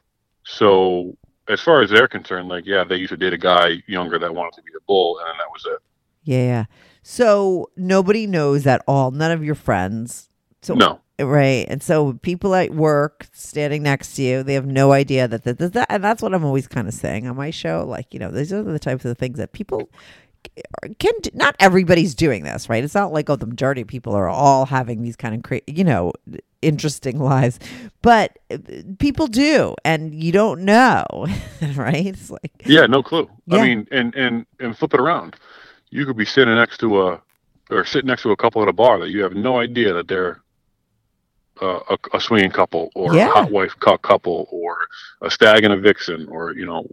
So 0.45 1.17
as 1.49 1.61
far 1.61 1.83
as 1.83 1.91
they're 1.91 2.09
concerned, 2.09 2.49
like 2.49 2.67
yeah, 2.67 2.85
they 2.85 2.97
used 2.97 3.11
to 3.11 3.17
date 3.17 3.33
a 3.33 3.39
guy 3.39 3.83
younger 3.87 4.19
that 4.19 4.35
wanted 4.35 4.55
to 4.55 4.63
be 4.63 4.73
a 4.77 4.83
bull, 4.87 5.19
and 5.19 5.29
then 5.29 5.37
that 5.39 5.51
was 5.53 5.67
it. 5.67 5.79
Yeah, 6.25 6.45
yeah. 6.45 6.65
So 7.03 7.71
nobody 7.77 8.27
knows 8.27 8.67
at 8.67 8.83
all. 8.87 9.11
None 9.11 9.33
of 9.33 9.45
your 9.45 9.57
friends. 9.57 10.31
So 10.63 10.75
No, 10.75 11.01
Right. 11.25 11.67
And 11.69 11.83
so 11.83 12.15
people 12.15 12.55
at 12.55 12.71
work 12.71 13.27
standing 13.33 13.83
next 13.83 14.15
to 14.15 14.23
you, 14.23 14.43
they 14.43 14.55
have 14.55 14.67
no 14.67 14.93
idea 14.93 15.29
that 15.29 15.45
that, 15.45 15.59
that, 15.59 15.73
that 15.75 15.87
and 15.91 16.03
that's 16.03 16.23
what 16.23 16.35
I'm 16.35 16.45
always 16.45 16.67
kind 16.67 16.89
of 16.89 16.95
saying 16.95 17.27
on 17.27 17.37
my 17.37 17.51
show. 17.51 17.85
Like, 17.87 18.13
you 18.13 18.21
know, 18.21 18.31
these 18.31 18.53
are 18.53 18.63
the 18.63 18.79
types 18.79 19.05
of 19.05 19.19
things 19.19 19.39
that 19.39 19.53
people 19.53 19.91
can. 20.99 21.13
Not 21.35 21.57
everybody's 21.61 22.15
doing 22.15 22.45
this, 22.45 22.69
right? 22.69 22.83
It's 22.85 22.95
not 22.95 23.13
like, 23.13 23.29
oh, 23.31 23.37
the 23.37 23.47
majority 23.47 23.81
of 23.83 23.89
people 23.89 24.15
are 24.15 24.29
all 24.29 24.67
having 24.67 25.03
these 25.03 25.17
kind 25.17 25.35
of, 25.35 25.43
cra- 25.43 25.61
you 25.67 25.85
know, 25.85 26.13
interesting 26.61 27.19
lives, 27.33 27.59
but 28.03 28.39
uh, 28.51 28.59
people 28.99 29.27
do, 29.27 29.75
and 29.85 30.15
you 30.15 30.33
don't 30.33 30.65
know, 30.65 31.05
right? 31.75 32.07
It's 32.07 32.31
like, 32.31 32.63
yeah, 32.65 32.87
no 32.87 33.03
clue. 33.03 33.29
Yeah. 33.47 33.59
I 33.59 33.63
mean, 33.63 33.89
and 33.91 34.15
and 34.15 34.47
and 34.61 34.77
flip 34.77 34.95
it 34.95 35.01
around. 35.01 35.37
You 35.91 36.07
could 36.07 36.17
be 36.17 36.25
sitting 36.25 36.55
next 36.55 36.79
to 36.79 37.03
a 37.09 37.23
or 37.71 37.85
sitting 37.85 38.09
next 38.09 38.23
to 38.23 38.31
a 38.31 38.37
couple 38.37 38.63
at 38.63 38.69
a 38.69 38.73
bar 38.73 38.99
that 39.01 39.11
you 39.11 39.23
have 39.23 39.35
no 39.35 39.59
idea 39.59 39.93
that 39.95 40.09
they're 40.09 40.41
uh, 41.61 41.81
a, 41.91 41.99
a 42.17 42.21
swinging 42.21 42.51
couple 42.51 42.91
or 42.95 43.15
Yeah. 43.15 43.29
a 43.29 43.33
hot 43.33 43.51
wife 43.51 43.75
couple 43.79 44.49
or 44.51 44.87
a 45.21 45.31
stag 45.31 45.65
and 45.65 45.73
a 45.73 45.77
vixen 45.77 46.27
or 46.29 46.53
you 46.55 46.67
know 46.67 46.87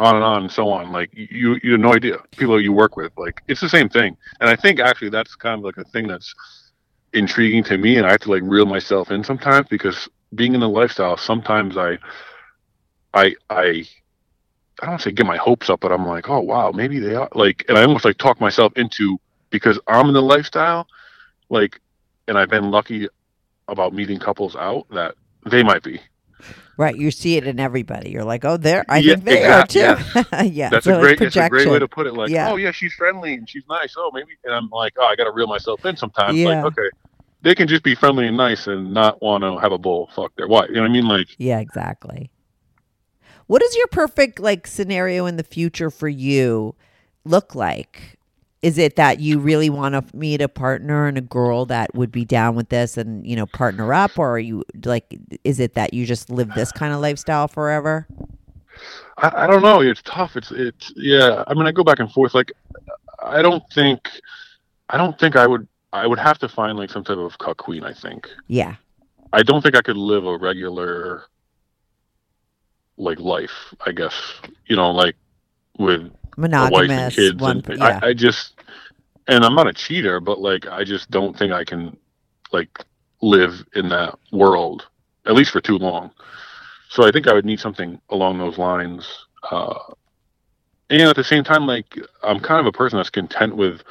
on 0.00 0.16
and 0.16 0.24
on 0.24 0.42
and 0.42 0.52
so 0.52 0.70
on. 0.70 0.92
Like 0.92 1.10
you 1.14 1.58
you 1.62 1.72
have 1.72 1.80
no 1.80 1.94
idea. 1.94 2.18
People 2.32 2.60
you 2.60 2.72
work 2.72 2.96
with 2.96 3.12
like 3.16 3.42
it's 3.48 3.60
the 3.60 3.68
same 3.68 3.88
thing. 3.88 4.16
And 4.40 4.48
i 4.50 4.56
think 4.56 4.80
actually 4.80 5.10
that's 5.10 5.34
kind 5.36 5.58
of 5.58 5.64
like 5.64 5.76
a 5.76 5.84
thing 5.84 6.08
that's 6.08 6.34
intriguing 7.12 7.64
to 7.64 7.76
me 7.76 7.96
and 7.96 8.06
i 8.06 8.12
have 8.12 8.20
to 8.20 8.30
like 8.30 8.42
reel 8.44 8.66
myself 8.66 9.10
in 9.10 9.24
sometimes 9.24 9.66
because 9.68 10.08
being 10.36 10.54
in 10.54 10.60
the 10.60 10.68
lifestyle 10.68 11.16
sometimes 11.16 11.76
i 11.76 11.98
i 13.14 13.34
i 13.50 13.84
I 14.82 14.86
don't 14.86 15.00
say 15.00 15.10
get 15.12 15.26
my 15.26 15.36
hopes 15.36 15.68
up, 15.68 15.80
but 15.80 15.92
I'm 15.92 16.06
like, 16.06 16.28
oh 16.30 16.40
wow, 16.40 16.72
maybe 16.72 16.98
they 16.98 17.14
are 17.14 17.28
like, 17.34 17.64
and 17.68 17.76
I 17.76 17.82
almost 17.82 18.04
like 18.04 18.16
talk 18.18 18.40
myself 18.40 18.72
into 18.76 19.18
because 19.50 19.78
I'm 19.86 20.08
in 20.08 20.14
the 20.14 20.22
lifestyle, 20.22 20.86
like, 21.50 21.80
and 22.28 22.38
I've 22.38 22.48
been 22.48 22.70
lucky 22.70 23.08
about 23.68 23.92
meeting 23.92 24.18
couples 24.18 24.56
out 24.56 24.86
that 24.90 25.14
they 25.50 25.62
might 25.62 25.82
be. 25.82 26.00
Right? 26.76 26.96
You 26.96 27.10
see 27.10 27.36
it 27.36 27.46
in 27.46 27.60
everybody. 27.60 28.10
You're 28.10 28.24
like, 28.24 28.44
oh, 28.44 28.56
there, 28.56 28.84
I 28.88 28.98
Yeah, 28.98 29.14
think 29.14 29.24
they 29.24 29.38
exactly, 29.40 29.82
are 29.82 29.96
too. 29.96 30.46
yeah. 30.48 30.70
That's 30.70 30.84
so 30.86 30.96
a 30.98 31.00
great, 31.00 31.18
that's 31.18 31.36
a 31.36 31.48
great 31.48 31.68
way 31.68 31.78
to 31.78 31.88
put 31.88 32.06
it. 32.06 32.14
Like, 32.14 32.30
Yeah. 32.30 32.50
oh 32.50 32.56
yeah, 32.56 32.70
she's 32.72 32.92
friendly 32.94 33.34
and 33.34 33.48
she's 33.48 33.64
nice. 33.68 33.94
Oh 33.96 34.10
maybe, 34.12 34.32
and 34.44 34.54
I'm 34.54 34.68
like, 34.70 34.94
oh, 34.98 35.04
I 35.04 35.16
got 35.16 35.24
to 35.24 35.32
reel 35.32 35.46
myself 35.46 35.84
in 35.84 35.96
sometimes. 35.96 36.38
Yeah. 36.38 36.62
Like, 36.62 36.72
okay, 36.72 36.88
they 37.42 37.54
can 37.54 37.68
just 37.68 37.82
be 37.82 37.94
friendly 37.94 38.26
and 38.26 38.36
nice 38.36 38.66
and 38.66 38.92
not 38.92 39.20
want 39.22 39.42
to 39.44 39.58
have 39.58 39.72
a 39.72 39.78
bull 39.78 40.10
fuck 40.14 40.34
their 40.36 40.48
wife. 40.48 40.68
You 40.68 40.76
know 40.76 40.82
what 40.82 40.90
I 40.90 40.92
mean? 40.92 41.06
Like, 41.08 41.28
Yeah, 41.38 41.58
exactly. 41.60 42.30
What 43.46 43.62
does 43.62 43.74
your 43.74 43.88
perfect 43.88 44.38
like 44.38 44.66
scenario 44.66 45.26
in 45.26 45.36
the 45.36 45.42
future 45.42 45.90
for 45.90 46.08
you 46.08 46.76
look 47.24 47.54
like? 47.54 48.18
Is 48.62 48.76
it 48.76 48.96
that 48.96 49.20
you 49.20 49.38
really 49.38 49.70
want 49.70 49.94
to 49.94 50.16
meet 50.16 50.42
a 50.42 50.48
partner 50.48 51.06
and 51.06 51.16
a 51.16 51.22
girl 51.22 51.64
that 51.66 51.94
would 51.94 52.12
be 52.12 52.26
down 52.26 52.54
with 52.54 52.68
this 52.68 52.98
and, 52.98 53.26
you 53.26 53.34
know, 53.34 53.46
partner 53.46 53.94
up 53.94 54.18
or 54.18 54.32
are 54.32 54.38
you 54.38 54.64
like 54.84 55.18
is 55.44 55.60
it 55.60 55.74
that 55.74 55.94
you 55.94 56.04
just 56.04 56.28
live 56.28 56.52
this 56.54 56.70
kind 56.70 56.92
of 56.92 57.00
lifestyle 57.00 57.48
forever? 57.48 58.06
I, 59.18 59.44
I 59.44 59.46
don't 59.46 59.62
know. 59.62 59.80
It's 59.80 60.02
tough. 60.02 60.36
It's 60.36 60.50
it's 60.50 60.92
yeah. 60.96 61.44
I 61.46 61.54
mean, 61.54 61.66
I 61.66 61.72
go 61.72 61.84
back 61.84 62.00
and 62.00 62.10
forth. 62.10 62.34
Like, 62.34 62.52
I 63.22 63.42
don't 63.42 63.62
think, 63.72 64.08
I 64.88 64.96
don't 64.96 65.18
think 65.18 65.36
I 65.36 65.46
would. 65.46 65.66
I 65.92 66.06
would 66.06 66.20
have 66.20 66.38
to 66.38 66.48
find 66.48 66.78
like 66.78 66.90
some 66.90 67.02
type 67.02 67.18
of 67.18 67.36
cuck 67.38 67.56
queen. 67.58 67.84
I 67.84 67.92
think. 67.92 68.28
Yeah. 68.46 68.76
I 69.32 69.42
don't 69.42 69.62
think 69.62 69.76
I 69.76 69.82
could 69.82 69.96
live 69.96 70.26
a 70.26 70.36
regular, 70.36 71.24
like 72.96 73.18
life. 73.20 73.74
I 73.84 73.92
guess 73.92 74.14
you 74.66 74.76
know, 74.76 74.90
like 74.90 75.16
with 75.78 76.02
a 76.02 76.06
wife 76.06 76.10
and 76.10 76.19
Monogamous 76.40 77.14
kids. 77.14 77.40
one 77.40 77.62
and 77.66 77.78
yeah. 77.78 78.00
I, 78.02 78.08
I 78.08 78.14
just, 78.14 78.54
and 79.28 79.44
I'm 79.44 79.54
not 79.54 79.66
a 79.66 79.72
cheater, 79.72 80.20
but 80.20 80.40
like 80.40 80.66
I 80.66 80.84
just 80.84 81.10
don't 81.10 81.38
think 81.38 81.52
I 81.52 81.64
can, 81.64 81.96
like, 82.52 82.84
live 83.22 83.64
in 83.74 83.88
that 83.90 84.18
world 84.32 84.86
at 85.26 85.34
least 85.34 85.50
for 85.50 85.60
too 85.60 85.78
long. 85.78 86.10
So 86.88 87.06
I 87.06 87.12
think 87.12 87.28
I 87.28 87.32
would 87.32 87.44
need 87.44 87.60
something 87.60 88.00
along 88.10 88.38
those 88.38 88.58
lines. 88.58 89.06
Uh, 89.50 89.78
and 90.88 91.02
at 91.02 91.16
the 91.16 91.24
same 91.24 91.44
time, 91.44 91.66
like 91.66 91.96
I'm 92.22 92.40
kind 92.40 92.60
of 92.60 92.66
a 92.66 92.72
person 92.72 92.96
that's 92.96 93.10
content 93.10 93.56
with 93.56 93.82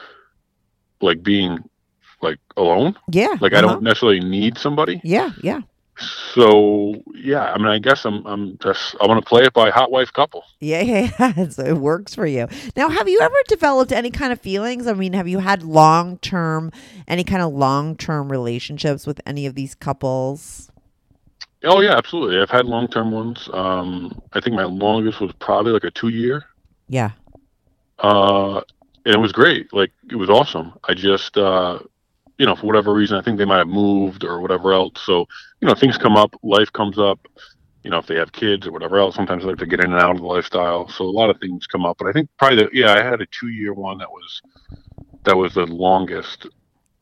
like 1.01 1.23
being 1.23 1.63
like 2.21 2.39
alone. 2.57 2.97
yeah. 3.09 3.35
Like 3.39 3.53
I 3.53 3.59
uh-huh. 3.59 3.67
don't 3.67 3.83
necessarily 3.83 4.19
need 4.19 4.57
somebody. 4.57 4.99
Yeah, 5.03 5.31
yeah. 5.41 5.61
So 6.33 6.95
yeah, 7.15 7.51
I 7.51 7.57
mean, 7.57 7.67
I 7.67 7.79
guess 7.79 8.05
I'm 8.05 8.25
I'm 8.25 8.57
just 8.59 8.95
I 9.01 9.07
want 9.07 9.23
to 9.23 9.27
play 9.27 9.43
it 9.43 9.53
by 9.53 9.69
hot 9.69 9.91
wife 9.91 10.11
couple. 10.13 10.43
Yeah, 10.59 10.81
yeah, 10.81 11.11
yeah. 11.19 11.49
So 11.49 11.63
it 11.63 11.77
works 11.77 12.15
for 12.15 12.25
you. 12.25 12.47
Now, 12.75 12.89
have 12.89 13.09
you 13.09 13.19
ever 13.21 13.35
developed 13.47 13.91
any 13.91 14.11
kind 14.11 14.31
of 14.31 14.39
feelings? 14.39 14.87
I 14.87 14.93
mean, 14.93 15.13
have 15.13 15.27
you 15.27 15.39
had 15.39 15.63
long 15.63 16.17
term, 16.19 16.71
any 17.07 17.23
kind 17.23 17.41
of 17.41 17.53
long 17.53 17.95
term 17.95 18.31
relationships 18.31 19.05
with 19.05 19.19
any 19.25 19.45
of 19.45 19.55
these 19.55 19.75
couples? 19.75 20.71
Oh 21.63 21.81
yeah, 21.81 21.97
absolutely. 21.97 22.39
I've 22.39 22.49
had 22.49 22.65
long 22.65 22.87
term 22.87 23.11
ones. 23.11 23.49
Um, 23.51 24.21
I 24.33 24.39
think 24.39 24.55
my 24.55 24.63
longest 24.63 25.19
was 25.19 25.31
probably 25.39 25.73
like 25.73 25.83
a 25.83 25.91
two 25.91 26.09
year. 26.09 26.45
Yeah. 26.87 27.11
Uh, 27.99 28.61
and 29.05 29.15
it 29.15 29.19
was 29.19 29.31
great. 29.31 29.73
Like 29.73 29.91
it 30.09 30.15
was 30.15 30.29
awesome. 30.29 30.73
I 30.87 30.93
just, 30.93 31.37
uh, 31.37 31.79
you 32.39 32.45
know, 32.45 32.55
for 32.55 32.65
whatever 32.65 32.93
reason, 32.93 33.17
I 33.17 33.21
think 33.21 33.37
they 33.37 33.45
might 33.45 33.57
have 33.57 33.67
moved 33.67 34.23
or 34.23 34.39
whatever 34.39 34.73
else. 34.73 34.93
So, 35.05 35.27
you 35.59 35.67
know, 35.67 35.75
things 35.75 35.97
come 35.97 36.15
up, 36.15 36.33
life 36.41 36.71
comes 36.73 36.97
up. 36.97 37.19
You 37.83 37.91
know, 37.91 37.97
if 37.97 38.07
they 38.07 38.15
have 38.15 38.31
kids 38.31 38.65
or 38.65 38.71
whatever 38.71 38.97
else, 38.97 39.15
sometimes 39.15 39.43
they 39.43 39.49
have 39.49 39.59
to 39.59 39.65
get 39.65 39.79
in 39.79 39.91
and 39.91 40.01
out 40.01 40.11
of 40.11 40.17
the 40.17 40.25
lifestyle. 40.25 40.87
So 40.89 41.05
a 41.05 41.11
lot 41.11 41.29
of 41.29 41.39
things 41.39 41.67
come 41.67 41.85
up. 41.85 41.97
But 41.97 42.07
I 42.07 42.11
think 42.13 42.29
probably 42.37 42.63
the 42.63 42.69
yeah, 42.73 42.93
I 42.93 43.03
had 43.03 43.21
a 43.21 43.25
two 43.27 43.49
year 43.49 43.73
one 43.73 43.97
that 43.99 44.09
was 44.09 44.41
that 45.23 45.37
was 45.37 45.53
the 45.53 45.65
longest. 45.65 46.47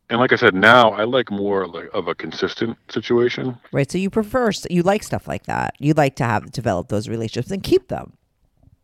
And 0.09 0.19
like 0.19 0.31
I 0.33 0.37
said, 0.37 0.53
now 0.55 0.91
I 0.91 1.03
like 1.03 1.29
more 1.31 1.67
like 1.67 1.89
of 1.93 2.07
a 2.07 2.15
consistent 2.15 2.77
situation. 2.89 3.57
Right. 3.71 3.89
So 3.91 3.97
you 3.97 4.09
prefer, 4.09 4.51
you 4.69 4.81
like 4.81 5.03
stuff 5.03 5.27
like 5.27 5.43
that. 5.47 5.75
You 5.79 5.93
like 5.93 6.15
to 6.17 6.23
have 6.23 6.51
develop 6.51 6.87
those 6.87 7.09
relationships 7.09 7.51
and 7.51 7.61
keep 7.61 7.89
them. 7.89 8.13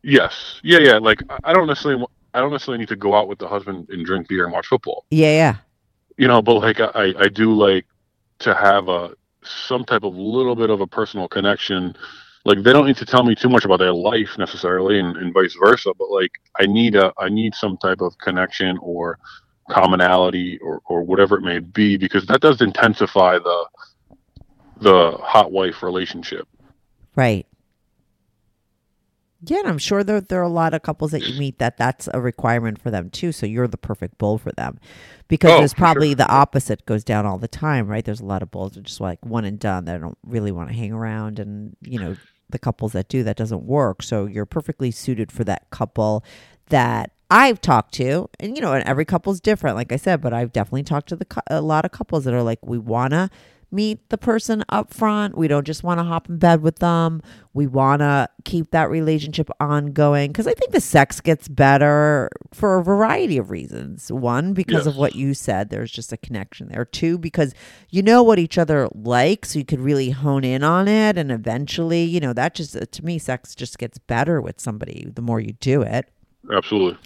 Yes, 0.02 0.60
yeah, 0.62 0.78
yeah. 0.80 0.98
Like 0.98 1.22
I- 1.30 1.38
I 1.44 1.52
don't 1.52 1.66
necessarily, 1.66 2.04
I 2.34 2.40
don't 2.40 2.50
necessarily 2.52 2.78
need 2.78 2.88
to 2.88 2.96
go 2.96 3.14
out 3.14 3.26
with 3.26 3.38
the 3.38 3.48
husband 3.48 3.88
and 3.88 4.04
drink 4.04 4.28
beer 4.28 4.44
and 4.44 4.52
watch 4.52 4.66
football. 4.66 5.06
Yeah, 5.10 5.30
yeah. 5.30 5.56
You 6.16 6.28
know 6.28 6.40
but 6.42 6.54
like 6.54 6.80
i 6.80 7.12
i 7.18 7.28
do 7.28 7.52
like 7.52 7.86
to 8.38 8.54
have 8.54 8.88
a 8.88 9.14
some 9.42 9.84
type 9.84 10.04
of 10.04 10.14
little 10.14 10.56
bit 10.56 10.70
of 10.70 10.80
a 10.80 10.86
personal 10.86 11.28
connection 11.28 11.94
like 12.46 12.62
they 12.62 12.72
don't 12.72 12.86
need 12.86 12.96
to 12.96 13.06
tell 13.06 13.24
me 13.24 13.34
too 13.34 13.48
much 13.48 13.64
about 13.64 13.78
their 13.78 13.92
life 13.92 14.36
necessarily 14.38 14.98
and, 14.98 15.16
and 15.16 15.32
vice 15.32 15.56
versa 15.62 15.92
but 15.98 16.10
like 16.10 16.30
i 16.60 16.66
need 16.66 16.94
a 16.94 17.12
i 17.18 17.28
need 17.28 17.54
some 17.54 17.76
type 17.78 18.00
of 18.00 18.16
connection 18.18 18.78
or 18.82 19.18
commonality 19.70 20.58
or 20.58 20.80
or 20.86 21.02
whatever 21.02 21.36
it 21.36 21.42
may 21.42 21.58
be 21.58 21.96
because 21.96 22.26
that 22.26 22.40
does 22.40 22.60
intensify 22.60 23.38
the 23.38 23.66
the 24.80 25.12
hot 25.20 25.52
wife 25.52 25.82
relationship 25.82 26.46
Right. 27.16 27.46
Yeah, 29.46 29.58
and 29.58 29.68
I'm 29.68 29.78
sure 29.78 30.04
there 30.04 30.20
there 30.20 30.40
are 30.40 30.42
a 30.44 30.48
lot 30.48 30.74
of 30.74 30.82
couples 30.82 31.10
that 31.10 31.24
you 31.24 31.34
meet 31.34 31.58
that 31.58 31.76
that's 31.76 32.08
a 32.14 32.20
requirement 32.20 32.80
for 32.80 32.90
them 32.90 33.10
too. 33.10 33.32
So 33.32 33.46
you're 33.46 33.66
the 33.68 33.76
perfect 33.76 34.16
bull 34.18 34.38
for 34.38 34.52
them, 34.52 34.78
because 35.28 35.54
Oh, 35.54 35.58
there's 35.58 35.74
probably 35.74 36.10
sure. 36.10 36.16
the 36.16 36.28
opposite 36.28 36.86
goes 36.86 37.04
down 37.04 37.26
all 37.26 37.38
the 37.38 37.48
time, 37.48 37.88
right? 37.88 38.04
There's 38.04 38.20
a 38.20 38.24
lot 38.24 38.42
of 38.42 38.50
bulls 38.50 38.72
that 38.72 38.80
are 38.80 38.82
just 38.82 39.00
like 39.00 39.24
one 39.24 39.44
and 39.44 39.58
done. 39.58 39.84
They 39.86 39.98
don't 39.98 40.18
really 40.24 40.52
want 40.52 40.68
to 40.70 40.74
hang 40.74 40.92
around, 40.92 41.38
and 41.38 41.76
you 41.82 41.98
know 41.98 42.16
the 42.50 42.58
couples 42.58 42.92
that 42.92 43.08
do 43.08 43.22
that 43.24 43.36
doesn't 43.36 43.64
work. 43.64 44.02
So 44.02 44.26
you're 44.26 44.46
perfectly 44.46 44.90
suited 44.90 45.32
for 45.32 45.44
that 45.44 45.68
couple 45.70 46.24
that 46.68 47.10
I've 47.30 47.60
talked 47.60 47.94
to, 47.94 48.28
and 48.38 48.56
you 48.56 48.62
know, 48.62 48.72
and 48.72 48.84
every 48.88 49.04
couple's 49.04 49.40
different, 49.40 49.76
like 49.76 49.92
I 49.92 49.96
said, 49.96 50.20
but 50.20 50.32
I've 50.32 50.52
definitely 50.52 50.84
talked 50.84 51.08
to 51.08 51.16
the 51.16 51.26
a 51.48 51.60
lot 51.60 51.84
of 51.84 51.90
couples 51.90 52.24
that 52.24 52.34
are 52.34 52.42
like, 52.42 52.64
we 52.64 52.78
wanna 52.78 53.30
meet 53.74 54.08
the 54.08 54.18
person 54.18 54.64
up 54.68 54.92
front. 54.92 55.36
We 55.36 55.48
don't 55.48 55.66
just 55.66 55.82
want 55.82 55.98
to 55.98 56.04
hop 56.04 56.28
in 56.28 56.38
bed 56.38 56.62
with 56.62 56.78
them. 56.78 57.22
We 57.52 57.66
want 57.66 58.00
to 58.00 58.28
keep 58.44 58.70
that 58.70 58.90
relationship 58.90 59.50
ongoing 59.60 60.30
because 60.30 60.46
I 60.46 60.54
think 60.54 60.72
the 60.72 60.80
sex 60.80 61.20
gets 61.20 61.48
better 61.48 62.30
for 62.52 62.78
a 62.78 62.82
variety 62.84 63.36
of 63.38 63.50
reasons. 63.50 64.10
One, 64.10 64.52
because 64.52 64.86
of 64.86 64.96
what 64.96 65.14
you 65.14 65.34
said, 65.34 65.70
there's 65.70 65.90
just 65.90 66.12
a 66.12 66.16
connection 66.16 66.68
there. 66.68 66.84
Two, 66.84 67.18
because 67.18 67.54
you 67.90 68.02
know 68.02 68.22
what 68.22 68.38
each 68.38 68.58
other 68.58 68.88
likes, 68.94 69.52
so 69.52 69.58
you 69.58 69.64
could 69.64 69.80
really 69.80 70.10
hone 70.10 70.44
in 70.44 70.62
on 70.62 70.88
it. 70.88 71.18
And 71.18 71.30
eventually, 71.30 72.04
you 72.04 72.20
know, 72.20 72.32
that 72.32 72.54
just, 72.54 72.76
to 72.90 73.04
me, 73.04 73.18
sex 73.18 73.54
just 73.54 73.78
gets 73.78 73.98
better 73.98 74.40
with 74.40 74.60
somebody 74.60 75.08
the 75.14 75.22
more 75.22 75.40
you 75.40 75.52
do 75.54 75.82
it. 75.82 76.08
absolutely 76.52 76.98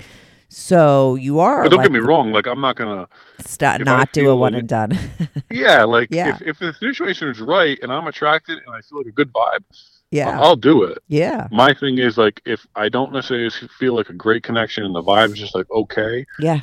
So 0.48 1.14
you 1.14 1.40
are 1.40 1.62
but 1.62 1.70
don't 1.70 1.78
like, 1.78 1.84
get 1.86 1.92
me 1.92 1.98
wrong 1.98 2.32
like 2.32 2.46
i'm 2.46 2.60
not 2.60 2.74
gonna 2.76 3.06
st- 3.44 3.84
not 3.84 4.12
do 4.12 4.30
a 4.30 4.36
one 4.36 4.52
like- 4.54 4.60
and 4.60 4.68
done. 4.68 4.98
yeah 5.50 5.84
like 5.84 6.08
Yeah. 6.10 6.36
if, 6.36 6.42
if 6.42 6.58
the 6.58 6.72
situation 6.72 7.28
is 7.28 7.40
right 7.40 7.78
and 7.82 7.92
i'm 7.92 8.06
attracted 8.06 8.58
and 8.64 8.74
i 8.74 8.80
feel 8.80 8.98
like 8.98 9.08
a 9.08 9.12
good 9.12 9.30
vibe 9.32 9.62
yeah. 10.10 10.40
i'll 10.40 10.56
do 10.56 10.84
it 10.84 10.98
Yeah. 11.08 11.48
my 11.50 11.74
thing 11.74 11.98
is 11.98 12.16
like 12.16 12.40
if 12.46 12.66
I 12.74 12.88
don't 12.88 13.12
necessarily 13.12 13.50
feel 13.78 13.94
like 13.94 14.08
a 14.08 14.14
great 14.14 14.42
connection 14.42 14.84
and 14.84 14.94
the 14.94 15.02
vibe 15.02 15.32
is 15.32 15.38
just 15.38 15.54
like 15.54 15.70
okay, 15.70 16.24
Yeah. 16.40 16.60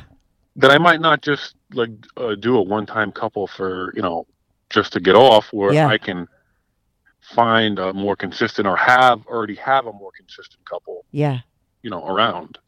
then 0.56 0.70
I 0.72 0.78
might 0.78 1.00
not 1.00 1.22
just 1.22 1.54
like 1.72 1.90
uh, 2.16 2.34
do 2.34 2.56
a 2.56 2.62
one 2.62 2.86
time 2.86 3.12
couple 3.12 3.46
for 3.46 3.92
you 3.94 4.02
know 4.02 4.26
just 4.68 4.92
to 4.94 5.00
get 5.00 5.14
off 5.14 5.52
where 5.52 5.72
Yeah. 5.72 5.86
I 5.86 5.96
can 5.98 6.26
find 7.20 7.78
a 7.78 7.92
more 7.92 8.16
consistent 8.16 8.66
or 8.66 8.76
have 8.76 9.24
already 9.26 9.54
have 9.56 9.86
a 9.86 9.92
more 9.92 10.10
consistent 10.16 10.64
couple, 10.68 11.04
Yeah. 11.12 11.40
you 11.82 11.90
know, 11.90 12.04
around. 12.06 12.58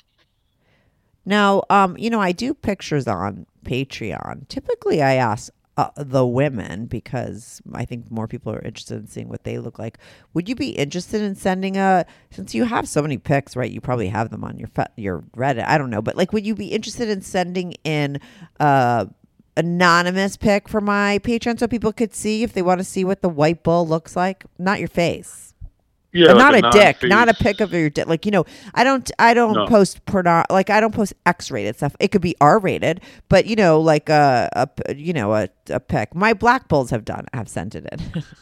Now, 1.29 1.65
um, 1.69 1.99
you 1.99 2.09
know, 2.09 2.23
I 2.23 2.33
do 2.33 2.55
pictures 2.55 3.07
on 3.07 3.45
Patreon. 3.63 4.49
Typically, 4.49 5.03
I 5.03 5.17
ask 5.17 5.53
uh, 5.77 5.91
the 5.95 6.27
women 6.27 6.87
because 6.87 7.61
I 7.75 7.85
think 7.85 8.11
more 8.11 8.27
people 8.27 8.51
are 8.51 8.63
interested 8.63 8.97
in 8.97 9.09
seeing 9.09 9.29
what 9.29 9.45
they 9.45 9.59
look 9.59 9.79
like. 9.79 9.99
Would 10.33 10.49
you 10.49 10.55
be 10.55 10.71
interested 10.71 11.21
in 11.21 11.35
sending 11.35 11.77
a? 11.77 12.07
Since 12.31 12.55
you 12.55 12.65
have 12.65 12.89
so 12.89 13.03
many 13.03 13.19
pics, 13.19 13.57
right? 13.57 13.71
You 13.71 13.83
probably 13.83 14.09
have 14.09 14.31
them 14.31 14.43
on 14.43 14.59
your 14.59 14.71
your 14.97 15.23
Reddit. 15.37 15.67
I 15.67 15.77
don't 15.77 15.91
know, 15.91 16.01
but 16.01 16.17
like, 16.17 16.33
would 16.33 16.47
you 16.47 16.55
be 16.55 16.69
interested 16.69 17.11
in 17.11 17.21
sending 17.21 17.75
in 17.85 18.21
uh 18.59 19.05
anonymous 19.55 20.39
pic 20.39 20.67
for 20.67 20.81
my 20.81 21.19
Patreon 21.19 21.59
so 21.59 21.69
people 21.69 21.93
could 21.93 22.15
see 22.15 22.43
if 22.43 22.55
they 22.55 22.63
want 22.63 22.81
to 22.81 22.85
see 22.85 23.05
what 23.05 23.21
the 23.21 23.29
white 23.29 23.63
bull 23.63 23.87
looks 23.87 24.17
like? 24.17 24.47
Not 24.59 24.79
your 24.79 24.89
face. 24.89 25.48
Yeah, 26.13 26.33
like 26.33 26.63
not 26.63 26.75
a, 26.75 26.79
dick, 26.79 27.03
not 27.09 27.29
a 27.29 27.35
pic 27.35 27.61
of 27.61 27.71
your 27.73 27.91
dick. 27.91 28.07
Like 28.07 28.25
you 28.25 28.31
know, 28.33 28.47
I 28.75 28.83
don't, 28.83 29.11
I 29.19 29.35
don't 29.35 29.53
No. 29.55 29.67
post 29.67 30.05
porno. 30.07 30.43
Like 30.49 30.71
I 30.71 30.81
don't 30.81 30.95
post 30.95 31.13
X-rated 31.27 31.77
stuff. 31.77 31.95
It 32.01 32.09
could 32.09 32.23
be 32.23 32.35
R-rated, 32.41 33.03
but 33.29 33.45
you 33.47 33.57
know, 33.57 33.79
like 33.81 34.09
a, 34.09 34.49
a 34.87 34.95
you 34.95 35.13
know, 35.13 35.35
a, 35.35 35.49
a 35.69 35.79
pic. 35.81 36.15
My 36.15 36.33
black 36.33 36.67
bulls 36.69 36.89
have 36.91 37.05
done, 37.05 37.27
have 37.35 37.49
sent 37.49 37.75
it 37.75 37.87
in. 37.93 38.23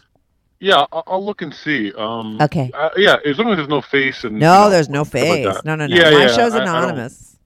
Yeah, 0.58 0.86
I'll, 0.90 1.02
I'll 1.06 1.24
look 1.24 1.42
and 1.42 1.52
see. 1.52 1.92
Um, 1.98 2.40
Okay. 2.40 2.70
uh, 2.72 2.88
yeah, 2.96 3.16
as 3.26 3.38
long 3.38 3.50
as 3.50 3.58
there's 3.58 3.68
no 3.68 3.82
face 3.82 4.24
and 4.24 4.38
no, 4.38 4.54
you 4.54 4.60
know, 4.64 4.70
there's 4.70 4.88
no 4.88 5.04
stuff 5.04 5.20
like 5.20 5.44
face. 5.44 5.64
no, 5.66 5.74
no, 5.74 5.86
no. 5.86 5.94
Yeah, 5.94 6.10
My 6.10 6.22
yeah, 6.22 6.28
show's 6.28 6.54
I- 6.54 6.60
I 6.60 6.62
anonymous. 6.62 7.36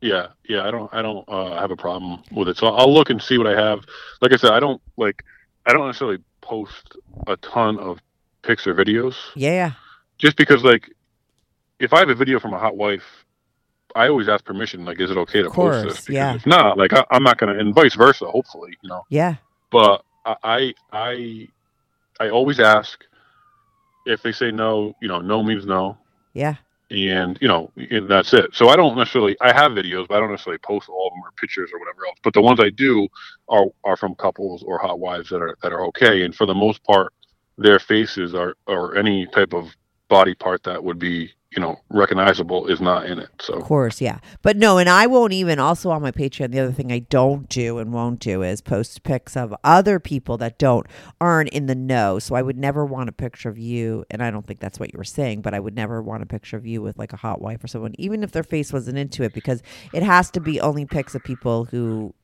Yeah, 0.00 0.26
yeah, 0.48 0.66
I 0.66 0.72
don't, 0.72 0.92
I 0.92 1.00
don't 1.00 1.24
uh, 1.28 1.60
have 1.60 1.70
a 1.70 1.76
problem 1.76 2.24
with 2.32 2.48
it. 2.48 2.56
So 2.56 2.66
I'll 2.66 2.92
look 2.92 3.08
and 3.08 3.22
see 3.22 3.38
what 3.38 3.46
I 3.46 3.54
have. 3.54 3.84
Like 4.20 4.32
I 4.32 4.36
said, 4.36 4.50
I 4.50 4.58
don't 4.58 4.82
like, 4.96 5.24
I 5.64 5.72
don't 5.72 5.86
necessarily 5.86 6.18
post 6.40 6.96
a 7.28 7.36
ton 7.36 7.78
of 7.78 8.00
pics 8.46 8.66
or 8.66 8.74
videos, 8.74 9.16
yeah, 9.34 9.72
just 10.18 10.36
because 10.36 10.64
like, 10.64 10.90
if 11.80 11.92
I 11.92 12.00
have 12.00 12.10
a 12.10 12.14
video 12.14 12.40
from 12.40 12.54
a 12.54 12.58
hot 12.58 12.76
wife, 12.76 13.04
I 13.96 14.08
always 14.08 14.28
ask 14.28 14.44
permission. 14.44 14.84
Like, 14.84 15.00
is 15.00 15.10
it 15.10 15.18
okay 15.18 15.42
to 15.42 15.48
Of 15.48 15.52
course, 15.52 15.82
post 15.82 15.84
this? 15.84 16.00
Because 16.06 16.14
yeah. 16.14 16.34
If 16.34 16.46
not, 16.46 16.78
like, 16.78 16.92
I, 16.94 17.04
I'm 17.10 17.22
not 17.24 17.38
gonna, 17.38 17.58
and 17.58 17.74
vice 17.74 17.94
versa. 17.96 18.26
Hopefully, 18.26 18.72
you 18.82 18.90
know. 18.90 19.02
Yeah. 19.10 19.36
But 19.72 20.04
I, 20.26 20.36
I, 20.44 20.74
I, 20.92 21.48
I 22.20 22.30
always 22.30 22.60
ask. 22.60 23.04
If 24.06 24.22
they 24.22 24.32
say 24.32 24.50
no, 24.52 24.94
you 25.02 25.08
know, 25.08 25.20
no 25.20 25.42
means 25.42 25.66
no 25.66 25.98
Yeah. 26.34 26.56
and 26.90 27.38
you 27.40 27.48
know 27.48 27.70
and 27.76 28.08
that's 28.08 28.32
it 28.34 28.54
so 28.54 28.68
i 28.68 28.76
don't 28.76 28.96
necessarily 28.96 29.36
i 29.40 29.52
have 29.52 29.72
videos 29.72 30.06
but 30.08 30.16
i 30.16 30.20
don't 30.20 30.30
necessarily 30.30 30.58
post 30.60 30.88
all 30.88 31.08
of 31.08 31.12
them 31.14 31.22
or 31.24 31.32
pictures 31.40 31.70
or 31.74 31.80
whatever 31.80 32.06
else 32.06 32.18
but 32.22 32.32
the 32.34 32.40
ones 32.40 32.60
i 32.60 32.70
do 32.70 33.08
are 33.48 33.66
are 33.84 33.96
from 33.96 34.14
couples 34.14 34.62
or 34.62 34.78
hot 34.78 35.00
wives 35.00 35.28
that 35.30 35.42
are 35.42 35.56
that 35.62 35.72
are 35.72 35.84
okay 35.86 36.22
and 36.24 36.34
for 36.36 36.46
the 36.46 36.54
most 36.54 36.82
part 36.84 37.12
their 37.58 37.78
faces 37.78 38.34
are 38.34 38.54
or 38.66 38.96
any 38.96 39.26
type 39.26 39.52
of 39.52 39.74
body 40.08 40.34
part 40.34 40.62
that 40.64 40.84
would 40.84 40.98
be 40.98 41.32
you 41.50 41.60
know 41.60 41.80
recognizable 41.88 42.66
is 42.66 42.80
not 42.80 43.06
in 43.06 43.18
it 43.18 43.30
So 43.40 43.54
Of 43.54 43.64
course, 43.64 44.00
yeah. 44.00 44.18
But 44.42 44.56
no, 44.56 44.78
and 44.78 44.88
I 44.88 45.06
won't 45.06 45.32
even 45.32 45.58
also 45.58 45.90
on 45.90 46.02
my 46.02 46.12
Patreon, 46.12 46.50
the 46.50 46.60
other 46.60 46.72
thing 46.72 46.92
I 46.92 46.98
don't 46.98 47.48
do 47.48 47.78
and 47.78 47.92
won't 47.92 48.20
do 48.20 48.42
is 48.42 48.60
post 48.60 49.02
pics 49.02 49.36
of 49.36 49.54
other 49.64 49.98
people 49.98 50.36
that 50.38 50.58
don't 50.58 50.86
aren't 51.20 51.48
in 51.50 51.66
the 51.66 51.74
know. 51.74 52.18
So 52.18 52.34
I 52.34 52.42
would 52.42 52.58
never 52.58 52.84
want 52.84 53.08
a 53.08 53.12
picture 53.12 53.48
of 53.48 53.58
you, 53.58 54.04
and 54.10 54.22
I 54.22 54.30
don't 54.30 54.46
think 54.46 54.60
that's 54.60 54.78
what 54.78 54.92
you 54.92 54.98
were 54.98 55.04
saying, 55.04 55.40
but 55.40 55.54
I 55.54 55.60
would 55.60 55.74
never 55.74 56.02
want 56.02 56.22
a 56.22 56.26
picture 56.26 56.56
of 56.56 56.66
you 56.66 56.82
with 56.82 56.98
like 56.98 57.12
a 57.12 57.16
hot 57.16 57.40
wife 57.40 57.64
or 57.64 57.68
someone, 57.68 57.94
even 57.98 58.22
if 58.22 58.32
their 58.32 58.42
face 58.42 58.72
wasn't 58.72 58.98
into 58.98 59.22
it, 59.22 59.32
because 59.32 59.62
it 59.94 60.02
has 60.02 60.30
to 60.32 60.40
be 60.40 60.60
only 60.60 60.84
pics 60.84 61.14
of 61.14 61.24
people 61.24 61.64
who 61.64 62.14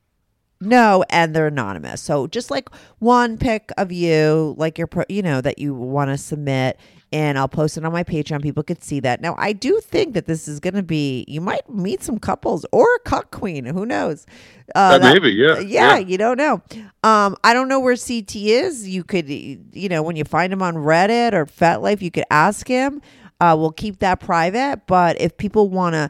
know 0.61 1.03
and 1.09 1.35
they're 1.35 1.47
anonymous. 1.47 2.01
So 2.01 2.27
just 2.27 2.49
like 2.51 2.69
one 2.99 3.37
pic 3.37 3.71
of 3.77 3.91
you, 3.91 4.55
like 4.57 4.77
your, 4.77 4.87
pro- 4.87 5.05
you 5.09 5.21
know, 5.21 5.41
that 5.41 5.59
you 5.59 5.73
want 5.73 6.09
to 6.09 6.17
submit, 6.17 6.79
and 7.11 7.37
I'll 7.37 7.47
post 7.47 7.77
it 7.77 7.85
on 7.85 7.91
my 7.91 8.03
Patreon. 8.03 8.41
People 8.41 8.63
could 8.63 8.83
see 8.83 8.99
that. 9.01 9.21
Now, 9.21 9.35
I 9.37 9.53
do 9.53 9.79
think 9.81 10.15
that 10.15 10.25
this 10.25 10.47
is 10.47 10.59
going 10.59 10.73
to 10.73 10.81
be. 10.81 11.25
You 11.27 11.41
might 11.41 11.69
meet 11.69 12.01
some 12.01 12.17
couples 12.17 12.65
or 12.71 12.87
a 12.95 12.99
cuck 13.01 13.29
queen. 13.29 13.65
Who 13.65 13.85
knows? 13.85 14.25
Uh, 14.73 14.79
Uh, 14.79 14.97
that- 14.97 15.13
maybe 15.13 15.29
yeah 15.29 15.59
yeah, 15.59 15.97
you 15.97 16.17
don't 16.17 16.37
know. 16.37 16.61
Um, 17.03 17.35
I 17.43 17.53
don't 17.53 17.67
know 17.67 17.79
where 17.79 17.95
CT 17.95 18.35
is. 18.35 18.87
You 18.87 19.03
could, 19.03 19.29
you 19.29 19.89
know, 19.89 20.01
when 20.01 20.15
you 20.15 20.23
find 20.23 20.51
him 20.51 20.61
on 20.63 20.73
Reddit 20.75 21.33
or 21.33 21.45
FetLife, 21.45 22.01
you 22.01 22.09
could 22.09 22.25
ask 22.31 22.67
him. 22.67 22.99
Uh, 23.39 23.55
we'll 23.59 23.71
keep 23.71 23.99
that 23.99 24.19
private. 24.19 24.87
But 24.87 25.19
if 25.21 25.37
people 25.37 25.69
want 25.69 25.93
to, 25.93 26.09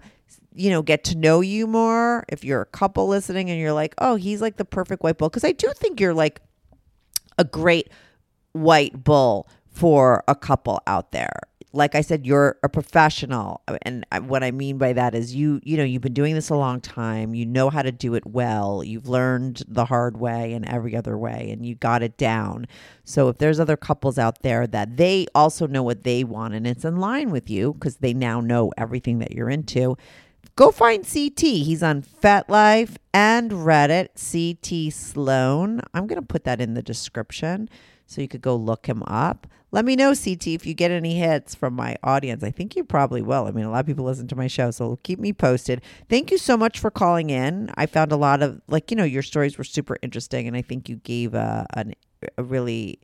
you 0.56 0.70
know, 0.70 0.82
get 0.82 1.04
to 1.06 1.18
know 1.18 1.42
you 1.42 1.68
more, 1.68 2.26
if 2.30 2.44
you're 2.44 2.62
a 2.62 2.66
couple 2.66 3.08
listening 3.08 3.50
and 3.50 3.60
you're 3.60 3.74
like, 3.74 3.94
oh, 3.98 4.16
he's 4.16 4.42
like 4.42 4.58
the 4.58 4.66
perfect 4.66 5.04
white 5.04 5.18
bull, 5.18 5.30
because 5.30 5.44
I 5.44 5.52
do 5.52 5.72
think 5.76 6.00
you're 6.00 6.14
like 6.14 6.42
a 7.38 7.44
great 7.44 7.90
white 8.52 9.04
bull 9.04 9.48
for 9.72 10.24
a 10.28 10.36
couple 10.36 10.80
out 10.86 11.12
there. 11.12 11.40
Like 11.76 11.96
I 11.96 12.02
said, 12.02 12.28
you're 12.28 12.60
a 12.62 12.70
professional, 12.70 13.62
uh, 13.68 13.80
and 13.82 14.06
what 14.28 14.44
I 14.44 14.52
mean 14.52 14.78
by 14.78 14.94
that 14.94 15.16
is 15.16 15.34
you, 15.34 15.60
you 15.64 15.76
know, 15.76 15.84
you've 15.84 16.04
been 16.04 16.14
doing 16.14 16.36
this 16.36 16.52
a 16.52 16.56
long 16.56 16.80
time. 16.80 17.34
You 17.34 17.48
know 17.48 17.72
how 17.72 17.82
to 17.82 17.92
do 17.92 18.14
it 18.14 18.28
well. 18.28 18.84
You've 18.84 19.10
learned 19.10 19.64
the 19.68 19.86
hard 19.86 20.18
way 20.18 20.54
and 20.54 20.70
every 20.70 20.96
other 20.96 21.18
way, 21.18 21.50
and 21.50 21.66
you 21.66 21.74
got 21.74 22.04
it 22.04 22.16
down. 22.16 22.68
So 23.06 23.28
if 23.28 23.40
there's 23.40 23.60
other 23.60 23.76
couples 23.76 24.20
out 24.20 24.44
there 24.44 24.68
that 24.68 24.98
they 24.98 25.26
also 25.34 25.66
know 25.66 25.82
what 25.82 26.04
they 26.04 26.24
want 26.24 26.54
and 26.54 26.68
it's 26.68 26.86
in 26.86 26.98
line 26.98 27.32
with 27.32 27.50
you 27.50 27.74
because 27.74 27.96
they 27.96 28.14
now 28.14 28.40
know 28.40 28.72
everything 28.78 29.18
that 29.18 29.32
you're 29.32 29.50
into, 29.50 29.98
go 30.56 30.72
find 30.72 31.04
CT. 31.04 31.40
He's 31.42 31.84
on 31.84 32.02
FetLife 32.02 32.96
and 33.14 33.52
Reddit, 33.52 34.10
CT 34.16 34.94
Sloan. 34.94 35.82
I'm 35.94 36.08
going 36.08 36.22
to 36.22 36.28
put 36.28 36.44
that 36.44 36.62
in 36.62 36.74
the 36.74 36.84
description 36.84 37.70
so 38.06 38.22
you 38.22 38.28
could 38.28 38.42
go 38.42 38.56
look 38.56 38.88
him 38.88 39.04
up. 39.04 39.48
Let 39.72 39.86
me 39.86 39.96
know, 39.96 40.14
CT, 40.14 40.48
if 40.48 40.68
you 40.68 40.76
get 40.76 40.92
any 40.92 41.18
hits 41.18 41.56
from 41.56 41.74
my 41.74 41.96
audience. 42.04 42.44
I 42.44 42.52
think 42.52 42.76
you 42.76 42.84
probably 42.84 43.24
will. 43.24 43.48
I 43.48 43.52
mean, 43.52 43.66
a 43.66 43.72
lot 43.72 43.80
of 43.80 43.88
people 43.88 44.06
listen 44.06 44.28
to 44.28 44.36
my 44.36 44.46
show, 44.46 44.70
so 44.70 45.00
keep 45.02 45.20
me 45.20 45.34
posted. 45.34 45.82
Thank 46.10 46.30
you 46.30 46.38
so 46.38 46.56
much 46.56 46.78
for 46.78 46.92
calling 46.92 47.32
in. 47.32 47.72
I 47.76 47.88
found 47.88 48.12
a 48.12 48.16
lot 48.16 48.44
of, 48.44 48.62
like, 48.68 48.92
you 48.92 48.98
know, 48.98 49.04
your 49.04 49.24
stories 49.24 49.58
were 49.58 49.64
super 49.64 49.98
interesting, 50.04 50.48
and 50.48 50.56
I 50.56 50.62
think 50.62 50.90
you 50.90 50.98
gave 50.98 51.34
a, 51.34 51.66
an, 51.74 51.96
a 52.38 52.44
really 52.44 53.00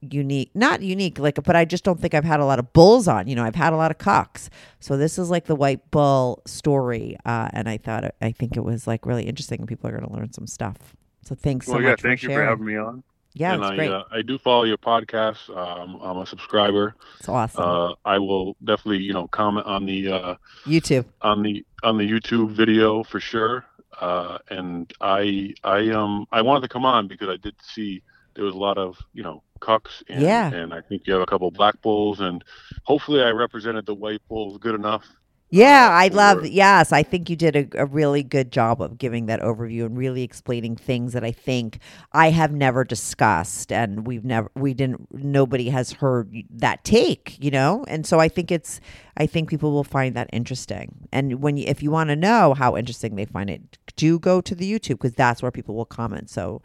unique 0.00 0.50
not 0.54 0.80
unique 0.80 1.18
like 1.18 1.42
but 1.42 1.56
i 1.56 1.64
just 1.64 1.82
don't 1.82 2.00
think 2.00 2.14
i've 2.14 2.24
had 2.24 2.38
a 2.38 2.44
lot 2.44 2.58
of 2.60 2.72
bulls 2.72 3.08
on 3.08 3.26
you 3.26 3.34
know 3.34 3.42
i've 3.42 3.56
had 3.56 3.72
a 3.72 3.76
lot 3.76 3.90
of 3.90 3.98
cucks. 3.98 4.48
So 4.78 4.96
this 4.96 5.18
is 5.18 5.28
like 5.28 5.46
the 5.46 5.56
white 5.56 5.90
bull 5.90 6.40
story 6.46 7.16
uh 7.26 7.48
and 7.52 7.68
i 7.68 7.76
thought 7.78 8.04
it, 8.04 8.14
i 8.22 8.30
think 8.30 8.56
it 8.56 8.60
was 8.64 8.86
like 8.86 9.04
really 9.06 9.24
interesting 9.24 9.58
and 9.58 9.68
people 9.68 9.88
are 9.88 9.92
going 9.92 10.06
to 10.08 10.12
learn 10.12 10.32
some 10.32 10.46
stuff. 10.46 10.76
So 11.24 11.34
thanks 11.34 11.66
so 11.66 11.78
yeah 11.78 11.90
much 11.90 12.02
thank 12.02 12.20
for 12.20 12.26
you 12.26 12.30
sharing. 12.30 12.46
for 12.46 12.50
having 12.50 12.64
me 12.66 12.76
on. 12.76 13.02
Yeah 13.34 13.54
and 13.54 13.64
I, 13.64 13.74
great. 13.76 13.90
uh, 13.90 14.04
I 14.10 14.22
do 14.22 14.38
follow 14.38 14.64
your 14.64 14.78
podcast. 14.78 15.50
Um, 15.54 15.98
i'm 16.00 16.18
a 16.18 16.26
subscriber. 16.26 16.94
It's 17.18 17.28
awesome. 17.28 17.64
Uh, 17.64 17.94
i 18.04 18.18
will 18.18 18.56
definitely 18.64 19.02
you 19.02 19.12
know 19.12 19.26
comment 19.28 19.66
on 19.66 19.84
the 19.84 20.12
uh, 20.12 20.34
you 20.64 20.80
too. 20.80 21.04
on 21.22 21.42
the 21.42 21.64
on 21.82 21.98
the 21.98 22.08
YouTube 22.08 22.50
video 22.52 23.02
for 23.02 23.18
sure. 23.20 23.64
Uh, 24.00 24.38
and 24.48 24.92
I 25.00 25.54
I 25.64 25.90
um 25.90 26.26
I 26.30 26.40
wanted 26.42 26.60
to 26.62 26.68
come 26.68 26.84
on 26.84 27.08
because 27.08 27.28
I 27.28 27.36
did 27.36 27.56
see 27.60 28.02
there 28.34 28.44
was 28.44 28.54
a 28.54 28.58
lot 28.58 28.78
of 28.78 28.96
you 29.12 29.22
know 29.24 29.42
cucks 29.58 30.02
and, 30.08 30.22
Yeah. 30.22 30.52
and 30.52 30.72
I 30.74 30.80
think 30.80 31.02
you 31.06 31.12
have 31.12 31.22
a 31.22 31.26
couple 31.26 31.50
black 31.50 31.80
bulls 31.82 32.20
and 32.20 32.44
hopefully 32.84 33.22
I 33.22 33.30
represented 33.30 33.86
the 33.86 33.94
white 33.94 34.22
bulls 34.28 34.58
good 34.58 34.74
enough. 34.74 35.04
Yeah, 35.50 35.88
uh, 35.88 35.94
I 35.94 36.08
love. 36.08 36.46
Yes, 36.46 36.92
I 36.92 37.02
think 37.02 37.30
you 37.30 37.36
did 37.36 37.56
a, 37.56 37.82
a 37.82 37.86
really 37.86 38.22
good 38.22 38.52
job 38.52 38.82
of 38.82 38.98
giving 38.98 39.26
that 39.26 39.40
overview 39.40 39.86
and 39.86 39.96
really 39.96 40.22
explaining 40.22 40.76
things 40.76 41.14
that 41.14 41.24
I 41.24 41.32
think 41.32 41.78
I 42.12 42.30
have 42.30 42.52
never 42.52 42.84
discussed, 42.84 43.72
and 43.72 44.06
we've 44.06 44.26
never, 44.26 44.50
we 44.54 44.74
didn't, 44.74 45.08
nobody 45.10 45.70
has 45.70 45.92
heard 45.92 46.34
that 46.50 46.84
take, 46.84 47.42
you 47.42 47.50
know. 47.50 47.82
And 47.88 48.06
so 48.06 48.20
I 48.20 48.28
think 48.28 48.52
it's, 48.52 48.78
I 49.16 49.24
think 49.24 49.48
people 49.48 49.72
will 49.72 49.84
find 49.84 50.14
that 50.16 50.28
interesting. 50.34 51.08
And 51.12 51.40
when 51.40 51.56
you, 51.56 51.64
if 51.66 51.82
you 51.82 51.90
want 51.90 52.10
to 52.10 52.16
know 52.16 52.52
how 52.52 52.76
interesting 52.76 53.16
they 53.16 53.24
find 53.24 53.48
it, 53.48 53.78
do 53.96 54.18
go 54.18 54.42
to 54.42 54.54
the 54.54 54.70
YouTube 54.70 54.98
because 55.00 55.14
that's 55.14 55.40
where 55.40 55.50
people 55.50 55.74
will 55.74 55.86
comment. 55.86 56.28
So, 56.28 56.60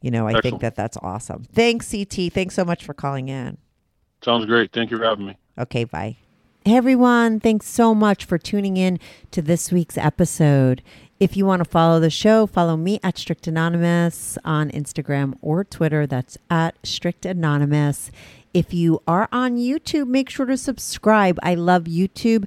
you 0.00 0.10
know, 0.10 0.26
I 0.28 0.40
think 0.40 0.60
that 0.60 0.76
that's 0.76 0.96
awesome. 0.98 1.44
Thanks, 1.44 1.90
CT. 1.90 2.32
Thanks 2.32 2.54
so 2.54 2.64
much 2.64 2.84
for 2.84 2.94
calling 2.94 3.28
in. 3.28 3.58
Sounds 4.22 4.46
great. 4.46 4.72
Thank 4.72 4.90
you 4.90 4.98
for 4.98 5.04
having 5.04 5.26
me. 5.26 5.36
Okay, 5.58 5.84
bye. 5.84 6.16
Hey 6.64 6.76
everyone, 6.76 7.40
thanks 7.40 7.66
so 7.66 7.94
much 7.94 8.26
for 8.26 8.36
tuning 8.36 8.76
in 8.76 8.98
to 9.30 9.40
this 9.40 9.72
week's 9.72 9.96
episode. 9.96 10.82
If 11.18 11.34
you 11.34 11.46
want 11.46 11.64
to 11.64 11.64
follow 11.64 11.98
the 11.98 12.10
show, 12.10 12.46
follow 12.46 12.76
me 12.76 13.00
at 13.02 13.16
Strict 13.16 13.46
Anonymous 13.46 14.36
on 14.44 14.70
Instagram 14.72 15.38
or 15.40 15.64
Twitter. 15.64 16.06
That's 16.06 16.36
at 16.50 16.74
Strict 16.84 17.24
Anonymous. 17.24 18.10
If 18.52 18.74
you 18.74 19.00
are 19.08 19.28
on 19.32 19.56
YouTube, 19.56 20.08
make 20.08 20.28
sure 20.28 20.44
to 20.44 20.58
subscribe. 20.58 21.38
I 21.42 21.54
love 21.54 21.84
YouTube 21.84 22.46